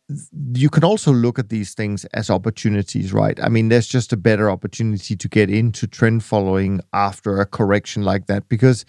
you 0.56 0.70
can 0.70 0.84
also 0.84 1.12
look 1.12 1.38
at 1.38 1.50
these 1.50 1.74
things 1.74 2.06
as 2.06 2.30
opportunities, 2.30 3.14
right? 3.14 3.40
I 3.42 3.50
mean, 3.50 3.70
there's 3.70 3.88
just 3.88 4.12
a 4.12 4.18
better 4.18 4.50
opportunity 4.50 5.16
to 5.16 5.30
get 5.30 5.50
into 5.50 5.86
trend 5.86 6.24
following 6.24 6.82
after 6.92 7.40
a 7.40 7.46
correction 7.46 8.04
like 8.04 8.26
that 8.28 8.50
because 8.50 8.86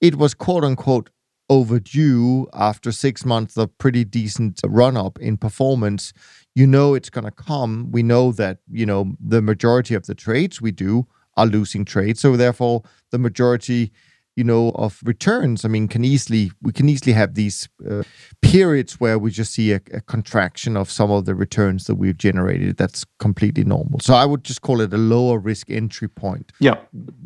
it 0.00 0.16
was 0.16 0.34
quote 0.34 0.64
unquote 0.64 1.10
overdue 1.50 2.46
after 2.52 2.92
six 2.92 3.24
months 3.24 3.56
of 3.56 3.76
pretty 3.78 4.04
decent 4.04 4.60
run 4.64 4.96
up 4.96 5.18
in 5.18 5.36
performance, 5.36 6.12
you 6.54 6.66
know 6.66 6.94
it's 6.94 7.10
going 7.10 7.24
to 7.24 7.30
come. 7.30 7.90
We 7.90 8.02
know 8.02 8.32
that, 8.32 8.58
you 8.70 8.86
know, 8.86 9.12
the 9.20 9.40
majority 9.40 9.94
of 9.94 10.06
the 10.06 10.14
trades 10.14 10.60
we 10.60 10.72
do 10.72 11.06
are 11.36 11.46
losing 11.46 11.84
trades. 11.84 12.20
So 12.20 12.36
therefore, 12.36 12.82
the 13.10 13.18
majority 13.18 13.92
you 14.38 14.44
know, 14.44 14.70
of 14.76 15.00
returns. 15.04 15.64
I 15.64 15.68
mean, 15.68 15.88
can 15.88 16.04
easily 16.04 16.52
we 16.62 16.72
can 16.72 16.88
easily 16.88 17.12
have 17.12 17.34
these 17.34 17.68
uh, 17.90 18.04
periods 18.40 19.00
where 19.00 19.18
we 19.18 19.32
just 19.32 19.52
see 19.52 19.72
a, 19.72 19.80
a, 19.92 20.00
contraction 20.02 20.76
of 20.76 20.88
some 20.88 21.10
of 21.10 21.24
the 21.24 21.34
returns 21.34 21.86
that 21.86 21.96
we've 21.96 22.16
generated. 22.16 22.76
That's 22.76 23.04
completely 23.18 23.64
normal. 23.64 23.98
So 23.98 24.14
I 24.14 24.24
would 24.24 24.44
just 24.44 24.62
call 24.62 24.80
it 24.80 24.94
a 24.94 24.96
lower 24.96 25.40
risk 25.40 25.68
entry 25.70 26.08
point. 26.08 26.52
Yeah. 26.60 26.76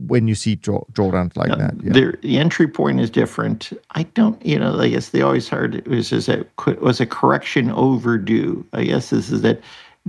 When 0.07 0.27
you 0.27 0.35
see 0.35 0.55
draw, 0.55 0.85
drawdowns 0.93 1.37
like 1.37 1.51
that, 1.59 1.75
yeah. 1.83 1.93
the, 1.93 2.19
the 2.23 2.39
entry 2.39 2.67
point 2.67 2.99
is 2.99 3.11
different. 3.11 3.73
I 3.91 4.05
don't, 4.05 4.45
you 4.47 4.59
know, 4.59 4.81
I 4.81 4.89
guess 4.89 5.11
they 5.11 5.21
always 5.21 5.49
heard 5.49 5.87
was 5.87 6.13
is 6.13 6.25
that 6.27 6.47
was 6.81 6.99
a 6.99 7.07
correction 7.07 7.71
overdue. 7.73 8.65
I 8.73 8.85
guess 8.85 9.11
this 9.11 9.31
is 9.31 9.43
that 9.43 9.61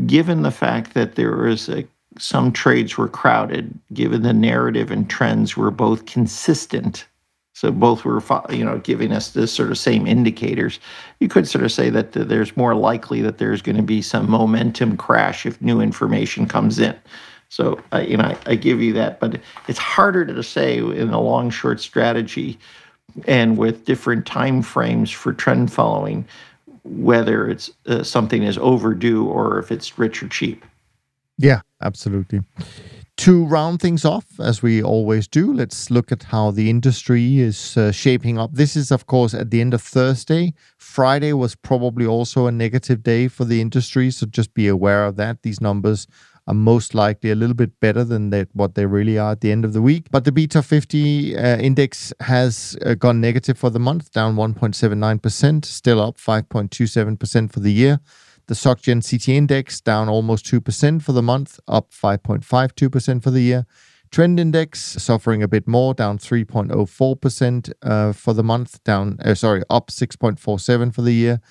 given 0.08 0.44
the 0.44 0.52
fact 0.52 0.94
that 0.94 1.16
there 1.16 1.36
was 1.36 1.68
a 1.68 1.86
some 2.18 2.52
trades 2.52 2.98
were 2.98 3.08
crowded, 3.08 3.78
given 3.94 4.22
the 4.22 4.34
narrative 4.34 4.92
and 4.92 5.10
trends 5.10 5.58
were 5.58 5.72
both 5.72 6.06
consistent. 6.06 7.08
So 7.54 7.72
both 7.72 8.04
were, 8.04 8.22
you 8.50 8.66
know, 8.66 8.80
giving 8.80 9.12
us 9.12 9.32
this 9.32 9.54
sort 9.54 9.72
of 9.72 9.78
same 9.78 10.08
indicators. 10.08 10.80
You 11.20 11.28
could 11.28 11.48
sort 11.48 11.64
of 11.64 11.72
say 11.72 11.90
that 11.92 12.14
there's 12.14 12.58
more 12.58 12.76
likely 12.76 13.22
that 13.22 13.38
there's 13.38 13.62
going 13.62 13.76
to 13.76 13.84
be 13.84 14.02
some 14.02 14.30
momentum 14.30 14.98
crash 14.98 15.46
if 15.46 15.62
new 15.62 15.80
information 15.80 16.48
comes 16.48 16.80
in. 16.80 16.96
So, 17.50 17.80
uh, 17.94 18.00
you 18.00 18.18
know, 18.18 18.24
I, 18.24 18.38
I 18.48 18.56
give 18.56 18.82
you 18.82 18.94
that, 18.94 19.20
but 19.20 19.40
it's 19.68 19.78
harder 19.78 20.26
to 20.26 20.44
say 20.44 20.80
in 20.80 21.10
a 21.12 21.22
long 21.22 21.52
short 21.52 21.80
strategy 21.80 22.58
and 23.28 23.58
with 23.58 23.86
different 23.86 24.26
time 24.26 24.64
frames 24.64 25.12
for 25.12 25.34
trend 25.34 25.72
following 25.72 26.26
whether 26.84 27.48
it's 27.48 27.72
uh, 27.86 28.04
something 28.04 28.44
is 28.44 28.58
overdue 28.58 29.26
or 29.26 29.60
if 29.60 29.72
it's 29.72 29.98
rich 29.98 30.22
or 30.22 30.28
cheap. 30.28 30.66
Yeah, 31.38 31.62
absolutely. 31.82 32.42
To 33.18 33.46
round 33.46 33.80
things 33.80 34.06
off, 34.06 34.26
as 34.40 34.64
we 34.64 34.82
always 34.82 35.28
do, 35.28 35.54
let's 35.54 35.92
look 35.92 36.12
at 36.12 36.24
how 36.24 36.50
the 36.50 36.70
industry 36.70 37.40
is 37.40 37.78
uh, 37.78 37.92
shaping 37.92 38.40
up. 38.40 38.52
This 38.54 38.76
is, 38.76 38.92
of 38.92 39.06
course, 39.06 39.36
at 39.36 39.52
the 39.52 39.62
end 39.62 39.74
of 39.74 39.82
Thursday. 39.82 40.54
Friday 40.78 41.32
was 41.34 41.56
probably 41.56 42.08
also 42.08 42.48
a 42.48 42.52
negative 42.52 43.04
day 43.04 43.28
for 43.28 43.46
the 43.46 43.62
industry, 43.62 44.10
so 44.10 44.26
just 44.26 44.54
be 44.56 44.68
aware 44.68 45.06
of 45.06 45.16
that. 45.18 45.44
These 45.44 45.62
numbers 45.62 46.08
are 46.48 46.54
most 46.54 46.94
likely 46.94 47.32
a 47.32 47.36
little 47.36 47.56
bit 47.56 47.80
better 47.80 48.04
than 48.04 48.32
that, 48.32 48.50
what 48.54 48.76
they 48.76 48.86
really 48.86 49.18
are 49.18 49.34
at 49.34 49.42
the 49.42 49.52
end 49.52 49.64
of 49.64 49.74
the 49.74 49.82
week. 49.82 50.08
But 50.12 50.26
the 50.26 50.32
BTOP 50.32 50.66
50 50.66 51.38
uh, 51.38 51.58
index 51.58 52.14
has 52.20 52.76
uh, 52.86 52.96
gone 52.96 53.22
negative 53.22 53.58
for 53.58 53.70
the 53.70 53.80
month, 53.80 54.12
down 54.12 54.36
1.79%, 54.36 55.66
still 55.66 56.02
up 56.02 56.18
5.27% 56.18 57.52
for 57.52 57.60
the 57.60 57.72
year. 57.72 58.00
The 58.48 58.56
SocGen 58.56 59.02
CTA 59.02 59.36
index 59.36 59.80
down 59.80 60.10
almost 60.10 60.46
2% 60.46 61.02
for 61.02 61.14
the 61.14 61.22
month, 61.22 61.60
up 61.68 61.92
5.52% 61.92 63.24
for 63.24 63.32
the 63.32 63.42
year. 63.42 63.66
Trend 64.12 64.40
index 64.40 64.80
suffering 64.80 65.42
a 65.42 65.48
bit 65.48 65.68
more, 65.68 65.94
down 65.94 66.18
3.04% 66.18 67.74
uh, 67.82 68.14
for 68.14 68.34
the 68.34 68.44
month, 68.44 68.84
down, 68.84 69.18
uh, 69.24 69.34
sorry, 69.34 69.64
up 69.70 69.88
6.47 69.88 70.94
for 70.94 71.02
the 71.02 71.14
year. 71.14 71.42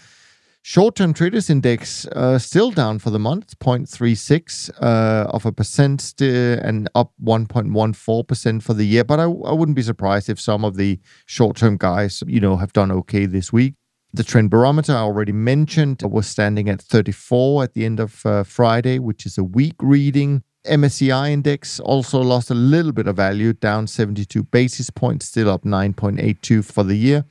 Short 0.65 0.95
term 0.95 1.13
traders 1.13 1.51
index 1.51 2.07
uh, 2.07 2.39
still 2.39 2.71
down 2.71 3.01
for 3.01 3.11
the 3.11 3.19
month, 3.19 3.59
0.36 3.59 4.71
uh, 4.81 5.29
of 5.29 5.45
a 5.45 5.51
percent 5.51 6.01
st- 6.01 6.61
and 6.61 6.89
up 6.95 7.13
1.14% 7.21 8.63
for 8.63 8.73
the 8.73 8.85
year. 8.85 9.03
But 9.03 9.19
I, 9.19 9.27
wouldn't 9.27 9.75
be 9.75 9.83
surprised 9.83 10.31
if 10.31 10.41
some 10.41 10.65
of 10.65 10.77
the 10.77 11.01
short 11.27 11.57
term 11.57 11.77
guys, 11.77 12.23
you 12.29 12.39
know, 12.39 12.59
have 12.59 12.73
done 12.73 12.93
okay 12.93 13.27
this 13.27 13.53
week. 13.53 13.75
The 14.15 14.23
trend 14.23 14.51
barometer 14.51 14.93
I 14.93 15.01
already 15.01 15.33
mentioned 15.33 16.03
was 16.03 16.27
standing 16.27 16.69
at 16.69 16.83
34 16.83 17.65
at 17.65 17.73
the 17.73 17.87
end 17.87 17.99
of 17.99 18.27
uh, 18.27 18.43
Friday, 18.43 18.99
which 18.99 19.25
is 19.25 19.39
a 19.39 19.45
weak 19.45 19.77
reading. 19.81 20.43
MSCI 20.67 21.31
index 21.31 21.81
also 21.81 22.21
lost 22.21 22.51
a 22.51 22.55
little 22.55 22.93
bit 22.93 23.07
of 23.07 23.17
value, 23.17 23.55
down 23.55 23.87
72 23.87 24.43
basis 24.45 24.91
points, 24.91 25.27
still 25.29 25.49
up 25.49 25.63
9.82 25.63 26.63
for 26.63 26.85
the 26.85 26.95
year. 26.95 27.25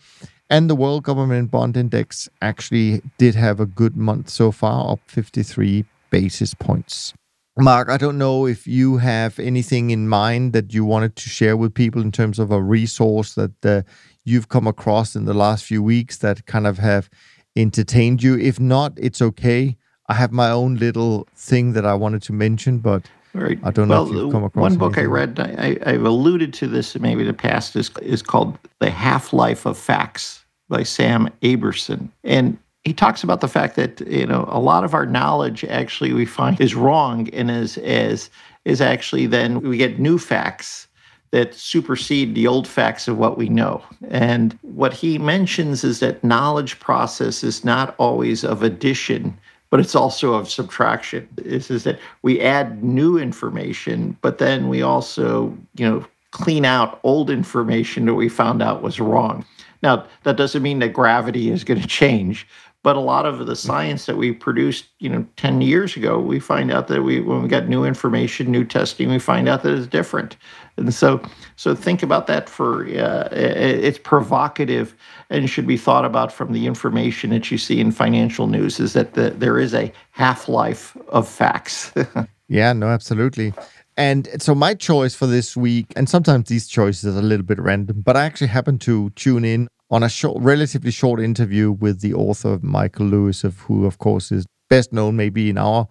And 0.50 0.72
the 0.72 0.76
World 0.76 1.04
Government 1.04 1.52
Bond 1.52 1.78
Index 1.78 2.28
actually 2.42 3.04
did 3.20 3.36
have 3.36 3.60
a 3.60 3.68
good 3.68 3.96
month 3.96 4.30
so 4.30 4.52
far, 4.52 4.94
up 4.94 5.02
53 5.06 5.86
basis 6.10 6.56
points. 6.56 7.14
Mark, 7.58 7.90
I 7.90 7.98
don't 7.98 8.18
know 8.18 8.48
if 8.48 8.66
you 8.66 8.98
have 8.98 9.38
anything 9.38 9.92
in 9.92 10.08
mind 10.08 10.54
that 10.54 10.74
you 10.74 10.84
wanted 10.84 11.16
to 11.18 11.30
share 11.30 11.56
with 11.56 11.74
people 11.74 12.02
in 12.02 12.12
terms 12.12 12.40
of 12.40 12.50
a 12.50 12.62
resource 12.62 13.36
that 13.36 13.66
uh, 13.66 13.82
you've 14.24 14.50
come 14.50 14.68
across 14.68 15.16
in 15.16 15.26
the 15.26 15.34
last 15.34 15.66
few 15.66 15.82
weeks 15.82 16.18
that 16.18 16.46
kind 16.46 16.68
of 16.68 16.78
have 16.78 17.10
entertained 17.56 18.24
you. 18.24 18.38
If 18.38 18.60
not, 18.60 18.94
it's 18.98 19.22
okay. 19.22 19.78
I 20.08 20.16
have 20.16 20.32
my 20.32 20.52
own 20.52 20.76
little 20.76 21.28
thing 21.36 21.74
that 21.74 21.86
I 21.86 21.94
wanted 21.94 22.22
to 22.24 22.34
mention, 22.34 22.80
but 22.80 23.10
right. 23.34 23.60
I 23.64 23.72
don't 23.72 23.88
well, 23.88 24.06
know 24.06 24.12
if 24.12 24.18
you've 24.18 24.32
come 24.32 24.44
across 24.44 24.62
one 24.72 24.78
book 24.78 24.98
I 24.98 25.04
read. 25.06 25.40
I, 25.40 25.92
have 25.92 26.06
alluded 26.06 26.54
to 26.56 26.68
this 26.68 26.98
maybe 27.00 27.22
in 27.22 27.28
the 27.28 27.34
past. 27.34 27.76
is 27.76 27.90
is 28.02 28.22
called 28.22 28.58
"The 28.80 28.90
Half 28.90 29.32
Life 29.32 29.66
of 29.66 29.78
Facts" 29.78 30.44
by 30.70 30.84
Sam 30.84 31.30
Arbesman, 31.42 32.10
and 32.24 32.58
he 32.84 32.94
talks 32.94 33.24
about 33.24 33.42
the 33.42 33.48
fact 33.48 33.76
that 33.76 34.02
you 34.02 34.26
know 34.26 34.46
a 34.50 34.60
lot 34.60 34.84
of 34.84 34.94
our 34.94 35.06
knowledge 35.06 35.64
actually 35.66 36.14
we 36.14 36.26
find 36.26 36.60
is 36.60 36.76
wrong 36.76 37.30
and 37.30 37.50
is 37.50 37.78
is 37.78 38.30
is 38.66 38.82
actually 38.82 39.28
then 39.28 39.62
we 39.62 39.78
get 39.78 40.00
new 40.00 40.18
facts 40.18 40.88
that 41.32 41.56
supersede 41.56 42.36
the 42.36 42.48
old 42.48 42.68
facts 42.68 43.08
of 43.08 43.18
what 43.18 43.38
we 43.38 43.50
know. 43.50 43.82
And 44.10 44.58
what 44.62 44.94
he 44.94 45.18
mentions 45.18 45.84
is 45.84 46.00
that 46.02 46.24
knowledge 46.24 46.80
process 46.80 47.44
is 47.44 47.64
not 47.64 47.96
always 47.98 48.44
of 48.44 48.64
addition, 48.64 49.38
but 49.70 49.80
it's 49.80 49.96
also 49.96 50.34
of 50.34 50.50
subtraction. 50.50 51.28
This 51.36 51.72
is 51.72 51.86
that 51.86 52.00
we 52.22 52.42
add 52.42 52.84
new 52.84 53.18
information, 53.18 54.18
but 54.22 54.38
then 54.38 54.68
we 54.68 54.82
also, 54.82 55.58
you 55.76 55.90
know, 55.90 56.06
clean 56.32 56.66
out 56.66 57.00
old 57.04 57.30
information 57.30 58.06
that 58.06 58.14
we 58.14 58.30
found 58.30 58.62
out 58.62 58.82
was 58.82 59.00
wrong. 59.00 59.46
Now, 59.84 60.06
that 60.24 60.38
doesn't 60.38 60.62
mean 60.62 60.80
that 60.80 60.94
gravity 60.94 61.50
is 61.50 61.64
going 61.64 61.82
to 61.82 61.88
change, 61.88 62.48
but 62.84 62.96
a 62.96 63.00
lot 63.00 63.26
of 63.26 63.46
the 63.46 63.56
science 63.56 64.06
that 64.08 64.18
we 64.18 64.32
produced, 64.32 64.88
you 65.00 65.10
know, 65.10 65.26
10 65.38 65.62
years 65.62 65.96
ago, 65.96 66.20
we 66.20 66.40
find 66.40 66.72
out 66.72 66.88
that 66.88 67.04
we 67.04 67.22
when 67.22 67.44
we 67.44 67.48
got 67.48 67.68
new 67.68 67.86
information, 67.86 68.52
new 68.52 68.66
testing, 68.66 69.10
we 69.10 69.20
find 69.20 69.48
out 69.48 69.62
that 69.64 69.78
it's 69.78 69.88
different. 69.88 70.36
And 70.78 70.94
so 70.94 71.22
so 71.56 71.76
think 71.76 72.04
about 72.04 72.28
that 72.28 72.50
for 72.50 72.86
uh, 72.86 73.30
it's 73.32 74.00
provocative 74.00 74.96
and 75.30 75.50
should 75.50 75.68
be 75.68 75.78
thought 75.78 76.06
about 76.06 76.32
from 76.32 76.54
the 76.54 76.68
information 76.68 77.30
that 77.32 77.52
you 77.52 77.58
see 77.58 77.80
in 77.80 77.92
financial 77.92 78.48
news 78.48 78.80
is 78.80 78.94
that 78.94 79.14
the, 79.14 79.32
there 79.32 79.60
is 79.60 79.74
a 79.74 79.92
half-life 80.12 80.98
of 81.10 81.28
facts. 81.28 81.92
yeah, 82.48 82.74
no, 82.74 82.88
absolutely. 82.88 83.54
And 83.98 84.28
so 84.42 84.56
my 84.56 84.74
choice 84.74 85.14
for 85.14 85.28
this 85.28 85.56
week, 85.56 85.88
and 85.96 86.10
sometimes 86.10 86.50
these 86.50 86.68
choices 86.68 87.16
are 87.16 87.20
a 87.20 87.22
little 87.22 87.46
bit 87.46 87.60
random, 87.60 88.02
but 88.02 88.16
I 88.16 88.26
actually 88.26 88.48
happened 88.48 88.82
to 88.82 89.10
tune 89.12 89.46
in 89.46 89.68
on 89.90 90.04
a 90.04 90.10
short, 90.10 90.42
relatively 90.42 90.92
short 90.92 91.20
interview 91.20 91.72
with 91.72 92.00
the 92.00 92.14
author 92.14 92.58
Michael 92.62 93.06
Lewis, 93.06 93.44
of 93.44 93.60
who, 93.60 93.86
of 93.86 93.98
course, 93.98 94.32
is 94.32 94.46
best 94.70 94.94
known 94.94 95.18
maybe 95.18 95.50
in 95.50 95.58
our 95.58 95.88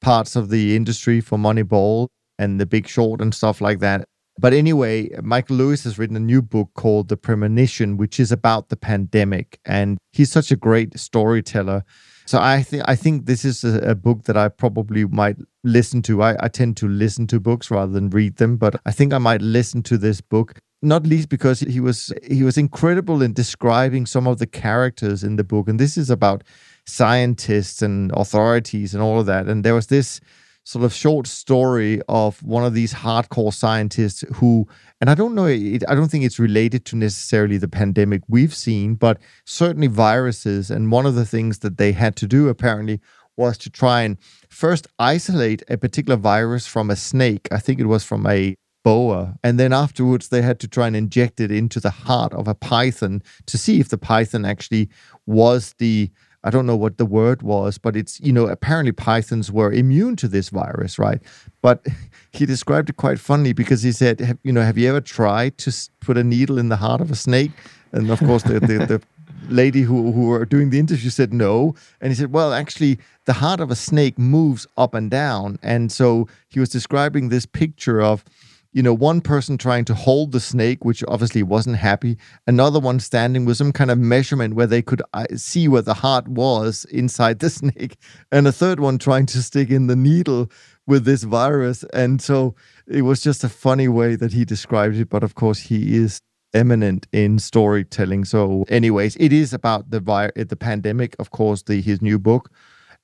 parts 0.00 0.34
of 0.34 0.48
the 0.48 0.74
industry 0.74 1.20
for 1.20 1.38
Moneyball 1.38 2.08
and 2.38 2.58
The 2.58 2.66
Big 2.66 2.88
Short 2.88 3.20
and 3.20 3.34
stuff 3.34 3.60
like 3.60 3.80
that. 3.80 4.06
But 4.38 4.52
anyway, 4.54 5.10
Michael 5.22 5.56
Lewis 5.56 5.84
has 5.84 5.98
written 5.98 6.16
a 6.16 6.20
new 6.20 6.42
book 6.42 6.70
called 6.74 7.08
The 7.08 7.16
Premonition, 7.16 7.96
which 7.96 8.18
is 8.18 8.32
about 8.32 8.70
the 8.70 8.76
pandemic, 8.76 9.60
and 9.64 9.98
he's 10.12 10.32
such 10.32 10.50
a 10.50 10.56
great 10.56 10.98
storyteller. 10.98 11.84
So 12.24 12.38
I 12.40 12.62
think 12.62 12.82
I 12.86 12.96
think 12.96 13.26
this 13.26 13.44
is 13.44 13.64
a, 13.64 13.90
a, 13.90 13.94
book 13.94 14.24
that 14.24 14.36
I 14.36 14.48
probably 14.48 15.04
might 15.04 15.36
listen 15.64 16.02
to. 16.02 16.22
I, 16.22 16.36
I 16.40 16.48
tend 16.48 16.76
to 16.78 16.88
listen 16.88 17.26
to 17.26 17.40
books 17.40 17.70
rather 17.70 17.92
than 17.92 18.10
read 18.10 18.36
them, 18.36 18.56
but 18.56 18.80
I 18.86 18.92
think 18.92 19.12
I 19.12 19.18
might 19.18 19.42
listen 19.42 19.82
to 19.84 19.98
this 19.98 20.20
book 20.20 20.54
not 20.82 21.06
least 21.06 21.28
because 21.28 21.60
he 21.60 21.80
was 21.80 22.12
he 22.28 22.42
was 22.42 22.58
incredible 22.58 23.22
in 23.22 23.32
describing 23.32 24.04
some 24.04 24.26
of 24.26 24.38
the 24.38 24.46
characters 24.46 25.22
in 25.22 25.36
the 25.36 25.44
book 25.44 25.68
and 25.68 25.78
this 25.78 25.96
is 25.96 26.10
about 26.10 26.42
scientists 26.86 27.80
and 27.80 28.10
authorities 28.12 28.92
and 28.92 29.02
all 29.02 29.20
of 29.20 29.26
that 29.26 29.46
and 29.46 29.64
there 29.64 29.74
was 29.74 29.86
this 29.86 30.20
sort 30.64 30.84
of 30.84 30.92
short 30.92 31.26
story 31.26 32.00
of 32.08 32.42
one 32.42 32.64
of 32.64 32.74
these 32.74 32.94
hardcore 32.94 33.52
scientists 33.52 34.24
who 34.34 34.66
and 35.00 35.10
i 35.10 35.14
don't 35.14 35.34
know 35.34 35.46
it, 35.46 35.82
i 35.88 35.94
don't 35.94 36.08
think 36.08 36.24
it's 36.24 36.38
related 36.38 36.84
to 36.84 36.96
necessarily 36.96 37.58
the 37.58 37.68
pandemic 37.68 38.22
we've 38.28 38.54
seen 38.54 38.94
but 38.94 39.18
certainly 39.44 39.88
viruses 39.88 40.70
and 40.70 40.92
one 40.92 41.06
of 41.06 41.14
the 41.14 41.26
things 41.26 41.60
that 41.60 41.78
they 41.78 41.92
had 41.92 42.14
to 42.16 42.26
do 42.26 42.48
apparently 42.48 43.00
was 43.36 43.56
to 43.58 43.70
try 43.70 44.02
and 44.02 44.18
first 44.48 44.86
isolate 44.98 45.62
a 45.68 45.76
particular 45.76 46.16
virus 46.16 46.66
from 46.66 46.90
a 46.90 46.96
snake 46.96 47.48
i 47.50 47.58
think 47.58 47.80
it 47.80 47.86
was 47.86 48.04
from 48.04 48.26
a 48.26 48.56
boa. 48.82 49.36
And 49.42 49.58
then 49.58 49.72
afterwards, 49.72 50.28
they 50.28 50.42
had 50.42 50.60
to 50.60 50.68
try 50.68 50.86
and 50.86 50.96
inject 50.96 51.40
it 51.40 51.50
into 51.50 51.80
the 51.80 51.90
heart 51.90 52.32
of 52.34 52.48
a 52.48 52.54
python 52.54 53.22
to 53.46 53.58
see 53.58 53.80
if 53.80 53.88
the 53.88 53.98
python 53.98 54.44
actually 54.44 54.88
was 55.26 55.74
the. 55.78 56.10
I 56.44 56.50
don't 56.50 56.66
know 56.66 56.76
what 56.76 56.98
the 56.98 57.06
word 57.06 57.42
was, 57.42 57.78
but 57.78 57.96
it's, 57.96 58.20
you 58.20 58.32
know, 58.32 58.46
apparently 58.46 58.92
pythons 58.92 59.52
were 59.52 59.70
immune 59.72 60.16
to 60.16 60.28
this 60.28 60.48
virus, 60.48 60.98
right? 60.98 61.20
But 61.60 61.86
he 62.32 62.46
described 62.46 62.90
it 62.90 62.96
quite 62.96 63.20
funny 63.20 63.52
because 63.52 63.82
he 63.82 63.92
said, 63.92 64.38
you 64.42 64.52
know, 64.52 64.62
have 64.62 64.76
you 64.76 64.88
ever 64.88 65.00
tried 65.00 65.58
to 65.58 65.72
put 66.00 66.18
a 66.18 66.24
needle 66.24 66.58
in 66.58 66.68
the 66.68 66.76
heart 66.76 67.00
of 67.00 67.10
a 67.10 67.16
snake? 67.16 67.52
And 67.92 68.10
of 68.10 68.18
course, 68.20 68.42
the, 68.42 68.58
the, 68.58 68.86
the 68.86 69.02
lady 69.48 69.82
who, 69.82 70.12
who 70.12 70.26
were 70.26 70.44
doing 70.44 70.70
the 70.70 70.78
interview 70.78 71.10
said 71.10 71.32
no. 71.32 71.74
And 72.00 72.10
he 72.10 72.16
said, 72.16 72.32
well, 72.32 72.52
actually, 72.52 72.98
the 73.24 73.34
heart 73.34 73.60
of 73.60 73.70
a 73.70 73.76
snake 73.76 74.18
moves 74.18 74.66
up 74.76 74.94
and 74.94 75.10
down. 75.10 75.58
And 75.62 75.92
so 75.92 76.26
he 76.48 76.58
was 76.58 76.68
describing 76.68 77.28
this 77.28 77.46
picture 77.46 78.00
of, 78.00 78.24
you 78.72 78.82
know, 78.82 78.94
one 78.94 79.20
person 79.20 79.58
trying 79.58 79.84
to 79.84 79.94
hold 79.94 80.32
the 80.32 80.40
snake, 80.40 80.84
which 80.84 81.04
obviously 81.06 81.42
wasn't 81.42 81.76
happy, 81.76 82.16
another 82.46 82.80
one 82.80 83.00
standing 83.00 83.44
with 83.44 83.58
some 83.58 83.72
kind 83.72 83.90
of 83.90 83.98
measurement 83.98 84.54
where 84.54 84.66
they 84.66 84.82
could 84.82 85.02
uh, 85.12 85.26
see 85.36 85.68
where 85.68 85.82
the 85.82 85.94
heart 85.94 86.26
was 86.26 86.84
inside 86.86 87.38
the 87.38 87.50
snake, 87.60 87.96
and 88.30 88.46
a 88.46 88.52
third 88.52 88.80
one 88.80 88.98
trying 88.98 89.26
to 89.26 89.42
stick 89.42 89.70
in 89.70 89.86
the 89.86 89.96
needle 89.96 90.50
with 90.86 91.04
this 91.04 91.22
virus. 91.22 91.84
And 91.92 92.20
so 92.20 92.54
it 92.86 93.02
was 93.02 93.22
just 93.22 93.44
a 93.44 93.48
funny 93.48 93.88
way 93.88 94.16
that 94.16 94.32
he 94.32 94.44
described 94.44 94.96
it. 94.96 95.08
But 95.08 95.22
of 95.22 95.34
course, 95.34 95.58
he 95.58 95.96
is 95.96 96.20
eminent 96.54 97.06
in 97.12 97.38
storytelling. 97.38 98.24
So, 98.24 98.64
anyways, 98.68 99.16
it 99.16 99.32
is 99.32 99.52
about 99.52 99.90
the 99.90 100.00
vi- 100.00 100.32
the 100.34 100.56
pandemic, 100.56 101.14
of 101.18 101.30
course, 101.30 101.62
the 101.62 101.80
his 101.80 102.00
new 102.00 102.18
book 102.18 102.50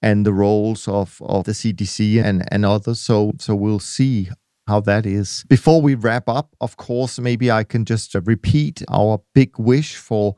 and 0.01 0.25
the 0.25 0.33
roles 0.33 0.87
of, 0.87 1.21
of 1.25 1.45
the 1.45 1.53
CDC 1.53 2.23
and, 2.23 2.47
and 2.53 2.65
others. 2.65 3.01
So 3.01 3.33
so 3.39 3.55
we'll 3.55 3.81
see 3.81 4.29
how 4.69 4.81
that 4.81 5.07
is. 5.07 5.45
Before 5.49 5.81
we 5.81 5.95
wrap 5.95 6.29
up, 6.29 6.55
of 6.61 6.77
course, 6.77 7.19
maybe 7.19 7.51
I 7.51 7.65
can 7.65 7.85
just 7.85 8.15
uh, 8.15 8.21
repeat 8.21 8.83
our 8.89 9.21
big 9.35 9.59
wish 9.59 9.97
for 9.97 10.37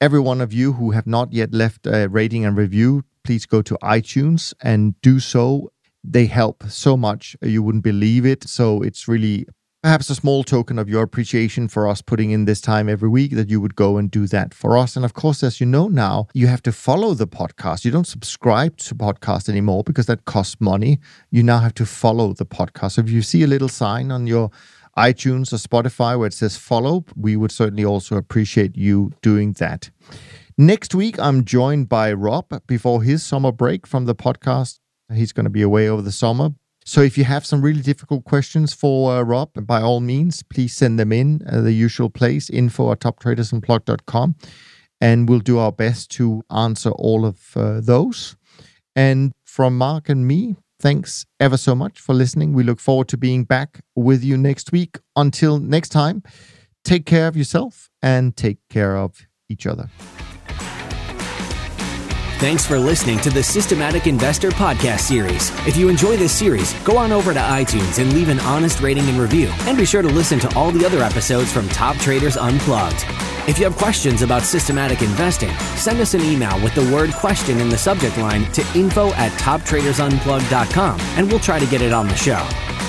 every 0.00 0.20
one 0.20 0.40
of 0.40 0.52
you 0.52 0.72
who 0.74 0.92
have 0.92 1.06
not 1.06 1.32
yet 1.32 1.52
left 1.52 1.86
a 1.86 2.08
rating 2.08 2.44
and 2.44 2.56
review. 2.56 3.02
Please 3.24 3.46
go 3.46 3.62
to 3.62 3.76
iTunes 3.82 4.54
and 4.62 4.94
do 5.02 5.18
so. 5.18 5.72
They 6.04 6.26
help 6.26 6.62
so 6.68 6.96
much. 6.96 7.36
You 7.42 7.62
wouldn't 7.62 7.84
believe 7.84 8.24
it. 8.24 8.48
So 8.48 8.80
it's 8.80 9.08
really 9.08 9.46
perhaps 9.84 10.08
a 10.08 10.14
small 10.14 10.42
token 10.42 10.78
of 10.78 10.88
your 10.88 11.02
appreciation 11.02 11.68
for 11.68 11.86
us 11.86 12.00
putting 12.00 12.30
in 12.30 12.46
this 12.46 12.62
time 12.62 12.88
every 12.88 13.08
week 13.08 13.32
that 13.32 13.50
you 13.50 13.60
would 13.60 13.76
go 13.76 13.98
and 13.98 14.10
do 14.10 14.26
that 14.26 14.54
for 14.54 14.78
us. 14.78 14.96
And 14.96 15.04
of 15.04 15.12
course, 15.12 15.42
as 15.42 15.60
you 15.60 15.66
know 15.66 15.88
now, 15.88 16.26
you 16.32 16.46
have 16.46 16.62
to 16.62 16.72
follow 16.72 17.12
the 17.12 17.26
podcast. 17.26 17.84
You 17.84 17.90
don't 17.90 18.06
subscribe 18.06 18.78
to 18.78 18.94
podcast 18.94 19.46
anymore 19.46 19.84
because 19.84 20.06
that 20.06 20.24
costs 20.24 20.58
money. 20.58 21.00
You 21.30 21.42
now 21.42 21.58
have 21.58 21.74
to 21.74 21.84
follow 21.84 22.32
the 22.32 22.46
podcast. 22.46 22.92
So 22.92 23.02
if 23.02 23.10
you 23.10 23.20
see 23.20 23.42
a 23.42 23.46
little 23.46 23.68
sign 23.68 24.10
on 24.10 24.26
your 24.26 24.50
iTunes 24.96 25.52
or 25.52 25.56
Spotify 25.56 26.18
where 26.18 26.28
it 26.28 26.32
says 26.32 26.56
follow, 26.56 27.04
we 27.14 27.36
would 27.36 27.52
certainly 27.52 27.84
also 27.84 28.16
appreciate 28.16 28.78
you 28.78 29.12
doing 29.20 29.52
that. 29.58 29.90
Next 30.56 30.94
week, 30.94 31.18
I'm 31.18 31.44
joined 31.44 31.90
by 31.90 32.10
Rob 32.14 32.46
before 32.66 33.02
his 33.02 33.22
summer 33.22 33.52
break 33.52 33.86
from 33.86 34.06
the 34.06 34.14
podcast. 34.14 34.78
He's 35.12 35.32
going 35.32 35.44
to 35.44 35.50
be 35.50 35.60
away 35.60 35.90
over 35.90 36.00
the 36.00 36.10
summer, 36.10 36.54
so 36.84 37.00
if 37.00 37.16
you 37.16 37.24
have 37.24 37.46
some 37.46 37.62
really 37.62 37.80
difficult 37.80 38.24
questions 38.24 38.74
for 38.74 39.16
uh, 39.16 39.22
Rob, 39.22 39.50
by 39.66 39.80
all 39.80 40.00
means, 40.00 40.42
please 40.42 40.74
send 40.74 40.98
them 40.98 41.12
in 41.12 41.40
uh, 41.50 41.62
the 41.62 41.72
usual 41.72 42.10
place, 42.10 42.50
info 42.50 42.92
at 42.92 43.00
toptradersunplugged.com. 43.00 44.36
And 45.00 45.28
we'll 45.28 45.40
do 45.40 45.58
our 45.58 45.72
best 45.72 46.10
to 46.12 46.42
answer 46.50 46.90
all 46.90 47.24
of 47.24 47.56
uh, 47.56 47.80
those. 47.80 48.36
And 48.94 49.32
from 49.44 49.76
Mark 49.78 50.08
and 50.08 50.26
me, 50.26 50.56
thanks 50.78 51.24
ever 51.40 51.56
so 51.56 51.74
much 51.74 52.00
for 52.00 52.14
listening. 52.14 52.52
We 52.52 52.62
look 52.62 52.80
forward 52.80 53.08
to 53.08 53.16
being 53.16 53.44
back 53.44 53.80
with 53.96 54.22
you 54.22 54.36
next 54.36 54.70
week. 54.70 54.98
Until 55.16 55.58
next 55.58 55.88
time, 55.88 56.22
take 56.84 57.06
care 57.06 57.28
of 57.28 57.36
yourself 57.36 57.88
and 58.02 58.36
take 58.36 58.58
care 58.68 58.96
of 58.96 59.26
each 59.48 59.66
other. 59.66 59.88
Thanks 62.44 62.66
for 62.66 62.78
listening 62.78 63.18
to 63.20 63.30
the 63.30 63.42
Systematic 63.42 64.06
Investor 64.06 64.50
podcast 64.50 65.00
series. 65.00 65.50
If 65.66 65.78
you 65.78 65.88
enjoy 65.88 66.18
this 66.18 66.30
series, 66.30 66.74
go 66.80 66.98
on 66.98 67.10
over 67.10 67.32
to 67.32 67.40
iTunes 67.40 67.98
and 67.98 68.12
leave 68.12 68.28
an 68.28 68.38
honest 68.40 68.82
rating 68.82 69.08
and 69.08 69.18
review. 69.18 69.48
And 69.60 69.78
be 69.78 69.86
sure 69.86 70.02
to 70.02 70.08
listen 70.08 70.38
to 70.40 70.54
all 70.54 70.70
the 70.70 70.84
other 70.84 71.02
episodes 71.02 71.50
from 71.50 71.66
Top 71.70 71.96
Traders 71.96 72.36
Unplugged. 72.36 73.06
If 73.46 73.58
you 73.58 73.64
have 73.64 73.76
questions 73.76 74.22
about 74.22 74.42
systematic 74.42 75.02
investing, 75.02 75.54
send 75.76 76.00
us 76.00 76.14
an 76.14 76.22
email 76.22 76.58
with 76.62 76.74
the 76.74 76.90
word 76.90 77.12
question 77.12 77.60
in 77.60 77.68
the 77.68 77.76
subject 77.76 78.16
line 78.16 78.50
to 78.52 78.62
info 78.74 79.12
at 79.12 79.32
toptradersunplugged.com 79.32 81.00
and 81.18 81.28
we'll 81.28 81.40
try 81.40 81.58
to 81.58 81.66
get 81.66 81.82
it 81.82 81.92
on 81.92 82.08
the 82.08 82.14
show. 82.14 82.42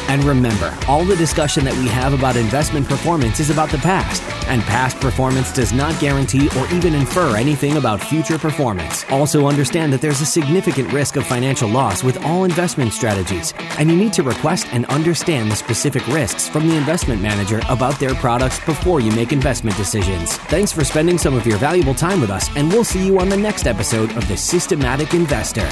And 0.08 0.24
remember, 0.24 0.78
all 0.88 1.04
the 1.04 1.16
discussion 1.16 1.66
that 1.66 1.74
we 1.74 1.88
have 1.88 2.14
about 2.14 2.36
investment 2.36 2.88
performance 2.88 3.40
is 3.40 3.50
about 3.50 3.70
the 3.70 3.80
past, 3.80 4.22
and 4.48 4.62
past 4.62 5.00
performance 5.00 5.52
does 5.52 5.74
not 5.74 6.00
guarantee 6.00 6.48
or 6.60 6.72
even 6.72 6.94
infer 6.94 7.36
anything 7.36 7.78
about 7.78 8.00
future 8.00 8.38
performance. 8.38 9.04
Also, 9.10 9.48
understand 9.48 9.92
that 9.92 10.02
there's 10.02 10.22
a 10.22 10.26
significant 10.26 10.94
risk 10.94 11.16
of 11.16 11.26
financial 11.26 11.68
loss 11.68 12.04
with 12.04 12.24
all 12.24 12.44
investment 12.44 12.94
strategies, 12.94 13.56
and 13.80 13.90
you 13.90 13.98
need 13.98 14.14
to 14.14 14.22
request 14.22 14.68
and 14.72 14.86
understand 14.86 15.50
the 15.50 15.56
specific 15.56 16.06
risks 16.10 16.48
from 16.48 16.68
the 16.68 16.76
investment 16.76 17.20
manager 17.20 17.60
about 17.68 18.00
their 18.00 18.14
products 18.14 18.64
before 18.64 19.00
you 19.00 19.12
make 19.14 19.34
investment 19.34 19.76
decisions. 19.76 20.38
Thanks 20.48 20.72
for 20.72 20.84
spending 20.84 21.18
some 21.18 21.34
of 21.34 21.48
your 21.48 21.58
valuable 21.58 21.96
time 21.96 22.22
with 22.22 22.30
us, 22.30 22.56
and 22.56 22.70
we'll 22.70 22.84
see 22.84 23.04
you 23.06 23.20
on 23.20 23.30
the 23.30 23.38
next 23.38 23.66
episode 23.66 24.16
of 24.16 24.28
The 24.28 24.38
Systematic 24.38 25.14
Investor. 25.16 25.68